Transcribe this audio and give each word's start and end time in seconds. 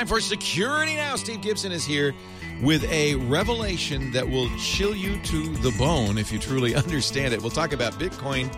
Time 0.00 0.06
for 0.06 0.20
Security 0.22 0.94
Now. 0.94 1.14
Steve 1.16 1.42
Gibson 1.42 1.72
is 1.72 1.84
here 1.84 2.14
with 2.62 2.90
a 2.90 3.16
revelation 3.16 4.10
that 4.12 4.26
will 4.26 4.48
chill 4.56 4.94
you 4.94 5.20
to 5.24 5.54
the 5.56 5.72
bone 5.72 6.16
if 6.16 6.32
you 6.32 6.38
truly 6.38 6.74
understand 6.84 7.34
it. 7.34 7.42
We'll 7.42 7.50
talk 7.50 7.74
about 7.74 7.92
Bitcoin 7.98 8.50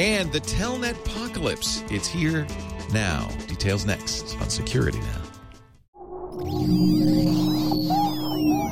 and 0.00 0.32
the 0.32 0.40
Telnet 0.40 0.98
apocalypse. 1.06 1.84
It's 1.92 2.08
here 2.08 2.44
now. 2.92 3.28
Details 3.46 3.86
next 3.86 4.36
on 4.40 4.50
Security 4.50 4.98
Now. 4.98 5.22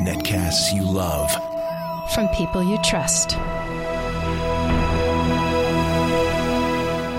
Netcasts 0.02 0.74
you 0.74 0.82
love. 0.82 1.30
From 2.14 2.26
people 2.30 2.64
you 2.64 2.78
trust. 2.82 3.28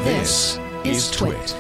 This, 0.03 0.59
is 0.83 1.09
Twit. 1.11 1.55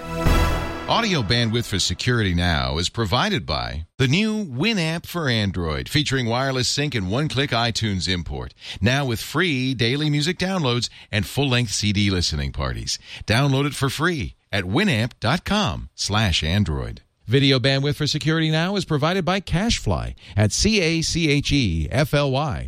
Audio 0.89 1.21
bandwidth 1.21 1.67
for 1.67 1.77
Security 1.77 2.33
Now 2.33 2.79
is 2.79 2.89
provided 2.89 3.45
by 3.45 3.85
the 3.99 4.07
new 4.07 4.43
Winamp 4.43 5.05
for 5.05 5.29
Android, 5.29 5.87
featuring 5.87 6.25
wireless 6.25 6.67
sync 6.67 6.95
and 6.95 7.11
one-click 7.11 7.51
iTunes 7.51 8.09
import. 8.11 8.55
Now 8.81 9.05
with 9.05 9.21
free 9.21 9.75
daily 9.75 10.09
music 10.09 10.39
downloads 10.39 10.89
and 11.11 11.27
full-length 11.27 11.69
CD 11.69 12.09
listening 12.09 12.51
parties. 12.51 12.97
Download 13.27 13.67
it 13.67 13.75
for 13.75 13.91
free 13.91 14.33
at 14.51 14.63
winamp.com 14.63 15.89
slash 15.93 16.43
Android. 16.43 17.03
Video 17.27 17.59
bandwidth 17.59 17.97
for 17.97 18.07
Security 18.07 18.49
Now 18.49 18.75
is 18.75 18.83
provided 18.83 19.23
by 19.23 19.41
CacheFly 19.41 20.15
at 20.35 20.51
C-A-C-H-E-F-L-Y 20.51 21.11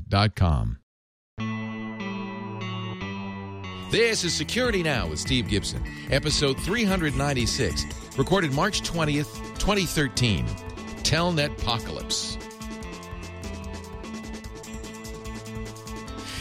dot 0.08 0.36
com. 0.36 0.78
This 3.92 4.24
is 4.24 4.34
Security 4.34 4.84
Now 4.84 5.06
with 5.06 5.20
Steve 5.20 5.50
Gibson, 5.50 5.84
episode 6.12 6.58
396, 6.62 7.86
recorded 8.18 8.54
March 8.54 8.84
20th, 8.84 9.36
2013. 9.60 10.46
Telnet 11.04 11.60
Apocalypse. 11.60 12.38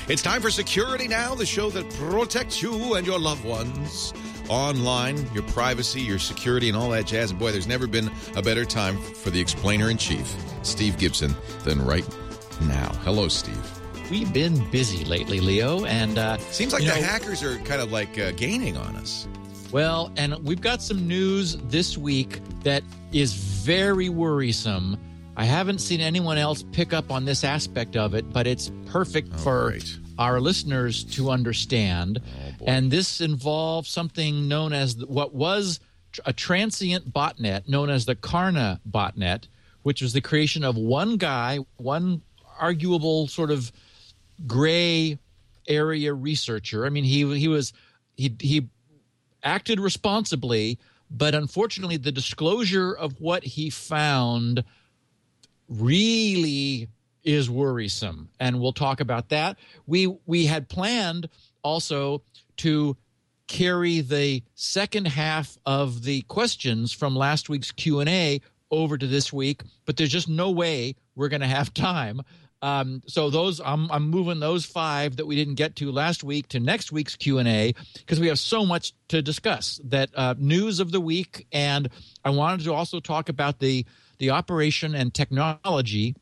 It's 0.09 0.23
time 0.23 0.41
for 0.41 0.53
Security 0.53 1.09
Now, 1.09 1.35
the 1.35 1.45
show 1.45 1.71
that 1.71 1.91
protects 1.95 2.63
you 2.63 2.95
and 2.95 3.05
your 3.05 3.19
loved 3.19 3.45
ones 3.45 4.15
online, 4.49 5.29
your 5.35 5.43
privacy, 5.43 6.03
your 6.03 6.21
security, 6.21 6.69
and 6.69 6.79
all 6.79 6.91
that 6.91 7.09
jazz. 7.09 7.33
And 7.33 7.41
boy, 7.41 7.51
there's 7.51 7.67
never 7.67 7.89
been 7.89 8.13
a 8.37 8.43
better 8.43 8.65
time 8.65 8.97
for 8.97 9.31
the 9.31 9.41
explainer 9.41 9.91
in 9.91 9.97
chief, 9.97 10.33
Steve 10.63 10.97
Gibson, 10.99 11.35
than 11.65 11.85
right 11.85 12.09
now. 12.61 12.93
Hello, 13.03 13.27
Steve. 13.27 13.80
We've 14.11 14.33
been 14.33 14.69
busy 14.71 15.05
lately, 15.05 15.39
Leo, 15.41 15.85
and 15.85 16.19
uh, 16.19 16.39
Seems 16.51 16.73
like 16.73 16.83
the 16.83 16.89
know, 16.89 16.95
hackers 16.95 17.45
are 17.45 17.59
kind 17.61 17.81
of 17.81 17.93
like 17.93 18.19
uh, 18.19 18.33
gaining 18.33 18.77
on 18.77 18.97
us. 18.97 19.29
Well, 19.71 20.13
and 20.17 20.35
we've 20.45 20.61
got 20.61 20.83
some 20.83 21.07
news 21.07 21.57
this 21.69 21.97
week 21.97 22.41
that 22.65 22.83
is 23.13 23.35
very 23.35 24.09
worrisome. 24.09 24.99
I 25.37 25.45
haven't 25.45 25.79
seen 25.79 26.01
anyone 26.01 26.39
else 26.39 26.65
pick 26.73 26.93
up 26.93 27.13
on 27.13 27.25
this 27.25 27.45
aspect 27.45 27.97
of 27.97 28.15
it, 28.15 28.33
but 28.33 28.49
it's 28.49 28.73
perfect 28.87 29.29
Oh, 29.35 29.39
for 29.39 29.75
our 30.19 30.41
listeners 30.41 31.05
to 31.05 31.31
understand. 31.31 32.21
Oh, 32.61 32.65
and 32.67 32.91
this 32.91 33.21
involves 33.21 33.89
something 33.91 34.49
known 34.49 34.73
as 34.73 34.97
the- 34.97 35.07
what 35.07 35.35
was 35.35 35.79
tr- 36.11 36.21
a 36.27 36.33
transient 36.33 37.13
botnet 37.13 37.69
known 37.69 37.91
as 37.91 38.07
the 38.07 38.17
Carna 38.17 38.81
botnet, 38.91 39.45
which 39.85 40.03
was 40.03 40.13
the 40.15 40.21
creation 40.21 40.65
of 40.65 40.77
one 40.77 41.17
guy, 41.17 41.61
one 41.77 42.23
arguable 42.61 43.29
sort 43.29 43.51
of 43.53 43.71
gray 44.47 45.19
area 45.67 46.13
researcher. 46.13 46.87
I 46.87 46.91
mean, 46.91 47.05
he 47.05 47.39
he 47.39 47.49
was 47.49 47.73
he 48.17 48.35
he 48.41 48.69
acted 49.43 49.81
responsibly, 49.81 50.79
but 51.11 51.35
unfortunately, 51.35 51.97
the 51.97 52.13
disclosure 52.13 52.93
of 52.93 53.21
what 53.21 53.45
he 53.45 53.71
found 53.71 54.65
really 55.69 56.89
is 57.23 57.51
worrisome, 57.51 58.29
and 58.41 58.61
we'll 58.61 58.73
talk 58.73 59.01
about 59.01 59.29
that. 59.29 59.59
We 59.87 60.07
we 60.27 60.47
had 60.47 60.69
planned 60.69 61.29
also 61.63 62.23
to 62.59 62.97
carry 63.47 64.01
the 64.01 64.43
second 64.55 65.07
half 65.09 65.59
of 65.67 66.05
the 66.05 66.23
questions 66.23 66.93
from 66.93 67.17
last 67.17 67.49
week's 67.49 67.73
q&a 67.73 68.41
over 68.71 68.97
to 68.97 69.09
this 69.09 69.33
week 69.33 69.63
but 69.87 69.97
there's 69.97 70.09
just 70.09 70.29
no 70.29 70.53
way 70.53 70.95
we're 71.17 71.29
going 71.29 71.41
to 71.41 71.49
have 71.49 71.75
time 71.75 72.23
um, 72.63 73.03
so 73.07 73.31
those 73.31 73.61
I'm, 73.61 73.91
I'm 73.91 74.11
moving 74.11 74.41
those 74.41 74.65
five 74.65 75.17
that 75.17 75.27
we 75.27 75.37
didn't 75.37 75.55
get 75.55 75.77
to 75.77 75.91
last 75.91 76.23
week 76.23 76.49
to 76.49 76.61
next 76.61 76.93
week's 76.93 77.17
q&a 77.17 77.75
because 77.95 78.21
we 78.21 78.29
have 78.29 78.39
so 78.39 78.65
much 78.67 78.93
to 79.09 79.23
discuss 79.23 79.81
that 79.85 80.11
uh, 80.15 80.35
news 80.39 80.81
of 80.81 80.93
the 80.93 81.01
week 81.01 81.47
and 81.53 81.89
i 82.25 82.31
wanted 82.31 82.65
to 82.65 82.73
also 82.73 83.01
talk 83.01 83.29
about 83.29 83.59
the 83.59 83.85
the 84.19 84.31
operation 84.31 84.95
and 84.95 85.13
technology 85.13 86.15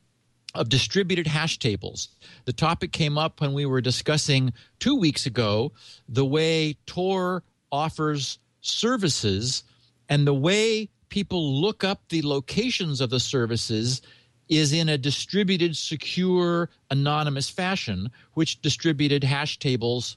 of 0.54 0.68
distributed 0.68 1.26
hash 1.26 1.58
tables. 1.58 2.08
The 2.46 2.52
topic 2.52 2.92
came 2.92 3.18
up 3.18 3.40
when 3.40 3.52
we 3.52 3.66
were 3.66 3.80
discussing 3.80 4.52
two 4.78 4.96
weeks 4.96 5.26
ago 5.26 5.72
the 6.08 6.24
way 6.24 6.76
Tor 6.86 7.42
offers 7.70 8.38
services 8.60 9.62
and 10.08 10.26
the 10.26 10.34
way 10.34 10.88
people 11.10 11.60
look 11.60 11.84
up 11.84 12.00
the 12.08 12.22
locations 12.22 13.00
of 13.00 13.10
the 13.10 13.20
services 13.20 14.02
is 14.48 14.72
in 14.72 14.88
a 14.88 14.98
distributed, 14.98 15.76
secure, 15.76 16.70
anonymous 16.90 17.48
fashion, 17.48 18.10
which 18.34 18.60
distributed 18.62 19.24
hash 19.24 19.58
tables 19.58 20.16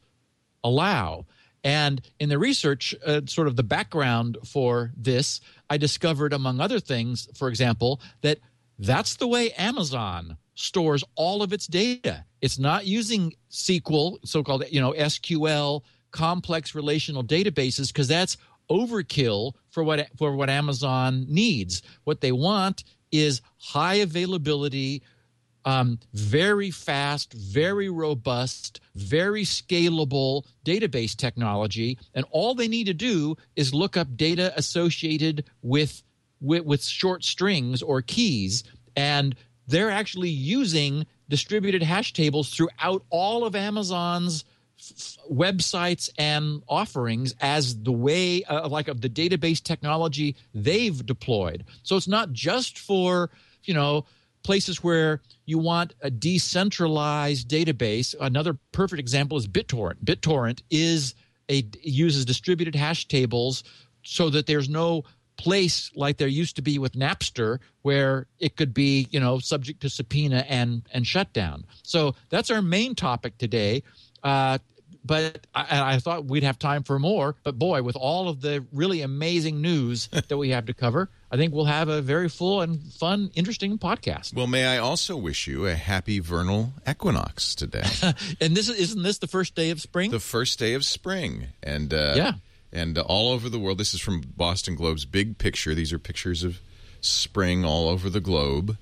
allow. 0.63 1.25
And 1.63 2.01
in 2.19 2.29
the 2.29 2.39
research, 2.39 2.95
uh, 3.05 3.21
sort 3.25 3.47
of 3.47 3.55
the 3.55 3.63
background 3.63 4.37
for 4.45 4.91
this, 4.97 5.41
I 5.69 5.77
discovered, 5.77 6.33
among 6.33 6.59
other 6.59 6.79
things, 6.79 7.27
for 7.35 7.47
example, 7.49 8.01
that 8.21 8.39
that's 8.79 9.15
the 9.15 9.27
way 9.27 9.51
Amazon 9.51 10.37
stores 10.55 11.03
all 11.15 11.43
of 11.43 11.53
its 11.53 11.67
data. 11.67 12.25
It's 12.41 12.57
not 12.57 12.85
using 12.85 13.33
SQL, 13.51 14.17
so-called 14.25 14.65
you 14.69 14.81
know 14.81 14.93
SQL, 14.93 15.81
complex 16.09 16.73
relational 16.73 17.23
databases, 17.23 17.87
because 17.87 18.07
that's 18.07 18.37
overkill 18.69 19.53
for 19.69 19.83
what 19.83 20.07
for 20.17 20.35
what 20.35 20.49
Amazon 20.49 21.25
needs. 21.29 21.83
What 22.05 22.21
they 22.21 22.31
want 22.31 22.83
is 23.11 23.41
high 23.57 23.95
availability, 23.95 25.01
um, 25.65 25.99
very 26.13 26.71
fast, 26.71 27.33
very 27.33 27.89
robust, 27.89 28.79
very 28.95 29.43
scalable 29.43 30.45
database 30.65 31.15
technology, 31.15 31.97
and 32.15 32.25
all 32.31 32.55
they 32.55 32.67
need 32.67 32.85
to 32.85 32.93
do 32.93 33.35
is 33.55 33.73
look 33.73 33.95
up 33.97 34.15
data 34.17 34.53
associated 34.55 35.45
with 35.61 36.03
with, 36.39 36.65
with 36.65 36.83
short 36.83 37.23
strings 37.23 37.83
or 37.83 38.01
keys, 38.01 38.63
and 38.95 39.35
they're 39.67 39.91
actually 39.91 40.29
using 40.29 41.05
distributed 41.29 41.83
hash 41.83 42.13
tables 42.13 42.49
throughout 42.49 43.03
all 43.09 43.45
of 43.45 43.55
Amazon's 43.55 44.43
websites 45.31 46.09
and 46.17 46.61
offerings 46.67 47.35
as 47.39 47.81
the 47.83 47.91
way 47.91 48.43
uh, 48.45 48.67
like 48.67 48.87
of 48.87 49.01
the 49.01 49.09
database 49.09 49.61
technology 49.61 50.35
they've 50.53 51.05
deployed. 51.05 51.63
So 51.83 51.95
it's 51.95 52.07
not 52.07 52.31
just 52.31 52.79
for 52.79 53.29
you 53.63 53.73
know 53.73 54.05
places 54.43 54.83
where 54.83 55.21
you 55.45 55.59
want 55.59 55.93
a 56.01 56.09
decentralized 56.09 57.47
database. 57.47 58.15
Another 58.19 58.57
perfect 58.71 58.99
example 58.99 59.37
is 59.37 59.47
BitTorrent. 59.47 60.03
BitTorrent 60.03 60.61
is 60.69 61.15
a 61.49 61.63
uses 61.83 62.25
distributed 62.25 62.75
hash 62.75 63.07
tables 63.07 63.63
so 64.03 64.29
that 64.29 64.47
there's 64.47 64.69
no 64.69 65.03
place 65.37 65.91
like 65.95 66.17
there 66.17 66.27
used 66.27 66.55
to 66.55 66.61
be 66.61 66.77
with 66.77 66.93
Napster 66.93 67.59
where 67.81 68.27
it 68.39 68.55
could 68.55 68.73
be, 68.73 69.07
you 69.11 69.19
know, 69.19 69.39
subject 69.39 69.81
to 69.81 69.89
subpoena 69.89 70.45
and 70.47 70.83
and 70.93 71.05
shutdown. 71.05 71.65
So 71.83 72.15
that's 72.29 72.49
our 72.49 72.61
main 72.61 72.95
topic 72.95 73.37
today. 73.37 73.83
Uh, 74.23 74.59
but 75.03 75.45
I, 75.55 75.95
I 75.95 75.99
thought 75.99 76.25
we'd 76.25 76.43
have 76.43 76.59
time 76.59 76.83
for 76.83 76.99
more. 76.99 77.35
But 77.43 77.57
boy, 77.57 77.81
with 77.83 77.95
all 77.95 78.29
of 78.29 78.41
the 78.41 78.65
really 78.71 79.01
amazing 79.01 79.61
news 79.61 80.07
that 80.27 80.37
we 80.37 80.49
have 80.49 80.65
to 80.67 80.73
cover, 80.73 81.09
I 81.31 81.37
think 81.37 81.53
we'll 81.53 81.65
have 81.65 81.87
a 81.89 82.01
very 82.01 82.29
full 82.29 82.61
and 82.61 82.81
fun, 82.93 83.31
interesting 83.35 83.77
podcast. 83.77 84.33
Well, 84.35 84.47
may 84.47 84.65
I 84.65 84.77
also 84.77 85.15
wish 85.17 85.47
you 85.47 85.65
a 85.65 85.75
happy 85.75 86.19
vernal 86.19 86.73
equinox 86.87 87.55
today, 87.55 87.83
And 88.41 88.55
this 88.55 88.69
is, 88.69 88.77
isn't 88.77 89.03
this 89.03 89.17
the 89.17 89.27
first 89.27 89.55
day 89.55 89.69
of 89.71 89.81
spring? 89.81 90.11
the 90.11 90.19
first 90.19 90.59
day 90.59 90.73
of 90.73 90.83
spring, 90.85 91.47
and 91.63 91.93
uh, 91.93 92.13
Yeah. 92.15 92.33
and 92.71 92.97
uh, 92.97 93.01
all 93.01 93.31
over 93.31 93.49
the 93.49 93.59
world. 93.59 93.77
This 93.77 93.93
is 93.93 94.01
from 94.01 94.21
Boston 94.37 94.75
Globe's 94.75 95.05
big 95.05 95.37
picture. 95.37 95.73
These 95.73 95.91
are 95.93 95.99
pictures 95.99 96.43
of 96.43 96.59
spring 96.99 97.65
all 97.65 97.89
over 97.89 98.09
the 98.09 98.19
globe. 98.21 98.77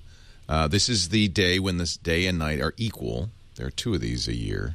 Uh, 0.48 0.66
this 0.68 0.88
is 0.88 1.10
the 1.10 1.28
day 1.28 1.58
when 1.58 1.78
this 1.78 1.96
day 1.96 2.26
and 2.26 2.38
night 2.38 2.60
are 2.60 2.74
equal. 2.76 3.30
There 3.54 3.66
are 3.66 3.70
two 3.70 3.94
of 3.94 4.00
these 4.00 4.26
a 4.26 4.34
year. 4.34 4.74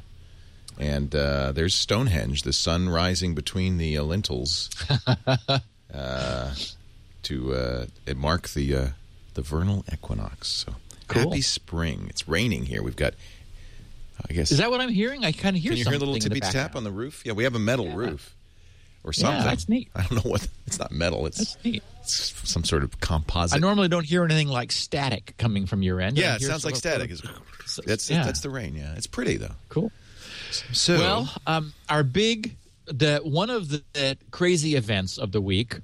And 0.78 1.14
uh, 1.14 1.52
there's 1.52 1.74
Stonehenge, 1.74 2.42
the 2.42 2.52
sun 2.52 2.88
rising 2.88 3.34
between 3.34 3.78
the 3.78 3.96
uh, 3.96 4.02
lintels, 4.02 4.68
uh, 5.94 6.54
to 7.22 7.54
uh, 7.54 7.86
mark 8.14 8.48
the 8.50 8.74
uh, 8.74 8.86
the 9.34 9.42
vernal 9.42 9.84
equinox. 9.92 10.48
So 10.48 10.74
Cool. 11.08 11.30
happy 11.30 11.40
spring! 11.40 12.06
It's 12.10 12.26
raining 12.28 12.64
here. 12.64 12.82
We've 12.82 12.96
got, 12.96 13.14
I 14.28 14.32
guess, 14.34 14.50
is 14.50 14.58
that 14.58 14.70
what 14.70 14.80
I'm 14.80 14.88
hearing? 14.90 15.24
I 15.24 15.30
kind 15.32 15.56
of 15.56 15.62
hear 15.62 15.70
can 15.70 15.78
you 15.78 15.84
hear 15.84 15.94
a 15.94 15.98
little 15.98 16.16
tippy 16.16 16.40
tap 16.40 16.74
on 16.74 16.82
the 16.84 16.90
roof? 16.90 17.22
Yeah, 17.24 17.32
we 17.32 17.44
have 17.44 17.54
a 17.54 17.60
metal 17.60 17.92
roof. 17.92 18.34
or 19.04 19.12
something. 19.12 19.44
that's 19.44 19.68
neat. 19.68 19.88
I 19.94 20.02
don't 20.02 20.24
know 20.24 20.30
what. 20.30 20.46
It's 20.66 20.80
not 20.80 20.90
metal. 20.90 21.26
It's, 21.26 21.38
That's 21.38 21.64
neat. 21.64 21.82
it's 22.00 22.34
some 22.50 22.64
sort 22.64 22.82
of 22.82 22.98
composite. 23.00 23.56
I 23.56 23.60
normally 23.60 23.86
don't 23.86 24.04
hear 24.04 24.24
anything 24.24 24.48
like 24.48 24.72
static 24.72 25.34
coming 25.38 25.66
from 25.66 25.82
your 25.82 26.00
end. 26.00 26.18
Yeah, 26.18 26.34
it 26.34 26.42
sounds 26.42 26.64
like 26.64 26.74
of- 26.74 26.78
static. 26.78 27.12
It's, 27.12 27.22
that's 27.86 28.10
yeah. 28.10 28.24
that's 28.24 28.40
the 28.40 28.50
rain. 28.50 28.74
Yeah, 28.74 28.94
it's 28.96 29.06
pretty 29.06 29.36
though. 29.36 29.54
Cool. 29.68 29.92
So 30.72 30.98
Well, 30.98 31.34
um, 31.46 31.72
our 31.88 32.02
big 32.02 32.56
the 32.86 33.20
one 33.24 33.50
of 33.50 33.68
the, 33.68 33.82
the 33.92 34.16
crazy 34.30 34.76
events 34.76 35.18
of 35.18 35.32
the 35.32 35.40
week 35.40 35.76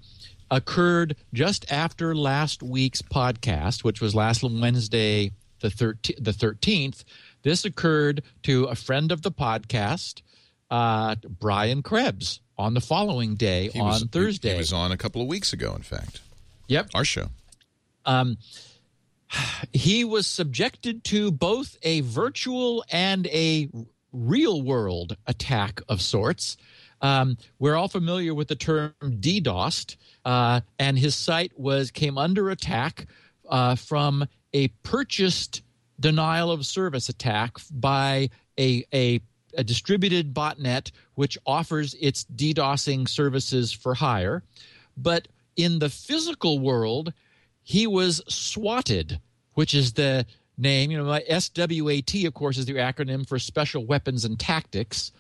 occurred 0.51 1.17
just 1.33 1.71
after 1.71 2.15
last 2.15 2.63
week's 2.63 3.03
podcast, 3.03 3.85
which 3.85 4.01
was 4.01 4.15
last 4.15 4.43
Wednesday, 4.43 5.33
the 5.61 5.71
thirteenth. 5.71 6.23
The 6.23 6.33
thirteenth. 6.33 7.05
This 7.43 7.65
occurred 7.65 8.23
to 8.45 8.65
a 8.65 8.77
friend 8.77 9.11
of 9.11 9.23
the 9.23 9.33
podcast, 9.33 10.23
uh, 10.71 11.17
Brian 11.41 11.83
Krebs, 11.83 12.41
on 12.57 12.75
the 12.75 12.81
following 12.81 13.35
day 13.35 13.71
he 13.73 13.81
on 13.81 13.87
was, 13.87 14.05
Thursday. 14.05 14.53
He 14.53 14.59
was 14.59 14.73
on 14.73 14.93
a 14.93 14.97
couple 14.97 15.21
of 15.21 15.27
weeks 15.27 15.53
ago. 15.53 15.75
In 15.75 15.83
fact, 15.83 16.21
yep, 16.69 16.89
our 16.95 17.05
show. 17.05 17.29
he 19.73 20.05
was 20.05 20.27
subjected 20.27 21.05
to 21.05 21.33
both 21.33 21.77
a 21.83 22.01
virtual 22.03 22.85
and 22.91 23.27
a 23.29 23.69
real 24.13 24.63
world 24.63 25.17
attack 25.27 25.81
of 25.89 26.01
sorts. 26.01 26.57
Um, 27.01 27.37
we're 27.59 27.75
all 27.75 27.89
familiar 27.89 28.35
with 28.35 28.49
the 28.49 28.57
term 28.57 28.95
DDoSed, 29.03 29.97
uh, 30.25 30.61
and 30.79 30.99
his 30.99 31.15
site 31.15 31.59
was 31.59 31.91
came 31.91 32.17
under 32.17 32.51
attack 32.51 33.07
uh, 33.49 33.75
from 33.75 34.27
a 34.53 34.69
purchased 34.83 35.63
denial 35.99 36.51
of 36.51 36.65
service 36.65 37.09
attack 37.09 37.57
by 37.71 38.31
a, 38.59 38.85
a 38.95 39.21
a 39.55 39.65
distributed 39.65 40.33
botnet 40.33 40.91
which 41.15 41.39
offers 41.47 41.95
its 42.01 42.25
DDoSing 42.25 43.09
services 43.09 43.73
for 43.73 43.95
hire. 43.95 44.43
But 44.97 45.29
in 45.57 45.79
the 45.79 45.91
physical 45.91 46.59
world, 46.59 47.13
he 47.63 47.87
was 47.87 48.23
swatted, 48.29 49.21
which 49.55 49.75
is 49.75 49.93
the 49.93 50.27
name. 50.63 50.91
You 50.91 50.99
know, 50.99 51.05
my 51.05 51.23
SWAT, 51.39 52.25
of 52.27 52.35
course, 52.35 52.57
is 52.57 52.67
the 52.67 52.75
acronym 52.75 53.29
for 53.29 53.39
Special 53.39 53.85
Weapons 53.85 54.25
and 54.25 54.39
Tactics. 54.39 55.13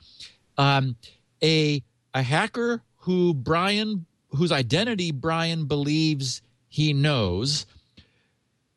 Um, 0.56 0.96
a 1.42 1.82
a 2.14 2.22
hacker 2.22 2.82
who 2.98 3.34
Brian, 3.34 4.06
whose 4.30 4.52
identity 4.52 5.10
Brian 5.10 5.66
believes 5.66 6.42
he 6.68 6.92
knows, 6.92 7.66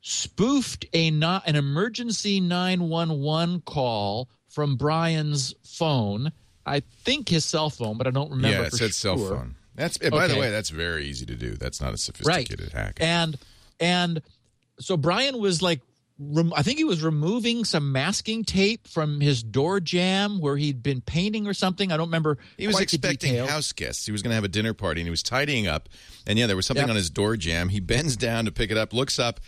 spoofed 0.01 0.85
a 0.93 1.11
not 1.11 1.47
an 1.47 1.55
emergency 1.55 2.39
911 2.39 3.61
call 3.61 4.29
from 4.49 4.75
Brian's 4.75 5.53
phone. 5.63 6.31
I 6.65 6.79
think 6.79 7.29
his 7.29 7.45
cell 7.45 7.69
phone, 7.69 7.97
but 7.97 8.07
I 8.07 8.09
don't 8.09 8.31
remember. 8.31 8.57
yeah, 8.57 8.65
it 8.65 8.73
said 8.73 8.93
cell 8.93 9.17
phone. 9.17 9.55
That's 9.75 9.99
eh, 10.01 10.09
by 10.09 10.27
the 10.27 10.37
way, 10.37 10.49
that's 10.49 10.69
very 10.69 11.05
easy 11.05 11.25
to 11.25 11.35
do. 11.35 11.51
That's 11.55 11.81
not 11.81 11.89
a 11.89 11.91
right 11.91 11.99
sophisticated 11.99 12.71
hack. 12.71 12.97
and 13.01 13.37
and 13.79 14.21
so 14.79 14.97
brian 14.97 15.37
was 15.39 15.61
like 15.61 15.81
rem- 16.19 16.53
i 16.55 16.61
think 16.63 16.77
he 16.77 16.83
was 16.83 17.03
removing 17.03 17.65
some 17.65 17.91
masking 17.91 18.43
tape 18.43 18.87
from 18.87 19.19
his 19.21 19.43
door 19.43 19.79
jamb 19.79 20.39
where 20.39 20.57
he'd 20.57 20.81
been 20.83 21.01
painting 21.01 21.47
or 21.47 21.53
something 21.53 21.91
i 21.91 21.97
don't 21.97 22.07
remember 22.07 22.37
He 22.57 22.67
was 22.67 22.79
expecting 22.79 23.35
house 23.45 23.71
guests. 23.71 24.05
He 24.05 24.11
was 24.11 24.21
going 24.21 24.31
to 24.31 24.35
have 24.35 24.43
a 24.43 24.47
dinner 24.49 24.73
party, 24.73 25.01
and 25.01 25.07
he 25.07 25.11
was 25.11 25.23
tidying 25.23 25.67
up. 25.67 25.89
And 26.27 26.37
yeah, 26.39 26.47
there 26.47 26.55
was 26.55 26.65
something 26.65 26.83
Yep. 26.83 26.89
on 26.89 26.95
his 26.95 27.09
door 27.09 27.35
jamb. 27.37 27.69
He 27.69 27.79
bends 27.79 28.15
down 28.15 28.45
to 28.45 28.51
pick 28.51 28.71
it 28.71 28.77
up, 28.77 28.93
looks 28.93 29.19
up, 29.19 29.39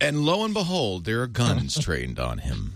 and 0.00 0.24
lo 0.26 0.44
and 0.44 0.52
behold, 0.52 1.04
there 1.04 1.22
are 1.22 1.26
guns 1.26 1.78
trained 1.82 2.18
on 2.18 2.38
him. 2.38 2.72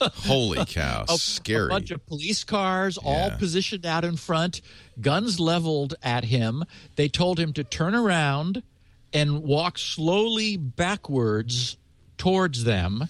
Holy 0.00 0.64
cow! 0.66 1.04
Scary. 1.16 1.66
a 1.66 1.68
bunch 1.68 1.90
of 1.90 2.06
police 2.06 2.44
cars 2.44 2.96
all 2.98 3.30
positioned 3.32 3.84
out 3.84 4.04
in 4.04 4.16
front 4.16 4.60
guns 5.00 5.40
leveled 5.40 5.94
at 6.02 6.24
him 6.24 6.62
they 6.96 7.08
told 7.08 7.40
him 7.40 7.52
to 7.54 7.64
turn 7.64 7.94
around 7.94 8.62
and 9.12 9.42
walk 9.42 9.76
slowly 9.78 10.56
backwards 10.56 11.76
towards 12.20 12.64
them 12.64 13.08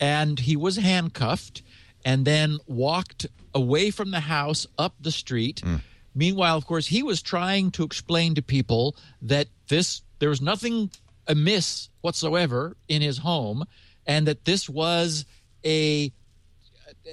and 0.00 0.40
he 0.40 0.56
was 0.56 0.76
handcuffed 0.76 1.62
and 2.04 2.24
then 2.24 2.58
walked 2.66 3.24
away 3.54 3.88
from 3.88 4.10
the 4.10 4.18
house 4.18 4.66
up 4.76 4.94
the 5.00 5.12
street 5.12 5.62
mm. 5.64 5.80
meanwhile 6.12 6.56
of 6.56 6.66
course 6.66 6.88
he 6.88 7.00
was 7.00 7.22
trying 7.22 7.70
to 7.70 7.84
explain 7.84 8.34
to 8.34 8.42
people 8.42 8.96
that 9.22 9.46
this 9.68 10.02
there 10.18 10.28
was 10.28 10.42
nothing 10.42 10.90
amiss 11.28 11.88
whatsoever 12.00 12.76
in 12.88 13.00
his 13.00 13.18
home 13.18 13.64
and 14.06 14.26
that 14.26 14.44
this 14.44 14.68
was 14.68 15.24
a 15.64 16.10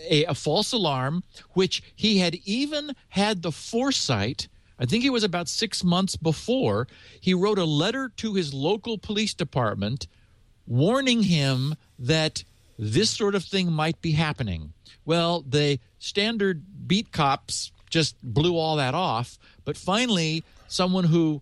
a, 0.10 0.26
a 0.26 0.34
false 0.34 0.72
alarm, 0.72 1.24
which 1.54 1.84
he 1.96 2.18
had 2.18 2.36
even 2.44 2.96
had 3.10 3.42
the 3.42 3.52
foresight. 3.52 4.48
I 4.80 4.86
think 4.86 5.06
it 5.06 5.12
was 5.12 5.24
about 5.24 5.48
six 5.48 5.84
months 5.84 6.16
before. 6.16 6.88
He 7.20 7.34
wrote 7.34 7.60
a 7.60 7.66
letter 7.66 8.10
to 8.18 8.34
his 8.34 8.54
local 8.54 8.98
police 8.98 9.34
department 9.34 10.08
warning 10.68 11.24
him 11.24 11.76
that 12.00 12.44
this 12.78 13.10
sort 13.10 13.36
of 13.36 13.44
thing 13.44 13.72
might 13.72 14.02
be 14.02 14.12
happening. 14.12 14.74
Well, 15.06 15.44
the 15.48 15.80
standard 16.00 16.88
beat 16.88 17.12
cops 17.12 17.72
just 17.90 18.22
blew 18.22 18.58
all 18.58 18.76
that 18.78 18.94
off. 18.94 19.38
But 19.64 19.78
finally, 19.78 20.44
someone 20.68 21.06
who 21.06 21.42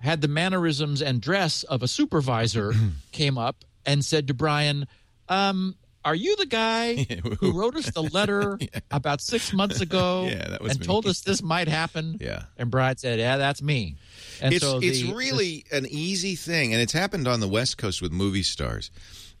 had 0.00 0.20
the 0.20 0.28
mannerisms 0.28 1.00
and 1.00 1.20
dress 1.20 1.62
of 1.62 1.82
a 1.82 1.88
supervisor 1.88 2.72
came 3.12 3.38
up 3.38 3.64
and 3.86 4.04
said 4.04 4.28
to 4.28 4.34
Brian, 4.34 4.86
um, 5.28 5.76
are 6.04 6.14
you 6.14 6.36
the 6.36 6.46
guy 6.46 6.96
who 7.40 7.52
wrote 7.52 7.76
us 7.76 7.90
the 7.90 8.02
letter 8.02 8.58
about 8.90 9.20
six 9.20 9.52
months 9.52 9.80
ago 9.80 10.24
Yeah, 10.30 10.48
that 10.48 10.62
was 10.62 10.72
and 10.72 10.80
me. 10.80 10.86
told 10.86 11.06
us 11.06 11.20
this 11.20 11.42
might 11.42 11.68
happen? 11.68 12.18
Yeah. 12.20 12.44
And 12.58 12.70
Brian 12.70 12.96
said, 12.96 13.18
Yeah, 13.18 13.36
that's 13.36 13.62
me. 13.62 13.96
And 14.40 14.52
it's 14.54 14.64
so 14.64 14.78
it's 14.82 15.02
the- 15.02 15.14
really 15.14 15.64
an 15.72 15.86
easy 15.88 16.34
thing, 16.36 16.72
and 16.72 16.82
it's 16.82 16.92
happened 16.92 17.26
on 17.28 17.40
the 17.40 17.48
West 17.48 17.78
Coast 17.78 18.02
with 18.02 18.12
movie 18.12 18.42
stars. 18.42 18.90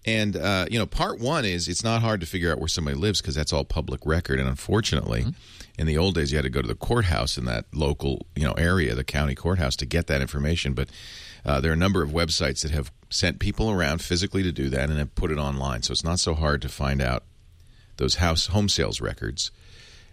And 0.06 0.36
uh, 0.36 0.66
you 0.70 0.78
know, 0.78 0.84
part 0.86 1.18
one 1.18 1.44
is 1.46 1.66
it's 1.66 1.82
not 1.82 2.02
hard 2.02 2.20
to 2.20 2.26
figure 2.26 2.52
out 2.52 2.58
where 2.58 2.68
somebody 2.68 2.96
lives 2.96 3.20
because 3.22 3.34
that's 3.34 3.52
all 3.54 3.64
public 3.64 4.00
record. 4.04 4.38
And 4.38 4.48
unfortunately, 4.48 5.22
Mm-hmm. 5.22 5.80
in 5.80 5.86
the 5.86 5.96
old 5.98 6.14
days, 6.14 6.30
you 6.30 6.36
had 6.36 6.42
to 6.44 6.50
go 6.50 6.60
to 6.62 6.68
the 6.68 6.74
courthouse 6.74 7.38
in 7.38 7.46
that 7.46 7.64
local 7.72 8.26
you 8.36 8.44
know 8.44 8.52
area, 8.52 8.94
the 8.94 9.02
county 9.04 9.34
courthouse, 9.34 9.76
to 9.76 9.86
get 9.86 10.06
that 10.08 10.20
information. 10.20 10.74
But 10.74 10.88
uh, 11.44 11.60
there 11.60 11.70
are 11.70 11.74
a 11.74 11.76
number 11.76 12.02
of 12.02 12.10
websites 12.10 12.62
that 12.62 12.70
have 12.70 12.90
sent 13.10 13.38
people 13.38 13.70
around 13.70 14.00
physically 14.02 14.42
to 14.42 14.52
do 14.52 14.68
that 14.70 14.90
and 14.90 14.98
have 14.98 15.14
put 15.14 15.30
it 15.30 15.38
online, 15.38 15.82
so 15.82 15.92
it's 15.92 16.04
not 16.04 16.18
so 16.18 16.34
hard 16.34 16.62
to 16.62 16.68
find 16.68 17.02
out 17.02 17.24
those 17.96 18.16
house 18.16 18.46
home 18.48 18.68
sales 18.68 19.00
records. 19.00 19.50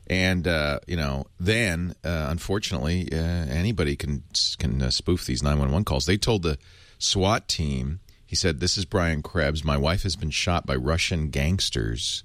And 0.08 0.48
uh, 0.48 0.80
you 0.88 0.98
know, 0.98 1.26
then 1.40 1.96
uh, 2.04 2.28
unfortunately, 2.30 3.10
uh, 3.12 3.18
anybody 3.18 3.96
can 3.96 4.24
can 4.60 4.82
uh, 4.82 4.90
spoof 4.90 5.26
these 5.26 5.42
nine 5.42 5.60
one 5.60 5.72
one 5.72 5.86
calls. 5.86 6.06
They 6.06 6.18
told 6.18 6.44
the 6.44 6.58
SWAT 7.00 7.48
team. 7.48 8.00
He 8.26 8.36
said, 8.36 8.60
"This 8.60 8.78
is 8.78 8.86
Brian 8.86 9.22
Krebs. 9.22 9.64
My 9.64 9.78
wife 9.78 10.04
has 10.04 10.16
been 10.16 10.32
shot 10.32 10.66
by 10.66 10.76
Russian 10.76 11.30
gangsters." 11.30 12.24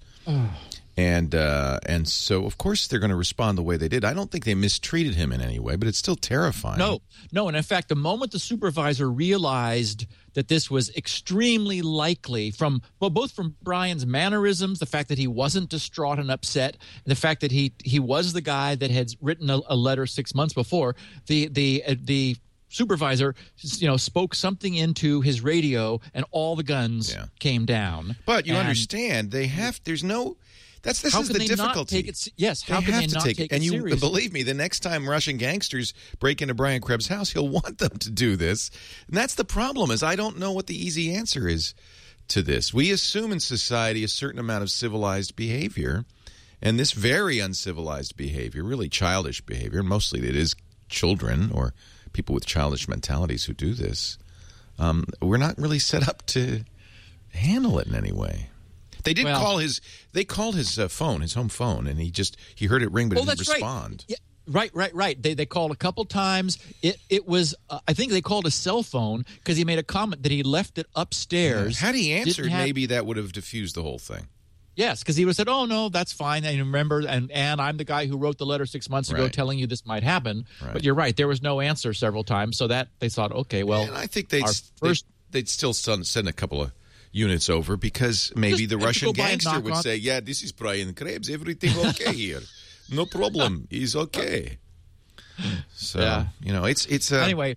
And 0.99 1.35
uh, 1.35 1.79
and 1.85 2.09
so 2.09 2.47
of 2.47 2.57
course 2.57 2.87
they're 2.87 2.99
going 2.99 3.11
to 3.11 3.17
respond 3.17 3.59
the 3.59 3.62
way 3.62 3.76
they 3.76 3.88
did. 3.88 4.03
I 4.03 4.15
don't 4.15 4.31
think 4.31 4.45
they 4.47 4.55
mistreated 4.55 5.15
him 5.15 5.31
in 5.31 5.43
any 5.43 5.59
way, 5.59 5.76
but 5.76 5.88
it's 5.88 5.99
still 5.99 6.17
terrifying. 6.17 6.79
No, 6.79 7.00
no. 7.33 7.49
And 7.49 7.57
in 7.57 7.62
fact, 7.62 7.91
the 7.91 7.95
moment 7.97 8.33
the 8.33 8.38
supervisor 8.38 9.11
realized 9.11 10.07
that 10.33 10.49
this 10.49 10.71
was 10.71 10.95
extremely 10.97 11.83
likely 11.83 12.50
from, 12.50 12.81
well, 13.00 13.11
both 13.11 13.33
from 13.33 13.57
Brian's 13.62 14.07
mannerisms, 14.07 14.79
the 14.79 14.87
fact 14.87 15.09
that 15.11 15.19
he 15.19 15.26
wasn't 15.26 15.69
distraught 15.69 16.19
and 16.19 16.31
upset, 16.31 16.76
and 17.05 17.11
the 17.11 17.15
fact 17.17 17.43
that 17.43 17.53
he 17.53 17.73
he 17.85 17.99
was 17.99 18.33
the 18.33 18.41
guy 18.41 18.75
that 18.75 18.91
had 18.91 19.11
written 19.21 19.50
a, 19.50 19.61
a 19.69 19.76
letter 19.76 20.07
six 20.07 20.35
months 20.35 20.55
before, 20.55 20.97
the 21.26 21.49
the 21.49 21.83
uh, 21.87 21.95
the 22.03 22.37
supervisor 22.69 23.35
you 23.59 23.87
know 23.87 23.97
spoke 23.97 24.35
something 24.35 24.75
into 24.75 25.21
his 25.21 25.41
radio 25.41 26.00
and 26.15 26.25
all 26.33 26.57
the 26.57 26.65
guns 26.65 27.15
Yeah. 27.15 27.26
came 27.38 27.65
down 27.65 28.17
But 28.26 28.45
you 28.47 28.53
And 28.55 28.61
understand 28.67 29.31
they 29.31 29.47
have. 29.47 29.81
There's 29.85 30.03
no. 30.03 30.37
That's 30.87 31.02
this 31.02 31.12
how 31.12 31.21
is 31.21 31.28
can 31.28 31.35
the 31.35 31.38
they 31.40 31.47
difficulty. 31.49 31.78
not 31.78 31.88
take 31.88 32.09
it 32.09 32.28
yes 32.37 32.62
how 32.62 32.81
they 32.81 32.87
can 32.87 32.95
have 32.95 33.02
they 33.02 33.07
to 33.09 33.14
not 33.14 33.25
take, 33.25 33.37
take 33.37 33.52
it. 33.52 33.55
And 33.55 33.62
you 33.62 33.73
seriously? 33.73 34.00
believe 34.00 34.33
me, 34.33 34.43
the 34.43 34.55
next 34.55 34.81
time 34.81 35.09
Russian 35.09 35.37
gangsters 35.37 35.93
break 36.19 36.40
into 36.40 36.55
Brian 36.55 36.81
Krebs' 36.81 37.09
house, 37.09 37.31
he'll 37.33 37.49
want 37.49 37.78
them 37.78 37.99
to 37.99 38.11
do 38.11 38.37
this. 38.37 38.71
And 39.09 39.16
that's 39.16 39.35
the 39.35 39.45
problem. 39.45 39.90
Is 39.90 40.02
I 40.02 40.16
don't 40.16 40.38
know 40.38 40.52
what 40.52 40.66
the 40.69 40.76
easy 40.76 41.14
answer 41.14 41.47
is 41.49 41.75
to 42.28 42.43
this. 42.43 42.73
We 42.73 42.90
assume 42.90 43.33
in 43.33 43.40
society 43.40 44.02
a 44.05 44.09
certain 44.09 44.40
amount 44.40 44.62
of 44.62 44.71
civilized 44.71 45.37
behavior, 45.37 46.05
and 46.62 46.78
this 46.78 46.93
very 46.93 47.38
uncivilized 47.38 48.16
behavior, 48.16 48.64
really 48.64 48.88
childish 48.88 49.40
behavior, 49.43 49.83
mostly 49.83 50.26
it 50.26 50.37
is 50.37 50.55
children 50.88 51.50
or 51.52 51.75
people 52.12 52.35
with 52.35 52.47
childish 52.47 52.88
mentalities 52.88 53.45
who 53.45 53.52
do 53.52 53.75
this. 53.75 54.19
Um, 54.78 55.05
we're 55.21 55.37
not 55.37 55.59
really 55.59 55.78
set 55.78 56.09
up 56.09 56.25
to 56.26 56.64
handle 57.31 57.78
it 57.78 57.87
in 57.87 57.95
any 57.95 58.12
way. 58.12 58.50
They 59.06 59.14
did 59.14 59.25
Well- 59.25 59.40
call 59.40 59.58
his. 59.58 59.80
They 60.12 60.25
called 60.25 60.54
his 60.56 60.78
uh, 60.78 60.88
phone, 60.88 61.22
his 61.22 61.32
home 61.32 61.48
phone, 61.48 61.86
and 61.86 61.98
he 61.98 62.10
just 62.10 62.36
he 62.54 62.66
heard 62.66 62.82
it 62.82 62.92
ring, 62.92 63.08
but 63.08 63.16
Oh, 63.16 63.22
he 63.22 63.26
didn't 63.26 63.38
that's 63.38 63.48
respond. 63.48 64.04
right. 64.10 64.18
Yeah, 64.18 64.52
right, 64.54 64.70
right, 64.75 64.94
right. 64.94 65.22
They 65.22 65.32
they 65.34 65.46
called 65.46 65.72
a 65.72 65.76
couple 65.76 66.04
times. 66.04 66.58
It 66.82 66.98
it 67.08 67.26
was 67.26 67.54
uh, 67.70 67.78
I 67.88 67.94
think 67.94 68.12
they 68.12 68.20
called 68.20 68.44
a 68.46 68.50
cell 68.50 68.82
phone 68.82 69.25
because 69.36 69.56
he 69.56 69.64
made 69.64 69.78
a 69.78 69.82
comment 69.82 70.22
that 70.25 70.32
he 70.32 70.42
left 70.42 70.76
it 70.76 70.86
upstairs. 70.94 71.78
Had 71.78 71.94
he 71.94 72.12
answered, 72.12 72.50
have- 72.50 72.64
maybe 72.66 72.84
that 72.86 73.06
would 73.06 73.16
have 73.16 73.32
diffused 73.32 73.75
the 73.76 73.82
whole 73.82 73.98
thing. 73.98 74.26
Yes, 74.75 75.00
because 75.02 75.16
he 75.16 75.25
would 75.25 75.30
have 75.30 75.36
said, 75.36 75.48
"Oh 75.48 75.64
no, 75.64 75.88
that's 75.88 76.12
fine." 76.12 76.44
And 76.44 76.58
remember, 76.58 77.00
and 77.00 77.30
and 77.30 77.62
I'm 77.62 77.78
the 77.78 77.84
guy 77.84 78.04
who 78.06 78.18
wrote 78.18 78.36
the 78.36 78.44
letter 78.44 78.66
six 78.66 78.90
months 78.90 79.10
ago 79.10 79.22
Right. 79.22 79.32
telling 79.32 79.58
you 79.58 79.66
this 79.66 79.86
might 79.86 80.02
happen. 80.02 80.44
Right. 80.60 80.75
But 80.75 80.84
you're 80.84 80.94
right; 80.94 81.16
there 81.16 81.28
was 81.28 81.40
no 81.40 81.62
answer 81.62 81.94
several 81.94 82.25
times, 82.25 82.58
so 82.58 82.66
that 82.66 82.88
they 82.98 83.08
thought, 83.08 83.32
okay, 83.32 83.62
well, 83.62 83.84
and 83.84 83.96
I 83.96 84.06
think 84.06 84.28
they'd, 84.28 84.42
our 84.42 84.48
they'd- 84.48 84.62
first- 84.88 85.06
they'd, 85.30 85.48
still 85.48 85.72
send, 85.72 86.06
send 86.06 86.28
a 86.28 86.32
couple 86.34 86.60
of 86.60 86.72
units 87.16 87.49
over 87.49 87.76
because 87.76 88.32
maybe 88.37 88.66
Just 88.66 88.70
the 88.70 88.78
Russian 88.78 89.06
go 89.08 89.12
by 89.14 89.30
and 89.30 89.40
gangster 89.40 89.61
would 89.61 89.73
on- 89.75 89.82
say, 89.82 89.96
"Yeah, 89.96 90.20
this 90.20 90.42
is 90.42 90.52
Brian 90.52 90.92
Krebs. 90.94 91.28
Everything 91.30 91.76
okay 91.88 92.12
here? 92.25 92.40
No 92.90 93.06
problem. 93.06 93.66
He's 93.70 93.96
okay." 93.96 94.58
So 95.75 96.00
Yeah. 96.00 96.26
you 96.42 96.52
know, 96.52 96.64
it's 96.64 96.87
it's 96.87 97.12
uh, 97.12 97.16
anyway, 97.16 97.56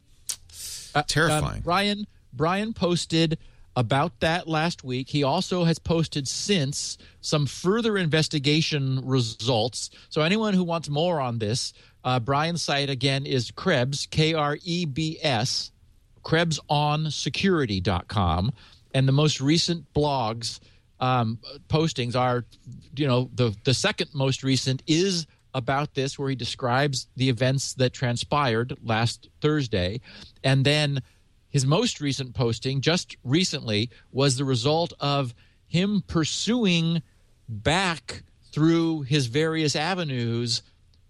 uh, 0.96 1.04
terrifying. 1.08 1.58
um, 1.58 1.62
Brian 1.64 2.08
Brian 2.34 2.74
posted 2.74 3.38
about 3.76 4.20
that 4.20 4.48
last 4.48 4.84
week. 4.84 5.10
He 5.10 5.24
also 5.24 5.64
has 5.64 5.80
posted 5.80 6.28
since 6.28 6.98
some 7.22 7.46
further 7.46 7.98
investigation 7.98 9.02
results. 9.06 9.90
So 10.10 10.22
anyone 10.22 10.54
who 10.54 10.64
wants 10.64 10.90
more 10.90 11.22
on 11.22 11.40
this, 11.40 11.74
uh, 12.04 12.20
Brian's 12.20 12.62
site 12.62 12.90
again 12.90 13.26
is 13.26 13.52
Krebs 13.52 14.08
K 14.10 14.34
R 14.34 14.58
E 14.64 14.86
B 14.86 15.18
S 15.22 15.72
KrebsOnSecurity.com, 16.26 18.52
and 18.94 19.08
the 19.08 19.14
most 19.14 19.42
recent 19.42 19.92
blogs 19.94 20.60
um, 21.00 21.40
postings 21.70 22.16
are, 22.16 22.46
you 22.96 23.08
know, 23.08 23.30
the 23.34 23.56
the 23.64 23.74
second 23.74 24.10
most 24.14 24.44
recent 24.44 24.84
is 24.88 25.26
about 25.54 25.94
this, 25.96 26.20
where 26.20 26.30
he 26.30 26.36
describes 26.36 27.08
the 27.16 27.30
events 27.30 27.74
that 27.76 27.94
transpired 27.94 28.78
last 28.84 29.30
Thursday, 29.42 30.02
and 30.44 30.66
then 30.66 31.02
his 31.50 31.66
most 31.66 32.00
recent 32.00 32.34
posting 32.36 32.82
just 32.82 33.18
recently 33.24 33.90
was 34.12 34.38
the 34.38 34.46
result 34.46 34.94
of 35.00 35.34
him 35.68 36.04
pursuing 36.08 37.02
back 37.48 38.24
through 38.52 39.02
his 39.02 39.28
various 39.28 39.76
avenues 39.76 40.62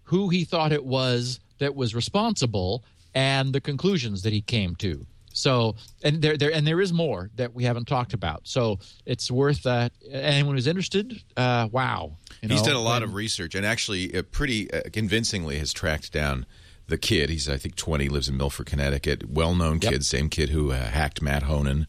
who 0.04 0.28
he 0.28 0.44
thought 0.44 0.72
it 0.72 0.84
was 0.84 1.40
that 1.58 1.74
was 1.74 1.94
responsible 1.94 2.82
and 3.14 3.52
the 3.52 3.60
conclusions 3.60 4.22
that 4.22 4.32
he 4.32 4.40
came 4.40 4.74
to. 4.76 5.06
So, 5.32 5.76
and 6.02 6.20
there, 6.20 6.36
there, 6.36 6.52
and 6.52 6.66
there 6.66 6.80
is 6.80 6.92
more 6.92 7.30
that 7.36 7.54
we 7.54 7.64
haven't 7.64 7.86
talked 7.86 8.14
about. 8.14 8.42
So 8.48 8.78
it's 9.06 9.30
worth 9.30 9.64
uh, 9.66 9.90
anyone 10.10 10.56
who's 10.56 10.66
interested. 10.66 11.22
Uh, 11.36 11.68
wow, 11.70 12.16
you 12.42 12.48
He's 12.48 12.62
done 12.62 12.74
a 12.76 12.80
lot 12.80 13.02
and- 13.02 13.10
of 13.10 13.14
research 13.14 13.54
and 13.54 13.64
actually 13.64 14.14
uh, 14.16 14.22
pretty 14.22 14.70
uh, 14.72 14.82
convincingly 14.92 15.58
has 15.58 15.72
tracked 15.72 16.12
down 16.12 16.46
the 16.88 16.98
kid. 16.98 17.30
He's 17.30 17.48
I 17.48 17.56
think 17.58 17.76
20, 17.76 18.08
lives 18.08 18.28
in 18.28 18.36
Milford, 18.36 18.66
Connecticut. 18.66 19.28
Well-known 19.30 19.78
Yep. 19.80 19.92
kid, 19.92 20.04
same 20.04 20.28
kid 20.28 20.48
who 20.48 20.72
uh, 20.72 20.76
hacked 20.76 21.22
Matt 21.22 21.44
Honan. 21.44 21.86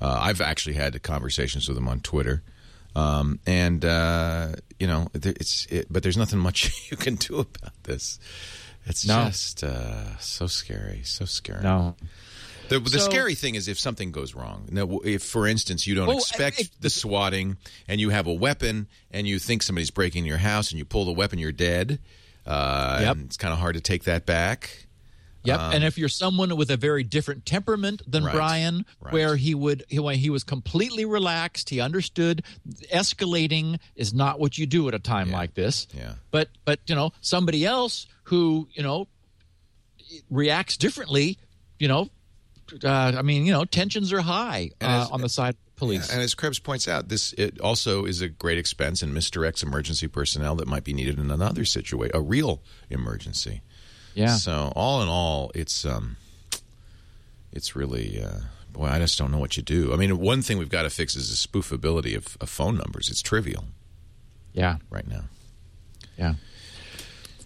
Uh, 0.00 0.18
I've 0.20 0.42
actually 0.42 0.74
had 0.74 1.02
conversations 1.02 1.66
with 1.68 1.78
him 1.78 1.88
on 1.88 2.00
Twitter. 2.00 2.42
Um, 2.94 3.40
and 3.46 3.84
uh, 3.84 4.52
you 4.78 4.86
know, 4.86 5.08
it's 5.14 5.66
it, 5.70 5.86
but 5.90 6.02
there's 6.02 6.16
nothing 6.18 6.38
much 6.38 6.70
you 6.90 6.96
can 6.98 7.14
do 7.16 7.38
about 7.38 7.72
this. 7.84 8.18
It's 8.86 9.06
No. 9.06 9.24
just 9.24 9.64
uh, 9.64 10.18
so 10.18 10.46
scary, 10.46 11.00
so 11.04 11.24
scary. 11.24 11.62
No, 11.62 11.96
The, 12.68 12.80
the 12.80 12.90
So- 12.98 12.98
scary 13.10 13.34
thing 13.34 13.54
is 13.56 13.68
if 13.68 13.78
something 13.78 14.10
goes 14.10 14.34
wrong. 14.34 14.68
Now, 14.70 14.98
if, 15.04 15.22
for 15.22 15.46
instance, 15.46 15.86
you 15.86 15.94
don't 15.94 16.06
Well, 16.08 16.18
expect 16.18 16.60
if- 16.60 16.80
the 16.80 16.90
swatting 16.90 17.56
and 17.88 18.00
you 18.00 18.10
have 18.10 18.26
a 18.26 18.32
weapon 18.32 18.88
and 19.10 19.26
you 19.28 19.38
think 19.38 19.62
somebody's 19.62 19.90
breaking 19.90 20.24
your 20.24 20.38
house 20.38 20.70
and 20.70 20.78
you 20.78 20.84
pull 20.84 21.04
the 21.04 21.12
weapon, 21.12 21.38
you're 21.38 21.52
dead. 21.52 21.98
Uh, 22.46 22.98
Yep. 23.02 23.16
and 23.16 23.24
it's 23.26 23.36
kind 23.36 23.52
of 23.52 23.58
hard 23.60 23.74
to 23.74 23.80
take 23.80 24.04
that 24.04 24.26
back. 24.26 24.86
Yep. 25.46 25.60
and 25.74 25.84
if 25.84 25.98
you're 25.98 26.08
someone 26.08 26.56
with 26.56 26.70
a 26.70 26.76
very 26.78 27.04
different 27.04 27.44
temperament 27.44 28.00
than 28.10 28.22
Um, 28.22 28.26
Right. 28.28 28.34
Brian, 28.34 28.86
Right. 28.98 29.12
where 29.12 29.36
he 29.36 29.54
would 29.54 29.84
he, 29.90 29.98
when 29.98 30.16
he 30.18 30.30
was 30.30 30.42
completely 30.42 31.04
relaxed, 31.04 31.68
he 31.68 31.80
understood 31.80 32.42
escalating 32.90 33.78
is 33.94 34.14
not 34.14 34.40
what 34.40 34.56
you 34.56 34.64
do 34.64 34.88
at 34.88 34.94
a 34.94 34.98
time 34.98 35.28
Yeah. 35.28 35.36
like 35.36 35.52
this. 35.52 35.86
Yeah. 35.94 36.14
But 36.30 36.48
but 36.64 36.80
you 36.86 36.94
know 36.94 37.12
somebody 37.20 37.66
else 37.66 38.06
who 38.22 38.68
you 38.72 38.82
know 38.82 39.06
reacts 40.30 40.78
differently, 40.78 41.36
you 41.78 41.88
know, 41.88 42.08
uh, 42.82 43.12
I 43.16 43.22
mean 43.22 43.46
you 43.46 43.52
know 43.52 43.64
tensions 43.64 44.12
are 44.12 44.20
high 44.20 44.70
uh, 44.80 45.02
as- 45.02 45.10
on 45.10 45.20
the 45.20 45.28
side 45.28 45.54
of 45.54 45.76
police. 45.76 46.10
And 46.10 46.20
as 46.22 46.34
Krebs 46.34 46.58
points 46.58 46.88
out, 46.88 47.08
this 47.08 47.32
it 47.34 47.60
also 47.60 48.04
is 48.04 48.20
a 48.20 48.28
great 48.28 48.58
expense 48.58 49.02
and 49.02 49.14
misdirects 49.14 49.62
emergency 49.62 50.08
personnel 50.08 50.54
that 50.56 50.66
might 50.68 50.84
be 50.84 50.92
needed 50.92 51.18
in 51.18 51.30
another 51.30 51.64
situation, 51.64 52.14
a 52.14 52.20
real 52.20 52.60
emergency. 52.90 53.62
yeah. 54.14 54.36
So 54.36 54.72
all 54.76 55.02
in 55.02 55.08
all, 55.08 55.50
it's 55.54 55.84
um, 55.84 56.16
it's 57.52 57.76
really 57.76 58.22
uh, 58.22 58.40
boy. 58.72 58.86
I 58.86 58.98
just 58.98 59.18
don't 59.18 59.30
know 59.30 59.38
what 59.38 59.56
you 59.56 59.62
do. 59.62 59.92
I 59.92 59.96
mean, 59.96 60.18
one 60.18 60.42
thing 60.42 60.58
we've 60.58 60.68
got 60.68 60.82
to 60.82 60.90
fix 60.90 61.14
is 61.16 61.30
the 61.30 61.36
spoofability 61.48 62.16
of, 62.16 62.36
of 62.40 62.48
phone 62.50 62.76
numbers. 62.76 63.08
It's 63.10 63.22
trivial 63.22 63.64
yeah. 64.54 64.76
right 64.90 65.06
now. 65.06 65.24
Yeah. 66.16 66.34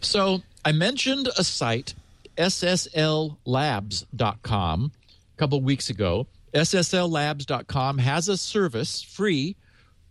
So 0.00 0.42
I 0.64 0.72
mentioned 0.72 1.28
a 1.37 1.42
site, 1.44 1.94
SSLLabs.com, 2.37 4.92
couple 5.38 5.61
weeks 5.62 5.88
ago. 5.88 6.26
SSLLabs.com 6.52 7.99
has 7.99 8.28
a 8.28 8.37
service 8.37 9.02
free 9.02 9.57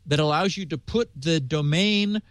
that 0.06 0.20
allows 0.20 0.58
you 0.58 0.66
to 0.68 0.78
put 0.78 1.10
the 1.16 1.40
domain 1.40 2.22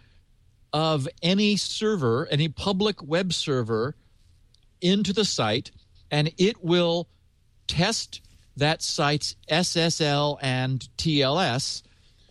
of 0.73 1.07
any 1.21 1.55
server, 1.55 2.27
any 2.27 2.47
public 2.47 3.01
web 3.03 3.31
server, 3.33 3.95
into 4.81 5.13
the 5.13 5.25
site, 5.25 5.71
and 6.11 6.31
it 6.37 6.63
will 6.63 7.07
test 7.67 8.21
that 8.55 8.81
site's 8.81 9.35
SSL 9.49 10.37
and 10.41 10.87
TLS 10.97 11.83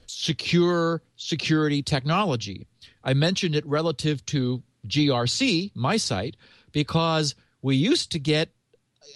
secure 0.06 1.02
security 1.16 1.82
technology. 1.82 2.66
I 3.04 3.14
mentioned 3.14 3.54
it 3.54 3.66
relative 3.66 4.24
to 4.26 4.62
GRC, 4.86 5.70
my 5.74 5.96
site, 5.96 6.36
because 6.72 7.34
we 7.62 7.76
used 7.76 8.12
to 8.12 8.18
get 8.18 8.50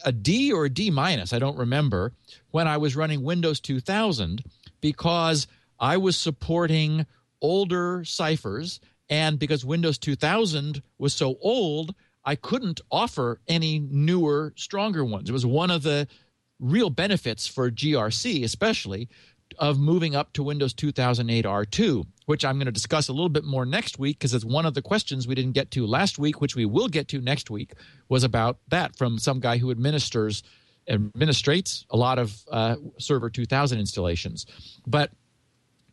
a 0.05 0.13
D 0.13 0.53
or 0.53 0.65
a 0.65 0.71
D 0.71 0.91
minus, 0.91 1.33
I 1.33 1.39
don't 1.39 1.59
remember, 1.59 2.13
when 2.51 2.67
I 2.69 2.77
was 2.77 2.97
running 2.97 3.23
Windows 3.23 3.61
2000 3.61 4.43
because 4.81 5.47
I 5.79 5.97
was 5.97 6.17
supporting 6.17 7.07
older 7.41 8.05
ciphers. 8.05 8.81
And 9.09 9.39
because 9.39 9.65
Windows 9.65 9.99
2000 9.99 10.83
was 10.99 11.13
so 11.13 11.37
old, 11.41 11.95
I 12.25 12.37
couldn't 12.37 12.81
offer 12.91 13.41
any 13.49 13.79
newer, 13.81 14.53
stronger 14.57 15.05
ones. 15.05 15.29
It 15.29 15.33
was 15.33 15.47
one 15.47 15.71
of 15.71 15.83
the 15.83 16.07
real 16.61 16.91
benefits 16.91 17.47
for 17.47 17.71
GRC, 17.71 18.45
especially 18.45 19.09
of 19.59 19.79
moving 19.79 20.15
up 20.15 20.33
to 20.35 20.43
Windows 20.43 20.73
2008 20.75 21.45
R2, 21.45 22.07
which 22.27 22.45
I'm 22.45 22.57
going 22.57 22.67
to 22.67 22.73
discuss 22.73 23.09
a 23.09 23.13
little 23.13 23.29
bit 23.29 23.45
more 23.45 23.67
next 23.67 23.99
week 23.99 24.19
because 24.19 24.35
it's 24.35 24.45
one 24.45 24.67
of 24.67 24.75
the 24.75 24.83
questions 24.83 25.27
we 25.27 25.35
didn't 25.35 25.53
get 25.53 25.71
to 25.73 25.87
last 25.87 26.19
week, 26.19 26.41
which 26.41 26.57
we 26.57 26.65
will 26.65 26.89
get 26.89 27.09
to 27.09 27.21
next 27.21 27.51
week, 27.51 27.73
was 28.09 28.25
about 28.25 28.59
that 28.69 28.97
from 28.97 29.19
some 29.19 29.41
guy 29.41 29.59
who 29.59 29.71
administers 29.71 30.43
administrates 30.89 31.85
a 31.91 31.97
lot 31.97 32.19
of 32.19 32.35
uh, 32.51 32.77
Server 32.99 33.31
2000 33.31 33.79
installations. 33.79 34.47
But 34.87 35.13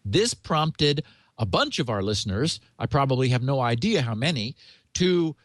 this 0.06 0.34
prompted 0.34 1.04
a 1.38 1.46
bunch 1.46 1.80
of 1.80 1.90
our 1.90 2.02
listeners, 2.02 2.60
I 2.80 2.88
probably 2.88 3.30
have 3.30 3.44
no 3.44 3.60
idea 3.60 4.02
how 4.02 4.16
many, 4.16 4.56
to 4.96 5.36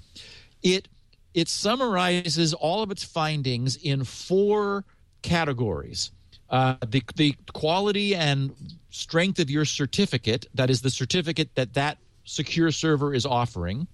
It 0.62 0.88
it 1.34 1.48
summarizes 1.48 2.54
all 2.54 2.84
of 2.84 2.92
its 2.92 3.04
findings 3.04 3.76
in 3.76 4.04
four 4.04 4.86
categories. 5.22 6.12
Uh, 6.50 6.76
the 6.86 7.04
the 7.16 7.36
quality 7.54 8.16
and 8.16 8.54
strength 8.90 9.40
of 9.40 9.50
your 9.50 9.66
certificate, 9.66 10.48
that 10.54 10.70
is 10.70 10.82
the 10.82 10.90
certificate 10.90 11.56
that 11.56 11.74
that 11.76 11.98
secure 12.30 12.72
server 12.72 13.14
is 13.14 13.26
offering, 13.26 13.88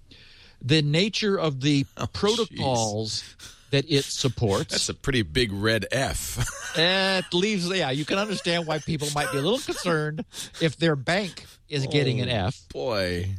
the 0.62 0.82
nature 0.82 1.38
of 1.38 1.60
the 1.60 1.86
Oh, 1.96 2.06
protocols 2.06 3.24
that 3.70 3.84
it 3.90 4.04
supports. 4.04 4.70
That's 4.72 4.88
a 4.88 4.94
pretty 4.94 5.22
big 5.22 5.52
red 5.52 5.86
F. 5.90 6.38
it 6.76 7.24
leaves 7.32 7.68
yeah 7.70 7.90
you 7.90 8.04
can 8.04 8.18
understand 8.18 8.66
why 8.66 8.78
people 8.78 9.08
might 9.14 9.30
be 9.32 9.38
a 9.38 9.42
little 9.42 9.58
concerned 9.58 10.24
if 10.60 10.76
their 10.76 10.94
bank 10.94 11.46
is 11.68 11.86
getting 11.86 12.20
an 12.20 12.28
f 12.28 12.68
Boy. 12.72 13.30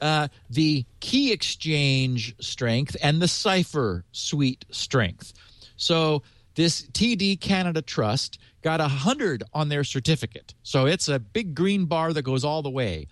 uh, 0.00 0.28
the 0.50 0.84
key 1.00 1.32
exchange 1.32 2.34
strength 2.40 2.96
and 3.02 3.20
the 3.20 3.26
cipher 3.28 4.04
suite 4.12 4.64
strength 4.70 5.32
so 5.76 6.22
this 6.54 6.82
td 6.92 7.38
canada 7.40 7.82
trust 7.82 8.38
got 8.62 8.78
a 8.80 8.84
100 8.84 9.42
on 9.52 9.68
their 9.68 9.82
certificate 9.84 10.54
so 10.62 10.86
it's 10.86 11.08
a 11.08 11.18
big 11.18 11.54
green 11.54 11.84
bar 11.86 12.12
that 12.12 12.22
goes 12.22 12.44
all 12.44 12.62
the 12.62 12.70
way 12.70 13.08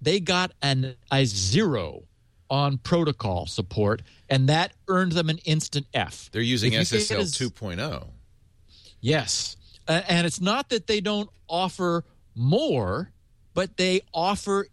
they 0.00 0.20
got 0.20 0.52
an 0.62 0.96
a 1.12 1.24
zero 1.24 2.02
on 2.48 2.78
protocol 2.78 3.46
support 3.46 4.02
and 4.28 4.48
that 4.48 4.72
earned 4.88 5.12
them 5.12 5.28
an 5.28 5.38
instant 5.38 5.86
f 5.94 6.28
They're 6.32 6.42
using 6.42 6.72
SSL 6.74 7.20
a- 7.20 7.24
2.0. 7.24 8.08
Yes. 9.00 9.56
Uh, 9.88 10.02
and 10.08 10.26
it's 10.26 10.40
not 10.40 10.68
that 10.70 10.86
they 10.86 11.00
don't 11.00 11.30
offer 11.48 12.04
more, 12.34 13.12
but 13.54 13.76
they 13.76 14.00
offer 14.12 14.68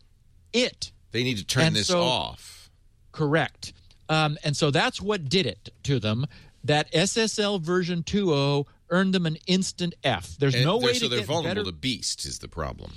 it. 0.51 0.91
They 1.11 1.23
need 1.23 1.37
to 1.37 1.45
turn 1.45 1.67
And 1.67 1.75
this 1.75 1.87
so- 1.87 2.01
off. 2.01 2.69
Correct. 3.11 3.73
Um, 4.09 4.37
and 4.43 4.57
so 4.57 4.71
that's 4.71 4.99
what 5.01 5.29
did 5.29 5.45
it 5.45 5.69
to 5.83 5.99
them. 5.99 6.25
That 6.63 6.91
SSL 6.91 7.61
version 7.61 8.03
2.0 8.03 8.65
earned 8.89 9.13
them 9.13 9.25
an 9.25 9.37
instant 9.47 9.93
F. 10.03 10.35
There's 10.37 10.55
And 10.55 10.65
no 10.65 10.77
way 10.77 10.93
so 10.93 11.01
to 11.01 11.09
they're 11.09 11.19
get 11.19 11.27
vulnerable 11.27 11.63
better. 11.63 11.71
to 11.71 11.77
Beast 11.77 12.25
is 12.25 12.39
the 12.39 12.47
problem. 12.47 12.93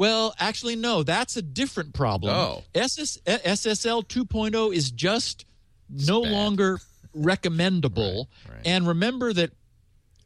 Well, 0.00 0.34
actually, 0.38 0.76
no. 0.76 1.02
That's 1.02 1.36
a 1.36 1.42
different 1.42 1.92
problem. 1.92 2.34
Oh. 2.34 2.64
SS, 2.74 3.18
SSL 3.26 4.08
2.0 4.08 4.74
is 4.74 4.90
just 4.90 5.44
no 5.90 6.22
bad. 6.22 6.32
longer 6.32 6.78
recommendable. 7.14 8.30
Right, 8.48 8.54
right. 8.54 8.62
And 8.66 8.88
remember 8.88 9.34
that 9.34 9.50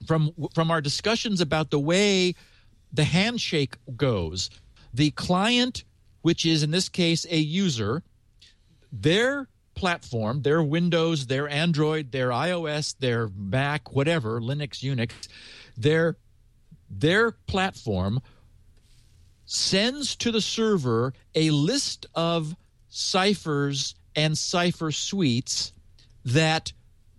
from 0.07 0.33
from 0.55 0.71
our 0.71 0.81
discussions 0.81 1.41
about 1.41 1.73
the 1.73 1.81
way 1.81 2.37
the 2.93 3.03
handshake 3.03 3.77
goes, 3.97 4.49
the 4.93 5.11
client, 5.11 5.83
which 6.23 6.47
is 6.47 6.63
in 6.63 6.71
this 6.71 6.89
case 6.89 7.27
a 7.29 7.39
user, 7.39 8.05
their 8.93 9.49
platform, 9.75 10.43
their 10.43 10.63
Windows, 10.63 11.27
their 11.27 11.49
Android, 11.49 12.13
their 12.13 12.29
iOS, 12.29 12.95
their 13.01 13.29
Mac, 13.37 13.93
whatever, 13.93 14.41
Linux, 14.41 14.85
Unix, 14.89 15.11
their 15.77 16.17
their 16.89 17.33
platform 17.33 18.21
sends 19.55 20.17
to 20.17 20.33
the 20.33 20.41
server 20.41 21.15
a 21.35 21.51
list 21.51 22.07
of 22.15 22.57
ciphers 22.89 23.95
and 24.17 24.37
cipher 24.37 24.91
suites 24.91 25.73
that 26.25 26.73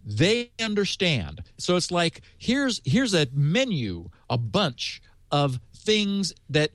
they 0.06 0.52
understand. 0.60 1.42
So 1.58 1.76
it's 1.76 1.92
like 1.92 2.22
here's 2.38 2.82
here's 2.86 3.14
a 3.14 3.28
menu, 3.34 4.10
a 4.30 4.38
bunch 4.38 5.02
of 5.32 5.60
things 5.76 6.34
that 6.50 6.72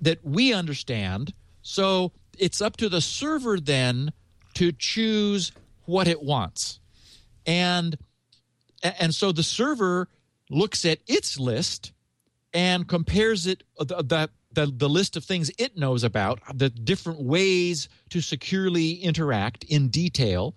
that 0.00 0.24
we 0.24 0.52
understand. 0.52 1.32
So 1.62 2.12
it's 2.38 2.60
up 2.60 2.76
to 2.78 2.88
the 2.88 3.00
server 3.00 3.58
then 3.58 4.12
to 4.54 4.72
choose 4.72 5.52
what 5.84 6.08
it 6.08 6.22
wants. 6.22 6.80
And 7.46 7.96
and 8.82 9.14
so 9.14 9.32
the 9.32 9.42
server 9.42 10.08
looks 10.50 10.84
at 10.84 10.98
its 11.06 11.38
list 11.38 11.92
and 12.52 12.88
compares 12.88 13.46
it 13.46 13.62
the, 13.78 14.02
the 14.02 14.30
the 14.66 14.72
the 14.74 14.88
list 14.88 15.16
of 15.16 15.24
things 15.24 15.50
it 15.58 15.76
knows 15.76 16.04
about 16.04 16.40
the 16.54 16.70
different 16.70 17.20
ways 17.20 17.88
to 18.10 18.20
securely 18.20 18.92
interact 18.92 19.64
in 19.64 19.88
detail 19.88 20.54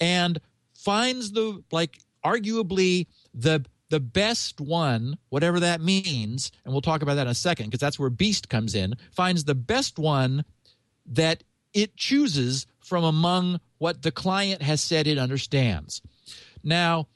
and 0.00 0.40
finds 0.74 1.32
the 1.32 1.62
like 1.70 1.98
arguably 2.24 3.06
the 3.34 3.64
the 3.90 4.00
best 4.00 4.60
one 4.60 5.18
whatever 5.28 5.60
that 5.60 5.80
means 5.80 6.50
and 6.64 6.72
we'll 6.72 6.80
talk 6.80 7.02
about 7.02 7.14
that 7.14 7.26
in 7.26 7.30
a 7.32 7.34
second 7.34 7.66
because 7.66 7.80
that's 7.80 7.98
where 7.98 8.10
beast 8.10 8.48
comes 8.48 8.74
in 8.74 8.94
finds 9.10 9.44
the 9.44 9.54
best 9.54 9.98
one 9.98 10.44
that 11.06 11.42
it 11.74 11.96
chooses 11.96 12.66
from 12.80 13.04
among 13.04 13.60
what 13.78 14.02
the 14.02 14.12
client 14.12 14.62
has 14.62 14.80
said 14.80 15.06
it 15.06 15.18
understands. 15.18 16.02
Now 16.62 17.08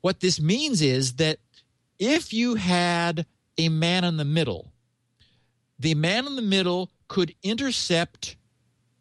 what 0.00 0.20
this 0.20 0.40
means 0.40 0.82
is 0.82 1.14
that 1.14 1.38
if 1.98 2.32
you 2.32 2.56
had 2.56 3.26
a 3.56 3.68
man 3.68 4.04
in 4.04 4.16
the 4.16 4.24
middle, 4.24 4.72
the 5.84 5.94
man 5.94 6.26
in 6.26 6.34
the 6.34 6.40
middle 6.40 6.90
could 7.08 7.34
intercept 7.42 8.36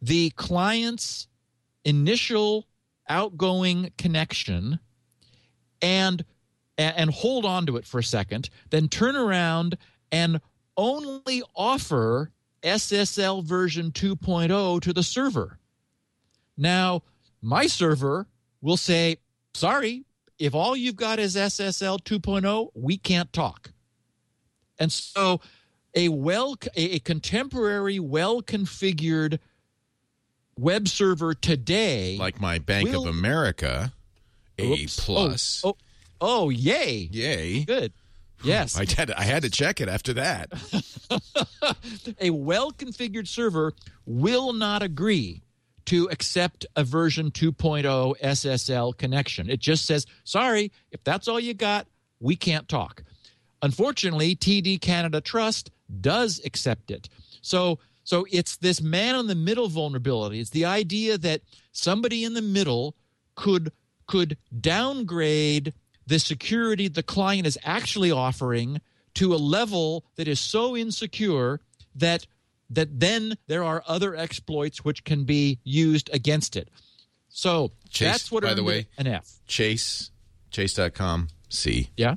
the 0.01 0.29
client's 0.31 1.27
initial 1.85 2.67
outgoing 3.07 3.89
connection 3.97 4.77
and 5.81 6.25
and 6.77 7.09
hold 7.09 7.45
on 7.45 7.65
to 7.67 7.77
it 7.77 7.85
for 7.85 7.99
a 7.99 8.03
second, 8.03 8.49
then 8.69 8.89
turn 8.89 9.15
around 9.15 9.77
and 10.11 10.41
only 10.75 11.41
offer 11.55 12.31
SSL 12.63 13.45
version 13.45 13.91
2.0 13.91 14.81
to 14.81 14.91
the 14.91 15.03
server. 15.03 15.59
Now, 16.57 17.03
my 17.41 17.67
server 17.67 18.27
will 18.59 18.75
say, 18.75 19.17
sorry, 19.53 20.03
if 20.37 20.53
all 20.53 20.75
you've 20.75 20.97
got 20.97 21.19
is 21.19 21.35
SSL 21.35 22.03
2.0, 22.03 22.71
we 22.73 22.97
can't 22.97 23.31
talk. 23.31 23.71
And 24.79 24.91
so 24.91 25.39
a 25.95 26.09
well 26.09 26.55
a 26.75 26.99
contemporary 26.99 27.99
well 27.99 28.41
configured 28.41 29.39
web 30.57 30.87
server 30.87 31.33
today 31.33 32.17
Like 32.19 32.39
my 32.39 32.59
Bank 32.59 32.89
Will- 32.89 33.03
of 33.03 33.15
America 33.15 33.93
A 34.59 34.73
Oops. 34.73 34.99
Oh, 34.99 35.03
plus. 35.03 35.61
Oh, 35.63 35.69
oh, 35.69 35.75
oh, 36.21 36.49
yay. 36.49 37.09
Yay. 37.11 37.63
Good. 37.65 37.93
Yes. 38.43 38.77
I 38.77 38.85
had, 38.85 39.11
I 39.11 39.23
had 39.23 39.43
to 39.43 39.49
check 39.49 39.79
it 39.79 39.87
after 39.87 40.13
that. 40.15 40.51
a 42.19 42.29
well 42.29 42.71
configured 42.71 43.27
server 43.27 43.73
will 44.05 44.51
not 44.53 44.83
agree 44.83 45.41
to 45.85 46.07
accept 46.11 46.65
a 46.75 46.83
version 46.83 47.31
2.0 47.31 48.15
SSL 48.21 48.97
connection. 48.97 49.49
It 49.49 49.59
just 49.59 49.85
says, 49.85 50.05
sorry, 50.23 50.71
if 50.91 51.03
that's 51.03 51.27
all 51.27 51.39
you 51.39 51.53
got, 51.53 51.87
we 52.19 52.35
can't 52.35 52.67
talk. 52.69 53.03
Unfortunately, 53.61 54.35
TD 54.35 54.79
Canada 54.81 55.21
Trust 55.21 55.71
does 56.01 56.41
accept 56.45 56.91
it. 56.91 57.09
So, 57.41 57.79
so 58.03 58.25
it's 58.31 58.57
this 58.57 58.81
man 58.81 59.15
in 59.15 59.27
the 59.27 59.35
middle 59.35 59.67
vulnerability. 59.67 60.39
It's 60.39 60.49
the 60.49 60.65
idea 60.65 61.17
that 61.17 61.41
somebody 61.71 62.23
in 62.23 62.33
the 62.33 62.41
middle 62.41 62.95
could 63.35 63.71
could 64.05 64.37
downgrade 64.59 65.73
the 66.05 66.19
security 66.19 66.87
the 66.89 67.03
client 67.03 67.47
is 67.47 67.57
actually 67.63 68.11
offering 68.11 68.81
to 69.13 69.33
a 69.33 69.37
level 69.37 70.03
that 70.17 70.27
is 70.27 70.39
so 70.39 70.75
insecure 70.75 71.61
that 71.95 72.27
that 72.69 72.99
then 72.99 73.35
there 73.47 73.63
are 73.63 73.83
other 73.87 74.15
exploits 74.15 74.83
which 74.83 75.03
can 75.03 75.23
be 75.23 75.59
used 75.63 76.09
against 76.13 76.55
it. 76.55 76.69
So 77.29 77.71
Chase, 77.89 78.07
that's 78.11 78.31
what 78.31 78.43
by 78.43 78.53
the 78.53 78.63
way- 78.63 78.87
an 78.97 79.07
F. 79.07 79.39
Chase, 79.47 80.11
chase.com, 80.51 81.29
C. 81.49 81.89
Yeah. 81.97 82.15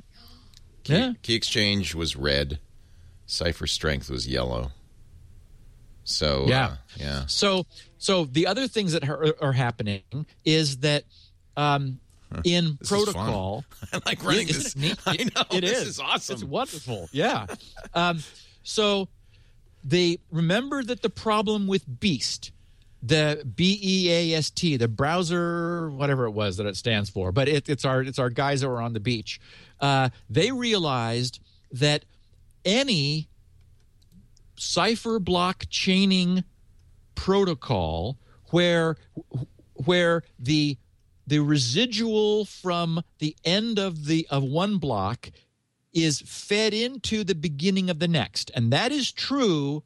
Yeah. 0.85 1.13
Key 1.21 1.35
exchange 1.35 1.95
was 1.95 2.15
red. 2.15 2.59
Cipher 3.27 3.67
strength 3.67 4.09
was 4.09 4.27
yellow. 4.27 4.71
So, 6.03 6.45
Yeah. 6.47 6.65
uh, 6.67 6.75
yeah. 6.95 7.23
So, 7.27 7.65
so 7.97 8.25
the 8.25 8.47
other 8.47 8.67
things 8.67 8.93
that 8.93 9.07
are, 9.07 9.35
are 9.41 9.51
happening 9.53 10.01
is 10.45 10.77
that 10.77 11.03
um, 11.57 11.99
in 12.43 12.77
This 12.79 12.89
protocol, 12.89 13.65
I 13.93 13.99
like 14.05 14.23
running 14.23 14.47
this. 14.47 14.67
it 14.73 14.75
neat? 14.77 14.97
I 15.05 15.17
know. 15.17 15.43
It 15.51 15.61
this 15.61 15.81
is. 15.81 15.87
is 15.89 15.99
awesome. 15.99 16.33
It's 16.35 16.43
wonderful. 16.43 17.09
Yeah. 17.11 17.47
um, 17.93 18.19
so 18.63 19.09
they 19.83 20.19
remember 20.31 20.83
that 20.83 21.01
the 21.01 21.09
problem 21.09 21.67
with 21.67 21.99
Beast, 21.99 22.51
the 23.03 23.45
B 23.55 23.79
E 23.81 24.11
A 24.11 24.37
S 24.37 24.49
T, 24.49 24.77
the 24.77 24.87
browser, 24.87 25.89
whatever 25.89 26.25
it 26.25 26.31
was 26.31 26.57
that 26.57 26.65
it 26.65 26.75
stands 26.77 27.09
for, 27.09 27.31
but 27.31 27.47
it, 27.47 27.67
it's 27.69 27.85
our 27.85 28.01
it's 28.01 28.19
our 28.19 28.29
guys 28.29 28.61
that 28.61 28.69
were 28.69 28.81
on 28.81 28.93
the 28.93 28.99
beach. 28.99 29.39
Uh, 29.79 30.09
they 30.29 30.51
realized 30.51 31.39
that 31.71 32.05
any 32.67 33.29
cipher 34.57 35.19
block 35.19 35.65
chaining 35.69 36.43
protocol 37.15 38.19
where 38.51 38.97
where 39.85 40.23
the 40.37 40.77
the 41.25 41.39
residual 41.39 42.45
from 42.45 43.01
the 43.19 43.35
end 43.43 43.79
of 43.79 44.05
the 44.05 44.27
of 44.29 44.43
one 44.43 44.77
block 44.77 45.31
is 45.93 46.21
fed 46.21 46.73
into 46.73 47.23
the 47.23 47.35
beginning 47.35 47.89
of 47.89 47.99
the 47.99 48.07
next, 48.07 48.51
and 48.53 48.71
that 48.71 48.91
is 48.91 49.11
true 49.11 49.83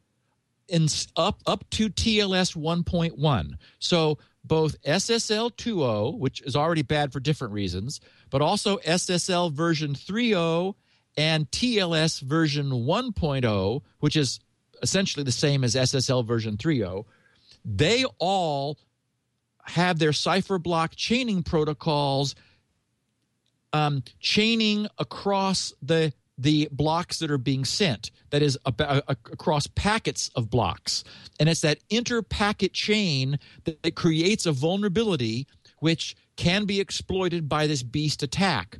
in 0.68 0.88
up 1.16 1.40
up 1.46 1.68
to 1.70 1.88
TLS 1.88 2.56
1.1. 2.56 3.52
So 3.78 4.18
both 4.44 4.80
SSL 4.82 5.52
2.0, 5.52 6.18
which 6.18 6.42
is 6.42 6.56
already 6.56 6.82
bad 6.82 7.12
for 7.12 7.20
different 7.20 7.54
reasons, 7.54 8.00
but 8.30 8.42
also 8.42 8.78
SSL 8.78 9.52
version 9.52 9.94
3.0 9.94 10.74
and 11.16 11.50
TLS 11.50 12.20
version 12.20 12.70
1.0, 12.70 13.82
which 14.00 14.16
is 14.16 14.40
essentially 14.82 15.24
the 15.24 15.32
same 15.32 15.64
as 15.64 15.74
SSL 15.74 16.24
version 16.26 16.56
3.0, 16.56 17.04
they 17.64 18.04
all 18.18 18.78
have 19.64 19.98
their 19.98 20.12
cipher 20.12 20.58
block 20.58 20.94
chaining 20.96 21.42
protocols 21.42 22.34
um, 23.72 24.02
chaining 24.20 24.86
across 24.98 25.72
the 25.82 26.12
the 26.38 26.68
blocks 26.72 27.18
that 27.18 27.30
are 27.30 27.38
being 27.38 27.64
sent. 27.64 28.10
That 28.30 28.42
is 28.42 28.58
across 28.64 29.66
packets 29.68 30.30
of 30.34 30.50
blocks. 30.50 31.04
And 31.38 31.48
it's 31.48 31.60
that 31.60 31.78
inter-packet 31.90 32.72
chain 32.72 33.38
that, 33.64 33.82
that 33.82 33.94
creates 33.94 34.46
a 34.46 34.52
vulnerability 34.52 35.46
which 35.80 36.16
can 36.36 36.64
be 36.64 36.80
exploited 36.80 37.48
by 37.48 37.66
this 37.66 37.82
beast 37.82 38.22
attack. 38.22 38.78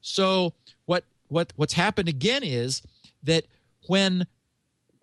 So 0.00 0.54
what 0.86 1.04
what 1.28 1.52
what's 1.56 1.74
happened 1.74 2.08
again 2.08 2.42
is 2.42 2.82
that 3.22 3.44
when 3.86 4.26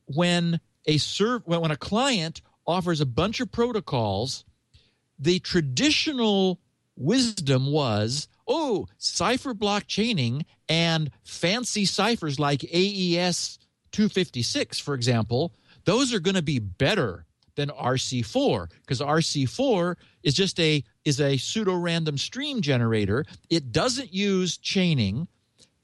when 0.05 0.59
a 0.85 0.97
serv- 0.97 1.43
when 1.45 1.71
a 1.71 1.77
client 1.77 2.41
offers 2.67 3.01
a 3.01 3.05
bunch 3.05 3.39
of 3.39 3.51
protocols 3.51 4.45
the 5.17 5.39
traditional 5.39 6.59
wisdom 6.97 7.71
was 7.71 8.27
oh, 8.47 8.88
cipher 8.97 9.53
block 9.53 9.85
chaining 9.88 10.45
and 10.69 11.11
fancy 11.23 11.85
ciphers 11.85 12.39
like 12.39 12.63
AES 12.63 13.59
256, 13.91 14.79
for 14.79 14.93
example, 14.93 15.53
those 15.85 16.13
are 16.13 16.19
going 16.19 16.35
to 16.35 16.41
be 16.41 16.59
better 16.59 17.25
than 17.55 17.69
RC4 17.69 18.69
because 18.81 18.99
RC4 18.99 19.95
is 20.23 20.33
just 20.33 20.59
a 20.59 20.83
is 21.05 21.21
a 21.21 21.38
pseudo 21.38 21.75
random 21.75 22.17
stream 22.17 22.61
generator. 22.61 23.25
It 23.49 23.71
doesn't 23.71 24.13
use 24.13 24.57
chaining. 24.57 25.27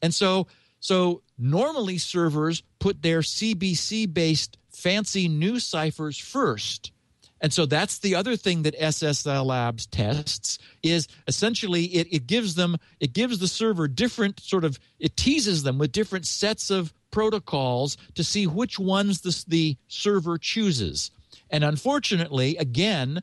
And 0.01 0.13
so 0.13 0.47
so 0.79 1.21
normally 1.37 1.97
servers 1.97 2.63
put 2.79 3.01
their 3.01 3.19
CBC 3.19 4.11
based 4.11 4.57
fancy 4.71 5.27
new 5.27 5.59
ciphers 5.59 6.17
first 6.17 6.91
and 7.41 7.51
so 7.51 7.65
that's 7.65 7.97
the 7.99 8.15
other 8.15 8.37
thing 8.37 8.61
that 8.61 8.79
SSL 8.79 9.45
Labs 9.45 9.87
tests 9.87 10.59
is 10.83 11.07
essentially 11.27 11.85
it, 11.85 12.07
it 12.13 12.27
gives 12.27 12.53
them 12.53 12.77
it 12.99 13.13
gives 13.13 13.39
the 13.39 13.47
server 13.47 13.87
different 13.87 14.39
sort 14.39 14.63
of 14.63 14.79
it 14.99 15.17
teases 15.17 15.63
them 15.63 15.79
with 15.79 15.91
different 15.91 16.27
sets 16.27 16.69
of 16.69 16.93
protocols 17.09 17.97
to 18.13 18.23
see 18.23 18.45
which 18.45 18.77
ones 18.77 19.21
the, 19.21 19.43
the 19.47 19.77
server 19.87 20.37
chooses. 20.37 21.09
And 21.49 21.63
unfortunately, 21.63 22.55
again, 22.57 23.21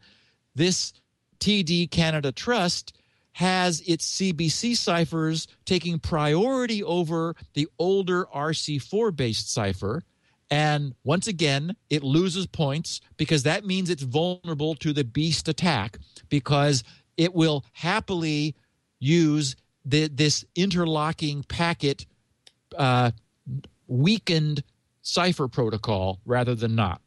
this 0.55 0.93
TD 1.39 1.91
Canada 1.91 2.33
Trust 2.33 2.93
has 3.39 3.81
its 3.83 4.19
CBC 4.19 4.77
ciphers 4.77 5.47
taking 5.65 5.99
priority 5.99 6.83
over 6.83 7.35
the 7.55 7.69
older 7.79 8.27
RC4 8.35 9.15
based 9.15 9.53
cipher 9.53 10.03
and 10.51 10.95
once 11.05 11.27
again, 11.27 11.77
it 11.91 12.03
loses 12.03 12.47
points 12.47 13.01
because 13.17 13.43
that 13.43 13.67
means 13.67 13.91
it's 13.91 14.03
vulnerable 14.03 14.75
to 14.77 14.93
the 14.93 15.05
beast 15.05 15.49
attack 15.49 15.99
because 16.29 16.85
it 17.17 17.35
will 17.35 17.65
happily 17.73 18.55
use 18.99 19.57
the, 19.85 20.09
this 20.09 20.45
interlocking 20.55 21.45
packet 21.45 22.07
uh, 22.77 23.11
weakened 23.87 24.63
cipher 25.03 25.49
protocol 25.49 26.21
rather 26.25 26.55
than 26.55 26.75
not. 26.75 27.01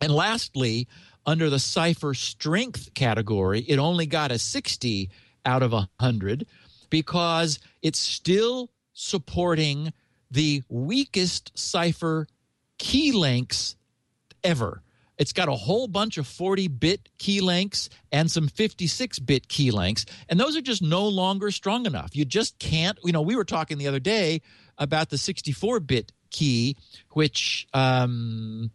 And 0.00 0.12
lastly, 0.12 0.88
under 1.26 1.48
the 1.48 1.58
cipher 1.58 2.12
strength 2.12 2.92
category, 2.94 3.60
it 3.60 3.78
only 3.78 4.06
got 4.06 4.32
a 4.32 4.38
60 4.38 5.10
out 5.44 5.62
of 5.62 5.72
100 5.72 6.46
because 6.90 7.58
it's 7.82 7.98
still 7.98 8.70
supporting 8.92 9.92
the 10.30 10.62
weakest 10.68 11.52
cipher 11.58 12.26
key 12.78 13.12
lengths 13.12 13.76
ever. 14.42 14.82
It's 15.16 15.32
got 15.32 15.48
a 15.48 15.54
whole 15.54 15.86
bunch 15.86 16.18
of 16.18 16.26
40 16.26 16.68
bit 16.68 17.08
key 17.18 17.40
lengths 17.40 17.88
and 18.10 18.30
some 18.30 18.48
56 18.48 19.20
bit 19.20 19.48
key 19.48 19.70
lengths. 19.70 20.06
And 20.28 20.40
those 20.40 20.56
are 20.56 20.60
just 20.60 20.82
no 20.82 21.06
longer 21.06 21.50
strong 21.50 21.86
enough. 21.86 22.16
You 22.16 22.24
just 22.24 22.58
can't, 22.58 22.98
you 23.04 23.12
know, 23.12 23.22
we 23.22 23.36
were 23.36 23.44
talking 23.44 23.78
the 23.78 23.86
other 23.86 24.00
day 24.00 24.42
about 24.76 25.10
the 25.10 25.18
64 25.18 25.80
bit 25.80 26.12
key, 26.30 26.76
which 27.12 27.68
um, 27.72 28.72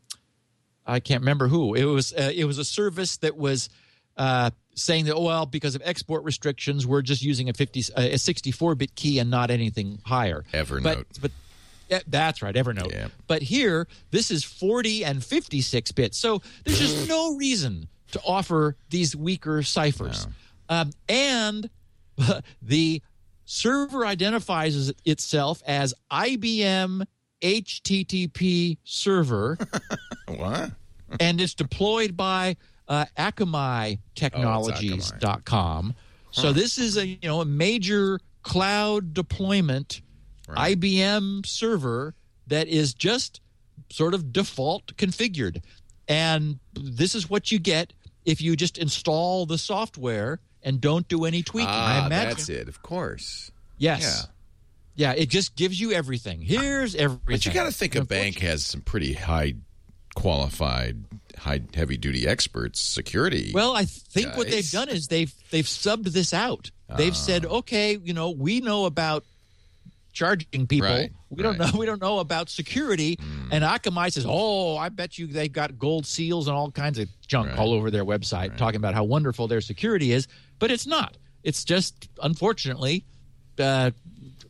I 0.86 1.02
can't 1.02 1.22
remember 1.22 1.50
who. 1.50 1.74
It 1.74 1.84
was, 1.84 2.14
uh, 2.14 2.32
it 2.34 2.46
was 2.46 2.58
a 2.58 2.66
service 2.66 3.18
that 3.18 3.38
was. 3.38 3.70
Uh, 4.20 4.52
saying 4.76 5.06
that, 5.06 5.16
oh, 5.16 5.24
well, 5.24 5.46
because 5.46 5.76
of 5.76 5.82
export 5.86 6.24
restrictions, 6.24 6.86
we're 6.86 7.02
just 7.02 7.22
using 7.22 7.50
a 7.50 7.54
50, 7.54 7.84
a 7.96 8.18
64 8.18 8.76
bit 8.76 8.94
key 8.96 9.20
and 9.20 9.32
not 9.32 9.50
anything 9.50 10.00
higher. 10.06 10.44
Evernote. 10.54 10.84
But, 10.84 11.08
but 11.22 11.32
yeah, 11.90 12.00
that's 12.06 12.42
right, 12.42 12.54
Evernote. 12.54 12.92
Yeah. 12.92 13.08
But 13.28 13.42
here, 13.42 13.88
this 14.12 14.30
is 14.30 14.44
40 14.44 15.06
and 15.06 15.24
56 15.24 15.92
bits. 15.94 16.18
So 16.18 16.42
there's 16.66 16.80
just 16.80 17.08
no 17.10 17.36
reason 17.36 17.88
to 18.12 18.22
offer 18.26 18.76
these 18.90 19.16
weaker 19.16 19.64
ciphers. 19.64 20.28
No. 20.70 20.76
Um, 20.76 20.92
and 21.08 21.70
the 22.62 23.02
server 23.46 24.06
identifies 24.06 24.94
itself 25.06 25.64
as 25.66 25.94
IBM 26.12 27.06
HTTP 27.42 28.78
server. 28.84 29.58
what? 30.28 30.72
and 31.20 31.42
it's 31.42 31.54
deployed 31.54 32.16
by 32.16 32.56
uh, 32.90 33.06
Akamai 33.18 34.00
Technologies.com. 34.16 35.96
Oh, 35.96 36.02
huh. 36.26 36.42
So 36.42 36.52
this 36.52 36.78
is 36.78 36.98
a 36.98 37.08
you 37.08 37.18
know 37.24 37.42
a 37.42 37.46
major 37.46 38.20
cloud 38.44 39.14
deployment 39.14 40.02
right. 40.48 40.78
IBM 40.78 41.46
server 41.46 42.16
that 42.48 42.68
is 42.68 42.94
just 42.94 43.42
sort 43.90 44.14
of 44.14 44.34
default 44.34 44.96
configured. 44.98 45.64
And 46.08 46.60
this 46.74 47.14
is 47.16 47.30
what 47.30 47.52
you 47.52 47.60
get 47.60 47.94
if 48.26 48.42
you 48.42 48.56
just 48.56 48.78
install 48.78 49.46
the 49.46 49.58
software 49.58 50.40
and 50.64 50.82
don't 50.82 51.08
do 51.08 51.26
any 51.26 51.44
tweaking. 51.44 51.70
Ah, 51.72 52.04
I 52.04 52.06
imagine. 52.06 52.30
that's 52.30 52.50
it. 52.50 52.68
Of 52.68 52.82
course. 52.82 53.52
Yes. 53.78 54.28
Yeah. 54.96 55.14
yeah. 55.14 55.22
it 55.22 55.30
just 55.30 55.56
gives 55.56 55.80
you 55.80 55.92
everything. 55.92 56.42
Here's 56.42 56.96
everything. 56.96 57.22
But 57.26 57.46
you 57.46 57.54
got 57.54 57.66
to 57.66 57.72
think 57.72 57.96
a 57.96 58.04
bank 58.04 58.40
has 58.40 58.66
some 58.66 58.82
pretty 58.82 59.14
high 59.14 59.54
qualified 60.16 61.06
high 61.38 61.62
heavy 61.74 61.98
duty 61.98 62.28
experts 62.28 62.80
security 62.80 63.52
well 63.54 63.76
i 63.76 63.86
think 63.86 64.28
guys. 64.28 64.38
what 64.38 64.50
they've 64.50 64.72
done 64.72 64.90
is 64.90 65.08
they've 65.08 65.34
they've 65.52 65.66
subbed 65.66 66.06
this 66.06 66.34
out 66.34 66.72
they've 66.98 67.14
uh, 67.14 67.16
said 67.16 67.46
okay 67.46 67.98
you 68.04 68.14
know 68.14 68.32
we 68.32 68.62
know 68.62 68.86
about 68.86 69.24
charging 70.20 70.68
people. 70.68 70.90
Right, 70.90 71.12
we 71.30 71.44
don't 71.44 71.58
know. 71.58 71.70
We 71.78 71.86
don't 71.86 72.02
know 72.02 72.20
about 72.20 72.50
security. 72.50 73.16
Mm. 73.16 73.50
And 73.52 73.64
Akamai 73.64 74.12
says, 74.12 74.26
"Oh, 74.28 74.76
I 74.78 74.90
bet 74.90 75.18
you 75.18 75.28
they've 75.28 75.52
got 75.52 75.78
gold 75.80 76.06
seals 76.06 76.48
and 76.48 76.56
all 76.56 76.72
kinds 76.72 77.00
of 77.00 77.08
junk 77.26 77.50
right. 77.50 77.58
all 77.58 77.74
over 77.74 77.90
their 77.90 78.06
website, 78.06 78.58
talking 78.58 78.78
about 78.78 78.94
how 78.94 79.04
wonderful 79.04 79.48
their 79.48 79.62
security 79.62 80.12
is." 80.12 80.28
But 80.60 80.72
it's 80.72 80.86
not. 80.86 81.18
It's 81.44 81.64
just 81.64 82.10
unfortunately 82.22 83.06
uh, 83.60 83.92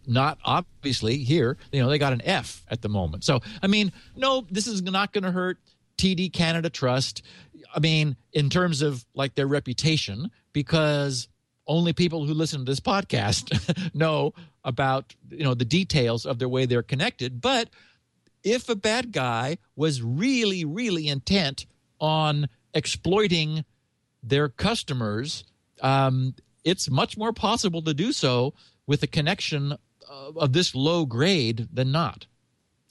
not 0.07 0.39
obviously 0.43 1.17
here. 1.17 1.57
You 1.71 1.83
know, 1.83 1.89
they 1.89 1.99
got 1.99 2.13
an 2.13 2.21
F 2.23 2.63
at 2.69 2.81
the 2.81 2.89
moment. 2.89 3.23
So 3.23 3.41
I 3.61 3.67
mean, 3.67 3.91
no, 4.15 4.45
this 4.49 4.65
is 4.67 4.81
not 4.81 5.13
going 5.13 5.23
to 5.23 5.31
hurt 5.31 5.57
TD 5.99 6.31
Canada 6.31 6.69
Trust. 6.69 7.21
I 7.75 7.79
mean, 7.79 8.15
in 8.33 8.49
terms 8.49 8.81
of 8.81 9.05
like 9.13 9.35
their 9.35 9.47
reputation, 9.47 10.31
because 10.53 11.27
only 11.67 11.93
people 11.93 12.25
who 12.25 12.33
listen 12.33 12.59
to 12.59 12.65
this 12.65 12.79
podcast 12.79 13.93
know 13.93 14.33
about 14.63 15.15
you 15.29 15.43
know 15.43 15.53
the 15.53 15.65
details 15.65 16.25
of 16.25 16.39
their 16.39 16.49
way 16.49 16.65
they're 16.65 16.83
connected 16.83 17.39
but 17.39 17.69
if 18.43 18.67
a 18.67 18.75
bad 18.75 19.11
guy 19.11 19.57
was 19.75 20.01
really 20.01 20.65
really 20.65 21.07
intent 21.07 21.65
on 21.99 22.49
exploiting 22.73 23.63
their 24.23 24.49
customers 24.49 25.45
um, 25.81 26.33
it's 26.65 26.89
much 26.89 27.17
more 27.17 27.31
possible 27.31 27.81
to 27.81 27.93
do 27.93 28.11
so 28.11 28.53
with 28.85 29.01
a 29.03 29.07
connection 29.07 29.77
of, 30.09 30.37
of 30.37 30.53
this 30.53 30.75
low 30.75 31.05
grade 31.05 31.67
than 31.71 31.91
not 31.91 32.25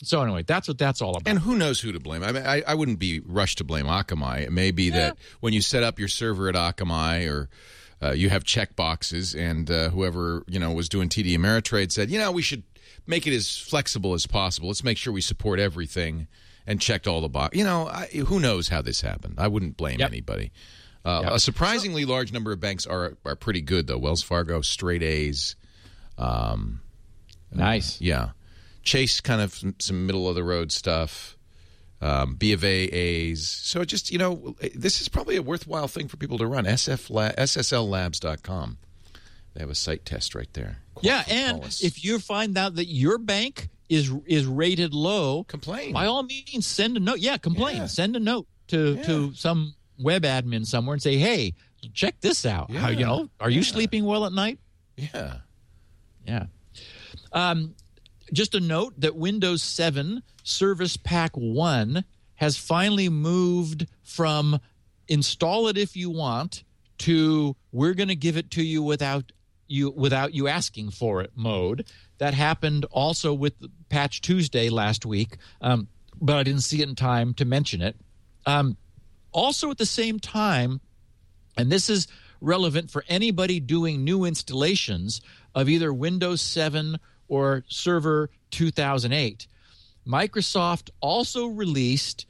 so 0.02 0.22
anyway, 0.22 0.44
that's 0.44 0.68
what 0.68 0.78
that's 0.78 1.02
all 1.02 1.10
about. 1.10 1.28
And 1.28 1.38
who 1.38 1.56
knows 1.56 1.80
who 1.80 1.92
to 1.92 2.00
blame? 2.00 2.22
I 2.22 2.32
mean, 2.32 2.46
I, 2.46 2.62
I 2.66 2.74
wouldn't 2.74 2.98
be 2.98 3.20
rushed 3.20 3.58
to 3.58 3.64
blame 3.64 3.86
Akamai. 3.86 4.42
It 4.42 4.52
may 4.52 4.70
be 4.70 4.84
yeah. 4.84 4.96
that 4.96 5.18
when 5.40 5.52
you 5.52 5.60
set 5.60 5.82
up 5.82 5.98
your 5.98 6.08
server 6.08 6.48
at 6.48 6.54
Akamai 6.54 7.28
or 7.30 7.48
uh, 8.00 8.12
you 8.12 8.30
have 8.30 8.44
check 8.44 8.76
boxes, 8.76 9.34
and 9.34 9.70
uh, 9.70 9.90
whoever 9.90 10.44
you 10.46 10.58
know 10.60 10.72
was 10.72 10.88
doing 10.88 11.08
TD 11.08 11.36
Ameritrade 11.36 11.90
said, 11.90 12.10
you 12.10 12.18
know, 12.18 12.30
we 12.30 12.42
should 12.42 12.62
make 13.06 13.26
it 13.26 13.34
as 13.34 13.56
flexible 13.56 14.14
as 14.14 14.26
possible. 14.26 14.68
Let's 14.68 14.84
make 14.84 14.98
sure 14.98 15.12
we 15.12 15.20
support 15.20 15.58
everything, 15.58 16.28
and 16.66 16.80
checked 16.80 17.08
all 17.08 17.20
the 17.20 17.28
box. 17.28 17.56
You 17.56 17.64
know, 17.64 17.88
I, 17.88 18.06
who 18.06 18.38
knows 18.38 18.68
how 18.68 18.82
this 18.82 19.00
happened? 19.00 19.34
I 19.38 19.48
wouldn't 19.48 19.76
blame 19.76 19.98
yep. 19.98 20.10
anybody. 20.10 20.52
Uh, 21.04 21.22
Yeah. 21.24 21.34
A 21.34 21.38
surprisingly 21.40 22.04
large 22.04 22.32
number 22.32 22.52
of 22.52 22.60
banks 22.60 22.86
are 22.86 23.16
are 23.24 23.34
pretty 23.34 23.62
good 23.62 23.88
though. 23.88 23.98
Wells 23.98 24.22
Fargo, 24.22 24.60
straight 24.60 25.02
A's. 25.02 25.56
Um, 26.18 26.80
Nice. 27.50 28.00
yeah, 28.00 28.30
Chase 28.82 29.20
kind 29.20 29.40
of 29.40 29.62
some, 29.78 30.06
middle 30.06 30.28
of 30.28 30.34
the 30.34 30.44
road 30.44 30.72
stuff. 30.72 31.36
Um, 32.00 32.36
B 32.36 32.52
of 32.52 32.62
A 32.64 32.68
A's. 32.84 33.48
So 33.48 33.84
just 33.84 34.12
you 34.12 34.18
know, 34.18 34.54
this 34.74 35.00
is 35.00 35.08
probably 35.08 35.34
a 35.36 35.42
worthwhile 35.42 35.88
thing 35.88 36.06
for 36.06 36.16
people 36.16 36.38
to 36.38 36.46
run. 36.46 36.64
SF 36.64 37.10
la- 37.10 37.32
SSLLabs.com. 37.32 38.78
They 39.54 39.60
have 39.60 39.70
a 39.70 39.74
site 39.74 40.04
test 40.04 40.34
right 40.36 40.48
there. 40.52 40.78
Yeah, 41.02 41.24
and 41.28 41.64
us. 41.64 41.82
if 41.82 42.04
you 42.04 42.20
find 42.20 42.56
out 42.56 42.76
that 42.76 42.86
your 42.86 43.18
bank 43.18 43.68
is 43.88 44.12
is 44.26 44.46
rated 44.46 44.94
low, 44.94 45.42
complain, 45.44 45.92
by 45.92 46.06
all 46.06 46.22
means 46.22 46.66
send 46.66 46.96
a 46.96 47.00
note. 47.00 47.18
Yeah, 47.18 47.36
complain. 47.36 47.78
Yeah. 47.78 47.86
Send 47.86 48.14
a 48.14 48.20
note 48.20 48.46
to 48.68 48.94
Yeah. 48.94 49.02
to 49.04 49.34
some 49.34 49.74
web 49.98 50.22
admin 50.22 50.64
somewhere 50.66 50.94
and 50.94 51.02
say, 51.02 51.16
"Hey, 51.16 51.54
check 51.94 52.20
this 52.20 52.46
out. 52.46 52.70
How 52.70 52.90
you 52.90 53.06
know? 53.06 53.28
Are 53.40 53.50
you 53.50 53.64
sleeping 53.64 54.04
well 54.04 54.24
at 54.24 54.32
night?" 54.32 54.60
yeah. 54.96 55.38
Yeah. 56.26 56.46
Um, 57.32 57.74
just 58.32 58.54
a 58.54 58.60
note 58.60 58.94
that 58.98 59.16
Windows 59.16 59.62
7 59.62 60.22
Service 60.42 60.96
Pack 60.96 61.32
1 61.34 62.04
has 62.36 62.56
finally 62.56 63.08
moved 63.08 63.86
from 64.02 64.60
install 65.08 65.68
it 65.68 65.78
if 65.78 65.96
you 65.96 66.10
want 66.10 66.64
to 66.98 67.56
we're 67.72 67.94
going 67.94 68.08
to 68.08 68.16
give 68.16 68.36
it 68.36 68.50
to 68.50 68.62
you 68.62 68.82
without 68.82 69.32
you 69.68 69.90
without 69.90 70.34
you 70.34 70.48
asking 70.48 70.90
for 70.90 71.20
it 71.20 71.30
mode. 71.34 71.86
That 72.18 72.34
happened 72.34 72.84
also 72.90 73.32
with 73.32 73.54
Patch 73.88 74.20
Tuesday 74.20 74.70
last 74.70 75.06
week, 75.06 75.36
um, 75.60 75.88
but 76.20 76.36
I 76.36 76.42
didn't 76.42 76.62
see 76.62 76.82
it 76.82 76.88
in 76.88 76.94
time 76.94 77.34
to 77.34 77.44
mention 77.44 77.82
it. 77.82 77.96
Um, 78.46 78.76
also, 79.30 79.70
at 79.70 79.78
the 79.78 79.86
same 79.86 80.18
time, 80.18 80.80
and 81.56 81.70
this 81.70 81.90
is 81.90 82.08
relevant 82.40 82.90
for 82.90 83.04
anybody 83.08 83.60
doing 83.60 84.04
new 84.04 84.24
installations 84.24 85.20
of 85.54 85.68
either 85.68 85.92
Windows 85.92 86.40
7 86.40 86.98
or 87.28 87.64
Server 87.68 88.30
2008. 88.50 89.46
Microsoft 90.06 90.90
also 91.00 91.46
released 91.46 92.26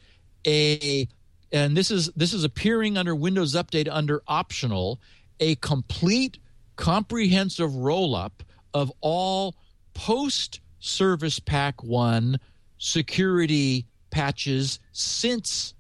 a 0.47 1.09
and 1.53 1.77
this 1.77 1.91
is 1.91 2.11
this 2.17 2.33
is 2.35 2.45
appearing 2.45 2.99
under 2.99 3.15
Windows 3.15 3.55
Update 3.55 3.89
under 3.91 4.23
optional 4.27 5.01
a 5.41 5.55
complete 5.57 6.39
comprehensive 6.77 7.75
roll 7.75 8.15
up 8.15 8.43
of 8.75 8.93
all 9.01 9.55
post 9.95 10.61
Service 10.81 11.39
Pack 11.41 11.83
1 11.83 12.39
security 12.79 13.87
patches 14.11 14.79
since 14.93 15.75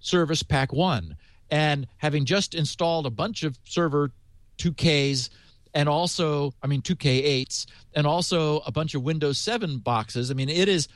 Service 0.00 0.42
Pack 0.42 0.72
1 0.72 1.16
and 1.50 1.86
having 1.98 2.24
just 2.24 2.54
installed 2.54 3.06
a 3.06 3.10
bunch 3.10 3.42
of 3.42 3.58
server 3.64 4.12
2Ks 4.58 5.30
and 5.76 5.90
also, 5.90 6.54
I 6.62 6.68
mean, 6.68 6.80
2K8s 6.80 7.66
and 7.94 8.06
also 8.06 8.60
a 8.60 8.72
bunch 8.72 8.94
of 8.94 9.02
Windows 9.02 9.36
7 9.36 9.76
boxes. 9.78 10.30
I 10.30 10.34
mean, 10.34 10.48
it 10.48 10.70
is 10.70 10.88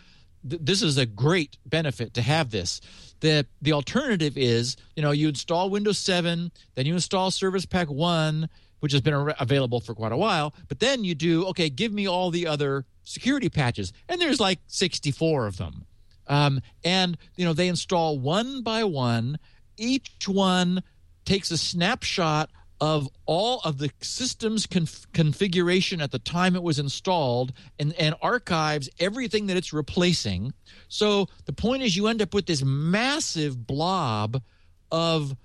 th- 0.49 0.63
this 0.65 0.81
is 0.81 0.97
a 0.97 1.05
great 1.05 1.59
benefit 1.67 2.15
to 2.15 2.23
have 2.23 2.51
this. 2.51 2.81
The 3.21 3.47
the 3.61 3.75
alternative 3.75 4.39
is, 4.39 4.79
you 4.97 5.03
know, 5.03 5.11
you 5.11 5.29
install 5.29 5.69
Windows 5.69 5.99
7, 5.99 6.51
then 6.77 6.87
you 6.87 6.95
install 6.95 7.31
Service 7.31 7.67
Pack 7.67 7.89
1, 7.89 8.49
which 8.79 8.93
has 8.93 9.03
been 9.03 9.35
available 9.39 9.81
for 9.81 9.95
quite 9.95 10.13
a 10.13 10.17
while, 10.17 10.55
but 10.69 10.81
then 10.81 11.05
you 11.05 11.15
do, 11.15 11.45
okay, 11.49 11.69
give 11.69 11.93
me 11.93 12.09
all 12.09 12.31
the 12.31 12.47
other 12.47 12.87
security 13.05 13.51
patches. 13.51 13.93
And 14.09 14.19
there's 14.19 14.41
like 14.41 14.61
64 14.69 15.47
of 15.47 15.59
them. 15.59 15.85
Um, 16.27 16.63
and 16.85 17.19
you 17.37 17.45
know 17.45 17.53
they 17.53 17.69
install 17.69 18.19
one 18.19 18.63
by 18.63 18.85
one. 18.85 19.39
Each 19.77 20.27
one 20.27 20.83
takes 21.27 21.51
a 21.51 21.59
snapshot 21.59 22.49
of 22.81 23.09
all 23.27 23.61
of 23.61 23.79
the 23.79 23.91
system's 24.01 24.67
conf- 24.67 25.07
configuration 25.13 26.01
at 26.01 26.13
the 26.13 26.19
time 26.19 26.57
it 26.57 26.63
was 26.63 26.79
installed 26.79 27.53
and, 27.79 27.93
and 27.95 28.15
archives 28.23 28.89
everything 28.99 29.47
that 29.47 29.57
it's 29.57 29.73
replacing. 29.73 30.53
So 30.89 31.29
the 31.45 31.53
point 31.53 31.83
is, 31.83 31.97
you 31.97 32.07
end 32.07 32.23
up 32.23 32.33
with 32.33 32.47
this 32.47 32.63
massive 32.65 33.67
blob 33.67 34.43
of 34.91 35.37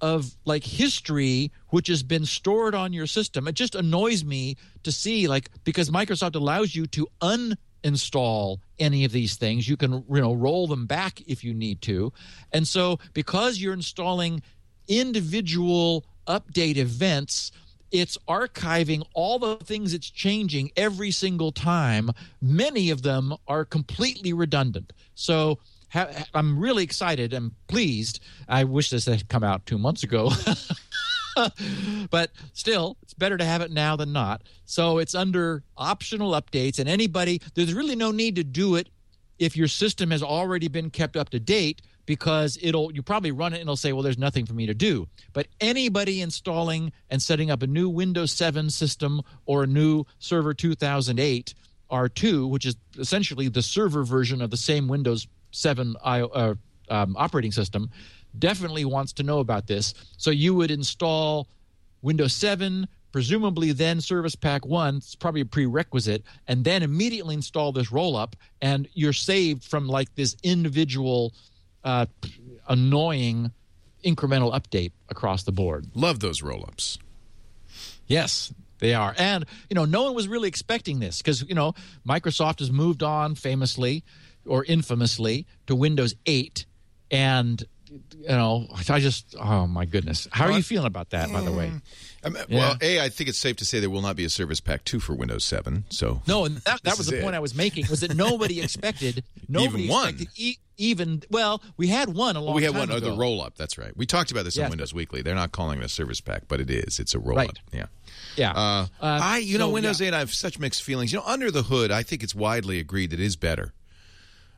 of 0.00 0.36
like 0.44 0.64
history 0.64 1.50
which 1.70 1.86
has 1.88 2.02
been 2.02 2.26
stored 2.26 2.74
on 2.74 2.92
your 2.92 3.06
system. 3.06 3.48
It 3.48 3.54
just 3.54 3.74
annoys 3.74 4.22
me 4.22 4.56
to 4.82 4.92
see 4.92 5.26
like 5.28 5.48
because 5.64 5.88
Microsoft 5.88 6.34
allows 6.34 6.74
you 6.74 6.86
to 6.88 7.08
uninstall 7.22 8.58
any 8.78 9.06
of 9.06 9.12
these 9.12 9.36
things. 9.36 9.66
You 9.66 9.78
can 9.78 10.04
you 10.10 10.20
know 10.20 10.34
roll 10.34 10.66
them 10.66 10.84
back 10.84 11.22
if 11.26 11.42
you 11.42 11.54
need 11.54 11.80
to. 11.82 12.12
And 12.52 12.68
so 12.68 12.98
because 13.14 13.58
you're 13.58 13.72
installing 13.72 14.42
individual 14.88 16.04
update 16.26 16.76
events, 16.76 17.52
it's 17.90 18.18
archiving 18.28 19.04
all 19.14 19.38
the 19.38 19.56
things 19.56 19.94
it's 19.94 20.10
changing 20.10 20.70
every 20.76 21.10
single 21.10 21.52
time. 21.52 22.10
Many 22.42 22.90
of 22.90 23.02
them 23.02 23.34
are 23.46 23.64
completely 23.64 24.32
redundant. 24.32 24.92
So 25.14 25.60
ha- 25.90 26.10
I'm 26.34 26.58
really 26.58 26.82
excited. 26.82 27.32
I'm 27.32 27.54
pleased. 27.68 28.20
I 28.48 28.64
wish 28.64 28.90
this 28.90 29.06
had 29.06 29.28
come 29.28 29.44
out 29.44 29.64
two 29.64 29.78
months 29.78 30.02
ago. 30.02 30.30
but 32.10 32.30
still, 32.52 32.96
it's 33.02 33.14
better 33.14 33.36
to 33.36 33.44
have 33.44 33.60
it 33.60 33.70
now 33.70 33.96
than 33.96 34.12
not. 34.12 34.42
So 34.64 34.98
it's 34.98 35.14
under 35.14 35.62
optional 35.76 36.32
updates, 36.32 36.78
and 36.78 36.88
anybody, 36.88 37.40
there's 37.54 37.74
really 37.74 37.96
no 37.96 38.10
need 38.10 38.36
to 38.36 38.44
do 38.44 38.74
it 38.74 38.88
if 39.38 39.56
your 39.56 39.68
system 39.68 40.10
has 40.10 40.22
already 40.22 40.68
been 40.68 40.90
kept 40.90 41.16
up 41.16 41.30
to 41.30 41.40
date 41.40 41.82
because 42.06 42.58
it'll 42.62 42.92
you 42.92 43.02
probably 43.02 43.32
run 43.32 43.52
it 43.52 43.56
and 43.56 43.62
it'll 43.62 43.76
say 43.76 43.92
well 43.92 44.02
there's 44.02 44.18
nothing 44.18 44.46
for 44.46 44.54
me 44.54 44.66
to 44.66 44.74
do. 44.74 45.08
But 45.32 45.46
anybody 45.60 46.20
installing 46.20 46.92
and 47.10 47.22
setting 47.22 47.50
up 47.50 47.62
a 47.62 47.66
new 47.66 47.88
windows 47.88 48.32
7 48.32 48.70
system 48.70 49.22
or 49.46 49.64
a 49.64 49.66
new 49.66 50.04
server 50.18 50.54
2008 50.54 51.54
r2 51.90 52.48
which 52.48 52.64
is 52.64 52.76
essentially 52.98 53.48
the 53.48 53.62
server 53.62 54.04
version 54.04 54.40
of 54.40 54.50
the 54.50 54.56
same 54.56 54.88
windows 54.88 55.26
7 55.52 55.94
I, 56.02 56.22
uh, 56.22 56.54
um, 56.88 57.16
operating 57.16 57.52
system 57.52 57.90
definitely 58.38 58.84
wants 58.84 59.12
to 59.14 59.22
know 59.22 59.38
about 59.38 59.66
this. 59.66 59.94
So 60.16 60.30
you 60.30 60.54
would 60.54 60.70
install 60.70 61.48
windows 62.02 62.32
7 62.34 62.88
presumably 63.12 63.70
then 63.70 64.00
service 64.00 64.34
pack 64.34 64.66
1 64.66 64.96
it's 64.96 65.14
probably 65.14 65.40
a 65.40 65.44
prerequisite 65.44 66.24
and 66.48 66.64
then 66.64 66.82
immediately 66.82 67.34
install 67.34 67.70
this 67.70 67.90
rollup, 67.90 68.34
and 68.60 68.88
you're 68.94 69.12
saved 69.12 69.62
from 69.62 69.86
like 69.86 70.12
this 70.16 70.36
individual 70.42 71.32
uh, 71.84 72.06
annoying 72.68 73.52
incremental 74.04 74.52
update 74.52 74.92
across 75.08 75.44
the 75.44 75.52
board. 75.52 75.86
Love 75.94 76.20
those 76.20 76.42
roll 76.42 76.64
ups. 76.66 76.98
Yes, 78.06 78.52
they 78.78 78.94
are. 78.94 79.14
And, 79.16 79.46
you 79.70 79.74
know, 79.74 79.84
no 79.84 80.04
one 80.04 80.14
was 80.14 80.28
really 80.28 80.48
expecting 80.48 81.00
this 81.00 81.18
because, 81.22 81.42
you 81.42 81.54
know, 81.54 81.74
Microsoft 82.06 82.58
has 82.58 82.70
moved 82.70 83.02
on 83.02 83.34
famously 83.34 84.04
or 84.46 84.64
infamously 84.64 85.46
to 85.66 85.74
Windows 85.74 86.14
8. 86.26 86.66
And, 87.10 87.64
you 87.90 88.28
know, 88.28 88.66
I 88.88 89.00
just, 89.00 89.34
oh 89.38 89.66
my 89.66 89.84
goodness. 89.84 90.26
How 90.30 90.46
are 90.46 90.52
you 90.52 90.62
feeling 90.62 90.86
about 90.86 91.10
that, 91.10 91.30
by 91.32 91.40
the 91.42 91.52
way? 91.52 91.72
Um, 92.24 92.36
Yeah. 92.48 92.58
Well, 92.58 92.76
A, 92.80 93.00
I 93.00 93.08
think 93.10 93.28
it's 93.28 93.38
safe 93.38 93.56
to 93.56 93.64
say 93.64 93.80
there 93.80 93.90
will 93.90 94.00
not 94.02 94.16
be 94.16 94.24
a 94.24 94.30
Service 94.30 94.58
Pack 94.60 94.84
2 94.84 94.98
for 95.00 95.14
Windows 95.14 95.44
7. 95.44 95.84
So 95.90 96.22
No, 96.26 96.44
and 96.46 96.56
that, 96.58 96.82
that 96.84 96.96
was 96.96 97.08
the 97.08 97.18
it. 97.18 97.22
point 97.22 97.34
I 97.34 97.40
was 97.40 97.54
making 97.54 97.86
was 97.90 98.00
that 98.00 98.14
nobody 98.16 98.60
expected, 98.62 99.24
nobody 99.48 99.88
one. 99.88 100.08
expected 100.10 100.28
e- 100.36 100.56
even, 100.78 101.22
well, 101.30 101.62
we 101.76 101.86
had 101.88 102.14
one 102.14 102.34
a 102.36 102.40
long 102.40 102.54
we 102.56 102.64
have 102.64 102.72
time 102.72 102.88
one, 102.88 102.90
ago. 102.98 103.10
the 103.10 103.16
roll 103.16 103.40
up. 103.42 103.54
That's 103.56 103.76
right. 103.78 103.96
We 103.96 104.06
talked 104.06 104.30
about 104.32 104.44
this 104.44 104.58
on 104.58 104.70
Windows 104.70 104.92
Weekly. 104.94 105.22
They're 105.22 105.34
not 105.34 105.52
calling 105.52 105.78
it 105.78 105.84
a 105.84 105.88
Service 105.88 106.20
Pack, 106.20 106.44
but 106.48 106.60
it 106.60 106.70
is. 106.70 106.98
It's 106.98 107.14
a 107.14 107.18
roll 107.18 107.38
up. 107.38 107.46
Right. 107.48 107.58
Yeah. 107.72 107.86
Yeah. 108.36 108.52
Uh, 108.52 108.86
Uh, 109.00 109.20
I, 109.22 109.38
you 109.38 109.58
know, 109.58 109.68
Windows 109.68 110.00
yeah. 110.00 110.08
8, 110.08 110.14
I 110.14 110.18
have 110.20 110.32
such 110.34 110.58
mixed 110.58 110.82
feelings. 110.82 111.12
You 111.12 111.18
know, 111.20 111.24
under 111.26 111.50
the 111.50 111.62
hood, 111.64 111.90
I 111.92 112.02
think 112.02 112.22
it's 112.24 112.34
widely 112.34 112.80
agreed 112.80 113.10
that 113.10 113.20
it 113.20 113.24
is 113.24 113.36
better 113.36 113.72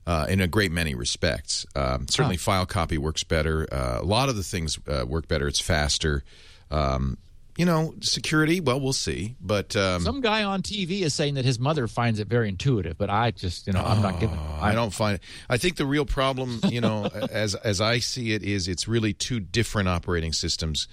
uh, 0.06 0.26
in 0.28 0.40
a 0.40 0.46
great 0.46 0.70
many 0.72 0.94
respects. 0.94 1.66
Um, 1.74 2.06
certainly, 2.08 2.36
file 2.36 2.66
copy 2.66 2.98
works 2.98 3.24
better. 3.24 3.66
Uh, 3.72 3.98
a 4.00 4.04
lot 4.04 4.28
of 4.28 4.36
the 4.36 4.42
things 4.42 4.78
uh, 4.86 5.04
work 5.06 5.28
better. 5.28 5.48
It's 5.48 5.60
faster. 5.60 6.22
Um, 6.70 7.18
you 7.56 7.64
know, 7.64 7.94
security, 8.00 8.60
well, 8.60 8.78
we'll 8.78 8.92
see. 8.92 9.34
But 9.40 9.74
um, 9.76 10.02
Some 10.02 10.20
guy 10.20 10.44
on 10.44 10.62
TV 10.62 11.00
is 11.00 11.14
saying 11.14 11.34
that 11.34 11.44
his 11.44 11.58
mother 11.58 11.88
finds 11.88 12.20
it 12.20 12.28
very 12.28 12.50
intuitive, 12.50 12.98
but 12.98 13.08
I 13.08 13.30
just, 13.30 13.66
you 13.66 13.72
know, 13.72 13.82
I'm 13.82 14.02
not 14.02 14.20
giving. 14.20 14.38
I 14.60 14.74
don't 14.74 14.92
find 14.92 15.16
it. 15.16 15.22
I 15.48 15.56
think 15.56 15.76
the 15.76 15.86
real 15.86 16.04
problem, 16.04 16.60
you 16.68 16.82
know, 16.82 17.04
as 17.30 17.54
as 17.54 17.80
I 17.80 17.98
see 17.98 18.32
it, 18.32 18.42
is 18.42 18.68
it's 18.68 18.86
really 18.86 19.14
two 19.14 19.40
different 19.40 19.88
operating 19.88 20.32
systems. 20.32 20.86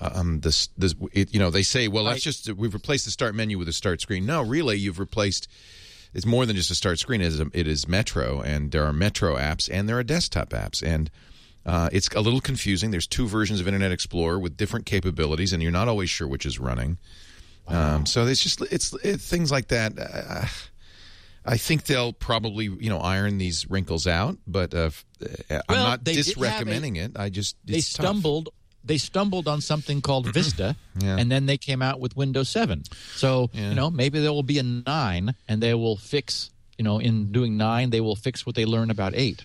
Um, 0.00 0.40
this, 0.40 0.68
this, 0.78 0.94
it, 1.12 1.34
you 1.34 1.40
know, 1.40 1.50
they 1.50 1.64
say, 1.64 1.88
well, 1.88 2.04
let's 2.04 2.22
just 2.22 2.50
we've 2.52 2.72
replaced 2.72 3.04
the 3.04 3.10
start 3.10 3.34
menu 3.34 3.58
with 3.58 3.68
a 3.68 3.72
start 3.72 4.00
screen. 4.00 4.24
No, 4.24 4.42
really, 4.42 4.78
you've 4.78 5.00
replaced. 5.00 5.48
It's 6.14 6.26
more 6.26 6.46
than 6.46 6.56
just 6.56 6.70
a 6.70 6.74
start 6.74 6.98
screen. 6.98 7.20
It 7.20 7.26
is, 7.26 7.40
it 7.40 7.66
is 7.68 7.86
Metro, 7.86 8.40
and 8.40 8.72
there 8.72 8.84
are 8.84 8.92
Metro 8.92 9.36
apps, 9.36 9.68
and 9.72 9.88
there 9.88 9.98
are 9.98 10.02
desktop 10.02 10.50
apps, 10.50 10.82
and 10.82 11.10
uh, 11.66 11.90
it's 11.92 12.08
a 12.08 12.20
little 12.20 12.40
confusing. 12.40 12.90
There's 12.90 13.06
two 13.06 13.28
versions 13.28 13.60
of 13.60 13.66
Internet 13.68 13.92
Explorer 13.92 14.38
with 14.38 14.56
different 14.56 14.86
capabilities, 14.86 15.52
and 15.52 15.62
you're 15.62 15.72
not 15.72 15.88
always 15.88 16.08
sure 16.08 16.26
which 16.26 16.46
is 16.46 16.58
running. 16.58 16.98
Um, 17.66 18.06
so 18.06 18.26
it's 18.26 18.42
just 18.42 18.62
it's, 18.72 18.94
it, 19.04 19.20
things 19.20 19.50
like 19.50 19.68
that. 19.68 19.92
Uh, 19.98 20.46
I 21.44 21.56
think 21.56 21.84
they'll 21.84 22.12
probably 22.12 22.64
you 22.64 22.88
know 22.88 22.98
iron 22.98 23.38
these 23.38 23.68
wrinkles 23.68 24.06
out, 24.06 24.38
but 24.46 24.74
uh, 24.74 24.90
uh, 25.22 25.26
I'm 25.50 25.62
Well, 25.68 25.84
not 25.84 26.04
disrecommending 26.04 26.96
it. 26.96 27.12
I 27.16 27.28
just 27.28 27.56
They 27.64 27.80
stumbled. 27.80 28.48
They 28.88 28.98
stumbled 28.98 29.46
on 29.46 29.60
something 29.60 30.00
called 30.00 30.24
mm-hmm. 30.24 30.32
Vista, 30.32 30.76
Yeah. 30.98 31.16
and 31.18 31.30
then 31.30 31.46
they 31.46 31.56
came 31.56 31.80
out 31.82 32.00
with 32.00 32.16
Windows 32.16 32.48
7. 32.48 32.82
So, 33.14 33.50
Yeah. 33.52 33.68
you 33.68 33.74
know, 33.74 33.90
maybe 33.90 34.18
there 34.18 34.32
will 34.32 34.42
be 34.42 34.58
a 34.58 34.62
9 34.64 35.34
and 35.46 35.62
they 35.62 35.74
will 35.74 35.96
fix, 35.96 36.50
you 36.76 36.84
know, 36.84 36.98
in 36.98 37.30
doing 37.30 37.56
9, 37.56 37.90
they 37.90 38.00
will 38.00 38.16
fix 38.16 38.44
what 38.46 38.56
they 38.56 38.64
learn 38.64 38.90
about 38.90 39.14
8. 39.14 39.44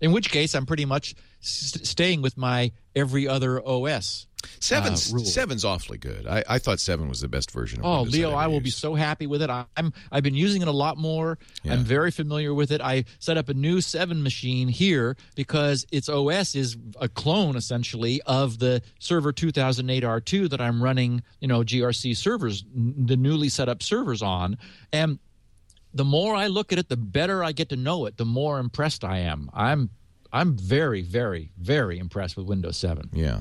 In 0.00 0.12
which 0.12 0.30
case, 0.30 0.54
I'm 0.54 0.64
pretty 0.64 0.84
much 0.84 1.14
st- 1.40 1.84
staying 1.84 2.22
with 2.22 2.36
my 2.36 2.70
every 2.94 3.26
other 3.26 3.60
OS. 3.60 4.27
Seven's 4.60 5.12
uh, 5.12 5.18
seven's 5.18 5.64
awfully 5.64 5.98
good. 5.98 6.26
I, 6.26 6.44
I 6.48 6.58
thought 6.58 6.80
seven 6.80 7.08
was 7.08 7.20
the 7.20 7.28
best 7.28 7.50
version. 7.50 7.80
of 7.80 7.84
Oh, 7.86 7.96
Windows 8.02 8.14
Leo, 8.14 8.32
I 8.34 8.44
ever 8.44 8.52
will 8.52 8.60
be 8.60 8.70
so 8.70 8.94
happy 8.94 9.26
with 9.26 9.42
it. 9.42 9.50
I- 9.50 9.66
I'm 9.76 9.92
I've 10.12 10.22
been 10.22 10.34
using 10.34 10.62
it 10.62 10.68
a 10.68 10.72
lot 10.72 10.96
more. 10.96 11.38
Yeah. 11.62 11.72
I'm 11.74 11.84
very 11.84 12.10
familiar 12.10 12.54
with 12.54 12.70
it. 12.70 12.80
I 12.80 13.04
set 13.18 13.36
up 13.36 13.48
a 13.48 13.54
new 13.54 13.80
7 13.80 14.22
machine 14.22 14.68
here 14.68 15.16
because 15.34 15.86
its 15.92 16.08
OS 16.08 16.54
is 16.54 16.76
a 17.00 17.08
clone 17.08 17.56
essentially 17.56 18.20
of 18.26 18.58
the 18.58 18.82
server 18.98 19.32
2008 19.32 20.02
R2 20.04 20.50
that 20.50 20.60
I'm 20.60 20.82
running, 20.82 21.22
you 21.40 21.48
know, 21.48 21.60
GRC 21.62 22.16
servers, 22.16 22.64
the 22.74 23.16
newly 23.16 23.48
set 23.48 23.68
up 23.68 23.82
servers 23.82 24.22
on. 24.22 24.58
And 24.92 25.18
the 25.94 26.04
more 26.04 26.34
I 26.34 26.46
look 26.48 26.72
at 26.72 26.78
it, 26.78 26.88
the 26.88 26.96
better 26.96 27.42
I 27.42 27.52
get 27.52 27.70
to 27.70 27.76
know 27.76 28.06
it, 28.06 28.16
the 28.18 28.24
more 28.24 28.58
impressed 28.58 29.04
I 29.04 29.18
am. 29.18 29.50
I'm 29.54 29.90
I'm 30.32 30.56
very 30.56 31.00
very 31.02 31.50
very 31.58 31.98
impressed 31.98 32.36
with 32.36 32.46
Windows 32.46 32.76
7. 32.76 33.08
Yeah, 33.14 33.40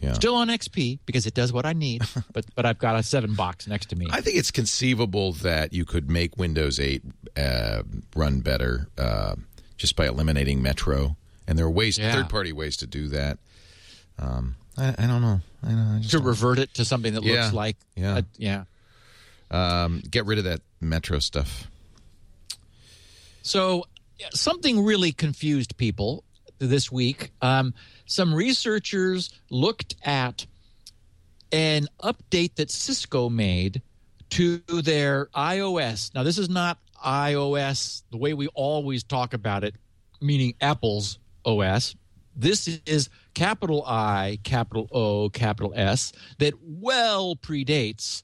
yeah. 0.00 0.12
Still 0.12 0.34
on 0.36 0.48
XP 0.48 0.98
because 1.06 1.26
it 1.26 1.34
does 1.34 1.52
what 1.52 1.66
I 1.66 1.72
need, 1.72 2.02
but 2.32 2.44
but 2.54 2.64
I've 2.66 2.78
got 2.78 2.96
a 2.96 3.02
7 3.02 3.34
box 3.34 3.66
next 3.66 3.86
to 3.90 3.96
me. 3.96 4.06
I 4.10 4.20
think 4.20 4.36
it's 4.36 4.50
conceivable 4.50 5.32
that 5.34 5.72
you 5.72 5.84
could 5.84 6.08
make 6.10 6.36
Windows 6.36 6.78
8 6.78 7.02
uh, 7.36 7.82
run 8.14 8.40
better 8.40 8.88
uh, 8.96 9.34
just 9.76 9.96
by 9.96 10.06
eliminating 10.06 10.62
Metro, 10.62 11.16
and 11.46 11.58
there 11.58 11.66
are 11.66 11.70
ways, 11.70 11.98
Yeah. 11.98 12.12
third-party 12.12 12.52
ways 12.52 12.76
to 12.78 12.86
do 12.86 13.08
that. 13.08 13.38
Um, 14.18 14.56
I, 14.76 14.94
I 14.98 15.06
don't 15.06 15.22
know. 15.22 15.40
I, 15.62 15.72
know, 15.72 15.94
I 15.96 15.98
just 15.98 16.10
to 16.12 16.18
revert 16.20 16.58
it 16.58 16.74
to 16.74 16.84
something 16.84 17.14
that 17.14 17.22
Yeah. 17.24 17.42
looks 17.42 17.54
like 17.54 17.76
Yeah. 17.96 18.18
a- 18.18 18.24
yeah. 18.36 18.64
um, 19.50 20.02
get 20.08 20.26
rid 20.26 20.38
of 20.38 20.44
that 20.44 20.60
Metro 20.80 21.18
stuff. 21.18 21.68
So 23.42 23.84
something 24.34 24.84
really 24.84 25.12
confused 25.12 25.76
people 25.76 26.24
this 26.58 26.90
week. 26.92 27.30
Um, 27.40 27.74
some 28.08 28.34
researchers 28.34 29.30
looked 29.50 29.94
at 30.02 30.46
an 31.52 31.86
update 32.02 32.56
that 32.56 32.70
Cisco 32.70 33.28
made 33.28 33.82
to 34.30 34.58
their 34.58 35.26
iOS. 35.26 36.14
Now, 36.14 36.22
this 36.22 36.38
is 36.38 36.48
not 36.48 36.78
iOS 37.04 38.02
the 38.10 38.16
way 38.16 38.34
we 38.34 38.48
always 38.48 39.04
talk 39.04 39.34
about 39.34 39.62
it, 39.62 39.74
meaning 40.20 40.54
Apple's 40.60 41.18
OS. 41.44 41.94
This 42.34 42.68
is 42.86 43.08
capital 43.34 43.84
I, 43.86 44.38
capital 44.42 44.88
O, 44.90 45.28
capital 45.28 45.72
S 45.74 46.12
that 46.38 46.54
well 46.62 47.36
predates 47.36 48.22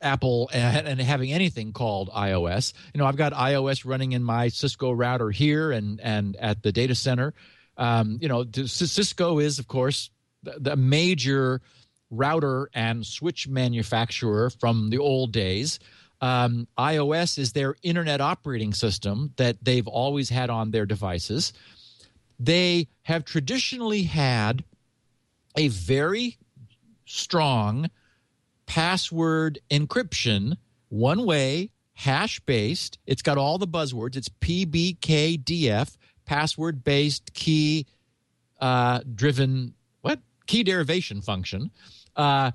Apple 0.00 0.48
and, 0.52 0.86
and 0.86 1.00
having 1.00 1.32
anything 1.32 1.72
called 1.72 2.10
iOS. 2.10 2.72
You 2.94 2.98
know, 2.98 3.06
I've 3.06 3.16
got 3.16 3.32
iOS 3.32 3.84
running 3.84 4.12
in 4.12 4.22
my 4.22 4.48
Cisco 4.48 4.92
router 4.92 5.30
here 5.30 5.72
and 5.72 6.00
and 6.00 6.36
at 6.36 6.62
the 6.62 6.72
data 6.72 6.94
center. 6.94 7.34
Um, 7.76 8.18
you 8.20 8.28
know, 8.28 8.44
Cisco 8.52 9.38
is 9.38 9.58
of 9.58 9.68
course 9.68 10.10
the, 10.42 10.76
major 10.76 11.60
router 12.10 12.70
and 12.72 13.04
switch 13.04 13.48
manufacturer 13.48 14.50
from 14.50 14.90
the 14.90 14.98
old 14.98 15.32
days. 15.32 15.78
Um, 16.20 16.66
iOS 16.78 17.38
is 17.38 17.52
their 17.52 17.76
internet 17.82 18.20
operating 18.20 18.72
system 18.72 19.32
that 19.36 19.56
they've 19.62 19.86
always 19.86 20.30
had 20.30 20.48
on 20.48 20.70
their 20.70 20.86
devices. 20.86 21.52
They 22.38 22.88
have 23.02 23.24
traditionally 23.24 24.04
had 24.04 24.64
a 25.56 25.68
very 25.68 26.38
strong 27.04 27.90
password 28.66 29.58
encryption, 29.70 30.56
one 30.88 31.24
way, 31.24 31.70
hash 31.94 32.40
based. 32.40 32.98
It's 33.06 33.22
got 33.22 33.38
all 33.38 33.58
the 33.58 33.68
buzzwords. 33.68 34.16
It's 34.16 34.28
PBKDF, 34.28 35.96
password 36.26 36.84
based 36.84 37.32
key 37.32 37.86
uh, 38.60 39.00
driven, 39.14 39.74
what? 40.02 40.20
Key 40.46 40.62
derivation 40.62 41.20
function. 41.22 41.70
Uh, 42.14 42.52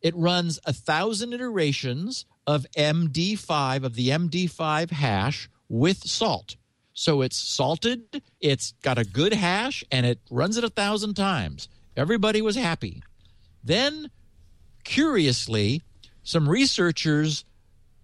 it 0.00 0.14
runs 0.16 0.58
a 0.64 0.72
thousand 0.72 1.32
iterations 1.32 2.24
of 2.46 2.66
MD5, 2.76 3.84
of 3.84 3.94
the 3.94 4.08
MD5 4.08 4.90
hash 4.90 5.50
with 5.68 5.98
salt. 5.98 6.56
So 6.94 7.22
it's 7.22 7.36
salted, 7.36 8.22
it's 8.40 8.72
got 8.82 8.98
a 8.98 9.04
good 9.04 9.32
hash, 9.32 9.84
and 9.92 10.04
it 10.04 10.18
runs 10.30 10.56
it 10.56 10.64
a 10.64 10.68
thousand 10.68 11.14
times. 11.14 11.68
Everybody 11.96 12.42
was 12.42 12.56
happy. 12.56 13.02
Then 13.62 14.10
curiously, 14.84 15.82
some 16.22 16.48
researchers 16.48 17.44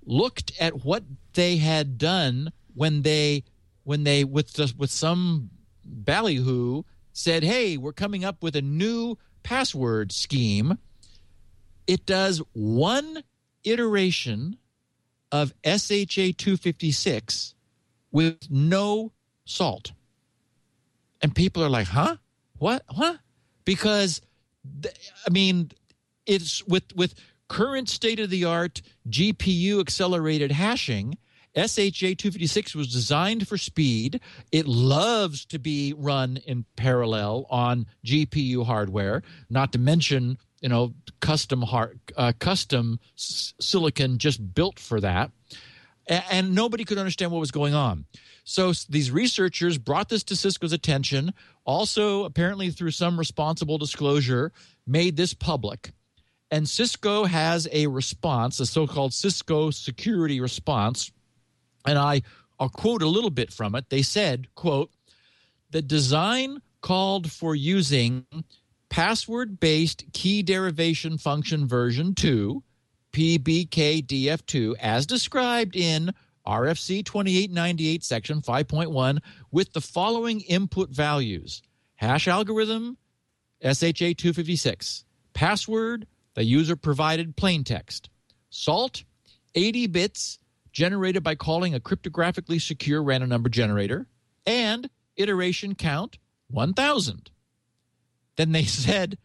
looked 0.04 0.52
at 0.60 0.84
what 0.84 1.02
they 1.32 1.56
had 1.56 1.98
done 1.98 2.52
when 2.74 3.02
they 3.02 3.44
when 3.84 4.04
they 4.04 4.24
with 4.24 4.58
with 4.76 4.90
some 4.90 5.50
ballyhoo 5.84 6.82
said, 7.12 7.44
"Hey, 7.44 7.76
we're 7.76 7.92
coming 7.92 8.24
up 8.24 8.42
with 8.42 8.56
a 8.56 8.62
new 8.62 9.16
password 9.42 10.12
scheme." 10.12 10.78
It 11.86 12.06
does 12.06 12.42
one 12.54 13.22
iteration 13.62 14.58
of 15.30 15.52
SHA 15.64 16.32
256 16.38 17.54
with 18.10 18.50
no 18.50 19.12
salt. 19.44 19.92
And 21.20 21.34
people 21.34 21.62
are 21.62 21.70
like, 21.70 21.88
"Huh? 21.88 22.16
What? 22.58 22.82
Huh?" 22.88 23.18
Because 23.64 24.20
I 25.26 25.30
mean, 25.30 25.70
it's 26.26 26.66
with 26.66 26.94
with 26.96 27.14
current 27.48 27.88
state 27.88 28.20
of 28.20 28.30
the 28.30 28.44
art 28.44 28.80
GPU 29.08 29.80
accelerated 29.80 30.52
hashing. 30.52 31.18
SHA 31.56 32.14
256 32.18 32.74
was 32.74 32.92
designed 32.92 33.46
for 33.46 33.56
speed. 33.56 34.20
It 34.50 34.66
loves 34.66 35.44
to 35.46 35.58
be 35.58 35.92
run 35.96 36.38
in 36.38 36.64
parallel 36.76 37.46
on 37.48 37.86
GPU 38.04 38.64
hardware. 38.66 39.22
Not 39.48 39.72
to 39.72 39.78
mention, 39.78 40.38
you 40.60 40.68
know, 40.68 40.94
custom 41.20 41.62
hard, 41.62 42.00
uh, 42.16 42.32
custom 42.38 42.98
s- 43.16 43.54
silicon 43.60 44.18
just 44.18 44.54
built 44.54 44.80
for 44.80 45.00
that. 45.00 45.30
A- 46.08 46.32
and 46.32 46.54
nobody 46.54 46.84
could 46.84 46.98
understand 46.98 47.30
what 47.30 47.38
was 47.38 47.52
going 47.52 47.74
on. 47.74 48.06
So 48.42 48.72
these 48.88 49.10
researchers 49.10 49.78
brought 49.78 50.08
this 50.08 50.24
to 50.24 50.36
Cisco's 50.36 50.72
attention. 50.72 51.32
Also, 51.64 52.24
apparently 52.24 52.70
through 52.70 52.90
some 52.90 53.18
responsible 53.18 53.78
disclosure, 53.78 54.52
made 54.86 55.16
this 55.16 55.34
public. 55.34 55.92
And 56.50 56.68
Cisco 56.68 57.24
has 57.24 57.66
a 57.72 57.86
response, 57.86 58.60
a 58.60 58.66
so-called 58.66 59.14
Cisco 59.14 59.70
security 59.70 60.40
response, 60.40 61.10
and 61.84 61.98
I 61.98 62.22
I'll 62.58 62.68
quote 62.68 63.02
a 63.02 63.08
little 63.08 63.30
bit 63.30 63.52
from 63.52 63.74
it. 63.74 63.90
They 63.90 64.02
said, 64.02 64.48
"quote 64.54 64.90
The 65.70 65.82
design 65.82 66.62
called 66.80 67.32
for 67.32 67.54
using 67.54 68.26
password-based 68.90 70.04
key 70.12 70.42
derivation 70.42 71.18
function 71.18 71.66
version 71.66 72.14
2 72.14 72.62
PBKDF2 73.12 74.74
as 74.78 75.06
described 75.06 75.74
in 75.74 76.12
RFC 76.46 77.04
2898 77.04 78.04
section 78.04 78.42
5.1 78.42 79.20
with 79.50 79.72
the 79.72 79.80
following 79.80 80.42
input 80.42 80.90
values. 80.90 81.62
Hash 81.96 82.28
algorithm 82.28 82.98
SHA 83.62 84.14
256 84.18 85.04
password 85.32 86.06
the 86.34 86.44
user 86.44 86.76
provided 86.76 87.36
plain 87.36 87.64
text. 87.64 88.10
Salt 88.50 89.04
80 89.54 89.86
bits 89.86 90.38
generated 90.74 91.22
by 91.22 91.34
calling 91.34 91.74
a 91.74 91.80
cryptographically 91.80 92.60
secure 92.60 93.02
random 93.02 93.30
number 93.30 93.48
generator 93.48 94.06
and 94.44 94.90
iteration 95.16 95.74
count 95.74 96.18
1000 96.50 97.30
then 98.36 98.52
they 98.52 98.64
said 98.64 99.18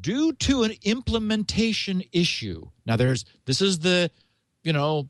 due 0.00 0.32
to 0.34 0.62
an 0.62 0.72
implementation 0.82 2.02
issue. 2.12 2.68
Now 2.84 2.96
there's 2.96 3.24
this 3.44 3.60
is 3.60 3.80
the 3.80 4.10
you 4.62 4.72
know 4.72 5.08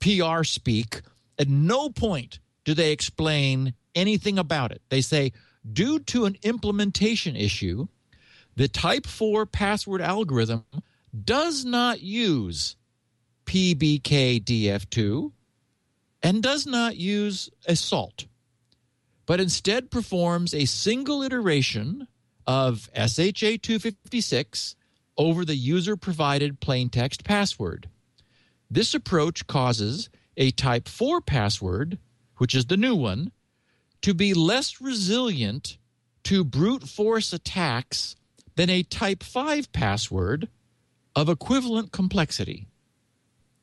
PR 0.00 0.44
speak. 0.44 1.02
At 1.38 1.48
no 1.48 1.90
point 1.90 2.38
do 2.64 2.74
they 2.74 2.92
explain 2.92 3.74
anything 3.94 4.38
about 4.38 4.72
it. 4.72 4.82
They 4.88 5.00
say 5.00 5.32
due 5.72 5.98
to 6.00 6.26
an 6.26 6.36
implementation 6.42 7.34
issue, 7.36 7.88
the 8.56 8.68
type 8.68 9.06
4 9.06 9.46
password 9.46 10.00
algorithm 10.00 10.64
does 11.24 11.64
not 11.64 12.02
use 12.02 12.76
PBKDF2 13.50 15.32
and 16.22 16.40
does 16.40 16.68
not 16.68 16.96
use 16.96 17.50
a 17.66 17.74
salt, 17.74 18.26
but 19.26 19.40
instead 19.40 19.90
performs 19.90 20.54
a 20.54 20.66
single 20.66 21.20
iteration 21.24 22.06
of 22.46 22.88
SHA 22.94 23.58
256 23.60 24.76
over 25.18 25.44
the 25.44 25.56
user 25.56 25.96
provided 25.96 26.60
plain 26.60 26.90
text 26.90 27.24
password. 27.24 27.88
This 28.70 28.94
approach 28.94 29.48
causes 29.48 30.10
a 30.36 30.52
type 30.52 30.86
4 30.86 31.20
password, 31.20 31.98
which 32.36 32.54
is 32.54 32.66
the 32.66 32.76
new 32.76 32.94
one, 32.94 33.32
to 34.02 34.14
be 34.14 34.32
less 34.32 34.80
resilient 34.80 35.76
to 36.22 36.44
brute 36.44 36.84
force 36.84 37.32
attacks 37.32 38.14
than 38.54 38.70
a 38.70 38.84
type 38.84 39.24
5 39.24 39.72
password 39.72 40.48
of 41.16 41.28
equivalent 41.28 41.90
complexity. 41.90 42.68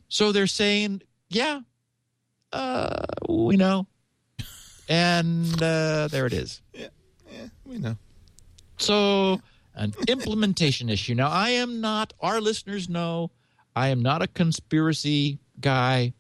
So 0.10 0.32
they're 0.32 0.48
saying, 0.48 1.02
yeah, 1.30 1.62
uh, 2.54 3.06
we 3.28 3.58
know. 3.58 3.88
And 4.90 5.62
uh, 5.62 6.08
there 6.08 6.26
it 6.26 6.34
is. 6.34 6.62
Yeah, 6.74 6.88
we 7.66 7.78
know. 7.78 7.98
So, 8.78 9.42
an 9.76 9.94
implementation 10.08 10.90
issue. 10.90 11.14
Now, 11.14 11.30
I 11.30 11.50
am 11.50 11.82
not, 11.82 12.14
our 12.22 12.40
listeners 12.40 12.88
know, 12.88 13.32
I 13.76 13.90
am 13.90 14.02
not 14.02 14.22
a 14.22 14.28
conspiracy 14.28 15.40
guy, 15.60 16.14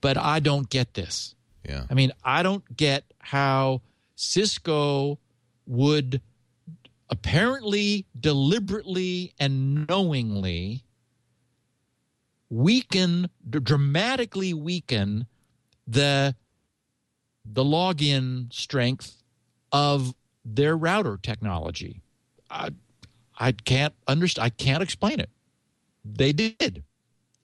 but 0.00 0.16
I 0.16 0.40
don't 0.40 0.68
get 0.70 0.94
this. 0.94 1.34
Yeah. 1.68 1.84
I 1.90 1.94
mean, 1.94 2.12
I 2.22 2.42
don't 2.42 2.76
get 2.76 3.04
how 3.18 3.82
Cisco 4.14 5.18
would 5.66 6.20
apparently 7.10 8.06
deliberately 8.18 9.34
and 9.38 9.86
knowingly 9.88 10.84
weaken 12.54 13.28
dramatically 13.50 14.54
weaken 14.54 15.26
the 15.88 16.34
the 17.44 17.64
login 17.64 18.52
strength 18.52 19.22
of 19.72 20.14
their 20.44 20.76
router 20.76 21.18
technology. 21.20 22.00
I 22.48 22.70
I 23.38 23.52
can't 23.52 23.94
understand 24.06 24.46
I 24.46 24.50
can't 24.50 24.82
explain 24.82 25.18
it. 25.18 25.30
They 26.04 26.32
did. 26.32 26.84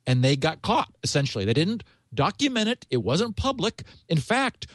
And 0.07 0.23
they 0.23 0.37
got 0.37 0.63
caught 0.63 0.95
essentially. 1.03 1.45
They 1.45 1.55
didn't 1.55 1.83
document 2.15 2.69
it. 2.69 2.87
It 2.89 2.99
wasn't 2.99 3.37
public. 3.37 3.83
In 4.09 4.19
fact, 4.19 4.69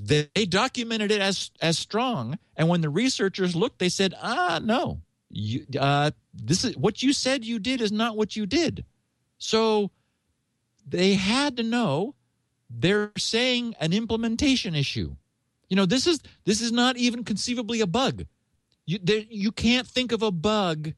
they, 0.00 0.28
they 0.34 0.46
documented 0.46 1.12
it 1.12 1.20
as 1.20 1.52
as 1.60 1.78
strong. 1.78 2.38
And 2.56 2.68
when 2.68 2.80
the 2.80 2.90
researchers 2.90 3.54
looked, 3.54 3.78
they 3.78 3.88
said, 3.88 4.14
"Ah, 4.20 4.58
no, 4.62 5.00
you, 5.30 5.64
uh, 5.78 6.10
this 6.34 6.64
is 6.64 6.76
what 6.76 7.02
you 7.04 7.12
said 7.12 7.44
you 7.44 7.60
did 7.60 7.80
is 7.80 7.92
not 7.92 8.16
what 8.16 8.34
you 8.34 8.44
did." 8.46 8.84
So 9.38 9.90
they 10.86 11.14
had 11.14 11.56
to 11.56 11.62
know. 11.62 12.14
They're 12.70 13.12
saying 13.16 13.74
an 13.80 13.92
implementation 13.92 14.74
issue. 14.74 15.16
You 15.68 15.76
know, 15.76 15.86
this 15.86 16.06
is 16.06 16.20
this 16.44 16.60
is 16.60 16.72
not 16.72 16.96
even 16.96 17.24
conceivably 17.24 17.80
a 17.80 17.86
bug. 17.86 18.26
You 18.86 18.98
there, 19.02 19.24
you 19.28 19.52
can't 19.52 19.86
think 19.86 20.12
of 20.12 20.22
a 20.22 20.30
bug. 20.30 20.92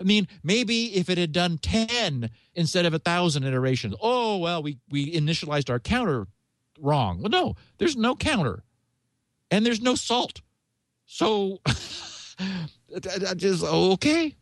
I 0.00 0.04
mean, 0.04 0.26
maybe 0.42 0.96
if 0.96 1.08
it 1.08 1.18
had 1.18 1.32
done 1.32 1.58
ten 1.58 2.30
instead 2.54 2.86
of 2.86 2.94
a 2.94 2.98
thousand 2.98 3.44
iterations. 3.44 3.94
Oh 4.00 4.38
well, 4.38 4.62
we 4.62 4.78
we 4.90 5.12
initialized 5.12 5.70
our 5.70 5.78
counter 5.78 6.26
wrong. 6.80 7.20
Well, 7.20 7.30
no, 7.30 7.54
there's 7.78 7.96
no 7.96 8.16
counter, 8.16 8.64
and 9.50 9.64
there's 9.64 9.82
no 9.82 9.94
salt. 9.94 10.40
So, 11.06 11.60
just 13.36 13.64
okay. 13.64 14.34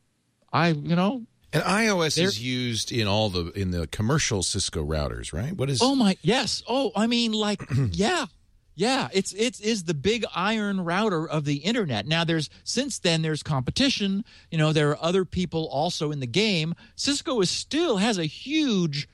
I 0.52 0.68
you 0.68 0.96
know 0.96 1.26
And 1.52 1.62
iOS 1.64 2.18
is 2.18 2.42
used 2.42 2.90
in 2.92 3.06
all 3.06 3.28
the 3.28 3.50
in 3.52 3.70
the 3.72 3.86
commercial 3.86 4.42
Cisco 4.42 4.84
routers, 4.84 5.32
right? 5.32 5.52
What 5.52 5.68
is 5.68 5.80
Oh 5.82 5.94
my 5.94 6.16
yes. 6.22 6.62
Oh, 6.66 6.92
I 6.96 7.06
mean 7.06 7.32
like 7.32 7.62
yeah. 7.92 8.26
Yeah, 8.74 9.08
it's 9.12 9.34
it's 9.34 9.60
is 9.60 9.84
the 9.84 9.92
big 9.92 10.24
iron 10.34 10.80
router 10.82 11.28
of 11.28 11.44
the 11.44 11.56
internet. 11.56 12.06
Now 12.06 12.24
there's 12.24 12.48
since 12.64 12.98
then 12.98 13.20
there's 13.20 13.42
competition, 13.42 14.24
you 14.50 14.56
know, 14.56 14.72
there 14.72 14.88
are 14.90 14.98
other 15.02 15.26
people 15.26 15.66
also 15.66 16.10
in 16.10 16.20
the 16.20 16.26
game. 16.26 16.74
Cisco 16.96 17.38
is 17.42 17.50
still 17.50 17.98
has 17.98 18.16
a 18.16 18.24
huge 18.24 19.08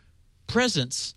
presence 0.46 1.16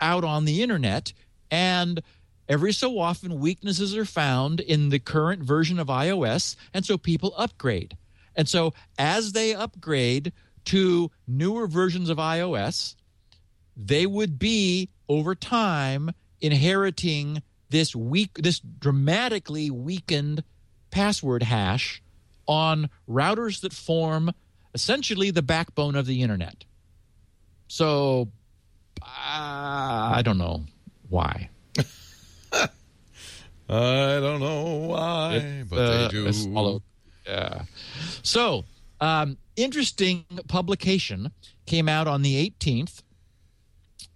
out 0.00 0.24
on 0.24 0.44
the 0.44 0.60
internet 0.60 1.12
and 1.52 2.02
every 2.48 2.72
so 2.72 2.98
often 2.98 3.38
weaknesses 3.38 3.96
are 3.96 4.04
found 4.04 4.58
in 4.58 4.88
the 4.88 4.98
current 4.98 5.42
version 5.42 5.78
of 5.78 5.86
iOS 5.86 6.56
and 6.74 6.84
so 6.84 6.98
people 6.98 7.32
upgrade. 7.36 7.96
And 8.34 8.48
so 8.48 8.74
as 8.98 9.32
they 9.32 9.54
upgrade 9.54 10.32
to 10.68 11.10
newer 11.26 11.66
versions 11.66 12.08
of 12.08 12.18
iOS, 12.18 12.94
they 13.76 14.06
would 14.06 14.38
be 14.38 14.88
over 15.08 15.34
time 15.34 16.10
inheriting 16.40 17.42
this 17.70 17.94
weak 17.94 18.34
this 18.34 18.60
dramatically 18.60 19.70
weakened 19.70 20.42
password 20.90 21.42
hash 21.42 22.02
on 22.46 22.88
routers 23.08 23.60
that 23.60 23.72
form 23.72 24.30
essentially 24.74 25.30
the 25.30 25.42
backbone 25.42 25.94
of 25.94 26.06
the 26.06 26.22
internet. 26.22 26.64
So 27.68 28.28
uh, 29.02 29.06
I 29.06 30.22
don't 30.24 30.38
know 30.38 30.64
why. 31.08 31.50
I 32.52 34.20
don't 34.20 34.40
know 34.40 34.86
why, 34.88 35.64
but 35.68 35.78
Uh, 35.78 36.02
they 36.02 36.08
do. 36.08 36.80
Yeah. 37.26 37.62
So, 38.22 38.64
um, 39.00 39.36
interesting 39.58 40.24
publication 40.46 41.32
came 41.66 41.88
out 41.88 42.06
on 42.06 42.22
the 42.22 42.50
18th. 42.50 43.02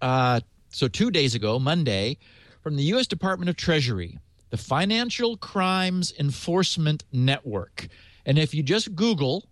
Uh, 0.01 0.39
so, 0.69 0.87
two 0.87 1.11
days 1.11 1.35
ago, 1.35 1.59
Monday, 1.59 2.17
from 2.61 2.75
the 2.77 2.83
U.S. 2.83 3.05
Department 3.07 3.49
of 3.49 3.55
Treasury, 3.55 4.17
the 4.49 4.57
Financial 4.57 5.37
Crimes 5.37 6.13
Enforcement 6.17 7.03
Network. 7.11 7.87
And 8.25 8.39
if 8.39 8.53
you 8.53 8.63
just 8.63 8.95
Google 8.95 9.45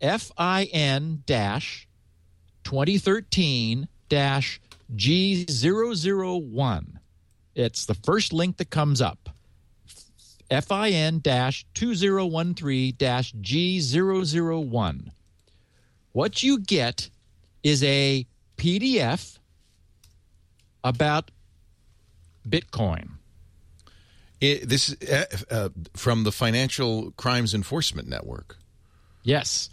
FIN 0.00 1.22
2013 2.64 3.88
G001, 4.96 6.86
it's 7.54 7.86
the 7.86 7.94
first 7.94 8.32
link 8.32 8.56
that 8.56 8.70
comes 8.70 9.00
up. 9.00 9.28
FIN 10.60 11.22
2013 11.22 12.92
G001. 12.92 15.10
What 16.12 16.42
you 16.42 16.60
get 16.60 17.08
is 17.62 17.82
a 17.82 18.26
PDF 18.58 19.38
about 20.84 21.30
Bitcoin. 22.46 23.12
It, 24.40 24.68
this 24.68 24.90
is 24.90 25.10
uh, 25.10 25.24
uh, 25.50 25.68
from 25.94 26.24
the 26.24 26.32
Financial 26.32 27.12
Crimes 27.12 27.54
Enforcement 27.54 28.08
Network. 28.08 28.58
Yes. 29.22 29.70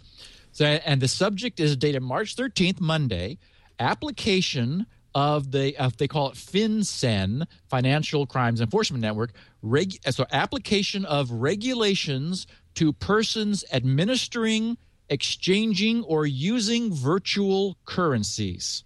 So, 0.52 0.64
and 0.64 1.00
the 1.00 1.08
subject 1.08 1.60
is 1.60 1.76
dated 1.76 2.02
March 2.02 2.36
13th, 2.36 2.80
Monday. 2.80 3.38
Application 3.78 4.86
of 5.14 5.50
the, 5.50 5.76
uh, 5.76 5.90
they 5.98 6.08
call 6.08 6.28
it 6.28 6.34
FinCEN, 6.34 7.46
Financial 7.68 8.26
Crimes 8.26 8.60
Enforcement 8.60 9.02
Network. 9.02 9.32
Reg, 9.62 9.98
so, 10.10 10.24
application 10.32 11.04
of 11.04 11.30
regulations 11.30 12.46
to 12.74 12.92
persons 12.92 13.64
administering, 13.72 14.76
exchanging, 15.08 16.04
or 16.04 16.26
using 16.26 16.92
virtual 16.92 17.76
currencies. 17.84 18.84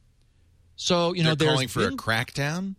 So, 0.76 1.12
you 1.12 1.22
know, 1.22 1.34
They're 1.34 1.48
calling 1.48 1.68
for 1.68 1.86
a 1.86 1.90
crackdown. 1.90 2.74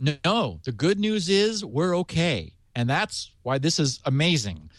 no, 0.00 0.60
the 0.64 0.72
good 0.72 0.98
news 0.98 1.28
is 1.28 1.64
we're 1.64 1.96
okay. 1.98 2.52
And 2.74 2.88
that's 2.88 3.32
why 3.42 3.58
this 3.58 3.78
is 3.78 4.00
amazing. 4.04 4.70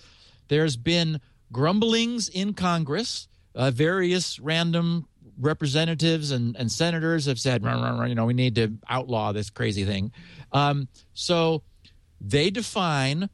There's 0.47 0.77
been 0.77 1.21
grumblings 1.51 2.29
in 2.29 2.53
Congress. 2.53 3.27
Uh, 3.55 3.71
various 3.71 4.39
random 4.39 5.07
representatives 5.39 6.31
and, 6.31 6.55
and 6.55 6.71
senators 6.71 7.25
have 7.25 7.39
said, 7.39 7.63
"Rah, 7.63 7.81
rah, 7.81 7.99
rah, 7.99 8.05
you 8.05 8.15
know, 8.15 8.25
we 8.25 8.33
need 8.33 8.55
to 8.55 8.73
outlaw 8.87 9.31
this 9.31 9.49
crazy 9.49 9.85
thing. 9.85 10.11
Um, 10.51 10.87
so 11.13 11.63
they 12.21 12.49
define 12.49 13.29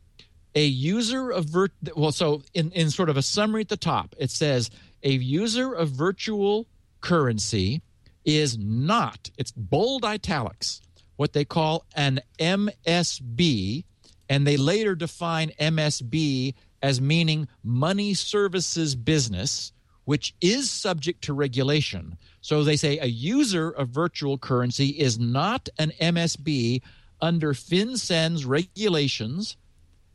a 0.54 0.64
user 0.66 1.30
of 1.32 1.46
vir- 1.46 1.70
well, 1.96 2.12
so 2.12 2.42
in, 2.54 2.72
in 2.72 2.90
sort 2.90 3.10
of 3.10 3.18
a 3.18 3.22
summary 3.22 3.62
at 3.62 3.70
the 3.70 3.78
top, 3.78 4.16
it 4.18 4.32
says 4.32 4.70
a 5.04 5.12
user 5.12 5.74
of 5.74 5.90
virtual 5.90 6.68
currency 7.02 7.82
is 8.24 8.58
not, 8.58 9.30
it's 9.38 9.52
bold 9.52 10.04
italics, 10.04 10.82
what 11.18 11.34
they 11.34 11.46
call 11.46 11.86
an 11.96 12.22
MSB, 12.40 13.84
and 14.30 14.48
they 14.48 14.58
later 14.58 14.96
define 14.96 15.52
MSB 15.60 16.56
as 16.82 17.00
meaning 17.00 17.48
money 17.64 18.14
services 18.14 18.96
business, 18.96 19.72
which 20.06 20.34
is 20.42 20.72
subject 20.72 21.24
to 21.26 21.34
regulation. 21.34 22.18
So 22.42 22.64
they 22.64 22.76
say 22.78 22.98
a 23.00 23.06
user 23.08 23.70
of 23.70 23.90
virtual 23.90 24.38
currency 24.38 24.90
is 24.90 25.20
not 25.20 25.68
an 25.78 25.92
MSB 26.00 26.82
under 27.22 27.54
FinCEN's 27.54 28.46
regulations 28.46 29.58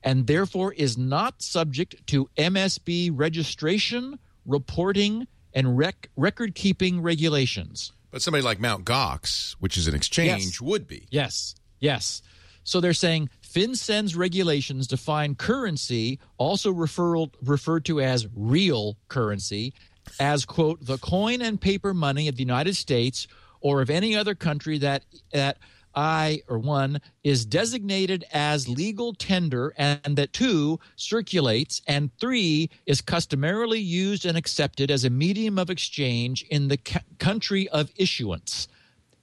and 0.02 0.26
therefore 0.26 0.72
is 0.72 0.96
not 0.96 1.42
subject 1.42 2.06
to 2.06 2.28
MSB 2.38 3.10
registration, 3.12 4.18
reporting, 4.46 5.26
and 5.52 5.76
rec- 5.76 6.08
record 6.16 6.54
keeping 6.54 7.02
regulations. 7.02 7.92
But 8.10 8.22
somebody 8.22 8.42
like 8.42 8.60
Mount 8.60 8.84
Gox, 8.84 9.52
which 9.60 9.76
is 9.76 9.86
an 9.88 9.94
exchange, 9.94 10.44
Yes. 10.44 10.60
would 10.60 10.86
be. 10.86 11.06
Yes, 11.10 11.54
yes. 11.80 12.22
So 12.64 12.80
they're 12.80 12.92
saying 12.92 13.30
FinCEN's 13.52 14.14
regulations 14.14 14.86
define 14.86 15.34
currency, 15.34 16.20
also 16.38 16.70
referred 16.70 17.30
referred 17.42 17.84
to 17.86 18.00
as 18.00 18.28
real 18.34 18.96
currency, 19.08 19.74
as 20.20 20.44
quote 20.44 20.84
the 20.84 20.98
coin 20.98 21.42
and 21.42 21.60
paper 21.60 21.92
money 21.92 22.28
of 22.28 22.36
the 22.36 22.42
United 22.42 22.76
States 22.76 23.26
or 23.60 23.82
of 23.82 23.90
any 23.90 24.14
other 24.14 24.34
country 24.34 24.78
that 24.78 25.04
that 25.32 25.58
I 25.94 26.42
or 26.48 26.58
one 26.58 27.00
is 27.24 27.44
designated 27.44 28.24
as 28.32 28.68
legal 28.68 29.12
tender 29.12 29.74
and 29.76 30.16
that 30.16 30.32
two 30.32 30.78
circulates 30.94 31.82
and 31.88 32.10
three 32.20 32.70
is 32.86 33.00
customarily 33.00 33.80
used 33.80 34.24
and 34.24 34.38
accepted 34.38 34.90
as 34.90 35.04
a 35.04 35.10
medium 35.10 35.58
of 35.58 35.70
exchange 35.70 36.44
in 36.44 36.68
the 36.68 36.78
country 37.18 37.68
of 37.70 37.90
issuance. 37.96 38.68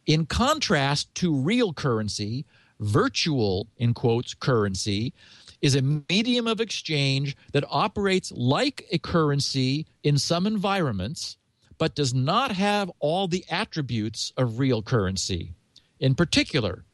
In 0.05 0.25
contrast 0.25 1.13
to 1.15 1.33
real 1.33 1.73
currency, 1.73 2.45
virtual 2.79 3.67
in 3.77 3.93
quotes 3.93 4.33
currency 4.33 5.13
is 5.61 5.75
a 5.75 6.03
medium 6.09 6.47
of 6.47 6.61
exchange 6.61 7.35
that 7.51 7.63
operates 7.69 8.31
like 8.31 8.85
a 8.91 8.99
currency 8.99 9.87
in 10.03 10.17
some 10.17 10.45
environments 10.45 11.37
but 11.77 11.95
does 11.95 12.13
not 12.13 12.51
have 12.51 12.91
all 12.99 13.27
the 13.27 13.45
attributes 13.49 14.33
of 14.37 14.59
real 14.59 14.81
currency. 14.81 15.53
In 15.99 16.15
particular, 16.15 16.85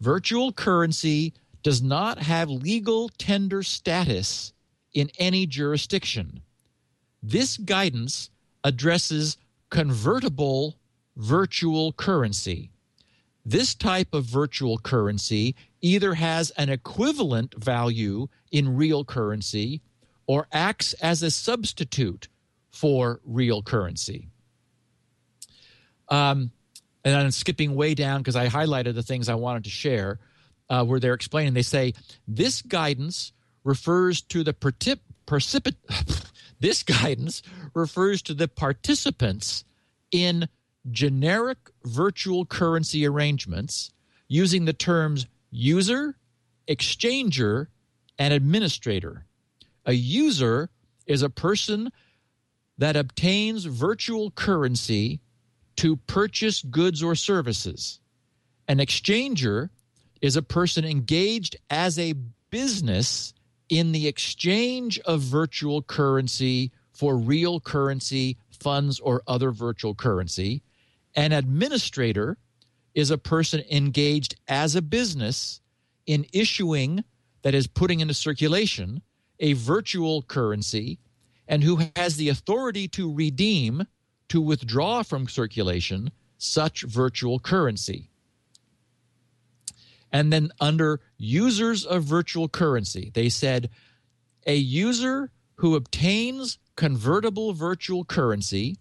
virtual 0.00 0.52
currency 0.52 1.34
does 1.62 1.82
not 1.82 2.18
have 2.18 2.48
legal 2.50 3.08
tender 3.18 3.62
status 3.62 4.52
in 4.92 5.10
any 5.18 5.46
jurisdiction. 5.46 6.42
This 7.22 7.56
guidance 7.56 8.30
addresses 8.62 9.36
convertible 9.70 10.76
virtual 11.16 11.92
currency. 11.92 12.70
This 13.48 13.76
type 13.76 14.12
of 14.12 14.24
virtual 14.24 14.76
currency 14.76 15.54
either 15.80 16.14
has 16.14 16.50
an 16.58 16.68
equivalent 16.68 17.54
value 17.54 18.26
in 18.50 18.76
real 18.76 19.04
currency 19.04 19.82
or 20.26 20.48
acts 20.50 20.94
as 20.94 21.22
a 21.22 21.30
substitute 21.30 22.26
for 22.72 23.20
real 23.24 23.62
currency. 23.62 24.26
Um, 26.08 26.50
and 27.04 27.14
I'm 27.14 27.30
skipping 27.30 27.76
way 27.76 27.94
down 27.94 28.18
because 28.18 28.34
I 28.34 28.48
highlighted 28.48 28.96
the 28.96 29.04
things 29.04 29.28
I 29.28 29.36
wanted 29.36 29.62
to 29.62 29.70
share, 29.70 30.18
uh, 30.68 30.84
where 30.84 30.98
they're 30.98 31.14
explaining. 31.14 31.54
They 31.54 31.62
say 31.62 31.94
this 32.26 32.62
guidance 32.62 33.32
refers 33.62 34.22
to 34.22 34.42
the 34.42 34.54
particip- 34.54 34.98
precipit. 35.24 35.76
this 36.58 36.82
guidance 36.82 37.42
refers 37.74 38.22
to 38.22 38.34
the 38.34 38.48
participants 38.48 39.64
in 40.10 40.48
generic 40.90 41.58
virtual 41.84 42.44
currency 42.44 43.06
arrangements 43.06 43.92
using 44.28 44.64
the 44.64 44.72
terms 44.72 45.26
user, 45.50 46.16
exchanger, 46.68 47.68
and 48.18 48.32
administrator. 48.32 49.24
A 49.84 49.92
user 49.92 50.70
is 51.06 51.22
a 51.22 51.30
person 51.30 51.90
that 52.78 52.96
obtains 52.96 53.64
virtual 53.64 54.30
currency 54.32 55.20
to 55.76 55.96
purchase 55.96 56.62
goods 56.62 57.02
or 57.02 57.14
services. 57.14 58.00
An 58.68 58.78
exchanger 58.78 59.70
is 60.20 60.36
a 60.36 60.42
person 60.42 60.84
engaged 60.84 61.56
as 61.70 61.98
a 61.98 62.14
business 62.50 63.32
in 63.68 63.92
the 63.92 64.06
exchange 64.06 64.98
of 65.00 65.20
virtual 65.20 65.82
currency 65.82 66.72
for 66.92 67.16
real 67.16 67.60
currency, 67.60 68.38
funds, 68.58 68.98
or 69.00 69.22
other 69.26 69.50
virtual 69.50 69.94
currency. 69.94 70.62
An 71.16 71.32
administrator 71.32 72.36
is 72.94 73.10
a 73.10 73.18
person 73.18 73.64
engaged 73.70 74.36
as 74.48 74.76
a 74.76 74.82
business 74.82 75.60
in 76.06 76.26
issuing, 76.32 77.02
that 77.42 77.54
is, 77.54 77.66
putting 77.66 78.00
into 78.00 78.14
circulation, 78.14 79.02
a 79.40 79.54
virtual 79.54 80.22
currency 80.22 80.98
and 81.48 81.62
who 81.62 81.80
has 81.96 82.16
the 82.16 82.28
authority 82.28 82.88
to 82.88 83.12
redeem, 83.12 83.86
to 84.28 84.40
withdraw 84.40 85.02
from 85.02 85.28
circulation 85.28 86.10
such 86.38 86.82
virtual 86.82 87.38
currency. 87.38 88.10
And 90.12 90.32
then 90.32 90.50
under 90.60 91.00
users 91.18 91.84
of 91.84 92.02
virtual 92.02 92.48
currency, 92.48 93.10
they 93.14 93.28
said 93.28 93.70
a 94.46 94.56
user 94.56 95.30
who 95.56 95.76
obtains 95.76 96.58
convertible 96.76 97.52
virtual 97.52 98.04
currency 98.04 98.76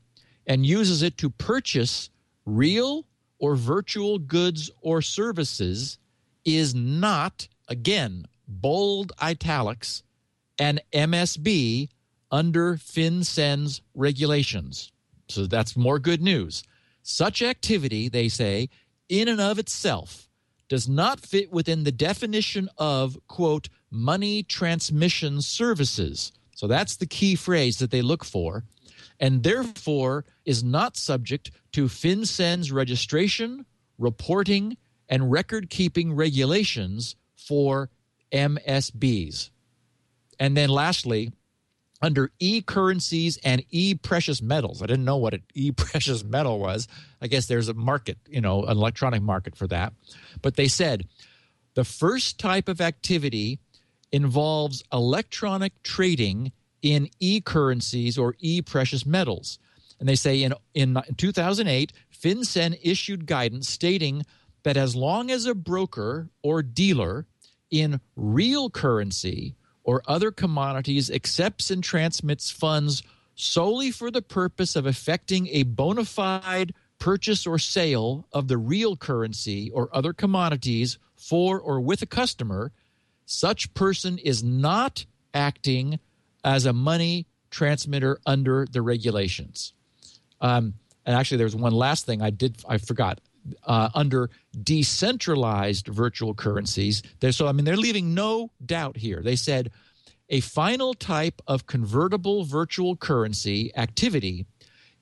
and 0.48 0.66
uses 0.66 1.02
it 1.02 1.18
to 1.18 1.30
purchase 1.30 2.10
real 2.46 3.06
or 3.40 3.56
virtual 3.56 4.20
goods 4.20 4.70
or 4.82 5.02
services 5.02 5.98
is 6.44 6.76
not, 6.76 7.48
again, 7.68 8.26
bold 8.48 9.12
italics, 9.22 10.04
an 10.60 10.80
MSB 10.94 11.90
under 12.32 12.76
FinCEN's 12.76 13.82
regulations. 13.94 14.92
So 15.28 15.48
that's 15.48 15.76
more 15.76 16.00
good 16.00 16.22
news. 16.22 16.64
Such 17.04 17.42
activity, 17.42 18.10
they 18.10 18.30
say, 18.30 18.70
in 19.10 19.28
and 19.28 19.42
of 19.42 19.60
itself 19.60 20.28
does 20.68 20.90
not 20.90 21.20
fit 21.20 21.52
within 21.52 21.84
the 21.84 21.92
definition 21.92 22.70
of, 22.78 23.18
quote, 23.28 23.70
money 23.92 24.44
transmission 24.44 25.42
services. 25.42 26.32
So 26.56 26.68
that's 26.68 26.96
the 26.96 27.06
key 27.06 27.36
phrase 27.36 27.78
that 27.80 27.92
they 27.92 28.02
look 28.02 28.24
for, 28.24 28.64
and 29.20 29.44
therefore 29.44 30.26
is 30.46 30.64
not 30.64 30.98
subject 30.98 31.52
to 31.74 31.86
FinCEN's 31.86 32.72
registration, 32.72 33.66
reporting, 33.98 34.78
and 35.10 35.32
record 35.32 35.70
keeping 35.70 36.14
regulations 36.14 37.16
for 37.36 37.90
MSBs. 38.32 39.50
And 40.40 40.58
then 40.58 40.70
lastly, 40.70 41.32
under 42.02 42.32
e 42.40 42.62
currencies 42.62 43.38
and 43.44 43.64
e 43.72 43.96
precious 43.96 44.42
metals. 44.42 44.82
I 44.82 44.86
didn't 44.86 45.06
know 45.06 45.18
what 45.18 45.34
an 45.34 45.44
e 45.54 45.72
precious 45.72 46.24
metal 46.24 46.60
was. 46.60 46.88
I 47.22 47.28
guess 47.28 47.48
there's 47.48 47.70
a 47.70 47.74
market, 47.74 48.18
you 48.28 48.42
know, 48.42 48.64
an 48.64 48.78
electronic 48.78 49.22
market 49.22 49.56
for 49.56 49.68
that. 49.68 49.94
But 50.42 50.56
they 50.56 50.68
said 50.68 51.08
the 51.74 51.86
first 51.86 52.40
type 52.40 52.68
of 52.68 52.82
activity 52.82 53.60
involves 54.12 54.84
electronic 54.94 55.82
trading 55.84 56.52
in 56.86 57.10
e 57.20 57.42
currencies 57.42 58.16
or 58.16 58.36
e 58.38 58.62
precious 58.62 59.08
metals. 59.08 59.58
And 60.00 60.08
they 60.08 60.16
say 60.16 60.44
in, 60.44 60.54
in 60.76 61.02
2008, 61.18 61.92
FinCEN 62.14 62.78
issued 62.84 63.26
guidance 63.26 63.68
stating 63.68 64.24
that 64.62 64.78
as 64.78 64.96
long 64.96 65.32
as 65.32 65.48
a 65.48 65.56
broker 65.56 66.30
or 66.44 66.62
dealer 66.62 67.26
in 67.72 68.00
real 68.16 68.70
currency 68.70 69.56
or 69.84 70.04
other 70.06 70.30
commodities 70.30 71.10
accepts 71.10 71.72
and 71.72 71.84
transmits 71.84 72.52
funds 72.52 73.02
solely 73.34 73.90
for 73.90 74.12
the 74.12 74.22
purpose 74.22 74.76
of 74.76 74.86
effecting 74.86 75.48
a 75.48 75.64
bona 75.64 76.06
fide 76.06 76.72
purchase 77.00 77.48
or 77.48 77.58
sale 77.58 78.28
of 78.32 78.48
the 78.48 78.60
real 78.60 78.96
currency 78.96 79.72
or 79.72 79.90
other 79.92 80.14
commodities 80.14 81.00
for 81.16 81.60
or 81.60 81.82
with 81.82 82.04
a 82.04 82.08
customer, 82.08 82.72
such 83.26 83.74
person 83.74 84.20
is 84.20 84.44
not 84.44 85.06
acting 85.34 86.00
as 86.46 86.66
a 86.66 86.72
money 86.72 87.26
transmitter 87.50 88.20
under 88.26 88.66
the 88.72 88.82
regulations. 88.82 89.74
Um, 90.40 90.76
and 91.06 91.16
actually, 91.16 91.38
there's 91.38 91.56
one 91.56 91.74
last 91.74 92.06
thing 92.06 92.22
I 92.22 92.30
did 92.30 92.64
I 92.70 92.78
forgot. 92.78 93.20
Uh, 93.64 93.90
under 93.94 94.32
decentralized 94.64 95.88
virtual 95.88 96.34
currencies, 96.34 97.04
so 97.30 97.46
I 97.46 97.52
mean 97.52 97.64
they're 97.64 97.78
leaving 97.78 98.16
no 98.16 98.50
doubt 98.66 98.98
here. 98.98 99.22
They 99.22 99.36
said 99.36 99.70
a 100.30 100.40
final 100.40 100.96
type 100.96 101.44
of 101.46 101.68
convertible 101.68 102.44
virtual 102.44 102.96
currency 102.96 103.72
activity 103.78 104.48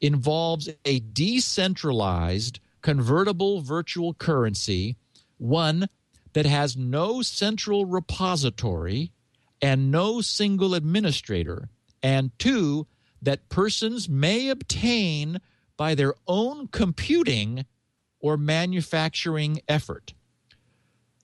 involves 0.02 0.70
a 0.84 1.00
decentralized 1.00 2.60
convertible 2.82 3.62
virtual 3.62 4.14
currency, 4.14 4.98
one 5.38 5.88
that 6.34 6.46
has 6.46 6.76
no 6.76 7.22
central 7.22 7.86
repository 7.86 9.14
and 9.64 9.90
no 9.90 10.20
single 10.20 10.76
administrator, 10.76 11.70
and 12.04 12.38
two, 12.38 12.86
that 13.22 13.48
persons 13.48 14.10
may 14.10 14.50
obtain 14.50 15.40
by 15.78 15.96
their 15.96 16.14
own 16.28 16.68
computing 16.68 17.66
or 18.20 18.36
manufacturing 18.36 19.62
effort. 19.70 20.14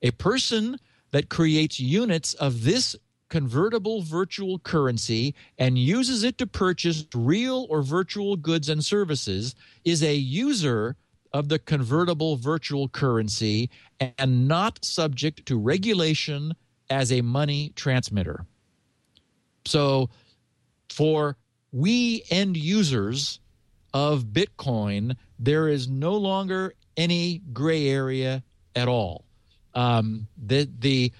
A 0.00 0.10
person 0.12 0.78
that 1.10 1.28
creates 1.28 1.78
units 1.78 2.32
of 2.32 2.64
this 2.64 2.96
convertible 3.28 4.00
virtual 4.00 4.58
currency 4.58 5.34
and 5.58 5.78
uses 5.78 6.24
it 6.24 6.38
to 6.38 6.46
purchase 6.46 7.06
real 7.14 7.66
or 7.68 7.82
virtual 7.82 8.36
goods 8.36 8.70
and 8.70 8.82
services 8.82 9.54
is 9.84 10.02
a 10.02 10.14
user 10.14 10.96
of 11.34 11.50
the 11.50 11.58
convertible 11.58 12.36
virtual 12.36 12.88
currency 12.88 13.68
and 14.00 14.48
not 14.48 14.82
subject 14.82 15.44
to 15.44 15.58
regulation 15.58 16.54
as 16.90 17.12
a 17.12 17.22
money 17.22 17.72
transmitter. 17.76 18.44
So, 19.64 20.10
for 20.90 21.36
we 21.72 22.24
end 22.30 22.56
users 22.56 23.40
of 23.94 24.24
Bitcoin, 24.24 25.16
there 25.38 25.68
is 25.68 25.88
no 25.88 26.16
longer 26.16 26.74
any 26.96 27.40
gray 27.52 27.88
area 27.88 28.42
at 28.74 28.88
all. 28.88 29.24
Um, 29.74 30.26
the 30.36 30.68
the 30.78 31.12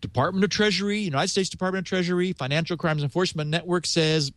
Department 0.00 0.44
of 0.44 0.50
Treasury, 0.50 1.00
United 1.00 1.28
States 1.28 1.50
Department 1.50 1.86
of 1.86 1.88
Treasury, 1.88 2.32
Financial 2.32 2.76
Crimes 2.76 3.02
Enforcement 3.02 3.50
Network 3.50 3.86
says 3.86 4.32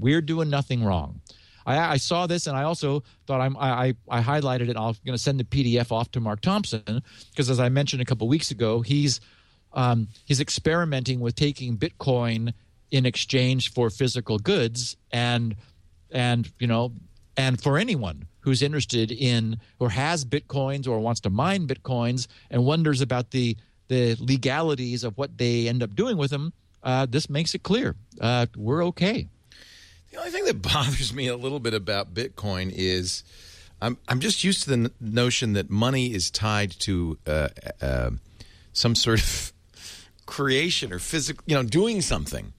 we're 0.00 0.20
doing 0.20 0.50
nothing 0.50 0.82
wrong. 0.82 1.20
I, 1.64 1.92
I 1.92 1.96
saw 1.96 2.26
this 2.26 2.46
and 2.46 2.56
I 2.56 2.64
also 2.64 3.02
thought 3.26 3.40
I'm, 3.40 3.56
I, 3.56 3.94
I 4.08 4.20
highlighted 4.20 4.68
it. 4.68 4.76
I'm 4.76 4.94
going 5.04 5.16
to 5.16 5.18
send 5.18 5.38
the 5.38 5.44
PDF 5.44 5.92
off 5.92 6.10
to 6.12 6.20
Mark 6.20 6.40
Thompson 6.40 7.02
because, 7.30 7.50
as 7.50 7.60
I 7.60 7.68
mentioned 7.68 8.02
a 8.02 8.04
couple 8.04 8.26
weeks 8.28 8.50
ago, 8.50 8.80
he's 8.80 9.20
um, 9.76 10.08
he's 10.24 10.40
experimenting 10.40 11.20
with 11.20 11.36
taking 11.36 11.76
Bitcoin 11.78 12.52
in 12.90 13.06
exchange 13.06 13.72
for 13.72 13.90
physical 13.90 14.38
goods 14.38 14.96
and 15.12 15.54
and 16.10 16.50
you 16.58 16.66
know 16.66 16.92
and 17.36 17.60
for 17.62 17.78
anyone 17.78 18.26
who's 18.40 18.62
interested 18.62 19.10
in 19.10 19.58
or 19.80 19.90
has 19.90 20.24
bitcoins 20.24 20.86
or 20.86 21.00
wants 21.00 21.20
to 21.20 21.28
mine 21.28 21.66
bitcoins 21.66 22.28
and 22.48 22.64
wonders 22.64 23.00
about 23.00 23.32
the 23.32 23.56
the 23.88 24.16
legalities 24.20 25.02
of 25.02 25.18
what 25.18 25.36
they 25.36 25.66
end 25.68 25.82
up 25.82 25.96
doing 25.96 26.16
with 26.16 26.30
them 26.30 26.52
uh, 26.84 27.04
this 27.06 27.28
makes 27.28 27.56
it 27.56 27.64
clear 27.64 27.96
uh, 28.20 28.46
we're 28.56 28.84
okay. 28.86 29.28
The 30.10 30.18
only 30.18 30.30
thing 30.30 30.44
that 30.44 30.62
bothers 30.72 31.12
me 31.12 31.26
a 31.28 31.36
little 31.36 31.60
bit 31.60 31.74
about 31.74 32.14
Bitcoin 32.14 32.72
is 32.74 33.24
I'm 33.80 33.98
I'm 34.08 34.20
just 34.20 34.44
used 34.44 34.62
to 34.64 34.70
the 34.70 34.76
n- 34.76 34.90
notion 35.00 35.52
that 35.54 35.68
money 35.68 36.14
is 36.14 36.30
tied 36.30 36.70
to 36.80 37.18
uh, 37.26 37.48
uh, 37.80 38.10
some 38.72 38.94
sort 38.94 39.20
of 39.20 39.52
creation 40.26 40.92
or 40.92 40.98
physical, 40.98 41.42
you 41.46 41.54
know, 41.54 41.62
doing 41.62 42.00
something. 42.02 42.52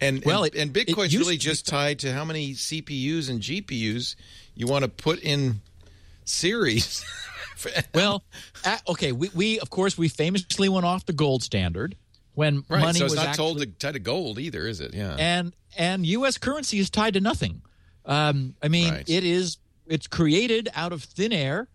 And 0.00 0.24
Well, 0.24 0.44
and, 0.44 0.54
it- 0.54 0.60
and 0.60 0.72
Bitcoin's 0.72 1.16
really 1.16 1.36
just 1.36 1.66
tied 1.66 2.00
to 2.00 2.12
how 2.12 2.24
many 2.24 2.52
CPUs 2.54 3.30
and 3.30 3.40
GPUs 3.40 4.16
you 4.54 4.66
want 4.66 4.84
to 4.84 4.88
put 4.90 5.20
in 5.20 5.60
series. 6.24 7.04
well 7.94 8.24
okay 8.88 9.12
we, 9.12 9.30
we 9.34 9.60
of 9.60 9.70
course 9.70 9.96
we 9.96 10.08
famously 10.08 10.68
went 10.68 10.84
off 10.84 11.06
the 11.06 11.12
gold 11.12 11.44
standard 11.44 11.94
when 12.34 12.64
right, 12.68 12.80
money 12.80 12.98
so 12.98 13.04
it's 13.04 13.12
was 13.12 13.16
not 13.16 13.26
actually, 13.28 13.44
told 13.44 13.58
to, 13.58 13.66
tied 13.66 13.92
to 13.92 13.98
gold 14.00 14.38
either, 14.40 14.66
is 14.66 14.80
it? 14.80 14.94
Yeah. 14.94 15.14
and 15.18 15.52
and 15.78 16.04
U.S. 16.06 16.38
currency 16.38 16.78
is 16.78 16.90
tied 16.90 17.14
to 17.14 17.20
nothing. 17.20 17.62
Um, 18.06 18.56
I 18.62 18.68
mean, 18.68 18.92
Right. 18.94 19.08
it 19.08 19.22
is 19.22 19.58
it's 19.86 20.06
created 20.06 20.68
out 20.74 20.92
of 20.92 21.04
thin 21.04 21.32
air. 21.32 21.68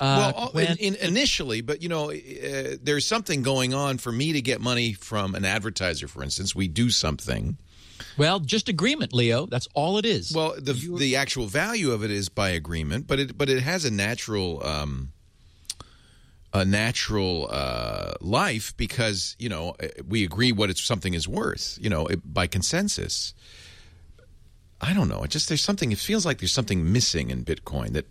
Uh, 0.00 0.48
well, 0.54 0.66
in, 0.66 0.78
in, 0.78 0.94
initially, 0.96 1.60
but 1.60 1.82
you 1.82 1.88
know, 1.90 2.10
uh, 2.10 2.76
there's 2.82 3.06
something 3.06 3.42
going 3.42 3.74
on 3.74 3.98
for 3.98 4.10
me 4.10 4.32
to 4.32 4.40
get 4.40 4.60
money 4.60 4.94
from 4.94 5.34
an 5.34 5.44
advertiser. 5.44 6.08
For 6.08 6.22
instance, 6.22 6.54
we 6.54 6.68
do 6.68 6.88
something. 6.88 7.58
well, 8.16 8.40
just 8.40 8.70
agreement, 8.70 9.12
Leo. 9.12 9.44
That's 9.44 9.68
all 9.74 9.98
it 9.98 10.06
is. 10.06 10.32
Well, 10.34 10.54
the 10.56 10.72
the 10.72 11.16
actual 11.16 11.46
value 11.46 11.90
of 11.90 12.02
it 12.02 12.10
is 12.10 12.30
by 12.30 12.48
agreement, 12.48 13.06
but 13.06 13.20
it 13.20 13.36
but 13.36 13.50
it 13.50 13.62
has 13.62 13.84
a 13.84 13.90
natural 13.90 14.66
um, 14.66 15.12
a 16.54 16.64
natural 16.64 17.48
uh, 17.50 18.14
life 18.22 18.74
because 18.78 19.36
you 19.38 19.50
know 19.50 19.76
we 20.08 20.24
agree 20.24 20.50
what 20.50 20.70
it's 20.70 20.80
something 20.80 21.12
is 21.12 21.28
worth. 21.28 21.78
You 21.78 21.90
know, 21.90 22.06
it, 22.06 22.20
by 22.24 22.46
consensus. 22.46 23.34
I 24.82 24.94
don't 24.94 25.08
know. 25.08 25.22
It 25.24 25.30
just 25.30 25.48
there's 25.48 25.62
something. 25.62 25.92
It 25.92 25.98
feels 25.98 26.24
like 26.24 26.38
there's 26.38 26.54
something 26.54 26.90
missing 26.90 27.28
in 27.28 27.44
Bitcoin. 27.44 27.92
That 27.92 28.06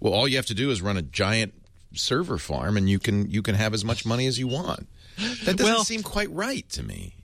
well, 0.00 0.12
all 0.12 0.26
you 0.28 0.36
have 0.36 0.46
to 0.46 0.54
do 0.54 0.70
is 0.70 0.82
run 0.82 0.96
a 0.96 1.02
giant 1.02 1.54
server 1.94 2.38
farm, 2.38 2.76
and 2.76 2.88
you 2.90 2.98
can 2.98 3.30
you 3.30 3.42
can 3.42 3.54
have 3.54 3.74
as 3.74 3.84
much 3.84 4.04
money 4.04 4.26
as 4.26 4.38
you 4.38 4.48
want. 4.48 4.88
That 5.44 5.56
doesn't 5.56 5.64
Well- 5.64 5.84
seem 5.84 6.02
quite 6.02 6.30
right 6.32 6.68
to 6.70 6.82
me. 6.82 7.14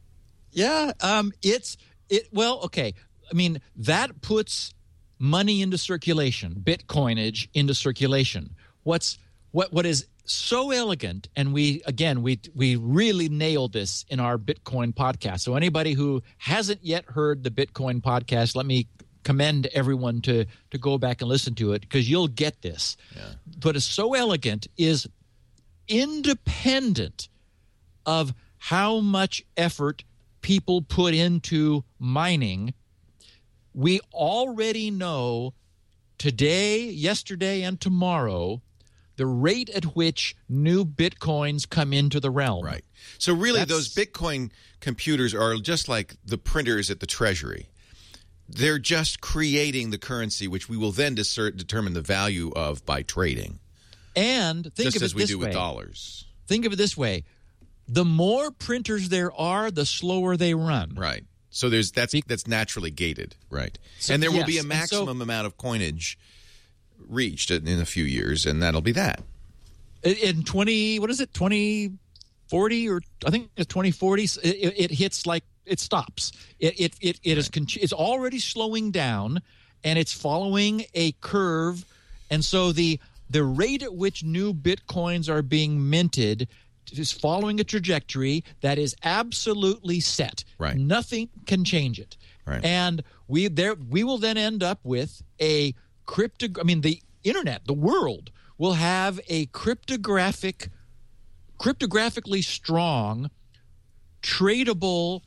yeah, 0.53 0.93
um, 1.01 1.33
it's 1.43 1.77
it. 2.09 2.29
Well, 2.33 2.61
okay. 2.65 2.95
I 3.31 3.35
mean, 3.35 3.61
that 3.77 4.21
puts 4.23 4.73
money 5.19 5.63
into 5.63 5.79
circulation, 5.79 6.55
Bitcoinage 6.65 7.49
into 7.55 7.75
circulation. 7.75 8.55
What's 8.83 9.19
what 9.53 9.73
what 9.73 9.87
is 9.87 10.07
so 10.25 10.71
elegant, 10.71 11.29
and 11.35 11.53
we 11.53 11.83
again 11.87 12.23
we 12.23 12.41
we 12.55 12.77
really 12.77 13.29
nailed 13.29 13.73
this 13.73 14.05
in 14.09 14.21
our 14.21 14.39
Bitcoin 14.39 14.95
podcast. 14.95 15.41
So 15.41 15.57
anybody 15.57 15.93
who 15.95 16.23
hasn't 16.39 16.85
yet 16.85 17.05
heard 17.07 17.43
the 17.43 17.51
Bitcoin 17.51 18.01
podcast, 18.01 18.55
let 18.55 18.67
me 18.67 18.87
commend 19.23 19.67
everyone 19.69 20.21
to 20.23 20.47
to 20.71 20.79
go 20.79 20.99
back 20.99 21.21
and 21.21 21.29
listen 21.29 21.55
to 21.57 21.73
it 21.73 21.83
because 21.83 22.09
you'll 22.09 22.29
get 22.29 22.63
this. 22.63 22.97
But 23.61 23.77
it's 23.77 23.85
so 23.85 24.15
elegant 24.15 24.67
is 24.77 25.07
independent 25.89 27.29
of 28.07 28.33
how 28.59 29.01
much 29.01 29.43
effort 29.57 30.05
people 30.41 30.83
put 30.83 31.15
into 31.15 31.85
mining, 31.99 32.75
we 33.75 34.01
already 34.13 34.91
know 34.91 35.55
today, 36.19 36.85
yesterday, 36.85 37.63
and 37.63 37.81
tomorrow 37.81 38.63
the 39.17 39.27
rate 39.27 39.69
at 39.71 39.85
which 39.97 40.35
new 40.49 40.85
bitcoins 40.85 41.69
come 41.69 41.93
into 41.93 42.21
the 42.21 42.31
realm. 42.31 42.65
Right. 42.65 42.85
So 43.19 43.35
really, 43.35 43.59
That's- 43.61 43.77
those 43.77 43.95
Bitcoin 43.95 44.51
computers 44.81 45.35
are 45.35 45.57
just 45.57 45.89
like 45.89 46.17
the 46.25 46.39
printers 46.39 46.91
at 46.91 47.01
the 47.01 47.07
Treasury. 47.07 47.69
They're 48.53 48.79
just 48.79 49.21
creating 49.21 49.91
the 49.91 49.99
currency, 49.99 50.49
which 50.49 50.69
we 50.69 50.77
will 50.77 50.93
then 50.93 51.15
discern, 51.15 51.57
determine 51.57 51.93
the 51.93 52.01
value 52.01 52.51
of 52.57 52.85
by 52.85 53.03
trading, 53.03 53.61
And 54.17 54.65
think 54.75 54.75
of 54.75 54.79
it. 54.81 54.85
just 54.85 54.97
of 54.97 55.03
as 55.03 55.13
it 55.13 55.17
we 55.17 55.23
this 55.23 55.31
do 55.31 55.39
way. 55.39 55.47
with 55.47 55.55
dollars. 55.55 56.25
Think 56.47 56.65
of 56.67 56.73
it 56.73 56.77
this 56.77 56.97
way: 56.97 57.25
the 57.87 58.05
more 58.05 58.51
printers 58.51 59.09
there 59.09 59.33
are, 59.33 59.71
the 59.71 59.87
slower 59.87 60.37
they 60.37 60.55
run. 60.55 60.95
Right. 60.97 61.25
So 61.51 61.69
there's 61.69 61.93
that's 61.93 62.15
that's 62.27 62.47
naturally 62.47 62.91
gated, 62.91 63.37
right? 63.51 63.79
So- 63.99 64.15
and 64.15 64.23
there 64.23 64.31
will 64.33 64.45
be 64.45 64.57
a 64.57 64.61
and 64.61 64.65
so- 64.73 64.77
maximum 64.79 65.23
amount 65.23 65.47
of 65.47 65.57
coinage 65.57 66.19
reached 67.09 67.51
in, 67.51 67.67
in 67.69 67.81
a 67.81 67.87
few 67.87 68.05
years, 68.05 68.47
and 68.47 68.63
that'll 68.63 68.81
be 68.83 68.93
that. 68.93 69.23
in 70.03 70.43
20 70.45 70.99
what 70.99 71.11
is 71.11 71.21
it 71.21 71.33
2040 71.35 72.89
or 72.89 73.01
i 73.27 73.31
think 73.31 73.51
it's 73.57 73.67
2040 73.67 74.23
it, 74.25 74.37
it, 74.43 74.75
it 74.85 74.91
hits 74.91 75.27
like 75.27 75.45
it 75.71 75.81
stops. 75.81 76.33
It 76.59 76.79
it 76.81 76.95
it, 77.01 77.21
it 77.23 77.39
is 77.39 77.49
con- 77.49 77.67
it's 77.81 77.93
already 77.93 78.39
slowing 78.39 78.91
down 78.91 79.41
and 79.85 79.99
it's 79.99 80.13
following 80.13 80.85
a 80.95 81.13
curve. 81.21 81.85
And 82.31 82.45
so 82.45 82.73
the 82.73 83.01
the 83.31 83.45
rate 83.45 83.83
at 83.83 83.95
which 83.95 84.25
new 84.25 84.53
bitcoins 84.53 85.29
are 85.29 85.43
being 85.43 85.89
minted 85.89 86.49
is 86.93 87.13
following 87.13 87.61
a 87.61 87.65
trajectory 87.65 88.43
that 88.63 88.79
is 88.79 88.97
absolutely 89.05 90.01
set. 90.01 90.43
Right. 90.59 90.77
nothing 90.77 91.29
can 91.47 91.65
change 91.65 92.01
it. 92.01 92.17
Right. 92.47 92.65
and 92.65 93.05
we 93.29 93.47
there 93.47 93.75
we 93.75 94.03
will 94.03 94.19
then 94.19 94.37
end 94.37 94.63
up 94.65 94.81
with 94.83 95.23
a 95.41 95.73
crypto 96.07 96.49
i 96.59 96.65
mean 96.65 96.81
the 96.81 97.01
internet 97.23 97.65
the 97.67 97.75
world 97.75 98.33
will 98.59 98.73
have 98.73 99.21
a 99.29 99.47
cryptographic 99.47 100.69
cryptographically 101.61 102.43
strong 102.43 103.31
tradable 104.23 105.23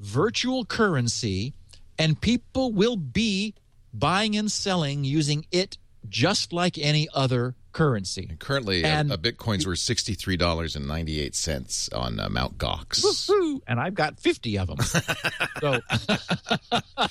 virtual 0.00 0.64
currency 0.64 1.54
and 1.98 2.20
people 2.20 2.72
will 2.72 2.96
be 2.96 3.54
buying 3.94 4.36
and 4.36 4.50
selling 4.52 5.04
using 5.04 5.46
it 5.50 5.78
just 6.08 6.52
like 6.52 6.76
any 6.78 7.08
other 7.14 7.54
currency 7.72 8.30
Currently, 8.38 8.82
a- 8.84 8.86
And- 8.86 9.12
a, 9.12 9.16
Bitcoin's 9.18 9.66
worth 9.66 9.78
sixty 9.80 10.14
three 10.14 10.36
dollars 10.36 10.76
and 10.76 10.86
ninety 10.86 11.20
eight 11.20 11.34
cents 11.34 11.88
on 11.90 12.18
uh, 12.20 12.28
Mount 12.28 12.56
Gox. 12.58 13.28
Woo! 13.28 13.62
and 13.66 13.78
i've 13.80 13.94
got 13.94 14.18
50 14.20 14.58
of 14.58 14.68
them 14.68 14.78
so 15.60 15.80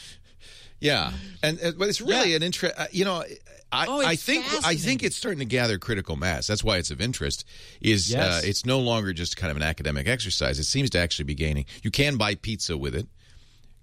Yeah, 0.81 1.11
and 1.41 1.59
uh, 1.63 1.71
but 1.77 1.87
it's 1.87 2.01
really 2.01 2.31
Yeah. 2.31 2.35
an 2.37 2.43
interest. 2.43 2.75
Uh, 2.77 2.85
you 2.91 3.05
know, 3.05 3.23
I, 3.71 3.85
Oh, 3.87 3.99
it's 3.99 4.07
I 4.09 4.15
think 4.15 4.45
I 4.65 4.75
think 4.75 5.03
it's 5.03 5.15
starting 5.15 5.39
to 5.39 5.45
gather 5.45 5.77
critical 5.77 6.15
mass. 6.15 6.47
That's 6.47 6.63
why 6.63 6.77
it's 6.77 6.91
of 6.91 7.01
interest. 7.01 7.43
Is 7.81 8.13
uh, 8.15 8.41
it's 8.43 8.65
no 8.65 8.79
longer 8.79 9.11
just 9.13 9.35
kind 9.37 9.51
of 9.51 9.57
an 9.57 9.63
academic 9.63 10.07
exercise. 10.07 10.59
It 10.59 10.63
seems 10.65 10.89
to 10.91 10.99
actually 10.99 11.25
be 11.25 11.35
gaining. 11.35 11.65
You 11.83 11.91
can 11.91 12.15
buy 12.17 12.35
pizza 12.35 12.77
with 12.77 12.95
it. 12.95 13.07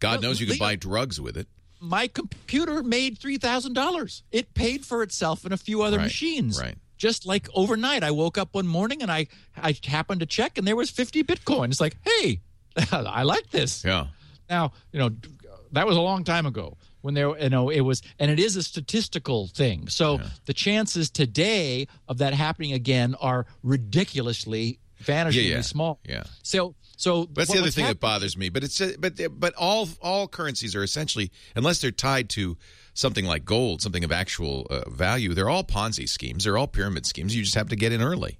God 0.00 0.12
Well, 0.14 0.22
knows 0.30 0.40
you 0.40 0.46
can 0.46 0.58
buy 0.58 0.76
drugs 0.76 1.20
with 1.20 1.36
it. 1.36 1.46
my 1.80 2.06
computer 2.08 2.82
made 2.82 3.18
three 3.18 3.38
thousand 3.38 3.74
dollars. 3.74 4.22
It 4.32 4.54
paid 4.54 4.84
for 4.86 5.02
itself 5.02 5.44
and 5.44 5.52
a 5.52 5.56
few 5.58 5.82
other 5.82 5.98
Right, 5.98 6.04
machines. 6.04 6.60
right. 6.60 6.76
Just 6.96 7.26
like 7.26 7.48
overnight, 7.52 8.04
I 8.04 8.12
woke 8.12 8.38
up 8.38 8.54
one 8.54 8.66
morning 8.68 9.02
and 9.02 9.10
I 9.10 9.26
I 9.56 9.76
happened 9.84 10.20
to 10.20 10.26
check 10.26 10.56
and 10.58 10.66
there 10.66 10.76
was 10.76 10.88
fifty 10.90 11.22
Bitcoin. 11.24 11.66
It's 11.70 11.80
like, 11.80 11.96
hey, 12.04 12.40
I 12.92 13.24
like 13.24 13.50
this. 13.50 13.84
Yeah, 13.84 14.06
Now 14.48 14.72
you 14.92 15.00
know 15.00 15.10
that 15.72 15.86
was 15.86 15.96
a 15.96 16.00
long 16.00 16.22
time 16.24 16.46
ago 16.46 16.76
when 17.02 17.14
there 17.14 17.38
you 17.38 17.50
know 17.50 17.68
it 17.68 17.80
was 17.82 18.02
and 18.18 18.30
it 18.30 18.40
is 18.40 18.56
a 18.56 18.62
statistical 18.62 19.48
thing. 19.48 19.88
So 19.88 20.20
the 20.46 20.54
chances 20.54 21.10
today 21.10 21.86
of 22.08 22.18
that 22.18 22.32
happening 22.34 22.72
again 22.72 23.14
are 23.20 23.46
ridiculously 23.62 24.78
vanishingly 25.02 25.50
yeah, 25.50 25.60
small. 25.60 26.00
yeah. 26.08 26.24
So 26.42 26.74
so 26.96 27.26
That's 27.32 27.48
what- 27.48 27.56
the 27.56 27.62
other 27.62 27.70
thing 27.70 27.86
that 27.86 28.00
bothers 28.00 28.36
me. 28.36 28.48
But 28.48 28.64
it's 28.64 28.80
uh, 28.80 28.92
but 28.98 29.14
but 29.38 29.54
all 29.54 29.88
all 30.00 30.28
currencies 30.28 30.74
are 30.74 30.82
essentially 30.82 31.30
unless 31.56 31.80
they're 31.80 31.90
tied 31.90 32.28
to 32.30 32.56
something 32.94 33.24
like 33.24 33.44
gold, 33.44 33.82
something 33.82 34.04
of 34.04 34.12
actual 34.12 34.66
uh, 34.70 34.88
value. 34.88 35.34
They're 35.34 35.48
all 35.50 35.64
Ponzi 35.64 36.08
schemes. 36.08 36.44
They're 36.44 36.58
all 36.58 36.68
pyramid 36.68 37.06
schemes. 37.06 37.34
You 37.34 37.42
just 37.42 37.54
have 37.54 37.68
to 37.70 37.76
get 37.76 37.92
in 37.92 38.02
early. 38.02 38.38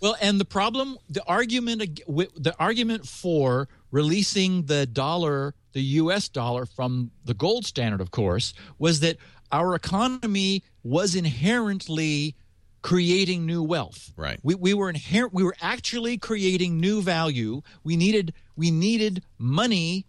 Well, 0.00 0.16
and 0.20 0.40
the 0.40 0.44
problem, 0.44 0.98
the 1.08 1.22
argument, 1.28 2.00
the 2.08 2.54
argument 2.58 3.06
for 3.06 3.68
releasing 3.92 4.64
the 4.64 4.84
dollar, 4.84 5.54
the 5.72 5.82
U.S. 5.82 6.28
dollar 6.28 6.66
from 6.66 7.10
the 7.24 7.34
gold 7.34 7.66
standard, 7.66 8.00
of 8.00 8.10
course, 8.10 8.54
was 8.78 9.00
that 9.00 9.16
our 9.50 9.74
economy 9.74 10.62
was 10.82 11.14
inherently 11.14 12.34
creating 12.82 13.46
new 13.46 13.62
wealth. 13.62 14.12
Right. 14.16 14.38
We, 14.42 14.54
we 14.56 14.74
were 14.74 14.88
inherent. 14.88 15.32
We 15.32 15.44
were 15.44 15.56
actually 15.60 16.18
creating 16.18 16.78
new 16.78 17.00
value. 17.00 17.62
We 17.84 17.96
needed 17.96 18.34
we 18.56 18.70
needed 18.70 19.22
money 19.38 20.06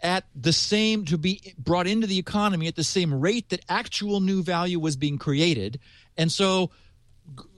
at 0.00 0.24
the 0.34 0.52
same 0.52 1.04
to 1.06 1.18
be 1.18 1.54
brought 1.58 1.86
into 1.86 2.06
the 2.06 2.18
economy 2.18 2.68
at 2.68 2.76
the 2.76 2.84
same 2.84 3.12
rate 3.12 3.48
that 3.48 3.64
actual 3.68 4.20
new 4.20 4.42
value 4.42 4.78
was 4.78 4.94
being 4.94 5.18
created 5.18 5.80
and 6.16 6.30
so 6.30 6.70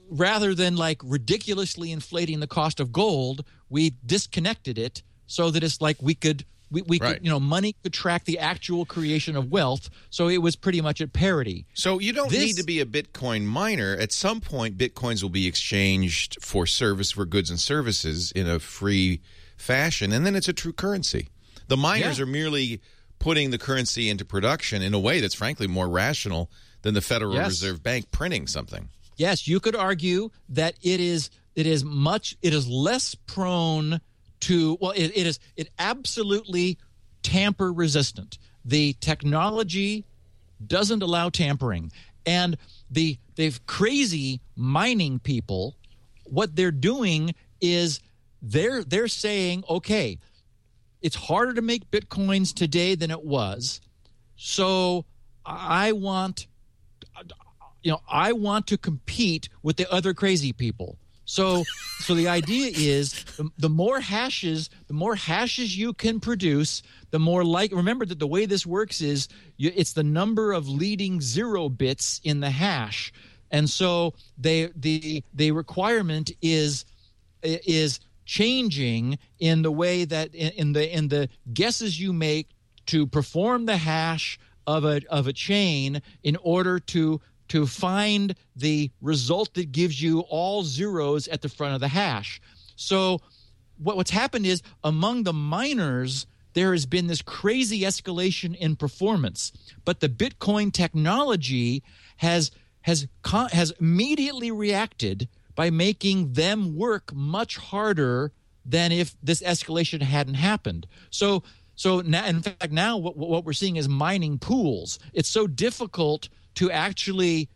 rather 0.09 0.55
than 0.55 0.75
like 0.75 0.99
ridiculously 1.03 1.91
inflating 1.91 2.39
the 2.39 2.47
cost 2.47 2.79
of 2.79 2.91
gold 2.91 3.45
we 3.69 3.93
disconnected 4.05 4.79
it 4.79 5.03
so 5.27 5.51
that 5.51 5.63
it's 5.63 5.81
like 5.81 6.01
we 6.01 6.15
could 6.15 6.43
we, 6.71 6.81
we 6.83 6.99
Right. 6.99 7.15
could 7.15 7.23
you 7.25 7.29
know 7.29 7.39
money 7.39 7.75
could 7.83 7.93
track 7.93 8.25
the 8.25 8.39
actual 8.39 8.85
creation 8.85 9.35
of 9.35 9.51
wealth 9.51 9.89
so 10.09 10.27
it 10.29 10.37
was 10.39 10.55
pretty 10.55 10.81
much 10.81 11.01
at 11.01 11.13
parity 11.13 11.65
So 11.73 11.99
you 11.99 12.13
don't 12.13 12.31
This- 12.31 12.39
need 12.45 12.57
to 12.57 12.63
be 12.63 12.79
a 12.79 12.85
Bitcoin 12.85 13.43
miner. 13.45 13.95
At 13.95 14.11
some 14.11 14.41
point, 14.41 14.77
Bitcoins 14.77 15.21
will 15.21 15.29
be 15.29 15.45
exchanged 15.47 16.37
for 16.41 16.65
service 16.65 17.11
for 17.11 17.25
goods 17.25 17.49
and 17.49 17.59
services 17.59 18.31
in 18.31 18.47
a 18.47 18.59
free 18.59 19.21
fashion, 19.57 20.11
and 20.11 20.25
then 20.25 20.35
it's 20.35 20.47
a 20.47 20.53
true 20.53 20.73
currency. 20.73 21.27
The 21.67 21.77
miners 21.77 22.17
Yeah. 22.17 22.23
are 22.23 22.27
merely 22.27 22.81
putting 23.19 23.51
the 23.51 23.57
currency 23.57 24.09
into 24.09 24.25
production 24.25 24.81
in 24.81 24.93
a 24.93 24.99
way 24.99 25.19
that's 25.21 25.35
frankly 25.35 25.67
more 25.67 25.87
rational 25.87 26.49
than 26.81 26.93
the 26.95 27.01
Federal 27.01 27.35
Yes. 27.35 27.49
Reserve 27.49 27.83
Bank 27.83 28.09
printing 28.11 28.47
something. 28.47 28.89
yes 29.17 29.47
you 29.47 29.59
could 29.59 29.75
argue 29.75 30.31
that 30.49 30.73
it 30.81 30.99
is 30.99 31.29
it 31.55 31.67
is 31.67 31.83
much 31.83 32.35
it 32.41 32.53
is 32.53 32.67
less 32.67 33.13
prone 33.27 34.01
to 34.41 34.77
well 34.81 34.91
it, 34.91 35.11
it 35.15 35.27
is 35.27 35.39
it 35.55 35.69
absolutely 35.79 36.77
tamper 37.23 37.71
resistant. 37.71 38.37
The 38.65 38.93
technology 38.99 40.05
doesn't 40.65 41.01
allow 41.01 41.29
tampering. 41.29 41.91
And 42.25 42.57
the 42.89 43.17
the 43.35 43.53
crazy 43.65 44.41
mining 44.55 45.19
people 45.19 45.75
what 46.25 46.55
they're 46.55 46.71
doing 46.71 47.33
is 47.59 47.99
they're 48.41 48.83
they're 48.83 49.07
saying 49.07 49.63
okay 49.69 50.19
it's 51.01 51.15
harder 51.15 51.53
to 51.53 51.61
make 51.63 51.89
bitcoins 51.89 52.53
today 52.53 52.93
than 52.93 53.09
it 53.09 53.23
was. 53.23 53.81
So 54.35 55.05
i 55.45 55.91
want 55.91 56.47
you 57.81 57.91
know 57.91 58.01
i 58.07 58.31
want 58.31 58.67
to 58.67 58.77
compete 58.77 59.49
with 59.63 59.75
the 59.75 59.91
other 59.91 60.13
crazy 60.13 60.53
people 60.53 60.97
so 61.31 61.63
so 61.99 62.15
the 62.15 62.27
idea 62.27 62.71
is 62.73 63.23
the, 63.37 63.49
the 63.57 63.69
more 63.69 63.99
hashes 63.99 64.69
the 64.87 64.93
more 64.93 65.15
hashes 65.15 65.77
you 65.77 65.93
can 65.93 66.19
produce 66.19 66.81
the 67.11 67.19
more 67.19 67.43
like 67.43 67.71
remember 67.71 68.05
that 68.05 68.19
the 68.19 68.27
way 68.27 68.45
this 68.45 68.65
works 68.65 69.01
is 69.01 69.27
you, 69.57 69.71
it's 69.75 69.93
the 69.93 70.03
number 70.03 70.53
of 70.53 70.67
leading 70.67 71.21
zero 71.21 71.69
bits 71.69 72.19
in 72.23 72.39
the 72.39 72.49
hash. 72.49 73.13
And 73.51 73.69
so 73.69 74.13
they 74.37 74.69
the 74.75 75.23
the 75.33 75.51
requirement 75.51 76.31
is 76.41 76.85
is 77.43 77.99
changing 78.25 79.19
in 79.39 79.61
the 79.61 79.71
way 79.71 80.05
that 80.05 80.33
in, 80.33 80.51
in 80.51 80.73
the 80.73 80.95
in 80.95 81.09
the 81.09 81.29
guesses 81.53 81.99
you 81.99 82.13
make 82.13 82.47
to 82.87 83.05
perform 83.05 83.65
the 83.65 83.77
hash 83.77 84.39
of 84.65 84.85
a 84.85 85.01
of 85.09 85.27
a 85.27 85.33
chain 85.33 86.01
in 86.23 86.37
order 86.37 86.79
to 86.79 87.19
to 87.51 87.67
find 87.67 88.33
the 88.55 88.89
result 89.01 89.53
that 89.55 89.73
gives 89.73 90.01
you 90.01 90.21
all 90.29 90.63
zeros 90.63 91.27
at 91.27 91.41
the 91.41 91.49
front 91.49 91.75
of 91.75 91.81
the 91.81 91.87
hash. 91.89 92.39
So 92.77 93.19
what, 93.77 93.97
what's 93.97 94.09
happened 94.09 94.45
is 94.45 94.61
among 94.85 95.23
the 95.23 95.33
miners 95.33 96.27
there 96.53 96.71
has 96.71 96.85
been 96.85 97.07
this 97.07 97.21
crazy 97.21 97.81
escalation 97.81 98.55
in 98.55 98.77
performance, 98.77 99.51
but 99.83 99.99
the 99.99 100.07
Bitcoin 100.07 100.71
technology 100.71 101.83
has 102.17 102.51
has 102.83 103.05
has 103.51 103.73
immediately 103.81 104.49
reacted 104.49 105.27
by 105.53 105.69
making 105.69 106.31
them 106.31 106.77
work 106.77 107.13
much 107.13 107.57
harder 107.57 108.31
than 108.65 108.93
if 108.93 109.13
this 109.21 109.41
escalation 109.41 110.01
hadn't 110.01 110.35
happened. 110.35 110.87
So 111.09 111.43
so 111.75 111.99
now 111.99 112.25
in 112.27 112.41
fact 112.41 112.71
now 112.71 112.97
what, 112.97 113.17
what 113.17 113.43
we're 113.43 113.51
seeing 113.51 113.75
is 113.75 113.89
mining 113.89 114.39
pools. 114.39 114.99
It's 115.11 115.29
so 115.29 115.47
difficult 115.47 116.29
to 116.55 116.71
actually 116.71 117.49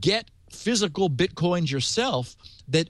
get 0.00 0.30
physical 0.50 1.08
bitcoins 1.08 1.70
yourself 1.70 2.36
that 2.68 2.88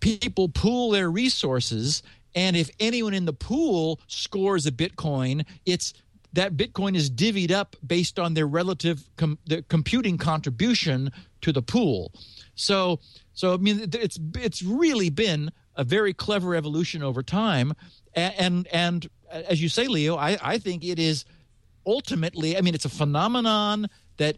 people 0.00 0.48
pool 0.48 0.90
their 0.90 1.10
resources. 1.10 2.02
And 2.34 2.56
if 2.56 2.70
anyone 2.80 3.14
in 3.14 3.24
the 3.24 3.32
pool 3.32 4.00
scores 4.06 4.66
a 4.66 4.72
bitcoin 4.72 5.46
it's 5.64 5.94
that 6.34 6.56
bitcoin 6.56 6.96
is 6.96 7.10
divvied 7.10 7.50
up 7.50 7.76
based 7.86 8.18
on 8.18 8.32
their 8.34 8.46
relative 8.46 9.04
com- 9.16 9.38
the 9.46 9.62
computing 9.62 10.16
contribution 10.16 11.10
to 11.42 11.52
the 11.52 11.62
pool. 11.62 12.12
So 12.54 13.00
so 13.34 13.54
i 13.54 13.56
mean 13.58 13.88
it's 13.92 14.18
it's 14.36 14.62
really 14.62 15.10
been 15.10 15.52
a 15.76 15.84
very 15.84 16.12
clever 16.12 16.54
evolution 16.54 17.02
over 17.02 17.22
time. 17.22 17.74
And 18.14 18.34
and, 18.38 18.68
and 18.72 19.10
as 19.30 19.62
you 19.62 19.68
say 19.68 19.86
leo 19.86 20.16
I, 20.16 20.38
I 20.42 20.58
think 20.58 20.84
it 20.84 20.98
is 20.98 21.24
ultimately 21.86 22.56
i 22.56 22.60
mean 22.60 22.74
it's 22.74 22.84
a 22.84 22.90
phenomenon 22.90 23.88
that 24.18 24.36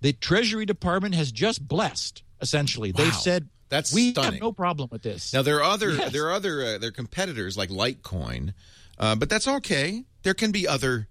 the 0.00 0.12
treasury 0.12 0.66
department 0.66 1.14
has 1.14 1.32
just 1.32 1.66
blessed 1.66 2.22
essentially 2.40 2.92
they've 2.92 3.14
said 3.14 3.48
That's 3.68 3.92
we 3.94 4.10
stunning. 4.10 4.32
have 4.34 4.40
no 4.42 4.52
problem 4.52 4.88
with 4.92 5.02
this 5.02 5.32
Now 5.32 5.42
there 5.42 5.56
are 5.58 5.62
other 5.64 5.90
Yes. 5.92 6.12
there 6.12 6.26
are 6.26 6.32
other 6.32 6.62
uh, 6.62 6.78
there 6.78 6.88
are 6.88 6.92
competitors 6.92 7.56
like 7.56 7.70
Litecoin, 7.70 8.52
uh, 8.98 9.14
but 9.16 9.28
that's 9.28 9.48
okay. 9.48 10.04
There 10.22 10.34
can 10.34 10.52
be 10.52 10.66
other 10.68 11.08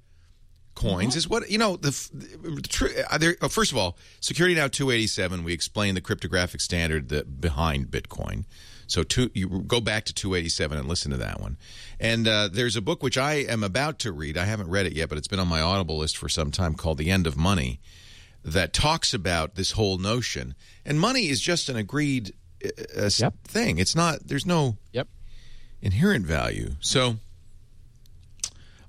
coins. 0.76 1.16
Is 1.16 1.28
what 1.28 1.50
you 1.50 1.58
know. 1.58 1.78
The, 1.78 1.92
the 2.44 2.62
tr- 2.62 2.88
uh, 3.10 3.18
there, 3.18 3.36
uh, 3.42 3.48
first 3.48 3.72
of 3.72 3.78
all, 3.78 3.98
Security 4.20 4.56
Now 4.56 4.68
287. 4.68 5.44
We 5.44 5.54
explained 5.54 5.96
the 5.96 6.02
cryptographic 6.02 6.62
standard 6.62 7.10
that 7.10 7.40
behind 7.40 7.88
Bitcoin. 7.88 8.44
So 8.88 9.02
two, 9.04 9.32
you 9.34 9.48
go 9.66 9.80
back 9.82 10.04
to 10.06 10.14
287 10.14 10.78
and 10.78 10.88
listen 10.88 11.10
to 11.12 11.18
that 11.18 11.40
one. 11.42 11.58
And 12.00 12.28
uh, 12.28 12.50
there's 12.52 12.76
a 12.76 12.82
book 12.82 13.02
which 13.02 13.18
I 13.18 13.36
am 13.36 13.64
about 13.64 13.98
to 14.00 14.12
read. 14.12 14.38
I 14.38 14.46
haven't 14.46 14.70
read 14.70 14.86
it 14.86 14.94
yet, 14.94 15.10
but 15.10 15.18
it's 15.18 15.28
been 15.28 15.40
on 15.40 15.48
my 15.48 15.62
Audible 15.62 15.98
list 15.98 16.18
for 16.18 16.30
some 16.30 16.52
time 16.52 16.76
called 16.76 16.98
The 17.00 17.10
End 17.10 17.26
of 17.26 17.36
Money 17.38 17.80
that 18.46 18.72
talks 18.74 19.14
about 19.14 19.56
this 19.56 19.72
whole 19.72 19.98
notion. 19.98 20.54
And 20.86 21.00
money 21.00 21.28
is 21.30 21.42
just 21.42 21.68
an 21.68 21.76
agreed 21.76 22.34
uh, 22.64 22.70
uh, 23.06 23.10
Yep. 23.18 23.34
thing. 23.46 23.80
It's 23.80 23.96
not. 23.96 24.28
There's 24.28 24.46
no 24.46 24.78
yep 24.94 25.08
inherent 25.82 26.26
value. 26.26 26.76
So 26.80 27.18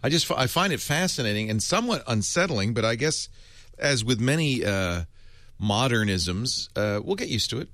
I 0.03 0.09
just 0.11 0.31
I 0.31 0.47
find 0.47 0.73
it 0.73 0.81
fascinating 0.81 1.51
and 1.51 1.63
somewhat 1.63 2.03
unsettling. 2.07 2.75
But 2.75 2.85
I 2.85 2.95
guess 2.97 3.29
as 3.79 4.05
with 4.05 4.21
many 4.21 4.65
uh, 4.65 5.05
modernisms, 5.61 6.69
uh, 6.77 7.01
we'll 7.03 7.17
get 7.17 7.29
used 7.29 7.49
to 7.51 7.59
it. 7.61 7.69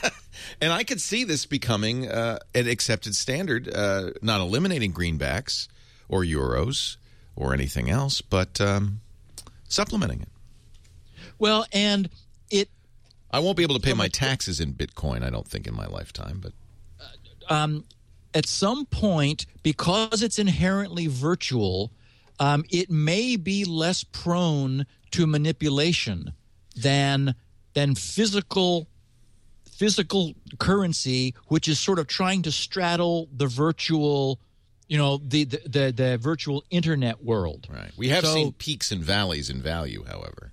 and 0.60 0.72
I 0.72 0.84
could 0.84 1.00
see 1.00 1.24
this 1.24 1.46
becoming 1.46 2.08
uh, 2.08 2.38
an 2.54 2.68
accepted 2.68 3.14
standard, 3.14 3.68
uh, 3.74 4.10
not 4.20 4.40
eliminating 4.40 4.92
greenbacks 4.92 5.66
or 6.08 6.22
euros 6.24 6.96
or 7.36 7.54
anything 7.54 7.88
else, 7.88 8.20
but 8.20 8.60
um, 8.60 9.00
supplementing 9.68 10.20
it. 10.22 10.28
Well 11.40 11.66
and 11.72 12.08
it 12.50 12.68
I 13.32 13.38
won't 13.40 13.56
be 13.56 13.62
able 13.62 13.74
to 13.76 13.80
pay 13.80 13.92
my 13.94 14.08
taxes 14.08 14.60
in 14.60 14.74
Bitcoin, 14.74 15.22
I 15.24 15.30
don't 15.30 15.46
think, 15.46 15.66
in 15.66 15.74
my 15.74 15.86
lifetime. 15.86 16.40
But 16.42 16.52
um, 17.48 17.84
at 18.34 18.46
some 18.46 18.86
point, 18.86 19.46
because 19.62 20.22
it's 20.22 20.38
inherently 20.38 21.06
virtual, 21.06 21.92
um, 22.40 22.64
it 22.70 22.90
may 22.90 23.36
be 23.36 23.64
less 23.64 24.02
prone 24.04 24.84
to 25.12 25.26
manipulation 25.26 26.32
than 26.76 27.34
than 27.74 27.94
physical 27.94 28.88
physical 29.64 30.34
currency, 30.58 31.34
which 31.48 31.66
is 31.68 31.78
sort 31.80 31.98
of 31.98 32.06
trying 32.06 32.42
to 32.42 32.52
straddle 32.52 33.28
the 33.34 33.46
virtual, 33.46 34.38
you 34.88 34.98
know, 34.98 35.18
the 35.18 35.44
the 35.44 35.60
the, 35.66 35.92
the 35.92 36.18
virtual 36.18 36.64
internet 36.70 37.22
world. 37.24 37.66
right, 37.70 37.92
we 37.96 38.08
have 38.08 38.24
So- 38.24 38.34
seen 38.34 38.52
peaks 38.52 38.90
and 38.92 39.02
valleys 39.02 39.48
in 39.50 39.62
value, 39.62 40.04
however. 40.04 40.52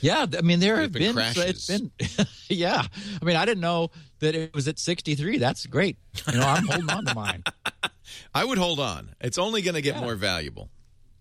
Yeah, 0.00 0.26
I 0.36 0.42
mean 0.42 0.60
there 0.60 0.80
have 0.80 0.92
been 0.92 1.14
been, 1.14 1.34
so 1.34 1.40
it's 1.42 1.66
been 1.66 1.90
yeah. 2.48 2.82
I 3.20 3.24
mean 3.24 3.36
I 3.36 3.44
didn't 3.44 3.60
know 3.62 3.90
that 4.20 4.34
it 4.34 4.54
was 4.54 4.68
at 4.68 4.78
63. 4.78 5.38
That's 5.38 5.66
great. 5.66 5.96
You 6.30 6.38
know, 6.38 6.46
I'm 6.46 6.66
holding 6.66 6.90
on 6.90 7.04
to 7.06 7.14
mine. 7.14 7.44
I 8.34 8.44
would 8.44 8.58
hold 8.58 8.80
on. 8.80 9.14
It's 9.20 9.38
only 9.38 9.62
going 9.62 9.74
to 9.74 9.82
get 9.82 9.96
Yeah. 9.96 10.00
more 10.02 10.14
valuable. 10.14 10.70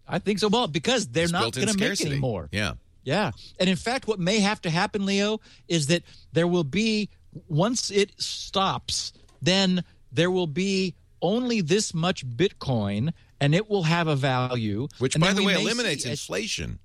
I 0.07 0.19
think 0.19 0.39
so. 0.39 0.47
Well, 0.49 0.67
because 0.67 1.07
they're 1.07 1.23
It's 1.23 1.33
not 1.33 1.53
going 1.53 1.67
to 1.67 1.77
make 1.77 2.05
any 2.05 2.19
more. 2.19 2.47
Yeah. 2.51 2.73
Yeah. 3.03 3.31
And 3.59 3.69
in 3.69 3.75
fact, 3.75 4.07
what 4.07 4.19
may 4.19 4.39
have 4.39 4.61
to 4.61 4.69
happen, 4.69 5.05
Leo, 5.05 5.39
is 5.67 5.87
that 5.87 6.03
there 6.33 6.47
will 6.47 6.63
be, 6.63 7.09
once 7.47 7.89
it 7.91 8.11
stops, 8.21 9.13
then 9.41 9.83
there 10.11 10.31
will 10.31 10.47
be 10.47 10.95
only 11.21 11.61
this 11.61 11.93
much 11.93 12.25
Bitcoin 12.25 13.13
and 13.41 13.53
it 13.55 13.69
will 13.69 13.83
have 13.83 14.07
a 14.07 14.15
value. 14.15 14.87
Which, 14.99 15.19
by 15.19 15.33
the 15.33 15.43
way, 15.43 15.55
eliminates 15.55 16.05
inflation. 16.05 16.79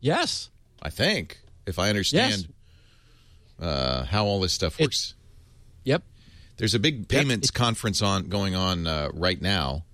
Yes. 0.00 0.50
I 0.82 0.90
think, 0.90 1.38
if 1.66 1.78
I 1.78 1.88
understand 1.88 2.52
uh, 3.60 4.04
how 4.04 4.24
all 4.24 4.40
this 4.40 4.52
stuff 4.52 4.80
It- 4.80 4.84
works. 4.84 5.14
Yep. 5.84 6.02
There's 6.58 6.74
a 6.74 6.78
big 6.78 7.08
payments 7.08 7.50
conference 7.50 8.02
on 8.02 8.28
going 8.28 8.54
on 8.54 8.86
uh, 8.86 9.08
right 9.14 9.40
now, 9.40 9.84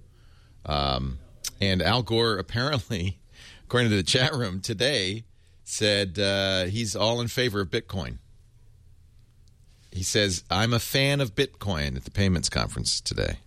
um, 0.67 1.19
and 1.61 1.81
Al 1.81 2.03
Gore 2.03 2.37
apparently, 2.39 3.19
according 3.65 3.91
to 3.91 3.97
the 3.97 4.03
chat 4.03 4.35
room 4.35 4.61
today, 4.61 5.25
said 5.65 6.19
uh, 6.19 6.65
he's 6.65 6.97
all 6.97 7.21
in 7.21 7.29
favor 7.29 7.61
of 7.61 7.71
Bitcoin. 7.71 8.19
He 9.93 10.03
says, 10.03 10.45
"I'm 10.51 10.75
a 10.75 10.79
fan 10.79 11.21
of 11.21 11.35
Bitcoin" 11.35 11.97
at 11.97 12.05
the 12.05 12.11
payments 12.11 12.49
conference 12.51 13.01
today. 13.01 13.39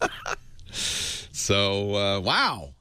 so, 0.72 1.94
uh, 1.96 2.20
wow, 2.20 2.74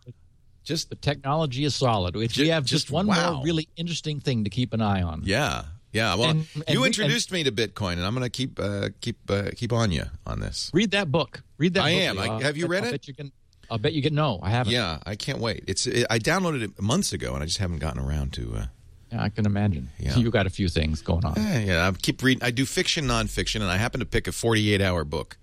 Just 0.63 0.89
The 0.89 0.95
technology 0.95 1.63
is 1.65 1.75
solid. 1.75 2.15
If 2.15 2.33
Ju- 2.33 2.43
we 2.43 2.47
have 2.49 2.63
just 2.65 2.85
just 2.85 2.91
one 2.91 3.07
wow. 3.07 3.33
more 3.35 3.43
really 3.43 3.67
interesting 3.75 4.19
thing 4.19 4.43
to 4.45 4.49
keep 4.49 4.73
an 4.73 4.81
eye 4.81 5.01
on. 5.01 5.21
yeah, 5.25 5.65
yeah. 5.91 6.15
Well, 6.15 6.29
And- 6.31 6.47
and 6.55 6.63
you 6.69 6.81
we- 6.81 6.87
introduced 6.87 7.31
me 7.31 7.43
to 7.43 7.51
Bitcoin, 7.51 7.93
and 7.93 8.05
I'm 8.05 8.13
going 8.15 8.23
to 8.23 8.29
keep 8.29 8.59
uh, 8.59 8.89
keep 9.01 9.17
uh, 9.29 9.49
keep 9.55 9.73
on 9.73 9.91
you 9.91 10.05
on 10.25 10.39
this. 10.39 10.69
Read 10.73 10.91
that 10.91 11.11
book. 11.11 11.43
Read 11.57 11.73
that. 11.75 11.81
Book. 11.81 11.87
I 11.87 11.93
book, 12.13 12.25
am. 12.25 12.31
I- 12.39 12.43
have 12.43 12.55
you 12.57 12.67
read 12.67 12.83
I'll 12.83 12.89
it? 12.89 12.91
Bet 12.93 13.07
you 13.07 13.13
can, 13.13 13.31
I'll 13.69 13.77
bet 13.77 13.93
you 13.93 14.01
get 14.01 14.13
no. 14.13 14.39
I 14.41 14.49
haven't. 14.51 14.73
Yeah, 14.73 14.99
I 15.05 15.15
can't 15.15 15.39
wait. 15.39 15.63
It's 15.67 15.85
it, 15.85 16.05
I 16.09 16.17
downloaded 16.19 16.63
it 16.63 16.81
months 16.81 17.11
ago, 17.13 17.33
and 17.33 17.43
I 17.43 17.45
just 17.45 17.57
haven't 17.59 17.79
gotten 17.79 18.01
around 18.01 18.33
to. 18.33 18.55
Uh, 18.55 18.65
Yeah, 19.11 19.21
I 19.23 19.29
can 19.29 19.45
imagine. 19.45 19.89
Yeah. 19.99 20.15
You 20.17 20.31
got 20.31 20.47
a 20.47 20.49
few 20.49 20.69
things 20.69 21.01
going 21.03 21.25
on. 21.25 21.37
eh, 21.37 21.65
yeah, 21.67 21.87
I 21.87 21.91
keep 21.91 22.23
reading. 22.23 22.41
I 22.43 22.51
do 22.51 22.65
fiction, 22.65 23.05
nonfiction, 23.05 23.61
and 23.61 23.69
I 23.69 23.77
happen 23.77 23.99
to 23.99 24.05
pick 24.05 24.27
a 24.27 24.31
48 24.31 24.81
hour 24.81 25.03
book. 25.03 25.37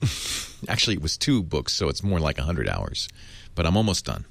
Actually, 0.68 0.94
it 0.96 1.02
was 1.02 1.16
two 1.18 1.42
books, 1.42 1.72
so 1.74 1.88
it's 1.88 2.02
more 2.02 2.18
like 2.18 2.38
100 2.38 2.68
hours. 2.68 3.08
But 3.56 3.66
I'm 3.66 3.76
almost 3.76 4.04
done. 4.04 4.24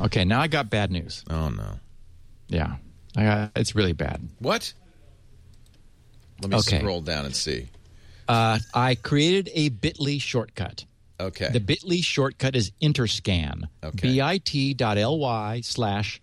Okay, 0.00 0.24
now 0.24 0.40
I 0.40 0.46
got 0.46 0.70
bad 0.70 0.90
news. 0.90 1.22
Oh 1.28 1.50
no! 1.50 1.78
Yeah, 2.48 2.76
I 3.16 3.22
got, 3.24 3.50
it's 3.56 3.74
really 3.74 3.92
bad. 3.92 4.26
What? 4.38 4.72
Let 6.40 6.50
me 6.50 6.56
Okay. 6.58 6.78
scroll 6.78 7.00
down 7.02 7.26
and 7.26 7.34
see. 7.36 7.68
Uh, 8.28 8.58
I 8.74 8.94
created 8.94 9.50
a 9.54 9.70
Bitly 9.70 10.20
shortcut. 10.20 10.84
Okay. 11.18 11.48
The 11.50 11.60
Bitly 11.60 12.04
shortcut 12.04 12.54
is 12.54 12.72
Interscan. 12.82 13.68
Okay. 13.82 14.14
bit.ly 14.14 15.60
slash 15.62 16.20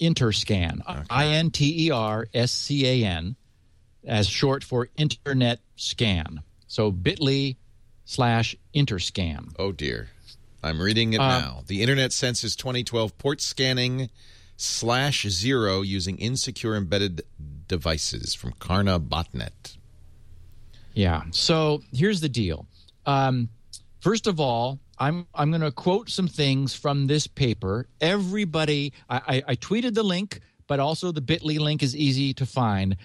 Interscan. 0.00 1.04
I 1.10 1.26
N 1.26 1.50
T 1.50 1.86
E 1.86 1.90
R 1.90 2.28
S 2.32 2.52
C 2.52 2.86
A 2.86 3.06
N, 3.06 3.36
as 4.04 4.28
short 4.28 4.62
for 4.64 4.88
Internet 4.96 5.60
Scan. 5.76 6.42
So 6.66 6.92
Bitly 6.92 7.56
slash 8.04 8.56
Interscan. 8.74 9.54
Oh 9.58 9.72
dear. 9.72 10.08
I'm 10.62 10.80
reading 10.80 11.12
it 11.12 11.20
Uh, 11.20 11.40
now. 11.40 11.62
The 11.66 11.82
Internet 11.82 12.12
Census 12.12 12.54
2012 12.56 13.16
port 13.18 13.40
scanning 13.40 14.10
slash 14.56 15.26
zero 15.28 15.82
using 15.82 16.18
insecure 16.18 16.76
embedded 16.76 17.22
devices 17.68 18.34
from 18.34 18.52
Carna 18.60 19.00
Botnet. 19.00 19.76
Yeah. 20.94 21.22
So 21.30 21.82
here's 21.92 22.20
the 22.20 22.28
deal. 22.28 22.66
Um, 23.06 23.48
first 24.00 24.26
of 24.26 24.38
all, 24.38 24.78
I'm 24.98 25.26
I'm 25.34 25.50
going 25.50 25.62
to 25.62 25.72
quote 25.72 26.10
some 26.10 26.28
things 26.28 26.74
from 26.74 27.06
this 27.08 27.26
paper. 27.26 27.88
Everybody, 28.00 28.92
I, 29.08 29.16
I, 29.16 29.42
I 29.48 29.56
tweeted 29.56 29.94
the 29.94 30.02
link, 30.04 30.40
but 30.68 30.78
also 30.78 31.10
the 31.10 31.22
Bitly 31.22 31.58
link 31.58 31.82
is 31.82 31.96
easy 31.96 32.34
to 32.34 32.46
find. 32.46 32.96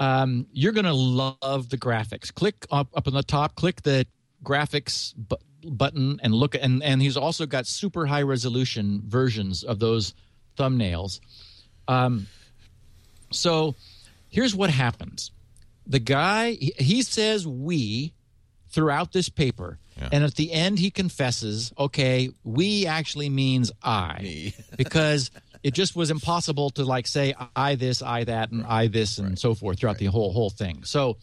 Um, 0.00 0.46
you're 0.52 0.72
going 0.72 0.86
to 0.86 0.92
love 0.92 1.68
the 1.70 1.78
graphics. 1.78 2.34
Click 2.34 2.66
up 2.70 2.88
up 2.94 3.06
on 3.06 3.14
the 3.14 3.22
top. 3.22 3.54
Click 3.54 3.82
the 3.82 4.06
graphics 4.44 5.14
button 5.64 6.20
and 6.22 6.34
look. 6.34 6.54
And 6.54 6.82
and 6.82 7.00
he's 7.02 7.16
also 7.16 7.46
got 7.46 7.66
super 7.66 8.06
high 8.06 8.22
resolution 8.22 9.02
versions 9.06 9.62
of 9.64 9.78
those 9.78 10.14
thumbnails. 10.56 11.20
Um, 11.88 12.26
so 13.30 13.74
here's 14.28 14.54
what 14.54 14.70
happens. 14.70 15.30
The 15.86 15.98
guy 15.98 16.52
he, 16.52 16.72
he 16.78 17.02
says 17.02 17.46
we 17.46 18.12
throughout 18.68 19.12
this 19.12 19.28
paper 19.28 19.78
and 20.12 20.24
at 20.24 20.34
the 20.36 20.52
end 20.52 20.78
he 20.78 20.90
confesses 20.90 21.72
okay 21.76 22.30
we 22.44 22.86
actually 22.86 23.28
means 23.28 23.72
i. 23.82 24.54
Because 24.76 25.30
it 25.62 25.74
just 25.74 25.94
was 25.94 26.10
impossible 26.10 26.70
to 26.70 26.84
like 26.84 27.06
say 27.06 27.34
i 27.54 27.74
this 27.74 28.00
i 28.02 28.24
that 28.24 28.50
and 28.50 28.64
i 28.64 28.86
this 28.86 29.18
and 29.18 29.38
so 29.38 29.54
forth 29.54 29.80
throughout 29.80 29.98
the 29.98 30.06
whole 30.06 30.32
whole 30.32 30.50
thing. 30.50 30.84
So 30.84 31.16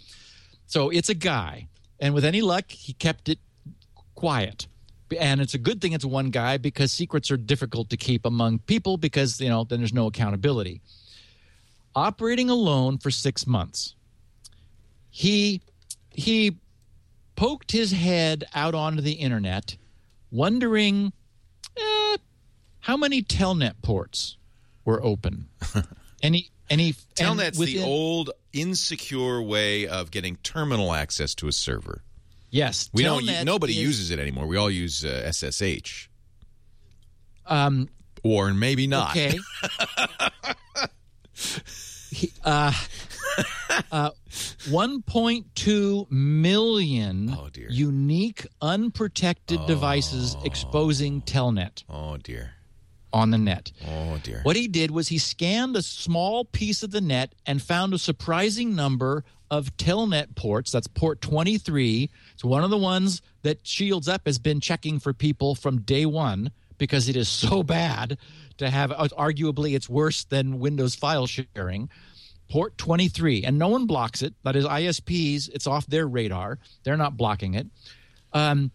so 0.67 0.89
it's 0.89 1.09
a 1.09 1.15
guy. 1.15 1.67
And 1.99 2.13
with 2.13 2.25
any 2.25 2.41
luck 2.41 2.69
he 2.69 2.93
kept 2.93 3.29
it 3.29 3.39
quiet. 4.17 4.67
And 5.17 5.39
it's 5.39 5.53
a 5.53 5.57
good 5.57 5.79
thing 5.79 5.93
it's 5.93 6.03
one 6.03 6.31
guy 6.31 6.57
because 6.57 6.91
secrets 6.91 7.31
are 7.31 7.37
difficult 7.37 7.89
to 7.91 7.97
keep 7.97 8.25
among 8.25 8.59
people 8.59 8.97
because 8.97 9.39
you 9.39 9.47
know 9.47 9.63
then 9.63 9.79
there's 9.79 9.93
no 9.93 10.07
accountability. 10.07 10.81
Operating 11.95 12.49
alone 12.49 12.97
for 12.97 13.09
six 13.09 13.47
months. 13.47 13.95
He 15.09 15.61
he 16.09 16.57
poked 17.37 17.71
his 17.71 17.91
head 17.93 18.43
out 18.53 18.75
onto 18.75 19.01
the 19.01 19.13
internet 19.13 19.77
wondering 20.31 21.13
eh, 21.77 22.17
how 22.81 22.97
many 22.97 23.21
telnet 23.21 23.75
ports 23.81 24.35
were 24.83 25.01
open. 25.03 25.47
Any 26.23 26.49
any 26.69 26.95
and 27.19 27.39
Telnet's 27.39 27.57
the 27.57 27.75
within- 27.75 27.83
old 27.87 28.31
insecure 28.51 29.41
way 29.41 29.87
of 29.87 30.09
getting 30.09 30.37
terminal 30.37 30.91
access 30.91 31.35
to 31.35 31.47
a 31.47 31.51
server. 31.51 32.01
Yes 32.49 32.89
We 32.93 33.03
don't. 33.03 33.25
Nobody 33.45 33.73
is- 33.73 33.79
uses 33.81 34.11
it 34.11 34.19
anymore. 34.19 34.47
We 34.47 34.57
all 34.57 34.69
use 34.71 35.03
uh, 35.05 35.31
SSH, 35.31 36.09
um 37.45 37.89
or 38.23 38.53
maybe 38.53 38.87
not. 38.87 39.11
Okay. 39.15 39.37
Uh, 42.43 42.71
uh, 43.91 44.09
1.2 44.69 46.09
million 46.09 47.29
Oh, 47.37 47.49
dear. 47.51 47.67
unique 47.69 48.47
unprotected 48.61 49.59
devices 49.67 50.35
exposing 50.43 51.21
Telnet 51.21 51.83
Oh 51.89 52.17
dear. 52.17 52.53
On 53.13 53.31
the 53.31 53.37
net. 53.37 53.71
Oh 53.87 54.19
dear. 54.23 54.41
What 54.43 54.55
he 54.55 54.67
did 54.67 54.91
was 54.91 55.07
he 55.07 55.17
scanned 55.17 55.75
a 55.75 55.81
small 55.81 56.45
piece 56.45 56.83
of 56.83 56.91
the 56.91 57.01
net 57.01 57.33
and 57.45 57.61
found 57.61 57.93
a 57.93 57.97
surprising 57.97 58.75
number 58.75 59.23
of 59.49 59.75
Telnet 59.77 60.35
ports. 60.35 60.71
That's 60.71 60.87
port 60.87 61.21
23. 61.21 62.09
It's 62.33 62.43
one 62.43 62.63
of 62.63 62.69
the 62.69 62.77
ones 62.77 63.21
that 63.43 63.65
Shields 63.65 64.09
Up 64.09 64.23
has 64.25 64.37
been 64.39 64.59
checking 64.59 64.99
for 64.99 65.13
people 65.13 65.55
from 65.55 65.81
day 65.81 66.05
one 66.05 66.51
because 66.77 67.07
it 67.07 67.15
is 67.15 67.29
so 67.29 67.63
bad 67.63 68.17
to 68.57 68.69
have. 68.69 68.91
uh, 68.91 69.07
Arguably, 69.17 69.73
it's 69.75 69.87
worse 69.89 70.25
than 70.25 70.59
Windows 70.59 70.95
file 70.95 71.27
sharing. 71.27 71.89
Port 72.49 72.77
23, 72.77 73.43
and 73.43 73.57
no 73.59 73.67
one 73.67 73.85
blocks 73.87 74.21
it. 74.21 74.33
That 74.43 74.55
is 74.55 74.65
ISPs. 74.65 75.49
It's 75.53 75.67
off 75.67 75.85
their 75.87 76.07
radar. 76.07 76.59
They're 76.83 76.95
not 76.97 77.17
blocking 77.17 77.55
it. 77.55 77.67
Um, 78.31 78.71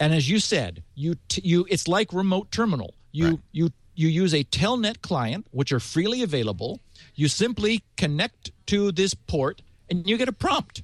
and 0.00 0.12
as 0.14 0.28
you 0.28 0.38
said, 0.40 0.82
you 0.94 1.14
t- 1.28 1.42
you 1.44 1.66
it's 1.68 1.86
like 1.86 2.12
remote 2.12 2.50
terminal. 2.50 2.94
You 3.12 3.26
Right. 3.26 3.40
you 3.52 3.72
you 3.94 4.08
use 4.08 4.32
a 4.32 4.44
telnet 4.44 5.02
client, 5.02 5.46
which 5.50 5.72
are 5.72 5.80
freely 5.80 6.22
available. 6.22 6.80
You 7.14 7.28
simply 7.28 7.82
connect 7.96 8.50
to 8.66 8.92
this 8.92 9.14
port, 9.14 9.62
and 9.90 10.06
you 10.06 10.16
get 10.16 10.28
a 10.28 10.32
prompt. 10.32 10.82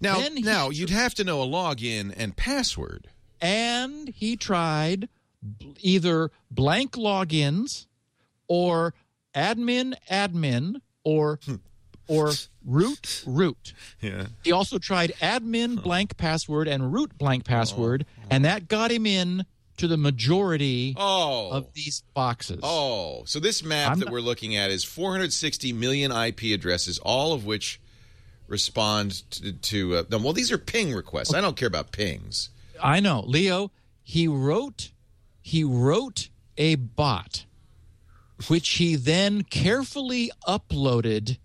Now, 0.00 0.18
he- 0.18 0.40
now 0.40 0.70
you'd 0.70 0.90
have 0.90 1.14
to 1.14 1.24
know 1.24 1.42
a 1.42 1.46
login 1.46 2.12
and 2.16 2.36
password. 2.36 3.08
And 3.40 4.08
he 4.08 4.36
tried 4.36 5.08
either 5.80 6.30
blank 6.50 6.92
logins 6.92 7.86
or 8.48 8.94
admin 9.34 9.94
admin 10.10 10.80
or 11.04 11.38
hmm. 11.44 11.56
or 12.08 12.32
root 12.64 13.22
root. 13.26 13.72
Yeah. 14.00 14.26
He 14.42 14.52
also 14.52 14.78
tried 14.78 15.12
admin 15.20 15.82
blank 15.82 16.16
password 16.16 16.66
and 16.68 16.92
root 16.92 17.16
blank 17.16 17.44
password, 17.44 18.04
oh. 18.08 18.26
and 18.30 18.44
that 18.44 18.68
got 18.68 18.90
him 18.90 19.06
in 19.06 19.46
to 19.80 19.88
the 19.88 19.96
majority 19.96 20.94
Oh. 20.96 21.50
of 21.50 21.72
these 21.74 22.02
boxes. 22.14 22.60
Oh, 22.62 23.24
so 23.24 23.40
this 23.40 23.62
map 23.62 23.92
I'm 23.92 23.98
that 23.98 24.04
not- 24.06 24.12
we're 24.12 24.20
looking 24.20 24.54
at 24.56 24.70
is 24.70 24.84
460 24.84 25.72
million 25.72 26.12
IP 26.12 26.52
addresses, 26.52 26.98
all 26.98 27.32
of 27.32 27.44
which 27.44 27.80
respond 28.46 29.22
to. 29.32 29.52
to 29.52 29.96
uh, 29.96 30.02
no, 30.10 30.18
well, 30.18 30.32
these 30.32 30.52
are 30.52 30.58
ping 30.58 30.92
requests. 30.94 31.32
I 31.34 31.40
don't 31.40 31.56
care 31.56 31.68
about 31.68 31.92
pings. 31.92 32.50
I 32.82 33.00
know, 33.00 33.22
Leo. 33.26 33.70
He 34.02 34.26
wrote, 34.28 34.90
he 35.40 35.62
wrote 35.64 36.28
a 36.58 36.74
bot, 36.74 37.44
which 38.48 38.68
he 38.70 38.96
then 38.96 39.42
carefully 39.44 40.30
uploaded 40.46 41.38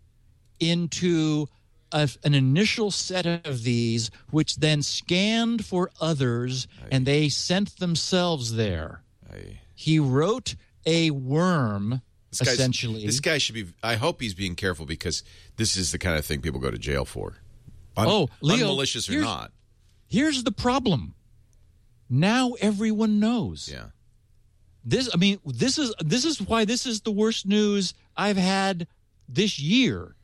into 0.60 1.48
a, 1.96 2.10
an 2.24 2.36
initial 2.36 2.92
set 2.92 3.26
of 3.26 3.64
these, 3.64 4.12
which 4.30 4.58
then 4.58 4.84
scanned 4.84 5.66
for 5.66 5.90
others, 6.02 6.68
and 6.92 7.06
they 7.06 7.30
sent 7.30 7.78
themselves 7.80 8.54
there. 8.56 9.02
I, 9.34 9.60
He 9.74 9.98
wrote 10.00 10.56
a 10.86 11.10
worm, 11.12 12.02
this 12.30 12.42
essentially. 12.42 13.06
this 13.06 13.20
guy 13.20 13.38
should 13.40 13.56
be. 13.56 13.66
I 13.82 13.96
hope 13.96 14.22
he's 14.22 14.34
being 14.36 14.56
careful 14.56 14.86
because 14.86 15.24
this 15.56 15.78
is 15.78 15.92
the 15.92 15.98
kind 15.98 16.18
of 16.20 16.26
thing 16.26 16.42
people 16.42 16.60
go 16.60 16.70
to 16.70 16.78
jail 16.78 17.06
for. 17.06 17.38
Un- 17.98 18.08
Oh, 18.08 18.30
Leo, 18.42 18.58
unmalicious 18.68 19.10
or 19.10 19.22
not? 19.22 19.52
Here's 20.08 20.44
the 20.44 20.52
problem. 20.52 21.16
Now 22.10 22.52
everyone 22.62 23.20
knows. 23.20 23.70
Yeah. 23.72 23.86
This 24.84 25.10
I 25.14 25.18
mean, 25.18 25.40
this 25.46 25.78
is 25.80 25.94
this 26.00 26.26
is 26.26 26.40
why 26.42 26.66
this 26.66 26.86
is 26.86 27.02
the 27.02 27.12
worst 27.12 27.46
news 27.48 27.94
I've 28.16 28.38
had 28.38 28.86
this 29.28 29.58
year. 29.60 30.16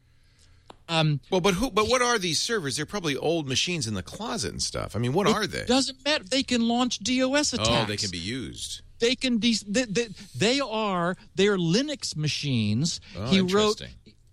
Um 0.92 1.22
Well, 1.32 1.42
but 1.42 1.54
who? 1.56 1.72
But 1.72 1.88
what 1.88 2.02
are 2.02 2.20
these 2.20 2.39
servers? 2.39 2.76
They're 2.76 2.86
probably 2.86 3.16
old 3.16 3.48
machines 3.48 3.88
in 3.88 3.94
the 3.94 4.04
closet 4.04 4.52
and 4.52 4.62
stuff. 4.62 4.96
I 4.96 5.00
mean, 5.00 5.14
what 5.14 5.26
are 5.28 5.48
they? 5.48 5.64
doesn't 5.66 6.04
matter. 6.04 6.24
They 6.24 6.44
can 6.44 6.68
launch 6.68 7.00
DOS 7.00 7.54
attacks. 7.54 7.70
Oh, 7.72 7.86
they 7.86 7.98
can 7.98 8.12
be 8.12 8.18
used. 8.20 8.82
They 9.00 9.16
can 9.16 9.39
de- 9.39 9.64
they, 9.68 9.86
they, 9.86 10.08
they 10.36 10.60
are 10.60 11.16
they 11.36 11.48
are 11.48 11.58
Linux 11.58 12.16
machines. 12.16 13.00
Oh, 13.18 13.26
he 13.26 13.42
wrote 13.42 13.82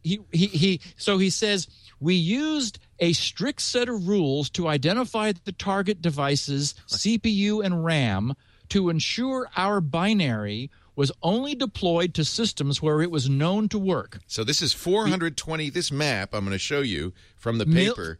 he, 0.02 0.20
he 0.32 0.46
he 0.48 0.80
so 0.96 1.16
he 1.18 1.30
says 1.30 1.68
we 2.00 2.14
used 2.14 2.78
a 2.98 3.12
strict 3.12 3.62
set 3.62 3.88
of 3.88 4.08
rules 4.08 4.50
to 4.50 4.66
identify 4.68 5.32
the 5.44 5.52
target 5.52 6.02
devices, 6.02 6.74
CPU 6.88 7.64
and 7.64 7.84
RAM 7.84 8.34
to 8.70 8.90
ensure 8.90 9.48
our 9.56 9.80
binary 9.80 10.70
was 10.98 11.12
only 11.22 11.54
deployed 11.54 12.12
to 12.12 12.24
systems 12.24 12.82
where 12.82 13.00
it 13.00 13.08
was 13.10 13.30
known 13.30 13.68
to 13.68 13.78
work. 13.78 14.18
So 14.26 14.42
this 14.42 14.60
is 14.60 14.72
420. 14.72 15.70
This 15.70 15.92
map 15.92 16.34
I'm 16.34 16.40
going 16.44 16.50
to 16.52 16.58
show 16.58 16.80
you 16.80 17.12
from 17.36 17.58
the 17.58 17.66
paper. 17.66 18.18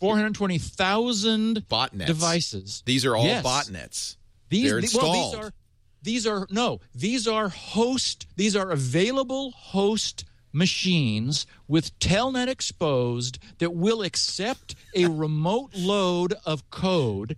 420,000 0.00 1.64
Botnets. 1.68 2.06
devices. 2.06 2.82
These 2.84 3.04
are 3.06 3.16
all 3.16 3.24
Yes. 3.24 3.44
botnets. 3.44 4.16
These, 4.48 4.70
They're 4.70 4.80
the- 4.80 4.90
well, 4.98 5.12
installed. 5.14 5.32
these 5.34 5.40
are 5.46 5.52
these 6.02 6.26
are 6.26 6.46
no, 6.50 6.80
these 6.94 7.26
are 7.28 7.48
host. 7.48 8.26
These 8.36 8.54
are 8.56 8.70
available 8.70 9.50
host 9.52 10.24
machines 10.52 11.46
with 11.68 11.96
telnet 12.00 12.48
exposed 12.48 13.38
that 13.58 13.74
will 13.74 14.02
accept 14.02 14.74
a 14.94 15.06
remote 15.24 15.70
load 15.74 16.34
of 16.44 16.68
code. 16.70 17.36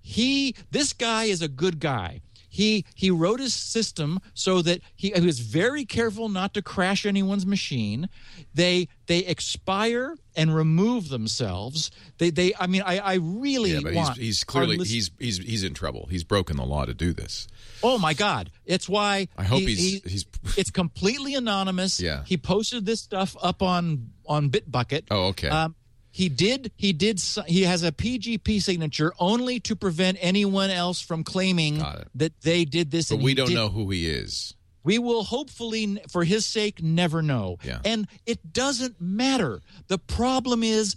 He 0.00 0.54
this 0.70 0.92
guy 0.92 1.24
is 1.24 1.40
a 1.42 1.48
good 1.48 1.80
guy. 1.80 2.20
He 2.52 2.84
he 2.94 3.10
wrote 3.12 3.38
his 3.40 3.54
system 3.54 4.18
so 4.34 4.60
that 4.62 4.80
he, 4.96 5.12
he 5.14 5.20
was 5.24 5.38
very 5.38 5.84
careful 5.84 6.28
not 6.28 6.52
to 6.54 6.62
crash 6.62 7.06
anyone's 7.06 7.46
machine. 7.46 8.08
They 8.52 8.88
they 9.06 9.20
expire 9.20 10.16
and 10.34 10.54
remove 10.54 11.08
themselves. 11.10 11.90
They 12.18 12.30
they 12.30 12.52
I 12.58 12.66
mean 12.66 12.82
I 12.84 12.98
I 12.98 13.14
really 13.14 13.72
yeah, 13.72 13.80
but 13.82 13.92
he's, 13.94 14.16
he's 14.16 14.44
clearly 14.44 14.76
list- 14.78 14.90
he's 14.90 15.10
he's 15.18 15.38
he's 15.38 15.62
in 15.64 15.74
trouble. 15.74 16.08
He's 16.10 16.24
broken 16.24 16.56
the 16.56 16.64
law 16.66 16.84
to 16.84 16.92
do 16.94 17.12
this. 17.12 17.46
Oh 17.82 17.98
my 17.98 18.14
God! 18.14 18.50
It's 18.66 18.88
why 18.88 19.28
I 19.38 19.44
hope 19.44 19.60
he- 19.60 19.66
he's- 19.74 20.02
he- 20.02 20.08
he's- 20.10 20.24
it's 20.58 20.70
completely 20.70 21.34
anonymous. 21.36 22.00
Yeah. 22.00 22.24
he 22.24 22.36
posted 22.36 22.84
this 22.84 23.00
stuff 23.00 23.36
up 23.40 23.62
on 23.62 24.10
on 24.26 24.50
Bitbucket. 24.50 25.04
Oh, 25.10 25.26
okay. 25.28 25.48
Um, 25.48 25.74
he 26.10 26.28
did. 26.28 26.72
He 26.76 26.92
did. 26.92 27.20
He 27.46 27.62
has 27.62 27.82
a 27.82 27.92
PGP 27.92 28.60
signature 28.62 29.12
only 29.18 29.60
to 29.60 29.76
prevent 29.76 30.18
anyone 30.20 30.70
else 30.70 31.00
from 31.00 31.22
claiming 31.24 31.78
that 32.14 32.32
they 32.42 32.64
did 32.64 32.90
this. 32.90 33.10
But 33.10 33.20
we 33.20 33.34
don't 33.34 33.48
did- 33.48 33.54
know 33.54 33.68
who 33.68 33.90
he 33.90 34.08
is. 34.08 34.54
We 34.82 34.98
will 34.98 35.24
hopefully, 35.24 36.00
for 36.08 36.24
his 36.24 36.46
sake, 36.46 36.82
never 36.82 37.20
know. 37.20 37.58
Yeah. 37.62 37.80
And 37.84 38.08
it 38.24 38.52
doesn't 38.54 38.98
matter. 38.98 39.60
The 39.88 39.98
problem 39.98 40.62
is, 40.62 40.96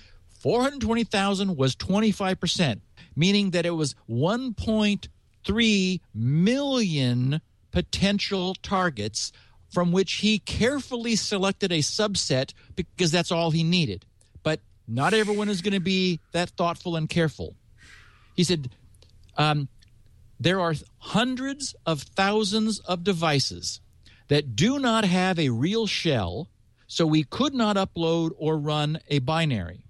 420,000 0.40 1.56
was 1.56 1.74
25%, 1.74 2.80
meaning 3.16 3.50
that 3.50 3.66
it 3.66 3.70
was 3.70 3.96
1.3 4.08 6.00
million 6.14 7.40
potential 7.70 8.54
targets 8.62 9.32
from 9.70 9.92
which 9.92 10.14
he 10.14 10.38
carefully 10.38 11.16
selected 11.16 11.72
a 11.72 11.78
subset 11.78 12.52
because 12.74 13.10
that's 13.10 13.32
all 13.32 13.50
he 13.50 13.64
needed. 13.64 14.04
Not 14.88 15.12
everyone 15.12 15.50
is 15.50 15.60
going 15.60 15.74
to 15.74 15.80
be 15.80 16.18
that 16.32 16.50
thoughtful 16.50 16.96
and 16.96 17.08
careful. 17.08 17.54
He 18.34 18.42
said, 18.42 18.70
um, 19.36 19.68
there 20.40 20.60
are 20.60 20.74
hundreds 20.98 21.74
of 21.84 22.02
thousands 22.02 22.78
of 22.80 23.04
devices 23.04 23.80
that 24.28 24.56
do 24.56 24.78
not 24.78 25.04
have 25.04 25.38
a 25.38 25.50
real 25.50 25.86
shell, 25.86 26.48
so 26.86 27.06
we 27.06 27.24
could 27.24 27.54
not 27.54 27.76
upload 27.76 28.30
or 28.38 28.56
run 28.56 28.98
a 29.08 29.18
binary. 29.18 29.84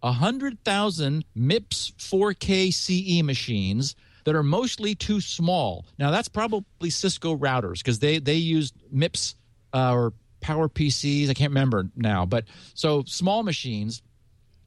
100,000 0.00 1.24
MIPS 1.34 1.92
4K 1.98 2.72
CE 2.72 3.22
machines 3.22 3.94
that 4.24 4.34
are 4.34 4.42
mostly 4.42 4.94
too 4.94 5.20
small. 5.20 5.86
Now, 5.98 6.10
that's 6.10 6.28
probably 6.28 6.90
Cisco 6.90 7.36
routers 7.36 7.78
because 7.78 8.00
they, 8.00 8.18
they 8.18 8.34
use 8.34 8.72
MIPS 8.92 9.34
uh, 9.72 9.94
or 9.94 10.12
Power 10.40 10.68
PCs. 10.68 11.30
I 11.30 11.34
can't 11.34 11.50
remember 11.50 11.88
now. 11.96 12.26
But 12.26 12.44
so 12.74 13.02
small 13.06 13.42
machines 13.42 14.02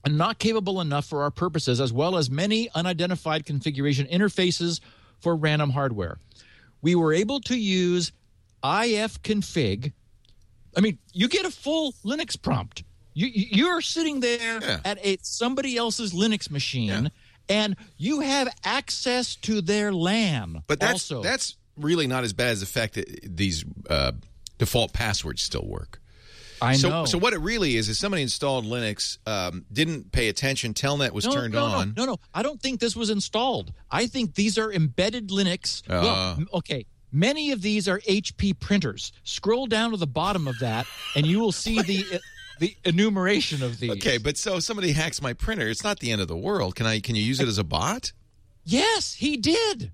and 0.08 0.18
not 0.18 0.40
capable 0.40 0.80
enough 0.80 1.06
for 1.06 1.22
our 1.24 1.30
purposes, 1.32 1.82
as 1.82 1.92
well 1.92 2.16
as 2.16 2.30
many 2.30 2.70
unidentified 2.74 3.46
configuration 3.46 4.08
interfaces 4.08 4.80
for 5.20 5.36
random 5.36 5.72
hardware. 5.72 6.18
We 6.82 6.96
were 6.96 7.12
able 7.14 7.42
to 7.42 7.58
use 7.58 8.14
ifconfig. 8.64 9.92
I 10.78 10.80
mean, 10.82 10.98
you 11.12 11.28
get 11.28 11.46
a 11.46 11.52
full 11.52 11.92
Linux 12.06 12.42
prompt. 12.42 12.84
You, 13.14 13.28
you- 13.28 13.48
you're 13.52 13.82
sitting 13.82 14.22
there 14.22 14.62
Yeah. 14.62 14.80
at 14.86 14.98
a 15.06 15.18
somebody 15.22 15.76
else's 15.76 16.14
Linux 16.14 16.50
machine, 16.50 16.88
Yeah. 16.88 17.08
and 17.50 17.76
you 17.98 18.22
have 18.22 18.48
access 18.64 19.36
to 19.38 19.60
their 19.60 19.92
LAN. 19.92 20.64
But 20.68 20.80
that's 20.80 21.12
also. 21.12 21.22
that's 21.22 21.58
really 21.76 22.08
not 22.08 22.24
as 22.24 22.32
bad 22.32 22.50
as 22.52 22.62
the 22.62 22.66
fact 22.66 22.94
that 22.94 23.36
these 23.36 23.66
uh, 23.90 24.14
default 24.58 24.94
passwords 24.94 25.42
still 25.42 25.66
work. 25.68 26.00
I 26.62 26.74
so, 26.74 26.90
know. 26.90 27.06
so 27.06 27.18
what 27.18 27.34
it 27.34 27.40
really 27.40 27.76
is 27.76 27.90
is 27.90 28.00
somebody 28.00 28.24
installed 28.24 28.66
Linux, 28.66 29.18
um, 29.28 29.66
didn't 29.72 30.12
pay 30.12 30.30
attention. 30.30 30.74
Telnet 30.74 31.12
was 31.12 31.26
no, 31.26 31.32
turned 31.32 31.54
no, 31.54 31.66
on. 31.66 31.94
No, 31.96 32.06
no, 32.06 32.12
no. 32.14 32.18
I 32.34 32.44
don't 32.44 32.62
think 32.62 32.80
this 32.80 32.96
was 32.96 33.10
installed. 33.10 33.74
I 33.92 34.08
think 34.08 34.36
these 34.36 34.58
are 34.58 34.72
embedded 34.72 35.30
Linux. 35.30 35.84
Uh. 35.90 36.36
m- 36.38 36.48
okay. 36.54 36.86
Many 37.12 37.52
of 37.52 37.62
these 37.62 37.88
are 37.88 38.00
HP 38.00 38.60
printers. 38.60 39.14
Scroll 39.24 39.66
down 39.66 39.92
to 39.92 39.98
the 39.98 40.08
bottom 40.08 40.48
of 40.48 40.60
that, 40.60 40.86
and 41.16 41.26
you 41.26 41.40
will 41.40 41.54
see 41.54 41.82
the 41.82 42.20
the 42.60 42.76
enumeration 42.84 43.64
of 43.64 43.80
these. 43.80 43.92
Okay, 43.92 44.18
but 44.18 44.38
so 44.38 44.60
somebody 44.60 44.92
hacks 44.92 45.22
my 45.22 45.34
printer, 45.34 45.68
it's 45.68 45.84
not 45.84 46.00
the 46.00 46.12
end 46.12 46.22
of 46.22 46.28
the 46.28 46.38
world. 46.38 46.76
Can 46.76 46.86
I? 46.86 47.00
Can 47.00 47.16
you 47.16 47.24
use 47.24 47.40
it 47.40 47.48
as 47.48 47.58
a 47.58 47.64
bot? 47.64 48.12
Yes, 48.66 49.14
he 49.14 49.38
did. 49.38 49.92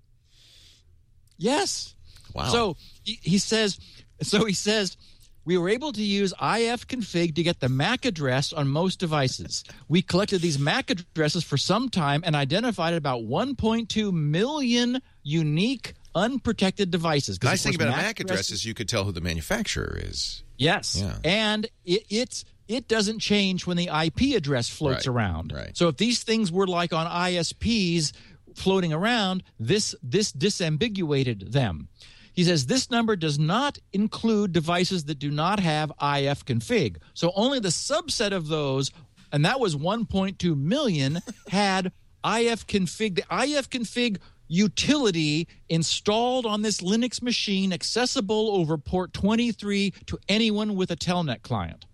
Yes. 1.38 1.95
Wow. 2.34 2.45
So 2.45 2.78
he, 3.03 3.20
he 3.22 3.38
says. 3.38 3.80
So 4.22 4.45
he 4.45 4.53
says. 4.53 4.97
We 5.46 5.58
were 5.58 5.70
able 5.70 5.91
to 5.94 6.02
use 6.02 6.34
ifconfig 6.41 7.36
to 7.36 7.44
get 7.44 7.60
the 7.60 7.70
MAC 7.70 8.06
address 8.06 8.54
on 8.54 8.68
most 8.68 9.00
devices. 9.00 9.64
We 9.88 10.02
collected 10.02 10.41
these 10.41 10.58
MAC 10.58 10.89
addresses 10.91 11.44
for 11.44 11.58
some 11.58 11.89
time 11.89 12.24
and 12.26 12.36
identified 12.36 12.94
about 12.94 13.24
1.2 13.24 14.12
million 14.14 15.02
unique 15.24 15.94
unprotected 16.16 16.91
devices. 16.91 17.41
nice 17.44 17.64
thing 17.64 17.76
about 17.76 17.88
a 17.89 17.91
MAC 17.91 18.20
address 18.20 18.52
is 18.52 18.66
you 18.66 18.74
could 18.74 18.88
tell 18.88 19.04
who 19.04 19.12
the 19.12 19.22
manufacturer 19.22 19.98
is. 20.02 20.44
Yes. 20.58 20.98
Yeah. 21.02 21.18
And 21.24 21.66
it, 21.86 22.04
it's 22.10 22.46
it 22.68 22.88
doesn't 22.88 23.20
change 23.20 23.68
when 23.68 23.76
the 23.76 23.89
IP 23.94 24.36
address 24.38 24.70
floats 24.70 25.08
Right, 25.08 25.14
around. 25.16 25.52
right. 25.54 25.76
So 25.76 25.89
if 25.89 25.98
these 25.98 26.24
things 26.24 26.52
were 26.52 26.68
like 26.68 26.94
on 26.94 27.08
ISPs 27.08 28.14
floating 28.56 28.94
around, 28.94 29.44
this 29.60 29.96
this 30.04 30.32
disambiguated 30.32 31.52
them. 31.52 31.89
He 32.34 32.44
says 32.44 32.66
this 32.66 32.90
number 32.90 33.16
does 33.16 33.38
not 33.38 33.78
include 33.94 34.52
devices 34.52 35.06
that 35.06 35.20
do 35.20 35.30
not 35.30 35.60
have 35.60 35.92
ifconfig. 36.02 36.98
So 37.14 37.32
only 37.36 37.60
the 37.60 37.70
subset 37.70 38.32
of 38.32 38.48
those, 38.48 38.92
and 39.32 39.46
that 39.46 39.60
was 39.60 39.76
1.2 39.76 40.58
million, 40.58 41.20
had 41.48 41.92
ifconfig. 42.24 43.16
The 43.16 43.26
IF 43.32 43.70
config 43.70 44.18
utility 44.48 45.48
installed 45.70 46.46
on 46.46 46.64
this 46.64 46.82
Linux 46.82 47.22
machine, 47.22 47.72
accessible 47.72 48.52
over 48.52 48.78
port 48.78 49.14
23 49.14 49.92
to 50.08 50.20
anyone 50.28 50.76
with 50.76 50.92
a 50.92 50.96
Telnet 50.96 51.44
client. 51.44 51.86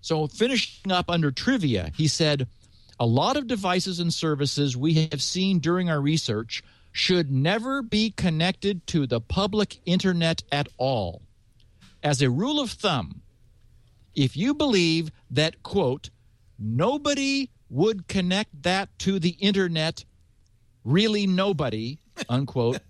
So, 0.00 0.26
finishing 0.28 0.92
up 0.92 1.10
under 1.10 1.30
trivia, 1.30 1.92
he 1.96 2.08
said, 2.08 2.46
A 3.00 3.06
lot 3.06 3.36
of 3.36 3.46
devices 3.46 3.98
and 3.98 4.14
services 4.14 4.76
we 4.76 5.08
have 5.10 5.20
seen 5.20 5.58
during 5.58 5.90
our 5.90 6.00
research 6.00 6.62
should 6.98 7.30
never 7.30 7.80
be 7.80 8.10
connected 8.10 8.84
to 8.84 9.06
the 9.06 9.20
public 9.20 9.78
internet 9.86 10.42
at 10.50 10.66
all. 10.78 11.22
As 12.02 12.20
a 12.20 12.28
rule 12.28 12.58
of 12.58 12.72
thumb, 12.72 13.22
if 14.16 14.36
you 14.36 14.52
believe 14.52 15.12
that, 15.30 15.62
quote, 15.62 16.10
nobody 16.58 17.50
would 17.70 18.08
connect 18.08 18.64
that 18.64 18.88
to 18.98 19.20
the 19.20 19.36
internet, 19.38 20.04
really 20.84 21.24
nobody, 21.24 22.00
unquote, 22.28 22.80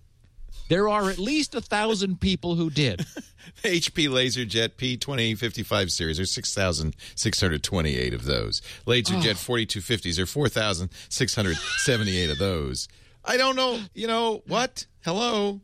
there 0.69 0.89
are 0.89 1.11
at 1.11 1.19
least 1.19 1.53
a 1.53 1.61
thousand 1.61 2.19
people 2.19 2.55
who 2.55 2.71
did. 2.71 3.05
HP 3.63 4.09
LaserJet 4.09 4.69
P2055 4.69 5.91
series. 5.91 6.17
There's 6.17 6.31
6,628 6.31 8.13
of 8.15 8.25
those. 8.25 8.63
LaserJet 8.87 9.35
4250s. 9.35 10.15
There 10.15 10.23
are 10.23 10.25
4,678 10.25 12.29
of 12.31 12.39
those. 12.39 12.87
I 13.25 13.37
don't 13.37 13.55
know. 13.55 13.79
You 13.93 14.07
know 14.07 14.43
what? 14.47 14.85
Hello? 15.03 15.61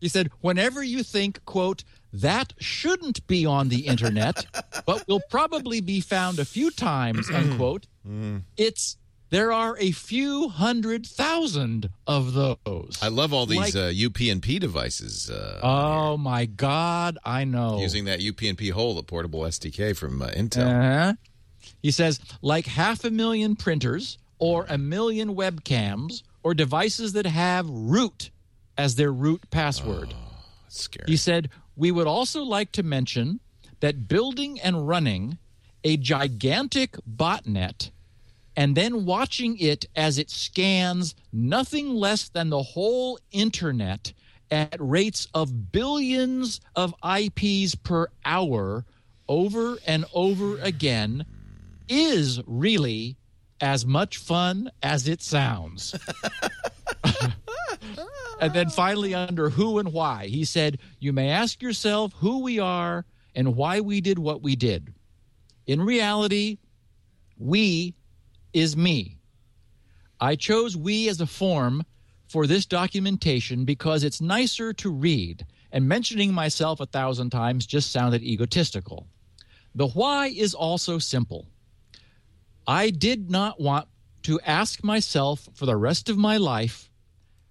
He 0.00 0.08
said, 0.08 0.30
whenever 0.40 0.82
you 0.82 1.02
think, 1.02 1.44
quote, 1.44 1.84
that 2.12 2.52
shouldn't 2.58 3.26
be 3.26 3.46
on 3.46 3.68
the 3.68 3.86
internet, 3.86 4.44
but 4.86 5.06
will 5.08 5.22
probably 5.30 5.80
be 5.80 6.00
found 6.00 6.38
a 6.38 6.44
few 6.44 6.70
times, 6.70 7.30
unquote, 7.30 7.86
it's 8.56 8.96
there 9.30 9.50
are 9.50 9.78
a 9.78 9.92
few 9.92 10.50
hundred 10.50 11.06
thousand 11.06 11.88
of 12.06 12.34
those. 12.34 12.98
I 13.00 13.08
love 13.08 13.32
all 13.32 13.46
these 13.46 13.58
Like- 13.58 13.76
uh, 13.76 13.88
UPnP 13.90 14.60
devices 14.60 15.30
uh, 15.30 15.60
oh 15.62 16.18
my 16.18 16.44
God, 16.44 17.16
I 17.24 17.44
know. 17.44 17.78
using 17.78 18.04
that 18.04 18.20
UPnP 18.20 18.72
hole, 18.72 18.94
the 18.94 19.02
portable 19.02 19.40
SDK 19.40 19.96
from 19.96 20.20
uh, 20.20 20.28
Intel. 20.28 20.66
Uh-huh. 20.66 21.14
He 21.80 21.90
says, 21.92 22.20
like 22.42 22.66
half 22.66 23.04
a 23.04 23.10
million 23.10 23.56
printers 23.56 24.18
or 24.38 24.66
a 24.68 24.76
million 24.76 25.34
webcams 25.34 26.22
or 26.42 26.54
devices 26.54 27.12
that 27.12 27.26
have 27.26 27.68
root 27.68 28.30
as 28.76 28.96
their 28.96 29.12
root 29.12 29.50
password. 29.50 30.14
Oh, 30.14 30.44
that's 30.62 30.80
scary. 30.80 31.10
He 31.10 31.16
said, 31.16 31.50
We 31.76 31.90
would 31.90 32.06
also 32.06 32.42
like 32.42 32.72
to 32.72 32.82
mention 32.82 33.40
that 33.80 34.08
building 34.08 34.60
and 34.60 34.86
running 34.86 35.38
a 35.84 35.96
gigantic 35.96 36.96
botnet 37.08 37.90
and 38.56 38.76
then 38.76 39.04
watching 39.04 39.58
it 39.58 39.86
as 39.96 40.18
it 40.18 40.30
scans 40.30 41.14
nothing 41.32 41.94
less 41.94 42.28
than 42.28 42.50
the 42.50 42.62
whole 42.62 43.18
internet 43.30 44.12
at 44.50 44.76
rates 44.78 45.26
of 45.32 45.72
billions 45.72 46.60
of 46.76 46.94
IPs 47.02 47.74
per 47.74 48.08
hour 48.24 48.84
over 49.28 49.78
and 49.86 50.04
over 50.12 50.58
again 50.58 51.24
is 51.88 52.40
really 52.46 53.16
as 53.62 53.86
much 53.86 54.18
fun 54.18 54.70
as 54.82 55.08
it 55.08 55.22
sounds. 55.22 55.94
and 58.40 58.52
then 58.52 58.68
finally, 58.68 59.14
under 59.14 59.48
who 59.48 59.78
and 59.78 59.92
why, 59.92 60.26
he 60.26 60.44
said, 60.44 60.78
You 60.98 61.12
may 61.12 61.30
ask 61.30 61.62
yourself 61.62 62.12
who 62.16 62.42
we 62.42 62.58
are 62.58 63.06
and 63.34 63.54
why 63.56 63.80
we 63.80 64.00
did 64.00 64.18
what 64.18 64.42
we 64.42 64.56
did. 64.56 64.92
In 65.66 65.80
reality, 65.80 66.58
we 67.38 67.94
is 68.52 68.76
me. 68.76 69.18
I 70.20 70.34
chose 70.34 70.76
we 70.76 71.08
as 71.08 71.20
a 71.20 71.26
form 71.26 71.84
for 72.28 72.46
this 72.46 72.66
documentation 72.66 73.64
because 73.64 74.02
it's 74.02 74.20
nicer 74.20 74.72
to 74.72 74.90
read, 74.90 75.46
and 75.70 75.88
mentioning 75.88 76.34
myself 76.34 76.80
a 76.80 76.86
thousand 76.86 77.30
times 77.30 77.64
just 77.64 77.92
sounded 77.92 78.22
egotistical. 78.22 79.06
The 79.74 79.88
why 79.88 80.28
is 80.28 80.52
also 80.52 80.98
simple. 80.98 81.46
I 82.66 82.90
did 82.90 83.30
not 83.30 83.60
want 83.60 83.88
to 84.22 84.40
ask 84.40 84.84
myself 84.84 85.48
for 85.54 85.66
the 85.66 85.76
rest 85.76 86.08
of 86.08 86.16
my 86.16 86.36
life 86.36 86.90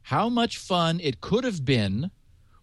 how 0.04 0.30
much 0.30 0.58
fun 0.58 1.00
it 1.02 1.22
could 1.22 1.44
have 1.44 1.66
been, 1.66 2.12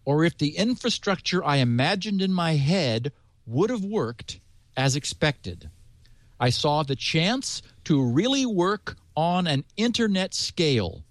or 0.03 0.23
if 0.23 0.37
the 0.37 0.57
infrastructure 0.57 1.43
I 1.43 1.57
imagined 1.57 2.21
in 2.21 2.33
my 2.33 2.53
head 2.55 3.11
would 3.45 3.69
have 3.69 3.83
worked 3.83 4.39
as 4.75 4.95
expected. 4.95 5.69
I 6.39 6.49
saw 6.49 6.83
the 6.83 6.95
chance 6.95 7.61
to 7.83 8.03
really 8.03 8.45
work 8.45 8.97
on 9.15 9.45
an 9.45 9.63
internet 9.77 10.33
scale, 10.33 11.03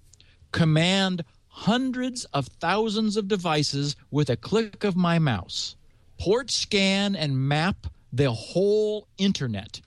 command 0.52 1.24
hundreds 1.48 2.24
of 2.26 2.46
thousands 2.46 3.16
of 3.16 3.28
devices 3.28 3.94
with 4.10 4.30
a 4.30 4.36
click 4.36 4.84
of 4.84 4.96
my 4.96 5.18
mouse, 5.18 5.76
port 6.18 6.50
scan 6.50 7.14
and 7.14 7.38
map 7.38 7.86
the 8.12 8.32
whole 8.32 9.06
internet 9.18 9.80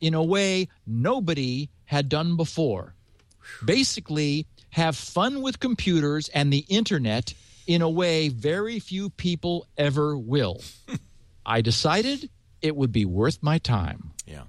in 0.00 0.14
a 0.14 0.22
way 0.22 0.68
nobody 0.86 1.70
had 1.84 2.08
done 2.08 2.36
before. 2.36 2.94
Basically, 3.64 4.46
have 4.70 4.96
fun 4.96 5.42
with 5.42 5.60
computers 5.60 6.28
and 6.28 6.52
the 6.52 6.66
internet 6.68 7.32
in 7.66 7.82
a 7.82 7.88
way 7.88 8.28
very 8.28 8.78
few 8.78 9.10
people 9.10 9.66
ever 9.76 10.16
will. 10.16 10.62
I 11.46 11.60
decided 11.60 12.28
it 12.60 12.76
would 12.76 12.92
be 12.92 13.04
worth 13.04 13.42
my 13.42 13.58
time. 13.58 14.12
yeah. 14.26 14.44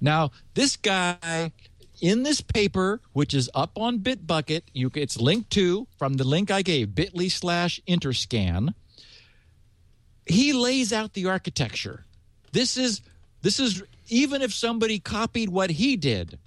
Now, 0.00 0.30
this 0.54 0.76
guy 0.76 1.52
in 2.00 2.22
this 2.22 2.40
paper, 2.40 3.00
which 3.12 3.34
is 3.34 3.50
up 3.54 3.72
on 3.76 3.98
Bitbucket, 3.98 4.62
you, 4.72 4.90
it's 4.94 5.20
linked 5.20 5.50
to 5.50 5.86
from 5.98 6.14
the 6.14 6.24
link 6.24 6.50
I 6.50 6.62
gave, 6.62 6.94
bit.ly 6.94 7.28
slash 7.28 7.80
interscan. 7.88 8.74
He 10.26 10.52
lays 10.52 10.92
out 10.92 11.14
the 11.14 11.26
architecture. 11.26 12.04
This 12.52 12.76
is 12.76 13.00
this 13.42 13.58
is 13.60 13.82
even 14.08 14.42
if 14.42 14.52
somebody 14.52 14.98
copied 14.98 15.48
what 15.48 15.70
he 15.70 15.96
did, 15.96 16.38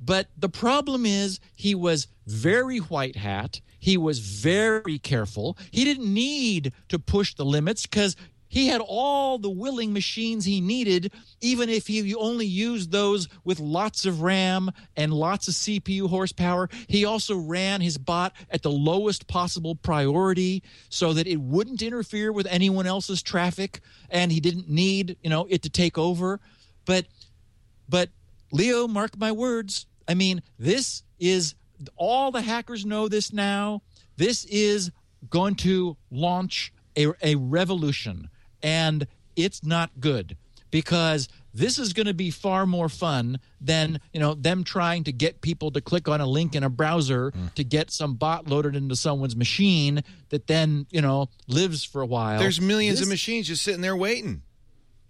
but 0.00 0.28
the 0.36 0.48
problem 0.48 1.04
is 1.04 1.40
he 1.54 1.74
was 1.74 2.06
very 2.26 2.78
white 2.78 3.16
hat. 3.16 3.60
He 3.78 3.96
was 3.96 4.18
very 4.18 4.98
careful. 4.98 5.56
He 5.70 5.84
didn't 5.84 6.12
need 6.12 6.72
to 6.88 6.98
push 6.98 7.34
the 7.34 7.44
limits 7.44 7.86
because 7.86 8.16
he 8.50 8.66
had 8.66 8.80
all 8.84 9.38
the 9.38 9.48
willing 9.48 9.92
machines 9.92 10.44
he 10.44 10.60
needed, 10.60 11.12
even 11.40 11.68
if 11.68 11.86
he 11.86 12.14
only 12.16 12.46
used 12.46 12.90
those 12.90 13.28
with 13.44 13.60
lots 13.60 14.04
of 14.04 14.22
RAM 14.22 14.72
and 14.96 15.14
lots 15.14 15.46
of 15.46 15.54
CPU 15.54 16.08
horsepower. 16.08 16.68
He 16.88 17.04
also 17.04 17.36
ran 17.36 17.80
his 17.80 17.96
bot 17.96 18.32
at 18.50 18.62
the 18.62 18.70
lowest 18.70 19.28
possible 19.28 19.76
priority 19.76 20.64
so 20.88 21.12
that 21.12 21.28
it 21.28 21.40
wouldn't 21.40 21.80
interfere 21.80 22.32
with 22.32 22.48
anyone 22.50 22.88
else's 22.88 23.22
traffic 23.22 23.80
and 24.10 24.32
he 24.32 24.40
didn't 24.40 24.68
need, 24.68 25.16
you 25.22 25.30
know, 25.30 25.46
it 25.48 25.62
to 25.62 25.70
take 25.70 25.96
over. 25.96 26.40
But 26.90 27.06
but 27.88 28.08
Leo, 28.50 28.88
mark 28.88 29.16
my 29.16 29.30
words. 29.30 29.86
I 30.08 30.14
mean, 30.14 30.42
this 30.58 31.04
is 31.20 31.54
all 31.94 32.32
the 32.32 32.42
hackers 32.42 32.84
know 32.84 33.06
this 33.06 33.32
now. 33.32 33.82
This 34.16 34.44
is 34.46 34.90
going 35.28 35.54
to 35.56 35.96
launch 36.10 36.72
a, 36.98 37.12
a 37.22 37.36
revolution, 37.36 38.28
and 38.60 39.06
it's 39.36 39.62
not 39.62 40.00
good 40.00 40.36
because 40.72 41.28
this 41.54 41.78
is 41.78 41.92
going 41.92 42.08
to 42.08 42.14
be 42.14 42.32
far 42.32 42.66
more 42.66 42.88
fun 42.88 43.38
than 43.60 44.00
you 44.12 44.18
know 44.18 44.34
them 44.34 44.64
trying 44.64 45.04
to 45.04 45.12
get 45.12 45.42
people 45.42 45.70
to 45.70 45.80
click 45.80 46.08
on 46.08 46.20
a 46.20 46.26
link 46.26 46.56
in 46.56 46.64
a 46.64 46.68
browser 46.68 47.30
hmm. 47.30 47.46
to 47.54 47.62
get 47.62 47.92
some 47.92 48.14
bot 48.14 48.48
loaded 48.48 48.74
into 48.74 48.96
someone's 48.96 49.36
machine 49.36 50.02
that 50.30 50.48
then 50.48 50.88
you 50.90 51.00
know 51.00 51.28
lives 51.46 51.84
for 51.84 52.02
a 52.02 52.06
while. 52.06 52.40
There's 52.40 52.60
millions 52.60 52.98
This 52.98 53.06
of 53.06 53.10
machines 53.10 53.46
just 53.46 53.62
sitting 53.62 53.80
there 53.80 53.96
waiting, 53.96 54.42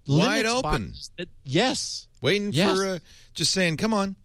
wide 0.06 0.46
open. 0.46 0.94
that- 1.18 1.28
yes, 1.44 2.06
waiting 2.20 2.52
Yes. 2.52 2.76
for 2.76 2.86
uh, 2.86 2.98
just 3.34 3.52
saying, 3.52 3.76
"Come 3.76 3.92
on, 3.94 4.16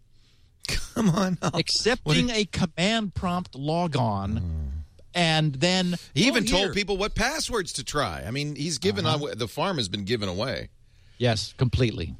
come 0.95 1.09
on." 1.09 1.37
I'll- 1.41 1.57
accepting 1.57 2.29
a 2.29 2.45
command 2.45 3.13
prompt 3.13 3.55
log 3.55 3.95
on 3.95 4.71
and 5.13 5.55
then 5.55 5.95
He 6.13 6.27
even 6.27 6.43
oh, 6.43 6.51
told 6.51 6.73
people 6.73 6.97
what 6.97 7.15
passwords 7.15 7.71
to 7.73 7.83
try. 7.83 8.23
I 8.27 8.31
mean, 8.31 8.55
he's 8.55 8.77
given 8.79 9.05
Uh-huh. 9.05 9.33
the 9.35 9.47
farm 9.47 9.77
has 9.77 9.87
been 9.89 10.03
given 10.05 10.27
away. 10.29 10.69
yes 11.17 11.53
completely 11.57 12.15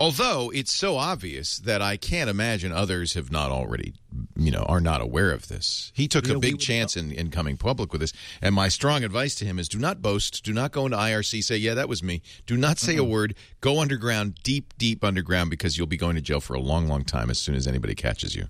Although 0.00 0.50
it's 0.54 0.72
so 0.72 0.96
obvious 0.96 1.58
that 1.58 1.82
I 1.82 1.96
can't 1.96 2.30
imagine 2.30 2.70
others 2.72 3.14
have 3.14 3.32
not 3.32 3.50
already, 3.50 3.94
you 4.36 4.52
know, 4.52 4.62
are 4.68 4.80
not 4.80 5.00
aware 5.00 5.32
of 5.32 5.48
this. 5.48 5.90
He 5.94 6.06
took 6.06 6.28
Yeah, 6.28 6.36
a 6.36 6.38
big 6.38 6.60
chance 6.60 6.96
in, 6.96 7.10
in 7.10 7.30
coming 7.30 7.56
public 7.56 7.90
with 7.90 8.00
this. 8.00 8.12
And 8.40 8.54
my 8.54 8.68
strong 8.68 9.02
advice 9.02 9.34
to 9.36 9.44
him 9.44 9.58
is 9.58 9.68
do 9.68 9.78
not 9.78 10.00
boast. 10.00 10.44
Do 10.44 10.52
not 10.52 10.70
go 10.70 10.84
into 10.86 10.96
IRC, 10.96 11.42
say, 11.42 11.56
yeah, 11.56 11.74
that 11.74 11.88
was 11.88 12.02
me. 12.02 12.22
Do 12.46 12.56
not 12.56 12.78
say 12.78 12.96
a 12.96 13.02
word. 13.02 13.34
Go 13.60 13.80
underground, 13.80 14.38
deep, 14.44 14.72
deep 14.78 15.02
underground, 15.02 15.50
because 15.50 15.76
you'll 15.76 15.88
be 15.88 15.96
going 15.96 16.14
to 16.14 16.22
jail 16.22 16.40
for 16.40 16.54
a 16.54 16.60
long, 16.60 16.86
long 16.86 17.04
time 17.04 17.28
as 17.28 17.38
soon 17.38 17.56
as 17.56 17.66
anybody 17.66 17.96
catches 17.96 18.36
you. 18.36 18.46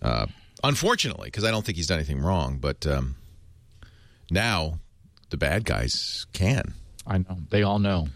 Uh, 0.00 0.26
unfortunately, 0.62 1.26
because 1.26 1.44
I 1.44 1.50
don't 1.50 1.64
think 1.66 1.76
he's 1.76 1.88
done 1.88 1.98
anything 1.98 2.20
wrong. 2.20 2.58
But 2.58 2.86
um, 2.86 3.16
now 4.30 4.78
the 5.30 5.36
bad 5.36 5.64
guys 5.64 6.26
can. 6.32 6.74
i 7.06 7.18
know 7.18 7.38
they 7.50 7.62
all 7.64 7.78
know 7.80 8.08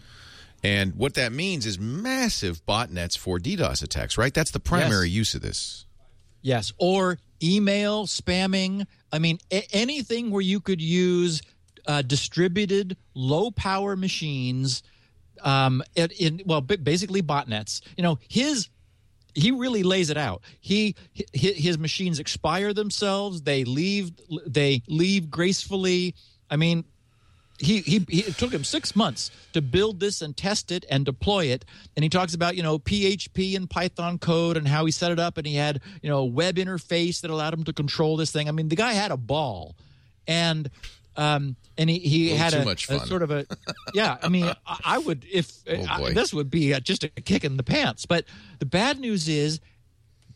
And 0.65 0.95
what 0.95 1.13
that 1.13 1.31
means 1.31 1.65
is 1.65 1.77
massive 1.79 2.65
botnets 2.65 3.17
for 3.17 3.37
DDoS 3.39 3.83
attacks, 3.83 4.17
right? 4.17 4.33
That's 4.33 4.51
the 4.51 4.59
primary 4.59 5.09
use 5.09 5.35
of 5.35 5.41
this. 5.41 5.85
yes 6.41 6.73
or 6.77 7.17
email 7.43 8.05
spamming 8.07 8.85
i 9.11 9.19
mean 9.19 9.37
a- 9.51 9.67
anything 9.75 10.31
where 10.31 10.41
you 10.41 10.59
could 10.61 10.79
use 10.81 11.41
uh, 11.85 12.01
distributed 12.01 12.95
low 13.13 13.51
power 13.51 13.95
machines 13.97 14.81
um, 15.43 15.83
in, 15.95 16.09
in 16.17 16.41
well 16.45 16.61
ba- 16.61 16.77
basically 16.77 17.21
botnets 17.21 17.81
you 17.97 18.03
know 18.03 18.17
his 18.29 18.69
he 19.37 19.51
really 19.51 19.83
lays 19.83 20.09
it 20.09 20.15
out. 20.17 20.43
He 20.61 20.95
hi- 21.17 21.59
his 21.67 21.77
machines 21.77 22.19
expire 22.19 22.71
themselves. 22.73 23.41
They 23.41 23.65
leave 23.65 24.11
they 24.47 24.81
leave 24.87 25.29
gracefully. 25.29 26.15
I 26.49 26.55
mean, 26.55 26.85
he, 27.59 27.79
he, 27.81 28.05
he 28.09 28.19
it 28.21 28.37
took 28.37 28.51
him 28.53 28.63
six 28.63 28.95
months 28.95 29.31
to 29.53 29.61
build 29.61 29.99
this 29.99 30.21
and 30.21 30.35
test 30.35 30.71
it 30.71 30.85
and 30.89 31.05
deploy 31.05 31.45
it. 31.45 31.63
And 31.95 32.03
he 32.03 32.09
talks 32.09 32.33
about 32.33 32.55
you 32.55 32.63
know 32.63 32.79
php 32.79 33.55
and 33.55 33.69
python 33.69 34.17
code 34.19 34.57
and 34.57 34.67
how 34.67 34.85
he 34.85 34.91
set 34.91 35.11
it 35.11 35.19
up. 35.19 35.37
And 35.37 35.47
he 35.47 35.55
had 35.55 35.81
you 36.01 36.09
know 36.09 36.17
a 36.19 36.25
web 36.25 36.55
interface 36.57 37.21
that 37.21 37.31
allowed 37.31 37.53
him 37.53 37.63
to 37.63 37.73
control 37.73 38.17
this 38.17 38.31
thing. 38.31 38.47
I 38.49 38.51
mean 38.51 38.69
the 38.69 38.75
guy 38.75 38.93
had 38.93 39.11
a 39.11 39.17
ball. 39.17 39.75
And 40.27 40.69
um 41.17 41.55
and 41.77 41.89
he, 41.89 41.99
he 41.99 42.23
Little 42.31 42.37
had 42.37 42.53
a, 42.53 42.65
much 42.65 42.89
a 42.89 42.99
sort 43.05 43.21
of 43.21 43.31
a 43.31 43.45
yeah 43.93 44.17
i 44.21 44.27
mean 44.29 44.45
i, 44.65 44.79
I 44.83 44.97
would 44.97 45.25
if 45.31 45.51
Oh, 45.69 45.85
I- 45.89 46.13
this 46.13 46.33
would 46.33 46.49
be 46.49 46.71
a, 46.73 46.79
just 46.81 47.03
a 47.03 47.09
kick 47.09 47.43
in 47.45 47.57
the 47.57 47.63
pants. 47.63 48.05
But 48.05 48.25
the 48.59 48.65
bad 48.65 48.99
news 48.99 49.27
is 49.29 49.59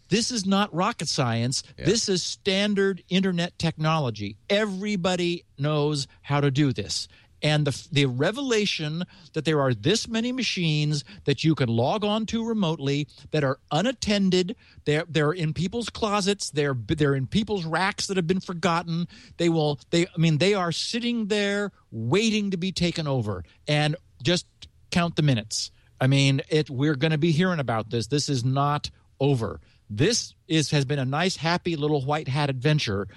this 0.10 0.32
is 0.32 0.46
not 0.46 0.74
rocket 0.74 1.08
science. 1.08 1.64
This 1.78 2.10
is 2.10 2.24
standard 2.24 3.04
internet 3.10 3.58
technology. 3.58 4.38
Everybody 4.50 5.46
knows 5.58 6.08
how 6.22 6.42
to 6.42 6.52
do 6.52 6.74
this. 6.74 7.08
And 7.42 7.66
the, 7.66 7.88
the 7.92 8.06
revelation 8.06 9.04
that 9.34 9.46
there 9.46 9.62
are 9.62 9.74
this 9.74 10.08
many 10.08 10.32
machines 10.32 11.06
that 11.24 11.44
you 11.44 11.56
can 11.56 11.70
log 11.70 12.04
on 12.04 12.26
to 12.28 12.46
remotely 12.46 13.08
that 13.32 13.44
are 13.44 13.60
unattended, 13.72 14.56
they're, 14.86 15.06
they're 15.08 15.32
in 15.32 15.54
people's 15.54 15.90
closets, 15.90 16.50
they're, 16.50 16.76
they're 16.88 17.16
in 17.16 17.28
people's 17.28 17.66
racks 17.66 18.08
that 18.08 18.18
have 18.18 18.28
been 18.28 18.42
forgotten. 18.42 19.08
They 19.38 19.48
will, 19.48 19.80
they, 19.90 20.08
I 20.08 20.18
mean, 20.18 20.40
they 20.40 20.54
are 20.54 20.74
sitting 20.74 21.28
there 21.28 21.72
waiting 21.92 22.52
to 22.52 22.58
be 22.58 22.72
taken 22.72 23.08
over. 23.08 23.46
And 23.68 23.96
just 24.22 24.46
count 24.92 25.16
the 25.16 25.22
minutes. 25.22 25.72
I 26.02 26.08
mean, 26.08 26.42
it, 26.50 26.70
we're 26.70 26.96
going 26.96 27.12
to 27.12 27.18
be 27.18 27.32
hearing 27.32 27.60
about 27.60 27.90
this. 27.90 28.08
This 28.08 28.28
is 28.30 28.44
not 28.44 28.90
over. 29.20 29.60
This 29.90 30.34
is 30.48 30.72
has 30.72 30.86
been 30.86 31.00
a 31.00 31.06
nice, 31.06 31.36
happy 31.36 31.76
little 31.76 32.04
white 32.04 32.28
hat 32.28 32.50
adventure. 32.50 33.08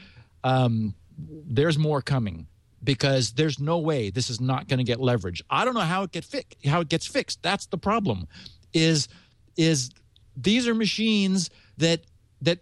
Um, 0.43 0.95
there's 1.19 1.79
more 1.79 2.03
coming 2.03 2.47
because 2.83 3.33
there's 3.33 3.59
no 3.61 3.79
way 3.79 4.11
this 4.11 4.31
is 4.31 4.41
not 4.41 4.69
going 4.69 4.79
to 4.79 4.85
get 4.85 5.01
leverage. 5.01 5.43
I 5.51 5.65
don't 5.65 5.75
know 5.75 5.81
how 5.81 6.05
it 6.05 6.13
get 6.13 6.25
fi- 6.25 6.45
how 6.65 6.81
it 6.81 6.89
gets 6.89 7.07
fixed. 7.07 7.43
That's 7.43 7.67
the 7.67 7.79
problem. 7.79 8.27
Is 8.73 9.09
is 9.57 9.91
these 10.37 10.67
are 10.67 10.75
machines 10.75 11.51
that 11.79 12.01
that 12.41 12.61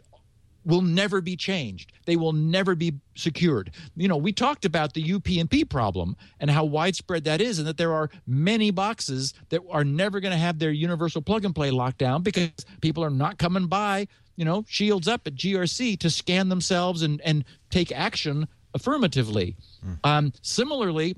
will 0.70 0.80
never 0.82 1.20
be 1.20 1.36
changed. 1.36 1.92
They 2.06 2.16
will 2.16 2.32
never 2.32 2.74
be 2.74 2.94
secured. 3.14 3.72
You 3.96 4.08
know, 4.08 4.16
we 4.16 4.32
talked 4.32 4.64
about 4.64 4.94
the 4.94 5.02
UPnP 5.04 5.68
problem 5.68 6.16
and 6.38 6.50
how 6.50 6.64
widespread 6.64 7.24
that 7.24 7.40
is, 7.40 7.58
and 7.58 7.68
that 7.68 7.76
there 7.76 7.92
are 7.92 8.08
many 8.26 8.70
boxes 8.70 9.34
that 9.50 9.60
are 9.70 9.84
never 9.84 10.20
going 10.20 10.32
to 10.32 10.38
have 10.38 10.58
their 10.58 10.70
universal 10.70 11.20
plug 11.20 11.44
and 11.44 11.54
play 11.54 11.70
locked 11.70 11.98
down 11.98 12.22
because 12.22 12.50
people 12.80 13.04
are 13.04 13.10
not 13.10 13.36
coming 13.38 13.66
by, 13.66 14.08
you 14.36 14.44
know, 14.44 14.64
shields 14.68 15.08
up 15.08 15.26
at 15.26 15.34
GRC 15.34 15.98
to 15.98 16.08
scan 16.08 16.48
themselves 16.48 17.02
and, 17.02 17.20
and 17.22 17.44
take 17.68 17.92
action 17.92 18.48
affirmatively. 18.74 19.56
Um, 20.04 20.32
similarly, 20.40 21.16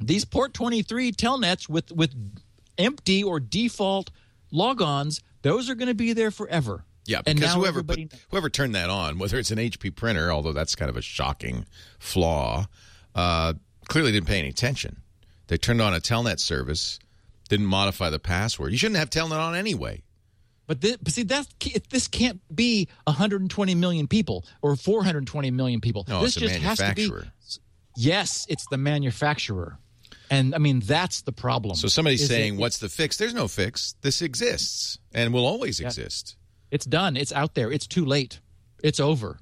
these 0.00 0.24
port 0.24 0.54
23 0.54 1.12
telnets 1.12 1.68
with 1.68 1.90
with 1.92 2.14
empty 2.78 3.22
or 3.22 3.40
default 3.40 4.10
logons, 4.52 5.22
those 5.42 5.70
are 5.70 5.74
going 5.74 5.88
to 5.88 5.94
be 5.94 6.12
there 6.12 6.30
forever. 6.30 6.84
Yeah, 7.06 7.20
because 7.22 7.52
whoever 7.54 7.82
put, 7.82 7.98
whoever 8.30 8.48
turned 8.48 8.74
that 8.74 8.88
on, 8.90 9.18
whether 9.18 9.38
it's 9.38 9.50
an 9.50 9.58
HP 9.58 9.94
printer, 9.94 10.32
although 10.32 10.52
that's 10.52 10.74
kind 10.74 10.88
of 10.88 10.96
a 10.96 11.02
shocking 11.02 11.66
flaw, 11.98 12.66
uh, 13.14 13.54
clearly 13.88 14.12
didn't 14.12 14.26
pay 14.26 14.38
any 14.38 14.48
attention. 14.48 15.02
They 15.48 15.56
turned 15.58 15.82
on 15.82 15.92
a 15.94 16.00
Telnet 16.00 16.40
service, 16.40 16.98
didn't 17.50 17.66
modify 17.66 18.08
the 18.10 18.18
password. 18.18 18.72
You 18.72 18.78
shouldn't 18.78 18.98
have 18.98 19.10
Telnet 19.10 19.38
on 19.38 19.54
anyway. 19.54 20.02
But, 20.66 20.80
thi- 20.80 20.96
but 21.02 21.12
see, 21.12 21.24
that 21.24 21.46
this 21.90 22.08
can't 22.08 22.40
be 22.54 22.88
120 23.06 23.74
million 23.74 24.08
people 24.08 24.46
or 24.62 24.74
420 24.76 25.50
million 25.50 25.82
people. 25.82 26.06
No, 26.08 26.22
this 26.22 26.34
just 26.36 26.54
has 26.56 26.78
to 26.78 26.94
be. 26.94 27.02
manufacturer. 27.02 27.32
Yes, 27.96 28.46
it's 28.48 28.66
the 28.70 28.78
manufacturer, 28.78 29.78
and 30.30 30.54
I 30.54 30.58
mean 30.58 30.80
that's 30.80 31.20
the 31.22 31.32
problem. 31.32 31.76
So 31.76 31.86
somebody's 31.86 32.26
saying, 32.26 32.54
it- 32.54 32.58
"What's 32.60 32.78
the 32.78 32.88
fix?" 32.88 33.18
There's 33.18 33.34
no 33.34 33.46
fix. 33.46 33.94
This 34.00 34.20
exists 34.22 34.98
and 35.12 35.32
will 35.34 35.46
always 35.46 35.78
exist. 35.80 36.34
It's 36.70 36.84
done. 36.86 37.16
It's 37.16 37.32
out 37.32 37.54
there. 37.54 37.70
It's 37.70 37.86
too 37.86 38.04
late. 38.04 38.40
It's 38.82 39.00
over. 39.00 39.38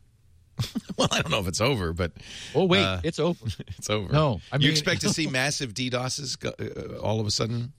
Well, 0.99 1.09
I 1.11 1.23
don't 1.23 1.31
know 1.31 1.41
if 1.41 1.49
it's 1.49 1.61
over, 1.61 1.93
but 1.95 2.13
Oh 2.55 2.65
wait, 2.67 2.85
Uh, 2.85 3.01
it's 3.03 3.19
over. 3.19 3.45
it's 3.79 3.89
over. 3.91 4.13
No, 4.13 4.41
I 4.53 4.59
you 4.59 4.71
expect 4.71 5.01
to 5.01 5.09
see 5.17 5.27
massive 5.27 5.73
DDoSes 5.75 6.39
go, 6.39 6.51
uh, 6.61 6.99
all 7.01 7.19
of 7.19 7.27
a 7.27 7.31
sudden? 7.31 7.73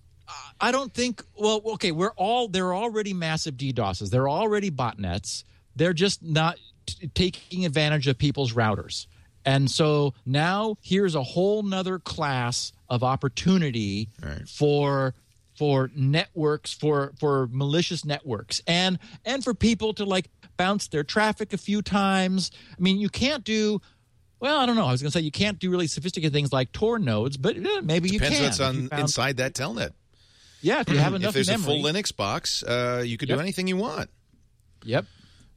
I 0.59 0.71
don't 0.71 0.91
think. 0.93 1.23
Well, 1.37 1.61
okay, 1.73 1.91
we're 1.91 2.13
all 2.17 2.47
there 2.47 2.65
are 2.67 2.75
already 2.75 3.13
massive 3.13 3.55
DDoSes. 3.55 4.09
There 4.09 4.23
are 4.23 4.29
already 4.29 4.71
botnets. 4.71 5.43
They're 5.75 5.93
just 5.93 6.23
not 6.23 6.57
t- 6.87 7.07
taking 7.13 7.65
advantage 7.65 8.07
of 8.07 8.17
people's 8.17 8.53
routers. 8.53 9.05
And 9.45 9.69
so 9.69 10.13
now 10.25 10.77
here's 10.81 11.15
a 11.15 11.23
whole 11.23 11.61
nother 11.63 11.99
class 11.99 12.71
of 12.89 13.03
opportunity 13.03 14.09
Right. 14.21 14.47
for 14.49 15.13
for 15.63 15.89
networks 15.95 16.73
for 16.73 17.13
for 17.17 17.47
malicious 17.49 18.03
networks 18.03 18.61
and 18.67 18.99
and 19.23 19.45
for 19.45 19.53
people 19.53 19.93
to 19.93 20.03
like 20.03 20.29
bounce 20.57 20.89
their 20.89 21.05
traffic 21.05 21.53
a 21.53 21.57
few 21.57 21.81
times. 21.81 22.51
I 22.77 22.81
mean, 22.81 22.97
you 22.99 23.07
can't 23.07 23.45
do 23.45 23.79
well, 24.41 24.57
I 24.59 24.65
don't 24.65 24.75
know. 24.75 24.85
I 24.85 24.91
was 24.91 25.01
going 25.01 25.09
to 25.09 25.17
say 25.17 25.23
you 25.23 25.31
can't 25.31 25.57
do 25.59 25.71
really 25.71 25.87
sophisticated 25.87 26.33
things 26.33 26.51
like 26.51 26.73
Tor 26.73 26.99
nodes, 26.99 27.37
but 27.37 27.55
eh, 27.55 27.79
maybe 27.81 28.09
you 28.09 28.19
Depends 28.19 28.39
can. 28.39 28.45
what's 28.45 28.59
on 28.59 28.89
found- 28.89 29.01
inside 29.03 29.37
that 29.37 29.53
Telnet. 29.53 29.91
Yeah, 30.59 30.81
if 30.81 30.89
you 30.89 30.97
have 30.97 31.13
enough 31.13 31.29
if 31.29 31.33
there's 31.35 31.47
memory. 31.47 31.63
a 31.63 31.81
full 31.81 31.89
Linux 31.89 32.13
box, 32.13 32.61
uh, 32.63 33.01
you 33.05 33.17
could 33.17 33.29
do 33.29 33.39
anything 33.39 33.67
you 33.67 33.77
want. 33.77 34.09
Yep. 34.83 35.05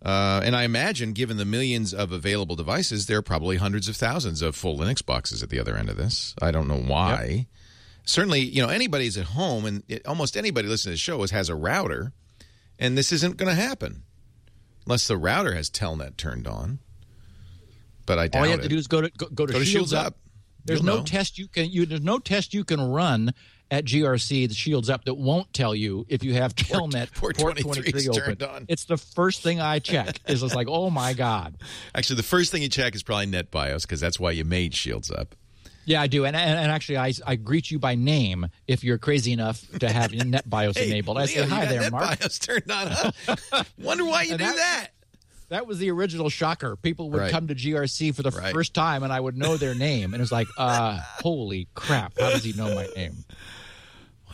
Uh, 0.04 0.40
and 0.44 0.54
I 0.54 0.62
imagine, 0.62 1.14
given 1.14 1.36
the 1.36 1.44
millions 1.44 1.92
of 1.92 2.12
available 2.12 2.54
devices, 2.54 3.06
there 3.06 3.18
are 3.18 3.22
probably 3.22 3.56
hundreds 3.56 3.88
of 3.88 3.96
thousands 3.96 4.40
of 4.40 4.54
full 4.54 4.78
Linux 4.78 5.04
boxes 5.04 5.42
at 5.42 5.50
the 5.50 5.58
other 5.58 5.76
end 5.76 5.88
of 5.88 5.96
this. 5.96 6.36
I 6.40 6.52
don't 6.52 6.68
know 6.68 6.78
why. 6.78 7.48
Certainly, 8.06 8.40
you 8.40 8.62
know, 8.62 8.68
anybody's 8.68 9.18
at 9.18 9.26
home, 9.26 9.66
and 9.66 9.82
it, 9.88 10.06
almost 10.06 10.36
anybody 10.36 10.68
listening 10.68 10.92
to 10.92 10.94
the 10.94 10.98
show 10.98 11.22
is, 11.24 11.32
has 11.32 11.48
a 11.48 11.54
router, 11.56 12.12
and 12.78 12.96
this 12.96 13.10
isn't 13.12 13.36
going 13.36 13.54
to 13.54 13.60
happen 13.60 14.04
unless 14.86 15.06
the 15.08 15.16
router 15.18 15.54
has 15.54 15.68
Telnet 15.68 16.16
turned 16.16 16.46
on. 16.46 16.78
But 18.06 18.18
I 18.20 18.28
doubt 18.28 18.38
All 18.40 18.44
you 18.46 18.50
have 18.52 18.60
it. 18.60 18.64
to 18.64 18.68
do 18.68 18.76
is 18.76 18.86
go 18.86 19.00
to 19.00 19.10
go, 19.10 19.26
go 19.26 19.44
to, 19.46 19.52
Go 19.52 19.58
to 19.58 19.64
Shields, 19.64 19.90
Shields 19.90 19.92
Up. 19.92 20.06
Up. 20.06 20.16
There's 20.64 20.78
You'll 20.80 20.86
no 20.86 20.96
know. 20.98 21.04
test 21.04 21.38
you 21.38 21.48
can 21.48 21.68
you 21.70 21.84
there's 21.86 22.00
no 22.02 22.18
test 22.20 22.54
you 22.54 22.62
can 22.64 22.80
run 22.80 23.32
at 23.70 23.84
GRC 23.84 24.48
the 24.48 24.54
Shields 24.54 24.88
Up 24.88 25.04
that 25.04 25.14
won't 25.14 25.52
tell 25.52 25.74
you 25.74 26.06
if 26.08 26.22
you 26.22 26.34
have 26.34 26.54
Telnet 26.54 27.12
port 27.14 27.36
port 27.36 27.56
23 27.58 27.92
is 28.00 28.08
open. 28.08 28.22
turned 28.22 28.42
on. 28.44 28.66
It's 28.68 28.84
the 28.84 28.96
first 28.96 29.42
thing 29.42 29.60
I 29.60 29.80
check. 29.80 30.20
is 30.28 30.44
it's 30.44 30.54
like 30.54 30.68
oh 30.70 30.90
my 30.90 31.12
god. 31.12 31.56
Actually, 31.96 32.16
the 32.16 32.22
first 32.22 32.52
thing 32.52 32.62
you 32.62 32.68
check 32.68 32.94
is 32.94 33.02
probably 33.02 33.26
NetBIOS 33.26 33.82
because 33.82 33.98
that's 34.00 34.20
why 34.20 34.30
you 34.30 34.44
made 34.44 34.72
Shields 34.74 35.10
Up. 35.10 35.34
Yeah, 35.86 36.02
I 36.02 36.08
do, 36.08 36.24
and 36.26 36.36
and, 36.36 36.58
and 36.58 36.70
actually, 36.70 36.98
I, 36.98 37.12
I 37.26 37.36
greet 37.36 37.70
you 37.70 37.78
by 37.78 37.94
name 37.94 38.46
if 38.66 38.82
you're 38.84 38.98
crazy 38.98 39.32
enough 39.32 39.64
to 39.78 39.88
have 39.88 40.10
NetBIOS 40.10 40.76
enabled. 40.86 41.16
I 41.16 41.26
say 41.26 41.36
Leo, 41.36 41.44
you 41.44 41.50
hi 41.54 41.64
there, 41.66 41.90
Mark. 41.90 42.04
NetBIOS 42.18 42.40
turned 42.44 42.70
on. 42.70 42.88
Huh? 42.90 43.64
Wonder 43.78 44.04
why 44.04 44.22
you 44.24 44.30
And 44.32 44.38
do 44.40 44.44
that- 44.44 44.56
that. 44.56 44.88
That 45.48 45.68
was 45.68 45.78
the 45.78 45.92
original 45.92 46.28
shocker. 46.28 46.74
People 46.74 47.08
would 47.10 47.20
Right. 47.20 47.30
come 47.30 47.46
to 47.46 47.54
GRC 47.54 48.12
for 48.16 48.24
the 48.24 48.32
Right. 48.32 48.52
first 48.52 48.74
time, 48.74 49.04
and 49.04 49.12
I 49.12 49.20
would 49.20 49.36
know 49.36 49.56
their 49.56 49.76
name, 49.76 50.12
and 50.12 50.16
it 50.16 50.20
was 50.20 50.32
like, 50.32 50.48
uh, 50.58 50.98
holy 51.22 51.68
crap! 51.74 52.18
How 52.18 52.30
does 52.30 52.42
he 52.42 52.52
know 52.52 52.74
my 52.74 52.88
name? 52.96 53.24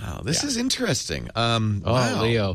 Wow, 0.00 0.22
this 0.24 0.42
is 0.42 0.56
interesting. 0.56 1.28
Um, 1.34 1.82
Oh, 1.84 1.92
wow. 1.92 2.22
Leo. 2.22 2.54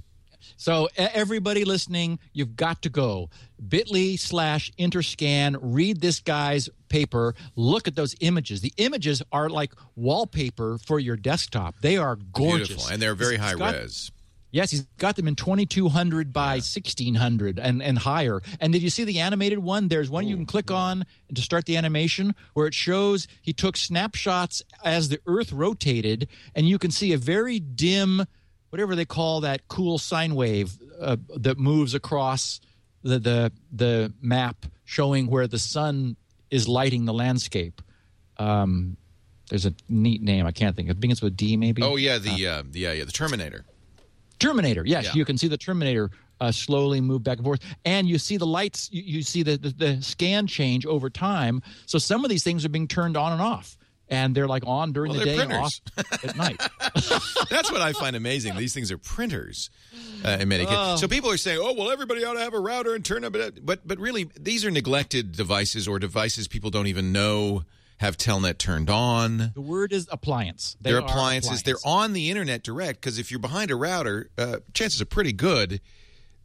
So 0.58 0.90
everybody 0.98 1.66
listening, 1.66 2.18
you've 2.34 2.56
got 2.56 2.82
to 2.82 2.90
go 2.90 3.30
bit.ly 3.68 4.16
slash 4.16 4.72
interscan, 4.80 5.58
read 5.62 6.02
this 6.02 6.20
guy's 6.20 6.70
paper, 6.90 7.36
look 7.56 7.88
at 7.88 7.96
those 7.96 8.16
images. 8.20 8.62
The 8.62 8.74
images 8.78 9.22
are 9.32 9.50
like 9.50 9.74
wallpaper 9.96 10.78
for 10.86 11.00
your 11.00 11.16
desktop. 11.18 11.76
They 11.82 11.98
are 11.98 12.16
gorgeous. 12.16 12.68
Beautiful, 12.70 12.92
and 12.94 13.02
they're 13.02 13.16
very 13.16 13.34
He's 13.36 13.42
high 13.42 13.54
got- 13.56 13.74
res. 13.76 14.12
Yes, 14.50 14.72
he's 14.72 14.88
got 14.98 15.18
them 15.18 15.28
in 15.28 15.36
2200 15.36 16.32
by 16.32 16.54
1600 16.62 17.60
and, 17.60 17.84
and 17.84 17.98
higher. 17.98 18.42
And 18.62 18.72
did 18.72 18.82
you 18.82 18.90
see 18.90 19.04
the 19.04 19.20
animated 19.20 19.60
one? 19.60 19.90
There's 19.90 20.10
one 20.10 20.26
you 20.26 20.38
can 20.38 20.46
click 20.46 20.72
on 20.72 21.06
to 21.36 21.42
start 21.42 21.66
the 21.66 21.76
animation 21.76 22.34
where 22.54 22.66
it 22.66 22.74
shows 22.74 23.28
he 23.42 23.52
took 23.52 23.76
snapshots 23.76 24.64
as 24.86 25.10
the 25.10 25.20
Earth 25.28 25.52
rotated, 25.52 26.30
and 26.56 26.68
you 26.68 26.80
can 26.80 26.92
see 26.92 27.12
a 27.12 27.18
very 27.18 27.60
dim, 27.60 28.26
whatever 28.70 28.96
they 28.96 29.06
call 29.06 29.42
that 29.42 29.68
cool 29.68 29.98
sine 29.98 30.34
wave 30.34 30.78
uh, 31.00 31.18
that 31.36 31.60
moves 31.60 31.94
across 31.94 32.62
the, 33.04 33.20
the 33.20 33.52
the 33.72 34.14
map, 34.22 34.66
showing 34.86 35.28
where 35.28 35.48
the 35.48 35.60
sun 35.60 36.16
is 36.50 36.68
lighting 36.68 37.06
the 37.06 37.14
landscape. 37.14 37.82
Um, 38.38 38.98
there's 39.50 39.66
a 39.66 39.74
neat 39.90 40.22
name 40.22 40.46
I 40.46 40.52
can't 40.52 40.76
think. 40.76 40.90
of. 40.90 40.98
It 40.98 41.00
begins 41.00 41.22
with 41.22 41.36
D, 41.38 41.58
maybe. 41.58 41.82
Oh 41.84 41.96
yeah, 41.96 42.18
the 42.18 42.48
uh, 42.48 42.64
yeah 42.74 42.92
yeah 42.94 43.04
the 43.06 43.12
Terminator. 43.12 43.66
Terminator. 44.40 44.84
Yes, 44.86 45.06
Yeah. 45.06 45.12
you 45.16 45.26
can 45.26 45.38
see 45.38 45.48
the 45.48 45.58
Terminator 45.58 46.12
uh, 46.40 46.52
slowly 46.52 47.02
move 47.02 47.24
back 47.24 47.38
and 47.38 47.46
forth, 47.46 47.62
and 47.86 48.08
you 48.08 48.20
see 48.20 48.38
the 48.38 48.46
lights. 48.46 48.90
You, 48.92 49.02
you 49.02 49.24
see 49.24 49.42
the, 49.44 49.58
the 49.58 49.70
the 49.70 50.02
scan 50.02 50.46
change 50.48 50.86
over 50.86 51.10
time. 51.10 51.62
So 51.88 51.98
some 51.98 52.24
of 52.24 52.30
these 52.30 52.44
things 52.44 52.64
are 52.66 52.70
being 52.70 52.88
turned 52.88 53.18
on 53.18 53.32
and 53.32 53.42
off, 53.42 53.78
and 54.10 54.34
they're 54.36 54.48
like 54.48 54.64
on 54.66 54.94
during 54.94 55.12
Well, 55.12 55.20
the 55.20 55.26
day, 55.26 55.38
they're 55.38 55.60
off 55.60 55.80
at 56.24 56.36
night. 56.36 56.62
That's 57.50 57.72
what 57.72 57.82
I 57.82 57.94
find 57.94 58.16
amazing. 58.16 58.56
These 58.56 58.74
things 58.74 58.92
are 58.92 58.98
printers. 58.98 59.70
Uh, 60.26 60.38
in 60.40 60.48
many 60.50 60.66
cases. 60.66 60.80
Oh. 60.80 60.96
So 60.96 61.08
people 61.08 61.30
are 61.30 61.38
saying, 61.38 61.60
"Oh, 61.62 61.74
well, 61.74 61.92
everybody 61.92 62.24
ought 62.26 62.34
to 62.34 62.40
have 62.40 62.54
a 62.54 62.60
router 62.60 62.96
and 62.96 63.06
turn 63.06 63.24
up." 63.24 63.36
But 63.62 63.86
but 63.86 64.00
really, 64.00 64.30
these 64.40 64.66
are 64.66 64.72
neglected 64.72 65.32
devices 65.34 65.88
or 65.88 66.00
devices 66.00 66.48
people 66.48 66.70
don't 66.70 66.88
even 66.88 67.12
know 67.12 67.64
have 67.98 68.18
Telnet 68.18 68.58
turned 68.58 68.90
on. 68.90 69.52
The 69.54 69.62
word 69.62 69.92
is 69.92 70.08
appliance. 70.12 70.78
They 70.82 70.92
They're 70.92 71.00
appliances. 71.00 71.62
appliance. 71.62 71.64
They're 71.64 71.92
on 71.92 72.14
the 72.14 72.30
internet 72.30 72.64
direct 72.64 73.02
because 73.02 73.18
if 73.20 73.32
you're 73.32 73.40
behind 73.40 73.72
a 73.72 73.76
router, 73.76 74.30
uh, 74.38 74.58
chances 74.74 75.02
are 75.02 75.06
pretty 75.06 75.34
good 75.34 75.82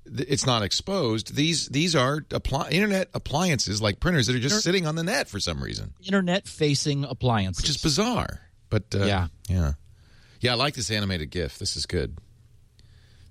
it's 0.07 0.47
not 0.47 0.63
exposed. 0.63 1.35
These 1.37 1.69
these 1.69 1.95
are 1.97 2.21
appli- 2.31 2.71
internet 2.73 3.09
appliances 3.15 3.81
like 3.81 4.01
printers 4.01 4.27
that 4.27 4.37
are 4.37 4.41
just 4.41 4.63
sitting 4.63 4.87
on 4.87 4.95
the 4.97 5.03
net 5.05 5.29
for 5.29 5.39
some 5.41 5.63
reason, 5.63 5.95
internet 6.05 6.47
facing 6.49 7.05
appliances. 7.05 7.63
which 7.63 7.71
is 7.71 7.77
bizarre. 7.83 8.41
But 8.71 8.85
uh, 8.95 9.05
Yeah. 9.05 9.29
yeah, 9.49 9.73
yeah. 10.41 10.53
I 10.53 10.55
like 10.55 10.75
this 10.75 10.91
animated 10.91 11.31
GIF. 11.31 11.59
This 11.59 11.77
is 11.77 11.87
good. 11.87 12.17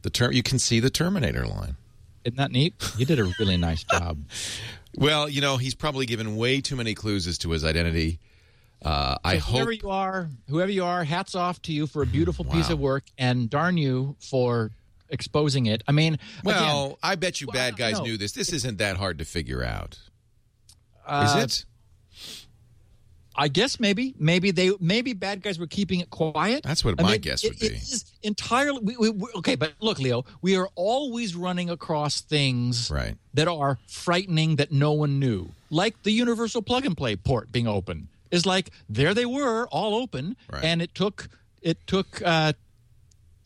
The 0.03 0.09
term 0.09 0.31
you 0.33 0.43
can 0.43 0.59
see 0.59 0.79
the 0.79 0.89
Terminator 0.89 1.45
line. 1.45 1.75
Isn't 2.23 2.37
that 2.37 2.51
neat? 2.51 2.73
You 2.97 3.05
did 3.05 3.19
a 3.19 3.31
really 3.39 3.57
nice 3.57 3.83
job. 3.83 4.19
Well, 4.95 5.27
you 5.29 5.41
know, 5.41 5.57
he's 5.57 5.73
probably 5.75 6.05
given 6.05 6.35
way 6.35 6.61
too 6.61 6.75
many 6.75 6.93
clues 6.93 7.25
as 7.27 7.37
to 7.39 7.51
his 7.51 7.63
identity. 7.63 8.19
Uh, 8.83 9.15
I 9.23 9.37
So 9.39 9.45
whoever 9.45 9.71
hope. 9.71 9.81
you 9.83 9.89
are, 9.89 10.29
whoever 10.49 10.71
you 10.71 10.83
are, 10.83 11.03
hats 11.03 11.33
off 11.35 11.61
to 11.63 11.73
you 11.73 11.85
for 11.87 12.01
a 12.01 12.05
beautiful 12.05 12.45
piece 12.45 12.69
of 12.69 12.79
work, 12.79 13.03
and 13.17 13.49
darn 13.49 13.77
you 13.77 14.15
for 14.19 14.71
exposing 15.11 15.65
it. 15.67 15.83
I 15.87 15.91
mean, 15.91 16.17
Well, 16.43 16.85
again, 16.85 16.95
I 17.03 17.15
bet 17.15 17.41
you 17.41 17.47
Well, 17.47 17.53
bad 17.53 17.77
guys 17.77 17.99
knew 18.01 18.17
this. 18.17 18.31
This 18.31 18.51
isn't 18.53 18.77
that 18.79 18.97
hard 18.97 19.19
to 19.19 19.25
figure 19.25 19.63
out, 19.63 19.99
uh, 21.05 21.35
is 21.37 21.43
it? 21.43 21.65
I 23.33 23.47
guess 23.47 23.79
maybe, 23.79 24.13
maybe 24.19 24.51
they, 24.51 24.71
maybe 24.81 25.13
bad 25.13 25.41
guys 25.41 25.57
were 25.57 25.65
keeping 25.67 26.01
it 26.01 26.09
quiet. 26.09 26.63
That's 26.63 26.83
what 26.83 26.99
I 26.99 27.03
my 27.03 27.11
mean, 27.13 27.21
guess 27.21 27.43
it- 27.45 27.49
would 27.51 27.59
be. 27.59 27.67
It 27.67 27.73
is 27.73 28.11
entirely 28.23 28.81
we, 28.83 28.97
we, 28.97 29.09
we- 29.09 29.29
okay. 29.37 29.55
But 29.55 29.73
look, 29.79 29.99
Leo, 29.99 30.25
we 30.41 30.57
are 30.57 30.67
always 30.75 31.33
running 31.35 31.69
across 31.69 32.19
things 32.21 32.91
Right. 32.91 33.15
that 33.33 33.47
are 33.47 33.79
frightening 33.87 34.57
that 34.57 34.71
no 34.73 34.91
one 34.91 35.17
knew, 35.17 35.51
like 35.69 36.03
the 36.03 36.11
universal 36.11 36.61
plug 36.61 36.85
and 36.85 36.95
play 36.95 37.15
port 37.15 37.51
being 37.51 37.67
open. 37.67 38.09
Is 38.31 38.45
like 38.45 38.71
there 38.89 39.13
they 39.13 39.25
were, 39.25 39.65
all 39.67 39.95
open, 39.95 40.35
Right. 40.51 40.63
and 40.63 40.81
it 40.81 40.93
took 40.93 41.29
it 41.61 41.77
took 41.87 42.21
uh, 42.21 42.53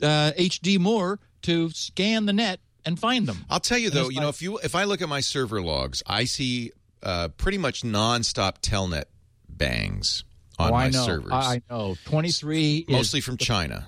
uh, 0.01 0.31
HD 0.37 0.79
Moore 0.79 1.19
to 1.45 1.69
scan 1.72 2.26
the 2.26 2.34
net 2.34 2.59
and 2.85 2.99
find 2.99 3.27
them. 3.27 3.45
I'll 3.49 3.59
tell 3.59 3.77
you 3.77 3.89
though, 3.89 4.09
you 4.09 4.19
know, 4.19 4.30
if 4.30 4.41
you 4.41 4.57
if 4.59 4.76
I 4.76 4.84
look 4.84 5.01
at 5.01 5.09
my 5.09 5.22
server 5.22 5.61
logs, 5.61 6.03
I 6.05 6.26
see 6.26 6.72
uh, 7.03 7.30
pretty 7.30 7.57
much 7.57 7.84
nonstop 7.84 8.59
telnet 8.61 9.05
bangs 9.49 10.23
on 10.57 10.69
oh, 10.69 10.73
my 10.73 10.85
I 10.85 10.89
know, 10.89 11.05
servers, 11.05 11.31
I 11.31 11.61
know. 11.69 11.95
Twenty 12.05 12.31
three 12.31 12.85
mostly 12.89 13.22
from 13.22 13.38
China. 13.38 13.88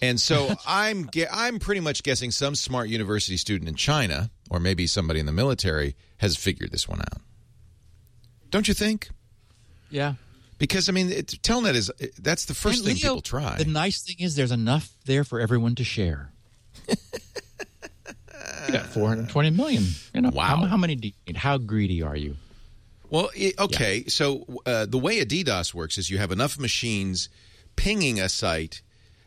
And 0.00 0.20
so 0.20 0.54
I'm 0.66 1.08
ge- 1.10 1.26
I'm 1.32 1.58
pretty 1.58 1.80
much 1.80 2.02
guessing 2.02 2.30
some 2.30 2.54
smart 2.54 2.88
university 2.88 3.36
student 3.36 3.68
in 3.68 3.74
China, 3.76 4.30
or 4.50 4.58
maybe 4.60 4.86
somebody 4.86 5.20
in 5.20 5.26
the 5.26 5.32
military, 5.32 5.96
has 6.18 6.36
figured 6.36 6.72
this 6.72 6.88
one 6.88 7.00
out. 7.00 7.20
Don't 8.50 8.68
you 8.68 8.74
think? 8.74 9.10
yeah. 9.90 10.14
Because 10.58 10.88
I 10.88 10.92
mean, 10.92 11.10
it, 11.10 11.26
telnet 11.42 11.74
is 11.74 11.90
that's 12.18 12.44
the 12.44 12.54
first 12.54 12.78
And 12.78 12.86
thing 12.86 12.94
Leo, 12.96 13.14
people 13.14 13.22
try. 13.22 13.56
The 13.56 13.64
nice 13.64 14.02
thing 14.02 14.16
is 14.20 14.36
there's 14.36 14.52
enough 14.52 14.92
there 15.06 15.24
for 15.24 15.40
everyone 15.40 15.74
to 15.76 15.84
share. 15.84 16.31
you 18.66 18.72
got 18.72 18.86
420 18.86 19.50
million. 19.50 19.84
You 20.14 20.22
know, 20.22 20.30
Wow. 20.30 20.56
How, 20.56 20.66
how 20.66 20.76
many 20.76 20.96
do 20.96 21.08
you 21.08 21.14
need? 21.26 21.36
How 21.36 21.58
greedy 21.58 22.02
are 22.02 22.16
you? 22.16 22.36
Well, 23.10 23.30
i 23.36 23.52
okay. 23.58 24.04
So 24.06 24.46
uh, 24.64 24.86
the 24.86 24.98
way 24.98 25.18
a 25.20 25.26
DDoS 25.26 25.74
works 25.74 25.98
is 25.98 26.08
you 26.10 26.18
have 26.18 26.32
enough 26.32 26.58
machines 26.58 27.28
pinging 27.76 28.18
a 28.20 28.28
site 28.28 28.82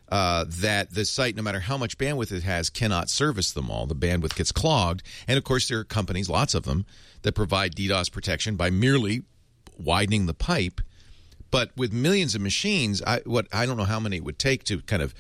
uh, 0.10 0.46
that 0.48 0.94
the 0.94 1.06
site, 1.06 1.36
no 1.36 1.42
matter 1.42 1.60
how 1.60 1.78
much 1.78 1.98
bandwidth 1.98 2.32
it 2.32 2.44
has, 2.44 2.70
cannot 2.70 3.10
service 3.10 3.52
them 3.52 3.70
all. 3.70 3.86
The 3.86 3.96
bandwidth 3.96 4.36
gets 4.36 4.52
clogged, 4.52 5.04
and 5.28 5.38
of 5.38 5.44
course, 5.44 5.68
there 5.68 5.80
are 5.80 5.84
companies, 5.84 6.30
lots 6.30 6.54
of 6.54 6.64
them, 6.64 6.86
that 7.24 7.34
provide 7.34 7.76
DDoS 7.76 8.12
protection 8.12 8.56
by 8.56 8.70
merely 8.70 9.24
widening 9.78 10.26
the 10.26 10.34
pipe. 10.34 10.82
But 11.52 11.72
with 11.76 11.94
millions 11.94 12.36
of 12.36 12.42
machines, 12.42 13.02
I, 13.02 13.22
what 13.26 13.48
I 13.54 13.66
don't 13.66 13.78
know 13.78 13.84
how 13.84 14.00
many 14.00 14.18
it 14.18 14.24
would 14.24 14.40
take 14.40 14.64
to 14.66 14.82
kind 14.82 15.02
of 15.02 15.14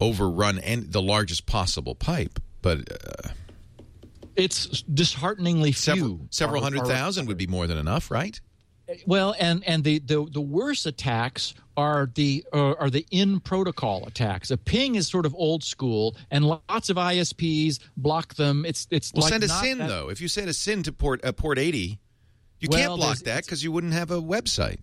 overrun 0.00 0.58
and 0.58 0.90
the 0.92 1.02
largest 1.02 1.46
possible 1.46 1.94
pipe, 1.94 2.38
but 2.62 2.78
uh, 2.90 3.28
It's 4.36 4.82
dishearteningly 4.82 5.72
several 5.72 6.16
few. 6.18 6.26
several 6.30 6.60
are- 6.60 6.64
hundred 6.64 6.82
are- 6.82 6.86
thousand 6.86 7.26
would 7.26 7.36
be 7.38 7.46
more 7.46 7.66
than 7.66 7.78
enough, 7.78 8.10
right? 8.10 8.40
Well, 9.06 9.36
and 9.38 9.62
and 9.68 9.84
the 9.84 10.00
the, 10.00 10.26
the 10.32 10.40
worst 10.40 10.84
attacks 10.84 11.54
are 11.76 12.10
the 12.12 12.44
uh, 12.52 12.72
are 12.72 12.90
the 12.90 13.06
in 13.12 13.38
protocol 13.38 14.04
attacks. 14.08 14.50
A 14.50 14.56
ping 14.56 14.96
is 14.96 15.06
sort 15.06 15.26
of 15.26 15.34
old 15.36 15.62
school, 15.62 16.16
and 16.28 16.44
lots 16.44 16.90
of 16.90 16.96
ISPs 16.96 17.78
block 17.96 18.34
them. 18.34 18.64
It's 18.64 18.88
it's 18.90 19.12
Well, 19.14 19.22
like 19.22 19.30
send 19.30 19.44
a 19.44 19.48
SYN 19.48 19.78
that- 19.78 19.88
though. 19.88 20.10
If 20.10 20.20
you 20.20 20.26
send 20.26 20.48
a 20.50 20.52
SYN 20.52 20.82
to 20.84 20.92
port 20.92 21.24
uh, 21.24 21.30
port 21.30 21.56
eighty, 21.56 22.00
you 22.58 22.68
Well, 22.68 22.80
can't 22.80 22.96
block 23.00 23.18
that 23.18 23.44
because 23.44 23.62
you 23.62 23.70
wouldn't 23.70 23.92
have 23.92 24.10
a 24.10 24.20
website. 24.20 24.78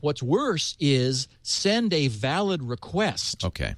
What's 0.00 0.22
worse 0.22 0.74
is 0.80 1.28
send 1.42 1.92
a 1.92 2.08
valid 2.08 2.62
request. 2.62 3.44
Okay, 3.44 3.74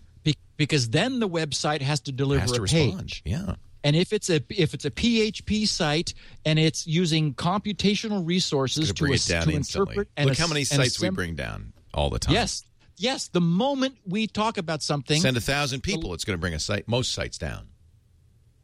because 0.57 0.91
then 0.91 1.19
the 1.21 1.29
website 1.29 1.81
has 1.83 2.01
to 2.03 2.13
deliver 2.13 2.41
has 2.43 2.53
to 2.53 2.59
a 2.59 2.63
respond. 2.63 2.99
page. 3.01 3.23
Yeah, 3.25 3.55
And 3.83 3.95
if 3.97 4.13
it's 4.13 4.31
a 4.31 4.43
if 4.51 4.75
it's 4.75 4.85
a 4.85 4.91
PHP 4.91 5.67
site 5.69 6.15
and 6.45 6.59
it's 6.59 6.87
using 6.87 7.35
computational 7.35 8.27
resources 8.27 8.89
to 8.89 8.95
to, 8.95 9.03
bring 9.03 9.15
as- 9.15 9.29
it 9.29 9.33
down 9.33 9.47
to 9.49 9.55
interpret 9.55 10.09
and 10.17 10.29
Look 10.29 10.39
how 10.39 10.47
many 10.47 10.65
sites 10.65 11.01
we 11.01 11.11
bring 11.11 11.35
down 11.35 11.73
all 11.93 12.11
the 12.11 12.19
time. 12.19 12.35
Yes, 12.35 12.65
yes. 12.97 13.29
The 13.29 13.41
moment 13.41 13.97
we 14.07 14.27
talk 14.27 14.57
about 14.59 14.83
something, 14.83 15.21
Send 15.21 15.37
a 15.37 15.41
thousand 15.41 15.83
people, 15.83 16.15
it's 16.15 16.25
going 16.25 16.37
to 16.37 16.41
bring 16.41 16.55
a 16.55 16.59
site 16.61 16.87
most 16.89 17.13
sites 17.13 17.39
down. 17.39 17.69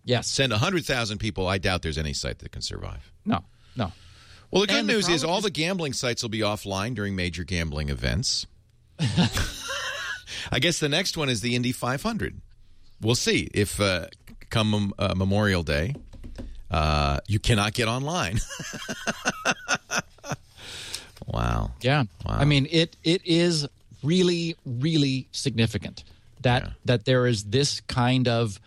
yes, 0.05 0.29
Send 0.29 0.53
a 0.53 0.59
hundred 0.59 0.85
thousand 0.85 1.19
people, 1.19 1.47
I 1.47 1.59
doubt 1.59 1.83
there's 1.83 1.99
any 1.99 2.13
site 2.15 2.39
that 2.41 2.51
can 2.53 2.63
survive. 2.63 3.13
no, 3.25 3.45
no. 3.77 3.93
Well, 4.51 4.63
the 4.63 4.67
good 4.67 4.77
And 4.79 4.89
the 4.89 4.95
news 4.95 5.09
is 5.09 5.23
all 5.23 5.39
is- 5.39 5.45
the 5.45 5.51
gambling 5.51 5.93
sites 5.93 6.23
will 6.23 6.29
be 6.31 6.41
offline 6.41 6.95
during 6.97 7.15
major 7.15 7.45
gambling 7.45 7.89
events. 7.89 8.47
I 10.53 10.59
guess 10.59 10.79
the 10.79 10.89
next 10.89 11.17
one 11.17 11.29
is 11.29 11.41
the 11.41 11.55
Indy 11.55 11.73
500. 11.73 12.41
We'll 13.01 13.15
see 13.15 13.49
if 13.55 13.81
uh, 13.81 14.07
come 14.51 14.93
uh, 14.99 15.15
Memorial 15.17 15.63
Day, 15.63 15.95
uh, 16.71 17.21
you 17.27 17.39
cannot 17.39 17.73
get 17.73 17.89
online. 17.89 18.41
wow. 21.27 21.71
Yeah, 21.81 22.05
Wow. 22.25 22.37
I 22.39 22.45
mean 22.45 22.67
it. 22.71 22.97
It 23.05 23.23
is 23.25 23.67
really, 24.03 24.57
really 24.65 25.29
significant 25.33 26.05
that 26.43 26.63
Yeah. 26.63 26.71
that 26.85 27.05
there 27.05 27.27
is 27.27 27.45
this 27.45 27.81
kind 27.83 28.29
of 28.29 28.61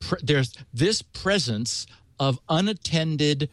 pre- 0.00 0.18
there's 0.22 0.52
this 0.74 1.02
presence 1.02 1.86
of 2.18 2.38
unattended 2.48 3.48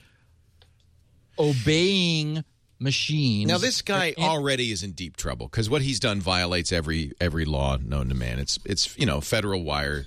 obeying 1.37 2.43
machines. 2.79 3.47
Now 3.49 3.57
this 3.57 3.81
guy 3.81 4.13
And- 4.17 4.25
already 4.25 4.71
is 4.71 4.83
in 4.83 4.93
deep 4.93 5.17
trouble 5.17 5.47
because 5.47 5.69
what 5.69 5.81
he's 5.81 5.99
done 5.99 6.21
violates 6.21 6.71
every 6.71 7.13
every 7.19 7.45
law 7.45 7.77
known 7.77 8.09
to 8.09 8.15
man. 8.15 8.39
It's 8.39 8.57
it's 8.65 8.97
you 8.97 9.05
know 9.05 9.21
federal 9.21 9.63
wire 9.63 10.05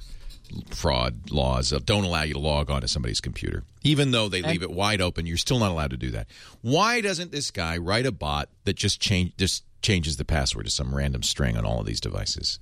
fraud 0.71 1.31
laws 1.31 1.71
don't 1.87 2.05
allow 2.05 2.23
you 2.23 2.35
to 2.35 2.39
log 2.39 2.71
on 2.71 2.83
to 2.83 2.89
somebody's 2.89 3.21
computer, 3.23 3.65
even 3.83 4.11
though 4.11 4.29
they 4.29 4.43
leave 4.43 4.63
it 4.63 4.71
wide 4.71 5.01
open. 5.01 5.25
You're 5.27 5.37
still 5.39 5.59
not 5.59 5.71
allowed 5.71 5.91
to 5.93 5.97
do 5.97 6.11
that. 6.11 6.27
Why 6.61 7.01
doesn't 7.01 7.33
this 7.33 7.51
guy 7.51 7.77
write 7.79 8.05
a 8.07 8.13
bot 8.13 8.49
that 8.65 8.75
just 8.77 9.01
change 9.01 9.33
just 9.39 9.65
changes 9.81 10.17
the 10.17 10.25
password 10.25 10.67
to 10.67 10.71
some 10.71 10.95
random 10.95 11.23
string 11.23 11.57
on 11.57 11.65
all 11.65 11.81
of 11.81 11.87
these 11.87 12.01
devices? 12.01 12.59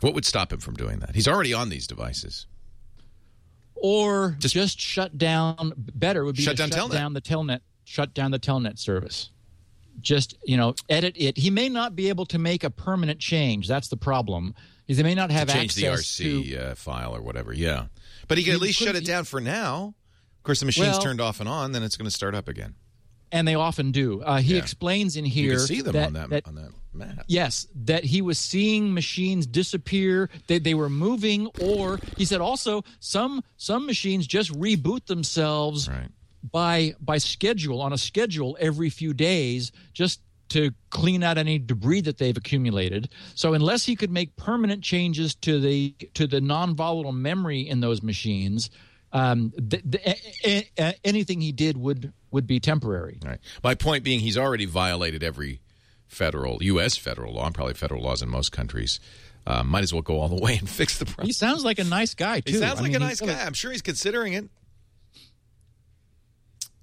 What 0.00 0.14
would 0.14 0.24
stop 0.24 0.52
him 0.52 0.60
from 0.60 0.74
doing 0.74 1.00
that? 1.00 1.14
He's 1.14 1.26
already 1.26 1.52
on 1.54 1.70
these 1.70 1.86
devices. 1.86 2.46
or 3.74 4.36
just, 4.40 4.78
shut 4.80 5.16
down. 5.16 5.72
Better 5.76 6.24
would 6.24 6.36
be 6.36 6.42
Shut 6.42 6.56
to 6.56 6.62
down 6.64 6.70
shut 6.70 6.90
Telnet. 6.90 6.92
down 6.92 7.12
the 7.14 7.20
telnet. 7.20 7.60
Shut 7.88 8.12
down 8.12 8.32
the 8.32 8.38
telnet 8.38 8.78
service. 8.78 9.30
Just 10.00 10.36
you 10.44 10.56
know, 10.58 10.74
edit 10.90 11.14
it. 11.16 11.38
He 11.38 11.48
may 11.48 11.70
not 11.70 11.96
be 11.96 12.10
able 12.10 12.26
to 12.26 12.38
make 12.38 12.62
a 12.62 12.70
permanent 12.70 13.18
change. 13.18 13.66
That's 13.66 13.88
the 13.88 13.96
problem. 13.96 14.54
Is 14.86 14.98
he 14.98 15.02
may 15.02 15.14
not 15.14 15.30
have 15.30 15.48
change 15.48 15.74
the 15.74 15.86
access 15.88 16.16
to. 16.18 16.56
Uh, 16.56 16.74
file 16.74 17.16
or 17.16 17.22
whatever. 17.22 17.52
Yeah, 17.52 17.86
but 18.28 18.36
he 18.38 18.44
can 18.44 18.52
at 18.54 18.60
least 18.60 18.78
shut 18.78 18.94
it 18.94 19.06
down 19.06 19.24
for 19.24 19.40
now. 19.40 19.94
Of 20.36 20.42
course, 20.42 20.60
the 20.60 20.66
machine's 20.66 20.88
Well- 20.92 21.00
turned 21.02 21.20
off 21.20 21.40
and 21.40 21.48
on, 21.48 21.72
then 21.72 21.82
it's 21.82 21.96
going 21.96 22.04
to 22.06 22.14
start 22.14 22.34
up 22.34 22.46
again. 22.48 22.74
and 23.30 23.46
they 23.46 23.54
often 23.54 23.90
do. 23.92 24.22
Uh, 24.22 24.40
he 24.40 24.54
Yeah. 24.54 24.60
explains 24.62 25.14
in 25.16 25.26
You 25.26 25.30
here 25.30 25.56
can 25.56 25.66
see 25.66 25.80
them 25.82 25.92
that, 25.92 26.06
on 26.06 26.12
that, 26.14 26.30
that 26.30 26.46
on 26.48 26.54
that 26.54 26.70
map. 26.94 27.24
yes, 27.28 27.66
that 27.74 28.04
he 28.04 28.22
was 28.22 28.38
seeing 28.38 28.94
machines 28.94 29.46
disappear. 29.46 30.30
They 30.46 30.58
they 30.58 30.72
were 30.74 30.88
moving, 30.88 31.46
or 31.60 32.00
he 32.16 32.24
said 32.24 32.40
also 32.40 32.84
some 33.00 33.42
some 33.58 33.84
machines 33.84 34.26
just 34.26 34.50
reboot 34.52 35.04
themselves 35.06 35.88
Right. 35.90 36.08
By 36.42 36.94
by 37.00 37.18
schedule 37.18 37.80
on 37.80 37.92
a 37.92 37.98
schedule 37.98 38.56
every 38.60 38.90
few 38.90 39.12
days 39.14 39.72
just 39.92 40.20
to 40.50 40.70
clean 40.88 41.22
out 41.22 41.36
any 41.36 41.58
debris 41.58 42.00
that 42.02 42.16
they've 42.18 42.36
accumulated. 42.36 43.10
So 43.34 43.52
unless 43.54 43.84
he 43.84 43.96
could 43.96 44.10
make 44.10 44.34
permanent 44.36 44.82
changes 44.82 45.34
to 45.36 45.60
the 45.60 45.94
to 46.14 46.26
the 46.26 46.40
non-volatile 46.40 47.12
memory 47.12 47.60
in 47.68 47.80
those 47.80 48.02
machines, 48.02 48.70
um, 49.12 49.52
th- 49.68 49.82
th- 49.90 50.16
a- 50.44 50.68
a- 50.78 50.94
anything 51.06 51.40
he 51.42 51.52
did 51.52 51.76
would 51.76 52.12
would 52.30 52.46
be 52.46 52.60
temporary. 52.60 53.18
Right. 53.24 53.40
My 53.62 53.74
point 53.74 54.04
being, 54.04 54.20
he's 54.20 54.38
already 54.38 54.64
violated 54.64 55.22
every 55.22 55.60
federal, 56.06 56.62
U.S. 56.62 56.96
federal 56.96 57.34
law, 57.34 57.46
and 57.46 57.54
probably 57.54 57.74
federal 57.74 58.02
laws 58.02 58.22
in 58.22 58.28
most 58.28 58.50
countries. 58.52 59.00
Uh, 59.46 59.62
might 59.64 59.82
as 59.82 59.94
well 59.94 60.02
go 60.02 60.20
all 60.20 60.28
the 60.28 60.36
way 60.42 60.56
and 60.58 60.68
fix 60.80 60.98
the 60.98 61.06
problem. 61.06 61.26
He 61.26 61.32
sounds 61.32 61.64
like 61.64 61.78
a 61.78 61.84
nice 61.84 62.14
guy 62.14 62.40
too. 62.40 62.52
He 62.52 62.58
sounds 62.58 62.80
I 62.80 62.82
like 62.82 62.92
mean, 62.92 63.02
a 63.02 63.04
nice 63.06 63.20
guy. 63.20 63.32
I'm 63.44 63.54
sure 63.54 63.70
he's 63.72 63.80
considering 63.82 64.34
it. 64.34 64.48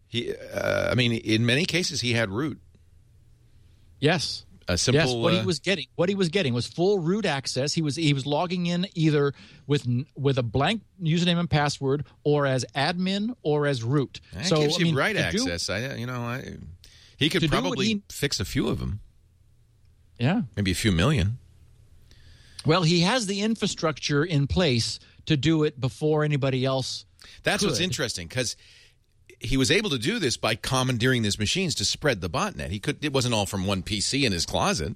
He, 0.07 0.33
uh, 0.33 0.91
I 0.91 0.95
mean, 0.95 1.11
in 1.13 1.45
many 1.45 1.65
cases, 1.65 2.01
he 2.01 2.13
had 2.13 2.29
root. 2.29 2.59
Yes. 3.99 4.45
A 4.67 4.77
simple. 4.79 4.99
yes, 5.05 5.13
what 5.13 5.33
uh, 5.35 5.39
he 5.41 5.45
was 5.45 5.59
getting, 5.59 5.85
what 5.95 6.09
he 6.09 6.15
was 6.15 6.29
getting 6.29 6.51
was 6.53 6.65
full 6.65 6.97
root 6.97 7.25
access. 7.27 7.71
He 7.73 7.83
was 7.83 7.95
he 7.95 8.13
was 8.13 8.25
logging 8.25 8.65
in 8.65 8.87
either 8.95 9.31
with 9.67 9.85
with 10.15 10.39
a 10.39 10.43
blank 10.43 10.81
username 10.99 11.37
and 11.37 11.47
password, 11.47 12.03
or 12.23 12.47
as 12.47 12.65
admin, 12.75 13.35
or 13.43 13.67
as 13.67 13.83
root. 13.83 14.21
that 14.33 14.47
so 14.47 14.61
gives 14.61 14.77
I 14.77 14.79
you 14.79 14.85
mean, 14.85 14.95
right 14.95 15.15
to 15.15 15.31
do- 15.31 15.43
access. 15.43 15.69
I, 15.69 15.93
you 15.97 16.07
know, 16.07 16.19
I, 16.21 16.55
he 17.15 17.29
could 17.29 17.41
To 17.41 17.47
do 17.47 17.55
what 17.55 17.61
probably 17.61 17.85
he- 17.85 18.01
fix 18.09 18.39
a 18.39 18.45
few 18.45 18.67
of 18.67 18.79
them, 18.79 19.01
yeah. 20.17 20.41
maybe 20.55 20.71
a 20.71 20.75
few 20.75 20.91
million. 20.91 21.37
Well, 22.65 22.81
he 22.81 23.01
has 23.01 23.27
the 23.27 23.41
infrastructure 23.41 24.23
in 24.25 24.47
place 24.47 24.99
to 25.27 25.37
do 25.37 25.63
it 25.63 25.79
before 25.79 26.23
anybody 26.23 26.65
else. 26.65 27.05
That's 27.43 27.63
what's 27.63 27.79
interesting 27.79 28.27
because 28.27 28.55
he 29.39 29.57
was 29.57 29.69
able 29.71 29.89
to 29.89 29.97
do 29.97 30.19
this 30.19 30.37
by 30.37 30.55
commandeering 30.55 31.21
these 31.23 31.37
machines 31.39 31.75
to 31.75 31.85
spread 31.85 32.21
the 32.21 32.29
botnet. 32.29 32.69
He 32.69 32.79
could. 32.79 33.03
It 33.03 33.13
wasn't 33.13 33.33
all 33.33 33.45
from 33.45 33.65
one 33.67 33.83
PC 33.83 34.23
in 34.23 34.31
his 34.31 34.45
closet. 34.45 34.95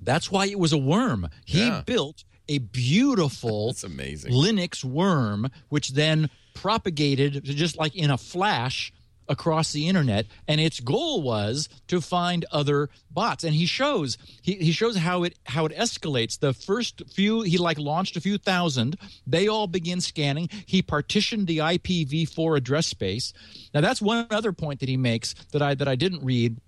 That's 0.00 0.30
why 0.30 0.46
it 0.46 0.58
was 0.58 0.72
a 0.72 0.78
worm. 0.78 1.28
He 1.44 1.60
Yeah. 1.60 1.82
built 1.84 2.24
a 2.48 2.58
beautiful 2.58 3.66
That's 3.68 3.84
amazing. 3.84 4.32
Linux 4.32 4.82
worm, 4.82 5.50
which 5.68 5.90
then 5.90 6.30
propagated 6.54 7.44
just 7.44 7.76
like 7.76 7.94
in 7.94 8.10
a 8.10 8.18
flash 8.18 8.92
across 9.30 9.72
the 9.72 9.88
internet. 9.88 10.26
And 10.46 10.60
its 10.60 10.80
goal 10.80 11.22
was 11.22 11.68
to 11.86 12.00
find 12.00 12.44
other 12.50 12.90
bots. 13.10 13.44
And 13.44 13.54
he 13.54 13.64
shows 13.64 14.18
he, 14.42 14.54
he 14.56 14.72
shows 14.72 14.96
how 14.96 15.22
it 15.22 15.38
how 15.44 15.64
it 15.64 15.76
escalates. 15.76 16.38
The 16.38 16.52
first 16.52 17.02
few 17.14 17.42
he 17.42 17.56
like 17.56 17.78
launched 17.78 18.16
a 18.16 18.20
few 18.20 18.36
thousand. 18.36 18.98
They 19.26 19.48
all 19.48 19.68
begin 19.68 20.00
scanning. 20.00 20.50
He 20.66 20.82
partitioned 20.82 21.46
the 21.46 21.58
IPv4 21.58 22.56
address 22.56 22.88
space. 22.88 23.32
Now 23.72 23.80
that's 23.80 24.02
one 24.02 24.26
other 24.30 24.52
point 24.52 24.80
that 24.80 24.88
he 24.88 24.98
makes 24.98 25.34
that 25.52 25.62
I 25.62 25.74
that 25.76 25.88
I 25.88 25.94
didn't 25.94 26.24
read 26.24 26.58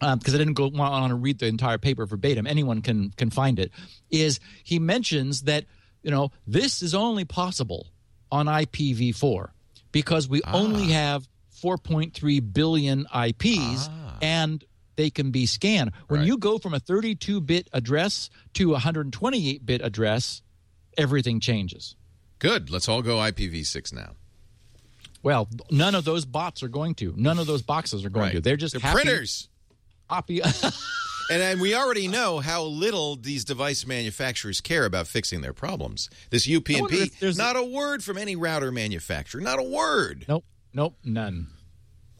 um, 0.00 0.18
because 0.18 0.34
I 0.34 0.38
didn't 0.38 0.54
go 0.54 0.70
on 0.78 1.10
to 1.10 1.14
read 1.14 1.38
the 1.38 1.46
entire 1.46 1.78
paper 1.78 2.06
verbatim. 2.06 2.46
Anyone 2.46 2.82
can 2.82 3.10
can 3.10 3.30
find 3.30 3.58
it. 3.58 3.70
Is 4.10 4.40
he 4.64 4.78
mentions 4.78 5.42
that 5.42 5.66
you 6.02 6.10
know 6.10 6.32
this 6.46 6.82
is 6.82 6.94
only 6.94 7.26
possible 7.26 7.88
on 8.30 8.46
IPv4 8.46 9.50
because 9.92 10.28
we 10.28 10.42
only 10.44 10.84
ah. 10.84 10.98
have 10.98 11.28
4.3 11.60 12.52
billion 12.52 13.00
IPs 13.00 13.88
ah. 13.90 14.16
and 14.22 14.64
they 14.96 15.10
can 15.10 15.30
be 15.30 15.46
scanned. 15.46 15.92
When 16.08 16.20
Right. 16.20 16.26
you 16.26 16.38
go 16.38 16.58
from 16.58 16.74
a 16.74 16.80
32-bit 16.80 17.68
address 17.72 18.30
to 18.54 18.74
a 18.74 18.78
128-bit 18.80 19.80
address, 19.82 20.42
everything 20.96 21.40
changes. 21.40 21.94
Good. 22.40 22.70
Let's 22.70 22.88
all 22.88 23.02
go 23.02 23.16
IPv6 23.16 23.92
now. 23.92 24.12
Well, 25.22 25.48
none 25.70 25.94
of 25.94 26.04
those 26.04 26.24
bots 26.24 26.62
are 26.62 26.68
going 26.68 26.94
to. 26.96 27.12
None 27.16 27.38
of 27.38 27.46
those 27.46 27.62
boxes 27.62 28.04
are 28.04 28.10
going 28.10 28.26
Right. 28.26 28.32
to. 28.34 28.40
They're 28.40 28.56
just 28.56 28.72
They're 28.74 28.80
happy, 28.80 29.02
printers. 29.02 29.48
happy 30.08 30.40
And, 31.30 31.42
and 31.42 31.60
we 31.60 31.74
already 31.74 32.08
know 32.08 32.38
how 32.38 32.62
little 32.64 33.14
these 33.14 33.44
device 33.44 33.86
manufacturers 33.86 34.62
care 34.62 34.86
about 34.86 35.06
fixing 35.06 35.42
their 35.42 35.52
problems. 35.52 36.08
This 36.30 36.46
UPnP, 36.46 37.36
not 37.36 37.54
a 37.54 37.62
word 37.62 38.02
from 38.02 38.16
any 38.16 38.34
router 38.34 38.72
manufacturer, 38.72 39.40
not 39.42 39.58
a 39.58 39.62
word. 39.62 40.24
Nope, 40.26 40.44
nope, 40.78 40.96
none, 41.04 41.48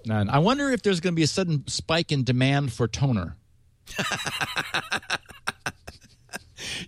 none. 0.04 0.28
I 0.28 0.40
wonder 0.40 0.70
if 0.70 0.82
there's 0.82 1.00
going 1.00 1.14
to 1.14 1.16
be 1.16 1.22
a 1.22 1.28
sudden 1.28 1.66
spike 1.68 2.12
in 2.12 2.24
demand 2.24 2.72
for 2.72 2.86
toner. 2.86 3.36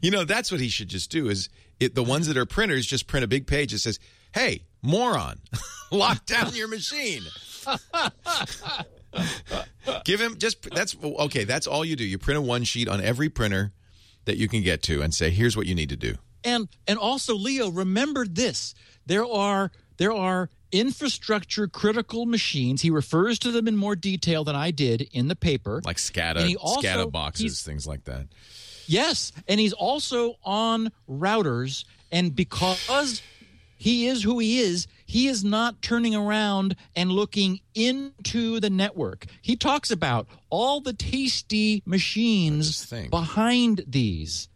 You 0.01 0.11
know, 0.11 0.25
that's 0.25 0.51
what 0.51 0.61
he 0.61 0.69
should 0.69 0.89
just 0.89 1.11
do. 1.11 1.29
Is 1.29 1.49
it 1.79 1.95
the 1.95 2.03
ones 2.03 2.27
that 2.27 2.37
are 2.37 2.47
printers 2.47 2.87
just 2.87 3.07
print 3.07 3.25
a 3.25 3.29
big 3.29 3.47
page 3.47 3.73
that 3.73 3.79
says, 3.79 3.99
"Hey, 4.33 4.65
moron, 4.83 5.41
lock 5.91 6.27
down 6.27 6.55
your 6.55 6.69
machine." 6.69 7.23
Give 10.05 10.21
him 10.21 10.39
just 10.39 10.71
that's 10.71 10.97
okay. 11.03 11.45
That's 11.45 11.67
all 11.67 11.85
you 11.85 11.97
do. 11.97 12.05
You 12.05 12.19
print 12.19 12.39
a 12.39 12.41
one 12.41 12.65
sheet 12.65 12.89
on 12.89 13.01
every 13.01 13.29
printer 13.29 13.73
that 14.25 14.37
you 14.37 14.49
can 14.49 14.63
get 14.63 14.83
to, 14.85 15.03
and 15.03 15.15
say, 15.15 15.31
"Here's 15.31 15.57
what 15.57 15.67
you 15.67 15.75
need 15.75 15.91
to 15.91 15.97
do." 15.97 16.17
And 16.45 16.69
and 16.87 16.99
also, 16.99 17.35
Leo, 17.35 17.71
remember 17.71 18.27
this: 18.27 18.75
there 19.07 19.27
are 19.27 19.71
there 19.99 20.13
are 20.13 20.51
infrastructure 20.73 21.67
critical 21.69 22.27
machines. 22.27 22.83
He 22.83 22.91
refers 22.91 23.39
to 23.41 23.51
them 23.51 23.69
in 23.69 23.77
more 23.77 23.97
detail 23.97 24.45
than 24.45 24.57
I 24.57 24.71
did 24.71 25.09
in 25.13 25.29
the 25.29 25.37
paper. 25.37 25.81
Like 25.85 25.97
SCADA, 25.97 26.57
also- 26.61 26.81
SCADA 26.87 27.11
boxes, 27.13 27.63
things 27.63 27.87
like 27.87 28.05
that. 28.05 28.27
Yes, 28.87 29.33
and 29.47 29.61
he's 29.61 29.73
also 29.73 30.35
on 30.43 30.91
routers, 31.09 31.85
and 32.11 32.35
because 32.35 33.23
he 33.77 34.09
is 34.09 34.23
who 34.23 34.41
he 34.41 34.59
is, 34.59 34.89
he 35.07 35.29
is 35.29 35.45
not 35.45 35.81
turning 35.81 36.15
around 36.15 36.75
and 36.97 37.11
looking 37.13 37.61
into 37.75 38.59
the 38.61 38.69
network. 38.69 39.27
He 39.41 39.55
talks 39.57 39.91
about 39.91 40.27
all 40.51 40.81
the 40.81 40.93
tasty 40.93 41.83
machines 41.87 42.85
behind 43.11 43.85
these. 43.87 44.49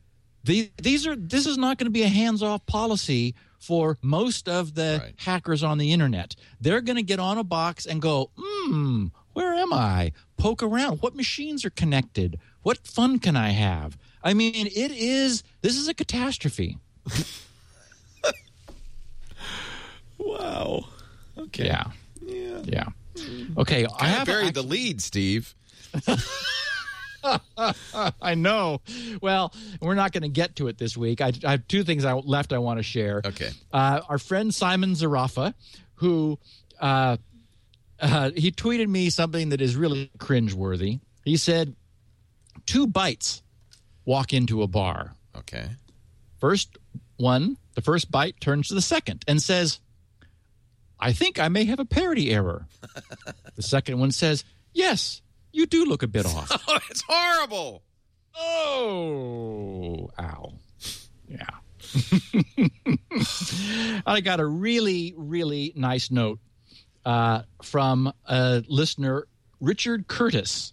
The, 0.42 0.70
these 0.82 1.06
are 1.06 1.16
this 1.16 1.46
is 1.46 1.56
not 1.56 1.78
going 1.78 1.86
to 1.86 1.90
be 1.90 2.02
a 2.02 2.08
hands-off 2.08 2.66
policy 2.66 3.34
for 3.64 3.98
most 4.02 4.48
of 4.48 4.74
the 4.74 5.00
Right. 5.02 5.14
hackers 5.16 5.62
on 5.62 5.78
the 5.78 5.92
internet. 5.92 6.36
They're 6.60 6.80
going 6.80 6.96
to 6.96 7.02
get 7.02 7.18
on 7.18 7.38
a 7.38 7.44
box 7.44 7.86
and 7.86 8.00
go, 8.02 8.30
"Hmm, 8.36 9.06
where 9.32 9.54
am 9.54 9.72
I?" 9.72 10.12
Poke 10.36 10.62
around. 10.62 10.98
What 11.02 11.14
machines 11.16 11.64
are 11.64 11.70
connected? 11.70 12.38
What 12.62 12.86
fun 12.86 13.18
can 13.18 13.36
I 13.36 13.50
have? 13.50 13.96
I 14.22 14.34
mean, 14.34 14.66
it 14.66 14.90
is 14.90 15.42
this 15.62 15.76
is 15.76 15.88
a 15.88 15.94
catastrophe. 15.94 16.78
Wow. 20.18 20.84
Okay. 21.36 21.66
Yeah. 21.66 21.84
Yeah. 22.24 22.60
Yeah. 22.64 22.88
Okay, 23.58 23.84
I 23.84 24.06
I 24.06 24.08
have 24.08 24.26
buried 24.26 24.54
the 24.54 24.62
lead, 24.62 25.00
Steve. 25.02 25.54
I 28.22 28.34
know. 28.34 28.80
Well, 29.20 29.52
we're 29.80 29.94
not 29.94 30.12
going 30.12 30.22
to 30.22 30.28
get 30.28 30.56
to 30.56 30.68
it 30.68 30.78
this 30.78 30.96
week. 30.96 31.20
I, 31.20 31.32
I 31.44 31.52
have 31.52 31.68
two 31.68 31.84
things 31.84 32.04
I, 32.04 32.12
left 32.14 32.52
I 32.52 32.58
want 32.58 32.78
to 32.78 32.82
share. 32.82 33.22
Okay. 33.24 33.50
Uh, 33.72 34.00
our 34.08 34.18
friend 34.18 34.54
Simon 34.54 34.92
Zerafa, 34.92 35.54
who 35.94 36.38
uh, 36.80 37.16
uh, 38.00 38.30
he 38.36 38.50
tweeted 38.50 38.88
me 38.88 39.10
something 39.10 39.50
that 39.50 39.60
is 39.60 39.76
really 39.76 40.10
cringeworthy. 40.18 41.00
He 41.24 41.36
said, 41.36 41.74
two 42.66 42.86
bytes 42.86 43.42
walk 44.04 44.32
into 44.32 44.62
a 44.62 44.66
bar. 44.66 45.14
Okay. 45.36 45.68
First 46.38 46.76
one, 47.16 47.56
the 47.74 47.80
first 47.80 48.10
bite 48.10 48.40
turns 48.40 48.68
to 48.68 48.74
the 48.74 48.82
second 48.82 49.24
and 49.26 49.42
says, 49.42 49.80
I 51.00 51.12
think 51.12 51.38
I 51.38 51.48
may 51.48 51.64
have 51.64 51.80
a 51.80 51.84
parity 51.84 52.30
error. 52.30 52.66
the 53.56 53.62
second 53.62 53.98
one 53.98 54.10
says, 54.10 54.44
Yes, 54.72 55.22
you 55.54 55.66
do 55.66 55.84
look 55.84 56.02
a 56.02 56.08
bit 56.08 56.26
off. 56.26 56.50
Oh, 56.68 56.78
it's 56.90 57.02
horrible. 57.06 57.82
Oh, 58.36 60.10
ow. 60.18 60.52
Yeah. 61.28 61.46
I 64.06 64.20
got 64.20 64.40
a 64.40 64.46
really, 64.46 65.14
really 65.16 65.72
nice 65.76 66.10
note 66.10 66.40
uh, 67.04 67.42
from 67.62 68.12
a 68.26 68.64
listener, 68.68 69.26
Richard 69.60 70.08
Curtis, 70.08 70.72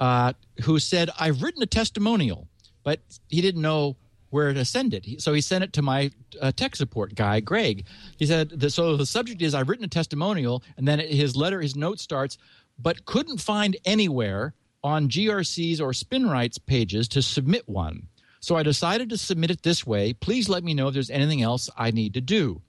uh, 0.00 0.32
who 0.62 0.78
said, 0.78 1.10
I've 1.18 1.42
written 1.42 1.62
a 1.62 1.66
testimonial, 1.66 2.48
but 2.84 3.00
he 3.28 3.40
didn't 3.40 3.62
know 3.62 3.96
where 4.30 4.52
to 4.52 4.64
send 4.64 4.94
it. 4.94 5.20
So 5.22 5.32
he 5.32 5.40
sent 5.40 5.64
it 5.64 5.72
to 5.74 5.82
my 5.82 6.10
uh, 6.40 6.52
tech 6.52 6.76
support 6.76 7.14
guy, 7.14 7.40
Greg. 7.40 7.86
He 8.18 8.26
said, 8.26 8.50
the, 8.50 8.68
So 8.68 8.96
the 8.96 9.06
subject 9.06 9.42
is, 9.42 9.54
I've 9.54 9.68
written 9.68 9.84
a 9.84 9.88
testimonial, 9.88 10.62
and 10.76 10.86
then 10.86 10.98
his 10.98 11.36
letter, 11.36 11.60
his 11.60 11.76
note 11.76 12.00
starts, 12.00 12.36
but 12.78 13.04
couldn't 13.04 13.40
find 13.40 13.76
anywhere 13.84 14.54
on 14.82 15.08
GRC's 15.08 15.80
or 15.80 15.92
SpinRite's 15.92 16.58
pages 16.58 17.08
to 17.08 17.22
submit 17.22 17.68
one. 17.68 18.08
So 18.40 18.56
I 18.56 18.62
decided 18.62 19.08
to 19.08 19.16
submit 19.16 19.50
it 19.50 19.62
this 19.62 19.86
way. 19.86 20.12
Please 20.12 20.48
let 20.48 20.62
me 20.62 20.74
know 20.74 20.88
if 20.88 20.94
there's 20.94 21.10
anything 21.10 21.40
else 21.40 21.70
I 21.76 21.90
need 21.90 22.14
to 22.14 22.20
do. 22.20 22.60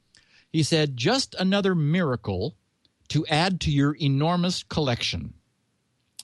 He 0.51 0.63
said, 0.63 0.95
just 0.95 1.35
another 1.37 1.75
miracle 1.75 2.55
to 3.09 3.25
add 3.27 3.59
to 3.61 3.71
your 3.71 3.93
enormous 3.93 4.63
collection. 4.63 5.33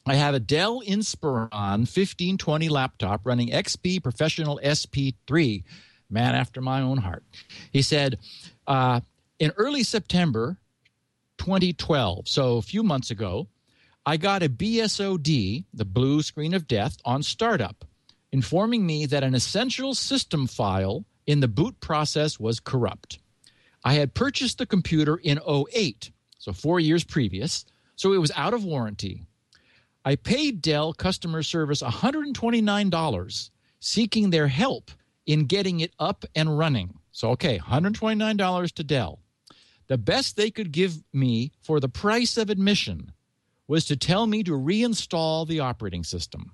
I 0.05 0.15
have 0.15 0.33
a 0.33 0.39
Dell 0.39 0.81
Inspiron 0.81 1.51
1520 1.51 2.69
laptop 2.69 3.21
running 3.25 3.49
XP 3.49 4.01
Professional 4.01 4.59
SP3, 4.63 5.63
man 6.09 6.33
after 6.33 6.61
my 6.61 6.81
own 6.81 6.97
heart. 6.97 7.23
He 7.71 7.81
said, 7.81 8.17
uh, 8.67 9.01
in 9.37 9.51
early 9.57 9.83
September 9.83 10.57
2012, 11.37 12.27
so 12.27 12.57
a 12.57 12.61
few 12.61 12.83
months 12.83 13.11
ago, 13.11 13.47
I 14.03 14.17
got 14.17 14.41
a 14.41 14.49
BSOD, 14.49 15.65
the 15.73 15.85
blue 15.85 16.23
screen 16.23 16.55
of 16.55 16.67
death, 16.67 16.97
on 17.05 17.21
startup, 17.21 17.85
informing 18.31 18.83
me 18.83 19.05
that 19.05 19.23
an 19.23 19.35
essential 19.35 19.93
system 19.93 20.47
file 20.47 21.05
in 21.27 21.39
the 21.39 21.47
boot 21.47 21.79
process 21.79 22.39
was 22.39 22.59
corrupt. 22.59 23.19
I 23.83 23.93
had 23.93 24.15
purchased 24.15 24.57
the 24.57 24.65
computer 24.65 25.17
in 25.17 25.39
08, 25.47 26.11
so 26.39 26.51
four 26.51 26.79
years 26.79 27.03
previous, 27.03 27.63
so 27.95 28.13
it 28.13 28.17
was 28.17 28.31
out 28.35 28.55
of 28.55 28.65
warranty. 28.65 29.23
I 30.03 30.15
paid 30.15 30.63
Dell 30.63 30.93
customer 30.93 31.43
service 31.43 31.83
$129 31.83 33.49
seeking 33.79 34.29
their 34.31 34.47
help 34.47 34.89
in 35.27 35.45
getting 35.45 35.79
it 35.79 35.93
up 35.99 36.25
and 36.35 36.57
running. 36.57 36.95
So, 37.11 37.29
okay, 37.31 37.59
$129 37.59 38.71
to 38.71 38.83
Dell. 38.83 39.19
The 39.85 39.99
best 39.99 40.37
they 40.37 40.49
could 40.49 40.71
give 40.71 41.03
me 41.13 41.51
for 41.61 41.79
the 41.79 41.89
price 41.89 42.37
of 42.37 42.49
admission 42.49 43.11
was 43.72 43.85
to 43.85 43.95
tell 43.95 44.27
me 44.27 44.43
to 44.43 44.52
reinstall 44.52 45.48
the 45.48 45.61
operating 45.61 46.03
system. 46.03 46.52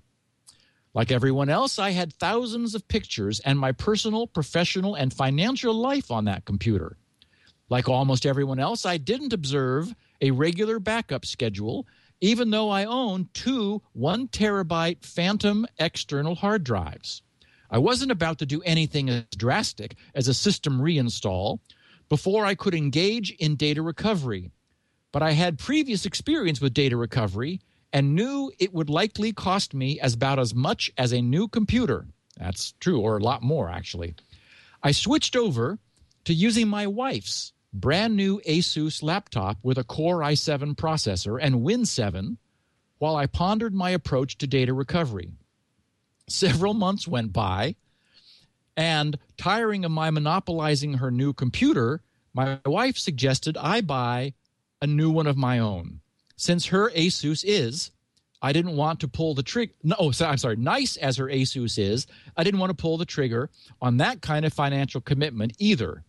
Like 0.94 1.12
everyone 1.12 1.50
else, 1.50 1.80
I 1.80 1.90
had 1.90 2.14
thousands 2.14 2.76
of 2.76 2.88
pictures 2.88 3.40
and 3.40 3.58
my 3.58 3.72
personal, 3.72 4.28
professional, 4.28 4.94
and 4.94 5.12
financial 5.12 5.74
life 5.74 6.12
on 6.12 6.26
that 6.26 6.46
computer. 6.46 6.96
Like 7.70 7.90
almost 7.90 8.28
everyone 8.28 8.60
else, 8.60 8.86
I 8.86 8.98
didn't 8.98 9.34
observe 9.34 9.96
a 10.22 10.30
regular 10.30 10.80
backup 10.80 11.26
schedule, 11.26 11.88
even 12.22 12.52
though 12.52 12.70
I 12.70 12.86
own 12.86 13.30
two 13.34 13.82
one 13.94 14.28
terabyte 14.28 15.04
Fantom 15.04 15.66
external 15.80 16.36
hard 16.36 16.64
drives. 16.64 17.24
I 17.72 17.80
wasn't 17.80 18.12
about 18.12 18.38
to 18.40 18.46
do 18.46 18.62
anything 18.62 19.10
as 19.10 19.24
drastic 19.36 19.96
as 20.14 20.28
a 20.28 20.36
system 20.36 20.80
reinstall 20.80 21.62
before 22.10 22.46
I 22.46 22.54
could 22.54 22.76
engage 22.76 23.32
in 23.32 23.56
data 23.56 23.82
recovery. 23.82 24.52
But 25.18 25.26
I 25.26 25.32
had 25.32 25.58
previous 25.58 26.06
experience 26.06 26.62
with 26.62 26.76
data 26.76 26.96
recovery 26.96 27.60
and 27.92 28.14
knew 28.14 28.52
it 28.60 28.72
would 28.72 28.88
likely 28.88 29.34
cost 29.34 29.74
me 29.74 30.00
as 30.00 30.14
about 30.14 30.38
as 30.38 30.54
much 30.54 30.92
as 30.96 31.12
a 31.12 31.24
new 31.24 31.48
computer. 31.48 32.06
That's 32.38 32.74
true, 32.80 33.00
or 33.00 33.18
a 33.18 33.24
lot 33.24 33.42
more, 33.42 33.68
actually. 33.68 34.14
I 34.84 34.92
switched 34.92 35.36
over 35.36 35.80
to 36.26 36.36
using 36.36 36.68
my 36.68 36.86
wife's 36.86 37.52
brand 37.74 38.16
new 38.16 38.40
Asus 38.48 39.02
laptop 39.02 39.58
with 39.64 39.80
a 39.80 39.84
Core 39.84 40.20
i7 40.20 40.76
processor 40.76 41.40
and 41.42 41.64
Win 41.64 41.88
7 41.88 42.38
while 43.00 43.16
I 43.16 43.26
pondered 43.26 43.74
my 43.74 43.90
approach 43.90 44.38
to 44.38 44.46
data 44.46 44.72
recovery. 44.72 45.32
Several 46.30 46.76
months 46.76 47.08
went 47.08 47.34
by, 47.34 47.76
and 48.76 49.18
tiring 49.36 49.84
of 49.84 49.90
my 49.90 50.12
monopolizing 50.12 50.94
her 51.00 51.10
new 51.10 51.34
computer, 51.34 52.04
my 52.36 52.60
wife 52.68 53.00
suggested 53.00 53.58
I 53.58 53.82
buy 53.82 54.36
a 54.82 54.88
new 54.88 55.10
one 55.10 55.28
of 55.28 55.38
my 55.38 55.60
own. 55.60 56.00
Since 56.36 56.68
her 56.68 56.92
Asus 56.92 57.44
is, 57.46 57.92
I 58.42 58.54
didn't 58.54 58.76
want 58.76 59.00
to 59.00 59.08
pull 59.08 59.34
the 59.34 59.44
trigger. 59.44 59.74
No, 59.84 59.96
oh, 60.00 60.14
I'm 60.22 60.38
sorry. 60.38 60.56
Nice 60.56 60.98
as 60.98 61.18
her 61.18 61.26
Asus 61.26 61.80
is, 61.80 62.06
I 62.36 62.44
didn't 62.44 62.60
want 62.60 62.70
to 62.70 62.82
pull 62.82 62.98
the 62.98 63.06
trigger 63.06 63.50
on 63.82 63.98
that 63.98 64.22
kind 64.22 64.46
of 64.46 64.54
financial 64.54 65.02
commitment 65.02 65.54
either. 65.58 66.04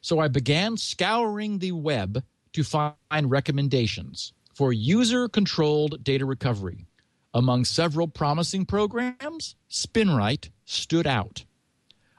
So 0.00 0.18
I 0.18 0.28
began 0.28 0.76
scouring 0.76 1.58
the 1.58 1.72
web 1.72 2.22
to 2.54 2.64
find 2.64 2.96
recommendations 3.30 4.32
for 4.54 4.72
user 4.72 5.28
controlled 5.28 6.02
data 6.02 6.24
recovery. 6.24 6.86
Among 7.34 7.66
several 7.66 8.08
promising 8.08 8.64
programs, 8.64 9.56
SpinRite 9.70 10.48
stood 10.64 11.06
out. 11.06 11.44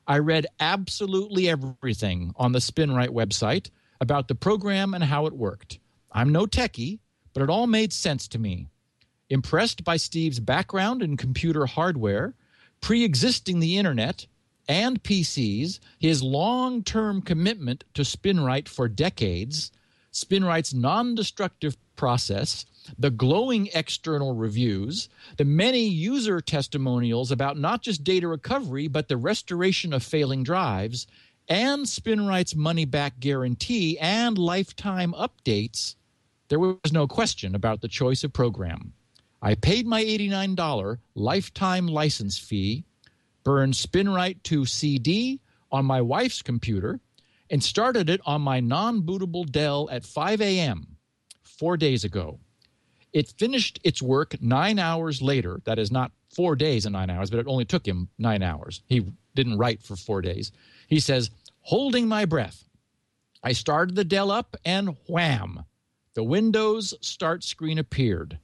I 0.05 0.19
read 0.19 0.45
absolutely 0.59 1.49
everything 1.49 2.33
on 2.35 2.51
the 2.51 2.59
SpinRite 2.59 3.09
website 3.09 3.71
about 3.99 4.27
the 4.27 4.35
program 4.35 4.93
and 4.93 5.03
how 5.03 5.25
it 5.25 5.33
worked. 5.33 5.79
I'm 6.17 6.31
no 6.31 6.47
techie, 6.47 6.97
but 7.35 7.43
it 7.43 7.49
all 7.51 7.67
made 7.67 7.93
sense 7.93 8.27
to 8.29 8.39
me. 8.39 8.69
Impressed 9.29 9.83
by 9.83 9.97
Steve's 9.97 10.39
background 10.39 11.03
in 11.03 11.15
computer 11.15 11.67
hardware, 11.67 12.33
pre 12.81 13.03
existing 13.03 13.59
the 13.59 13.77
internet 13.77 14.25
and 14.67 15.03
PCs, 15.03 15.79
his 15.99 16.23
long 16.23 16.83
term 16.83 17.21
commitment 17.21 17.83
to 17.93 18.01
SpinRite 18.01 18.67
for 18.67 18.87
decades, 18.87 19.71
SpinRite's 20.11 20.73
non 20.73 21.13
destructive 21.13 21.77
process, 21.95 22.65
the 22.97 23.11
glowing 23.11 23.69
external 23.75 24.33
reviews, 24.33 25.09
the 25.37 25.45
many 25.45 25.87
user 25.87 26.41
testimonials 26.41 27.29
about 27.31 27.59
not 27.59 27.83
just 27.83 28.03
data 28.03 28.27
recovery, 28.27 28.87
but 28.87 29.07
the 29.07 29.17
restoration 29.17 29.93
of 29.93 30.01
failing 30.01 30.41
drives, 30.41 31.05
and 31.47 31.85
SpinRite's 31.85 32.55
money 32.55 32.85
back 32.85 33.19
guarantee 33.19 33.99
and 33.99 34.35
lifetime 34.39 35.13
updates, 35.13 35.93
there 36.49 36.59
was 36.59 36.91
no 36.91 37.07
question 37.07 37.55
about 37.55 37.81
the 37.81 37.87
choice 37.87 38.23
of 38.23 38.33
program. 38.33 38.93
I 39.41 39.55
paid 39.55 39.85
my 39.85 40.03
$89 40.03 40.97
lifetime 41.15 41.87
license 41.87 42.37
fee, 42.37 42.85
burned 43.43 43.73
SpinRite 43.73 44.43
to 44.43 44.65
CD 44.65 45.39
on 45.71 45.85
my 45.85 46.01
wife's 46.01 46.41
computer, 46.41 46.99
and 47.49 47.63
started 47.63 48.09
it 48.09 48.21
on 48.25 48.41
my 48.41 48.59
non 48.59 49.03
bootable 49.03 49.49
Dell 49.49 49.89
at 49.91 50.05
5 50.05 50.41
a.m. 50.41 50.97
four 51.43 51.77
days 51.77 52.03
ago. 52.03 52.39
It 53.13 53.33
finished 53.37 53.79
its 53.83 54.01
work 54.01 54.41
nine 54.41 54.79
hours 54.79 55.21
later. 55.21 55.61
That 55.65 55.79
is 55.79 55.91
not 55.91 56.11
four 56.33 56.55
days 56.55 56.85
and 56.85 56.93
nine 56.93 57.09
hours, 57.09 57.29
but 57.29 57.39
it 57.39 57.47
only 57.47 57.65
took 57.65 57.87
him 57.87 58.09
nine 58.17 58.43
hours. 58.43 58.81
He 58.87 59.05
didn't 59.35 59.57
write 59.57 59.81
for 59.81 59.95
four 59.95 60.21
days. 60.21 60.51
He 60.87 60.99
says, 60.99 61.29
holding 61.61 62.07
my 62.07 62.25
breath, 62.25 62.63
I 63.43 63.53
started 63.53 63.95
the 63.95 64.03
Dell 64.03 64.29
up 64.29 64.55
and 64.65 64.97
wham, 65.07 65.63
the 66.17 66.23
Windows 66.23 66.95
start 66.99 67.43
screen 67.43 67.77
appeared. 67.77 68.39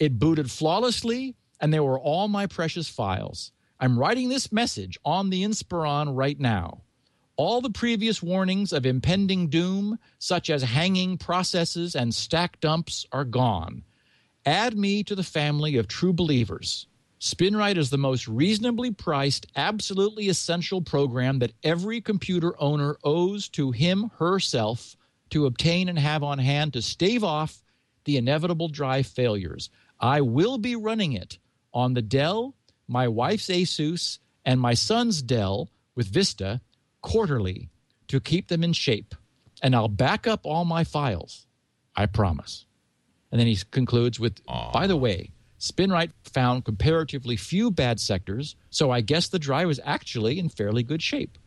It 0.00 0.18
booted 0.18 0.50
flawlessly, 0.50 1.36
and 1.60 1.72
there 1.72 1.84
were 1.84 2.00
all 2.00 2.26
my 2.26 2.48
precious 2.48 2.88
files. 2.88 3.52
I'm 3.78 3.96
writing 3.96 4.28
this 4.28 4.50
message 4.50 4.98
on 5.04 5.30
the 5.30 5.44
Inspiron 5.44 6.16
right 6.16 6.40
now. 6.40 6.82
All 7.36 7.60
the 7.60 7.70
previous 7.70 8.24
warnings 8.24 8.72
of 8.72 8.86
impending 8.86 9.46
doom, 9.46 10.00
such 10.18 10.50
as 10.50 10.64
hanging 10.64 11.16
processes 11.16 11.94
and 11.94 12.12
stack 12.12 12.58
dumps, 12.58 13.06
are 13.12 13.24
gone. 13.24 13.84
Add 14.44 14.76
me 14.76 15.04
to 15.04 15.14
the 15.14 15.22
family 15.22 15.76
of 15.76 15.86
true 15.86 16.12
believers. 16.12 16.88
SpinRite 17.20 17.76
is 17.76 17.90
the 17.90 17.98
most 17.98 18.26
reasonably 18.26 18.90
priced, 18.90 19.46
absolutely 19.54 20.28
essential 20.28 20.82
program 20.82 21.38
that 21.38 21.52
every 21.62 22.00
computer 22.00 22.60
owner 22.60 22.96
owes 23.04 23.48
to 23.50 23.70
him 23.70 24.10
herself 24.18 24.96
to 25.30 25.46
obtain 25.46 25.88
and 25.88 25.98
have 25.98 26.22
on 26.22 26.38
hand 26.38 26.72
to 26.72 26.82
stave 26.82 27.24
off 27.24 27.62
the 28.04 28.16
inevitable 28.16 28.68
drive 28.68 29.06
failures. 29.06 29.70
I 29.98 30.20
will 30.20 30.58
be 30.58 30.76
running 30.76 31.12
it 31.12 31.38
on 31.72 31.94
the 31.94 32.02
Dell, 32.02 32.54
my 32.88 33.08
wife's 33.08 33.48
Asus, 33.48 34.18
and 34.44 34.60
my 34.60 34.74
son's 34.74 35.22
Dell 35.22 35.70
with 35.94 36.06
Vista 36.08 36.60
quarterly 37.02 37.68
to 38.08 38.20
keep 38.20 38.48
them 38.48 38.64
in 38.64 38.72
shape. 38.72 39.14
And 39.62 39.74
I'll 39.74 39.88
back 39.88 40.26
up 40.26 40.40
all 40.44 40.64
my 40.64 40.84
files. 40.84 41.46
I 41.94 42.06
promise. 42.06 42.64
And 43.30 43.38
then 43.38 43.46
he 43.46 43.58
concludes 43.70 44.18
with 44.18 44.44
Aww. 44.46 44.72
By 44.72 44.86
the 44.86 44.96
way, 44.96 45.30
SpinRite 45.60 46.12
found 46.24 46.64
comparatively 46.64 47.36
few 47.36 47.70
bad 47.70 48.00
sectors, 48.00 48.56
so 48.70 48.90
I 48.90 49.02
guess 49.02 49.28
the 49.28 49.38
drive 49.38 49.66
was 49.66 49.80
actually 49.84 50.38
in 50.38 50.48
fairly 50.48 50.82
good 50.82 51.02
shape. 51.02 51.38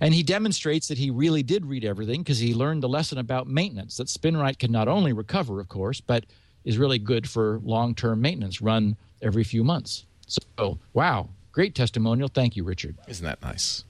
And 0.00 0.14
he 0.14 0.22
demonstrates 0.22 0.88
that 0.88 0.98
he 0.98 1.10
really 1.10 1.42
did 1.42 1.66
read 1.66 1.84
everything 1.84 2.22
because 2.22 2.38
he 2.38 2.54
learned 2.54 2.82
the 2.82 2.88
lesson 2.88 3.18
about 3.18 3.48
maintenance 3.48 3.96
that 3.96 4.06
SpinRite 4.06 4.58
can 4.58 4.70
not 4.70 4.86
only 4.86 5.12
recover, 5.12 5.60
of 5.60 5.68
course, 5.68 6.00
but 6.00 6.24
is 6.64 6.78
really 6.78 6.98
good 6.98 7.28
for 7.28 7.60
long 7.64 7.94
term 7.94 8.20
maintenance, 8.20 8.60
run 8.60 8.96
every 9.22 9.44
few 9.44 9.64
months. 9.64 10.04
So, 10.26 10.78
wow, 10.92 11.30
great 11.50 11.74
testimonial. 11.74 12.28
Thank 12.28 12.56
you, 12.56 12.64
Richard. 12.64 12.96
Isn't 13.08 13.24
that 13.24 13.42
nice? 13.42 13.84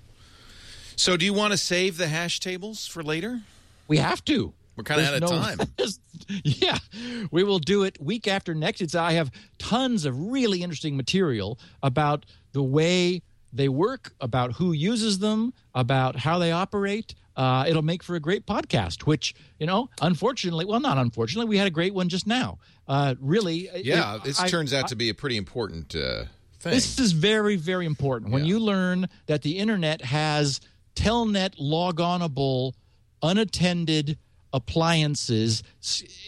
So, 0.97 1.16
do 1.16 1.24
you 1.24 1.35
want 1.35 1.52
to 1.52 1.59
save 1.59 1.97
the 1.97 2.09
hash 2.09 2.40
tables 2.40 2.86
for 2.86 3.02
later? 3.02 3.43
We 3.86 3.98
have 3.98 4.24
to. 4.26 4.52
We're 4.76 4.85
kind 4.85 5.01
of 5.01 5.09
out 5.09 5.22
of 5.22 5.76
There's 5.76 5.98
time. 5.98 6.40
yeah, 6.44 6.78
we 7.32 7.43
will 7.43 7.59
do 7.59 7.82
it 7.82 8.01
week 8.01 8.28
after 8.28 8.55
next. 8.55 8.80
It's 8.80 8.94
I 8.94 9.12
have 9.12 9.32
tons 9.59 10.05
of 10.05 10.30
really 10.30 10.62
interesting 10.62 10.97
material 10.97 11.59
about 11.82 12.24
the 12.52 12.62
way 12.62 13.22
they 13.52 13.68
work, 13.68 14.12
about 14.20 14.52
who 14.54 14.72
uses 14.72 15.18
them, 15.20 15.52
about 15.74 16.16
how 16.16 16.38
they 16.38 16.52
operate. 16.52 17.14
Uh, 17.36 17.64
it'll 17.68 17.82
make 17.82 18.02
for 18.02 18.14
a 18.16 18.20
great 18.20 18.46
podcast. 18.46 19.02
Which 19.02 19.34
you 19.58 19.66
know, 19.66 19.88
unfortunately, 20.02 20.64
well, 20.64 20.80
not 20.80 20.98
unfortunately, 20.98 21.48
we 21.48 21.56
had 21.58 21.66
a 21.66 21.70
great 21.70 21.94
one 21.94 22.08
just 22.08 22.26
now. 22.26 22.58
Uh, 22.86 23.14
really, 23.20 23.68
Yeah, 23.82 24.16
it- 24.16 24.24
this 24.24 24.40
I- 24.40 24.48
turns 24.48 24.72
out 24.72 24.88
to 24.88 24.96
be 24.96 25.08
a 25.08 25.14
pretty 25.14 25.36
important 25.36 25.94
uh, 25.94 26.24
thing. 26.58 26.72
this 26.72 26.98
is 26.98 27.12
very, 27.12 27.56
very 27.56 27.86
important. 27.86 28.32
When 28.32 28.42
Yeah. 28.44 28.48
you 28.48 28.58
learn 28.58 29.08
that 29.26 29.42
the 29.42 29.58
internet 29.58 30.02
has 30.02 30.60
telnet 30.96 31.56
logonable, 31.60 32.72
unattended 33.22 34.18
appliances 34.52 35.62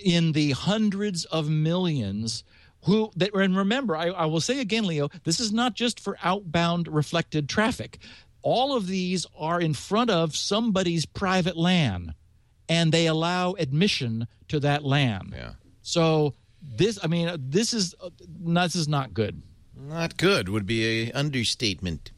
in 0.05 0.32
the 0.32 0.52
hundreds 0.52 1.24
of 1.26 1.48
millions 1.48 2.44
who 2.85 3.11
that 3.16 3.35
and 3.35 3.57
remember 3.57 3.97
I, 3.97 4.07
I 4.07 4.27
will 4.27 4.40
say 4.40 4.61
again 4.61 4.85
leo 4.85 5.09
this 5.24 5.40
is 5.40 5.52
not 5.52 5.74
just 5.74 6.01
for 6.01 6.16
outbound 6.23 6.89
reflected 6.89 7.48
traffic 7.48 7.98
all 8.43 8.74
of 8.74 8.86
these 8.86 9.27
are 9.39 9.61
in 9.61 9.74
front 9.74 10.11
of 10.11 10.35
somebody's 10.35 11.05
private 11.05 11.57
LAN 11.57 12.15
and 12.69 12.93
they 12.93 13.07
allow 13.07 13.52
admission 13.55 14.27
to 14.48 14.61
that 14.61 14.85
LAN 14.85 15.32
yeah. 15.35 15.52
so 15.82 16.35
this 16.62 16.98
i 17.02 17.07
mean 17.07 17.35
this 17.39 17.73
is 17.74 17.94
uh, 18.02 18.11
this 18.19 18.77
is 18.77 18.89
not 18.89 19.12
good 19.15 19.43
Not 19.77 20.16
good 20.16 20.48
would 20.48 20.66
be 20.66 21.09
a 21.09 21.12
understatement. 21.12 22.12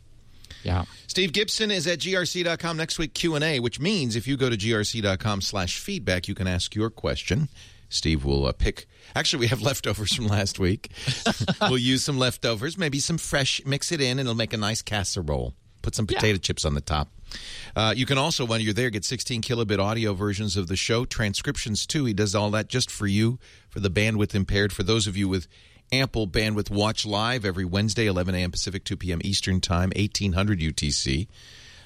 yeah 0.62 0.84
Steve 1.06 1.32
Gibson 1.32 1.70
is 1.70 1.86
at 1.86 1.98
grc.com 1.98 2.76
next 2.76 2.98
week 2.98 3.14
Q&A, 3.14 3.60
which 3.60 3.78
means 3.80 4.16
if 4.16 4.26
you 4.26 4.36
go 4.36 4.48
to 4.48 4.56
grc.com 4.56 5.40
slash 5.42 5.78
feedback, 5.78 6.26
you 6.28 6.34
can 6.34 6.46
ask 6.46 6.74
your 6.74 6.88
question. 6.90 7.48
Steve 7.92 8.24
will 8.24 8.46
uh, 8.46 8.52
pick. 8.52 8.86
Actually, 9.14 9.40
we 9.40 9.46
have 9.48 9.62
leftovers 9.62 10.14
from 10.14 10.26
last 10.26 10.58
week. 10.58 10.90
we'll 11.60 11.78
use 11.78 12.04
some 12.04 12.18
leftovers, 12.18 12.78
maybe 12.78 12.98
some 12.98 13.18
fresh, 13.18 13.60
mix 13.64 13.92
it 13.92 14.00
in, 14.00 14.18
and 14.18 14.20
it'll 14.20 14.34
make 14.34 14.52
a 14.52 14.56
nice 14.58 14.82
casserole. 14.82 15.54
Put 15.82 15.94
some 15.96 16.06
potato 16.06 16.38
chips 16.38 16.64
on 16.64 16.74
the 16.74 16.80
top. 16.80 17.08
Uh, 17.74 17.92
you 17.96 18.06
can 18.06 18.18
also, 18.18 18.44
when 18.44 18.60
you're 18.60 18.72
there, 18.72 18.90
get 18.90 19.04
16 19.04 19.42
kilobit 19.42 19.80
audio 19.80 20.14
versions 20.14 20.56
of 20.56 20.68
the 20.68 20.76
show, 20.76 21.04
transcriptions 21.04 21.86
too. 21.86 22.04
He 22.04 22.14
does 22.14 22.34
all 22.34 22.50
that 22.52 22.68
just 22.68 22.90
for 22.90 23.06
you, 23.06 23.38
for 23.68 23.80
the 23.80 23.90
bandwidth 23.90 24.34
impaired. 24.34 24.72
For 24.72 24.84
those 24.84 25.06
of 25.06 25.16
you 25.16 25.28
with 25.28 25.48
ample 25.90 26.28
bandwidth, 26.28 26.70
watch 26.70 27.04
live 27.04 27.44
every 27.44 27.64
Wednesday, 27.64 28.06
11 28.06 28.34
a.m. 28.34 28.50
Pacific, 28.52 28.84
2 28.84 28.96
p.m. 28.96 29.20
Eastern 29.24 29.60
Time, 29.60 29.90
1800 29.96 30.60
UTC. 30.60 31.26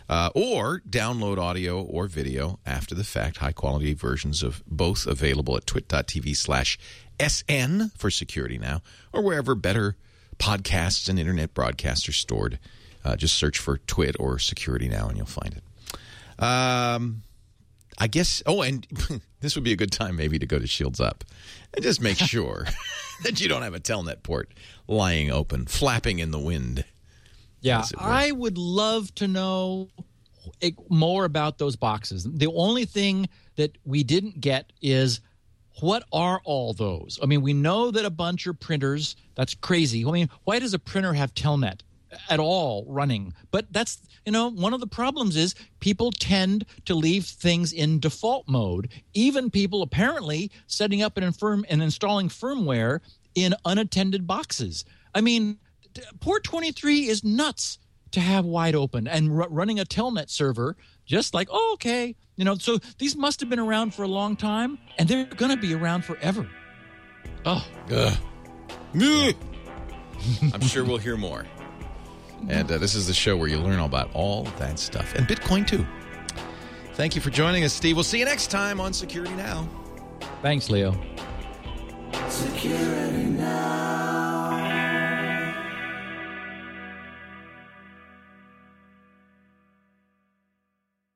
Uh, 0.08 0.30
or 0.34 0.82
download 0.88 1.38
audio 1.38 1.82
or 1.82 2.06
video 2.06 2.60
after 2.64 2.94
the 2.94 3.02
fact. 3.02 3.38
High 3.38 3.52
quality 3.52 3.92
versions 3.92 4.42
of 4.42 4.62
both 4.66 5.06
available 5.06 5.56
at 5.56 5.66
twit.tv 5.66 6.36
slash 6.36 6.78
SN 7.20 7.90
for 7.96 8.10
security 8.10 8.58
now, 8.58 8.82
or 9.12 9.22
wherever 9.22 9.54
better 9.54 9.96
podcasts 10.38 11.08
and 11.08 11.18
internet 11.18 11.54
broadcasts 11.54 12.08
are 12.08 12.12
stored. 12.12 12.58
Uh, 13.04 13.16
just 13.16 13.36
search 13.36 13.58
for 13.58 13.78
Twit 13.78 14.16
or 14.18 14.38
Security 14.38 14.88
Now 14.88 15.08
and 15.08 15.16
you'll 15.16 15.26
find 15.26 15.54
it. 15.54 16.42
Um, 16.42 17.22
I 17.98 18.08
guess, 18.08 18.42
oh, 18.46 18.62
and 18.62 18.86
this 19.40 19.54
would 19.54 19.64
be 19.64 19.72
a 19.72 19.76
good 19.76 19.92
time 19.92 20.16
maybe 20.16 20.38
to 20.38 20.46
go 20.46 20.58
to 20.58 20.66
Shields 20.66 21.00
Up 21.00 21.24
and 21.74 21.82
just 21.82 22.00
make 22.00 22.18
sure 22.18 22.66
that 23.22 23.40
you 23.40 23.48
don't 23.48 23.62
have 23.62 23.74
a 23.74 23.80
Telnet 23.80 24.22
port 24.22 24.52
lying 24.88 25.30
open, 25.30 25.66
flapping 25.66 26.18
in 26.18 26.30
the 26.30 26.38
wind. 26.38 26.84
Yeah, 27.66 27.80
as 27.80 27.92
it 27.92 28.00
were. 28.00 28.06
I 28.06 28.30
would 28.30 28.58
love 28.58 29.14
to 29.16 29.28
know 29.28 29.88
more 30.88 31.24
about 31.24 31.58
those 31.58 31.76
boxes. 31.76 32.24
The 32.24 32.52
only 32.54 32.84
thing 32.84 33.28
that 33.56 33.76
we 33.84 34.04
didn't 34.04 34.40
get 34.40 34.72
is 34.80 35.20
what 35.80 36.04
are 36.12 36.40
all 36.44 36.72
those? 36.72 37.18
I 37.22 37.26
mean, 37.26 37.42
we 37.42 37.52
know 37.52 37.90
that 37.90 38.04
a 38.04 38.10
bunch 38.10 38.46
are 38.46 38.54
printers. 38.54 39.16
That's 39.34 39.54
crazy. 39.54 40.04
I 40.06 40.10
mean, 40.10 40.30
why 40.44 40.58
does 40.58 40.72
a 40.72 40.78
printer 40.78 41.12
have 41.12 41.34
Telnet 41.34 41.80
at 42.30 42.40
all 42.40 42.86
running? 42.88 43.34
But 43.50 43.72
that's, 43.72 44.00
you 44.24 44.32
know, 44.32 44.50
one 44.50 44.72
of 44.72 44.80
the 44.80 44.86
problems 44.86 45.36
is 45.36 45.54
people 45.80 46.12
tend 46.12 46.64
to 46.86 46.94
leave 46.94 47.26
things 47.26 47.72
in 47.72 48.00
default 48.00 48.48
mode. 48.48 48.90
Even 49.12 49.50
people 49.50 49.82
apparently 49.82 50.50
setting 50.66 51.02
up 51.02 51.16
and, 51.16 51.26
infirm, 51.26 51.66
and 51.68 51.82
installing 51.82 52.28
firmware 52.28 53.00
in 53.34 53.54
unattended 53.66 54.26
boxes. 54.26 54.84
I 55.14 55.20
mean, 55.20 55.58
port 56.20 56.44
23 56.44 57.08
is 57.08 57.22
nuts 57.24 57.78
to 58.12 58.20
have 58.20 58.44
wide 58.44 58.74
open 58.74 59.06
and 59.06 59.30
r- 59.40 59.48
running 59.50 59.78
a 59.80 59.84
telnet 59.84 60.30
server 60.30 60.76
just 61.04 61.34
like 61.34 61.48
oh 61.50 61.70
okay 61.74 62.14
you 62.36 62.44
know 62.44 62.54
so 62.56 62.78
these 62.98 63.16
must 63.16 63.40
have 63.40 63.48
been 63.48 63.58
around 63.58 63.94
for 63.94 64.02
a 64.04 64.08
long 64.08 64.36
time 64.36 64.78
and 64.98 65.08
they're 65.08 65.24
going 65.24 65.50
to 65.54 65.60
be 65.60 65.74
around 65.74 66.04
forever 66.04 66.48
oh 67.44 67.66
Ugh. 67.92 68.14
I'm 70.54 70.60
sure 70.62 70.84
we'll 70.84 70.96
hear 70.98 71.16
more. 71.16 71.44
And 72.48 72.70
uh, 72.70 72.78
this 72.78 72.94
is 72.94 73.06
the 73.06 73.12
show 73.14 73.36
where 73.36 73.48
you 73.48 73.58
learn 73.58 73.78
all 73.78 73.86
about 73.86 74.10
all 74.14 74.44
that 74.58 74.78
stuff 74.78 75.14
and 75.14 75.26
Bitcoin 75.26 75.66
too. 75.66 75.84
Thank 76.94 77.14
you 77.14 77.20
for 77.20 77.28
joining 77.30 77.64
us, 77.64 77.74
Steve. 77.74 77.96
We'll 77.96 78.04
see 78.04 78.18
you 78.18 78.24
next 78.24 78.50
time 78.50 78.80
on 78.80 78.92
Security 78.94 79.34
Now. 79.34 79.68
thanks 80.42 80.70
leo 80.70 80.92
Security 82.28 83.24
now. 83.24 84.65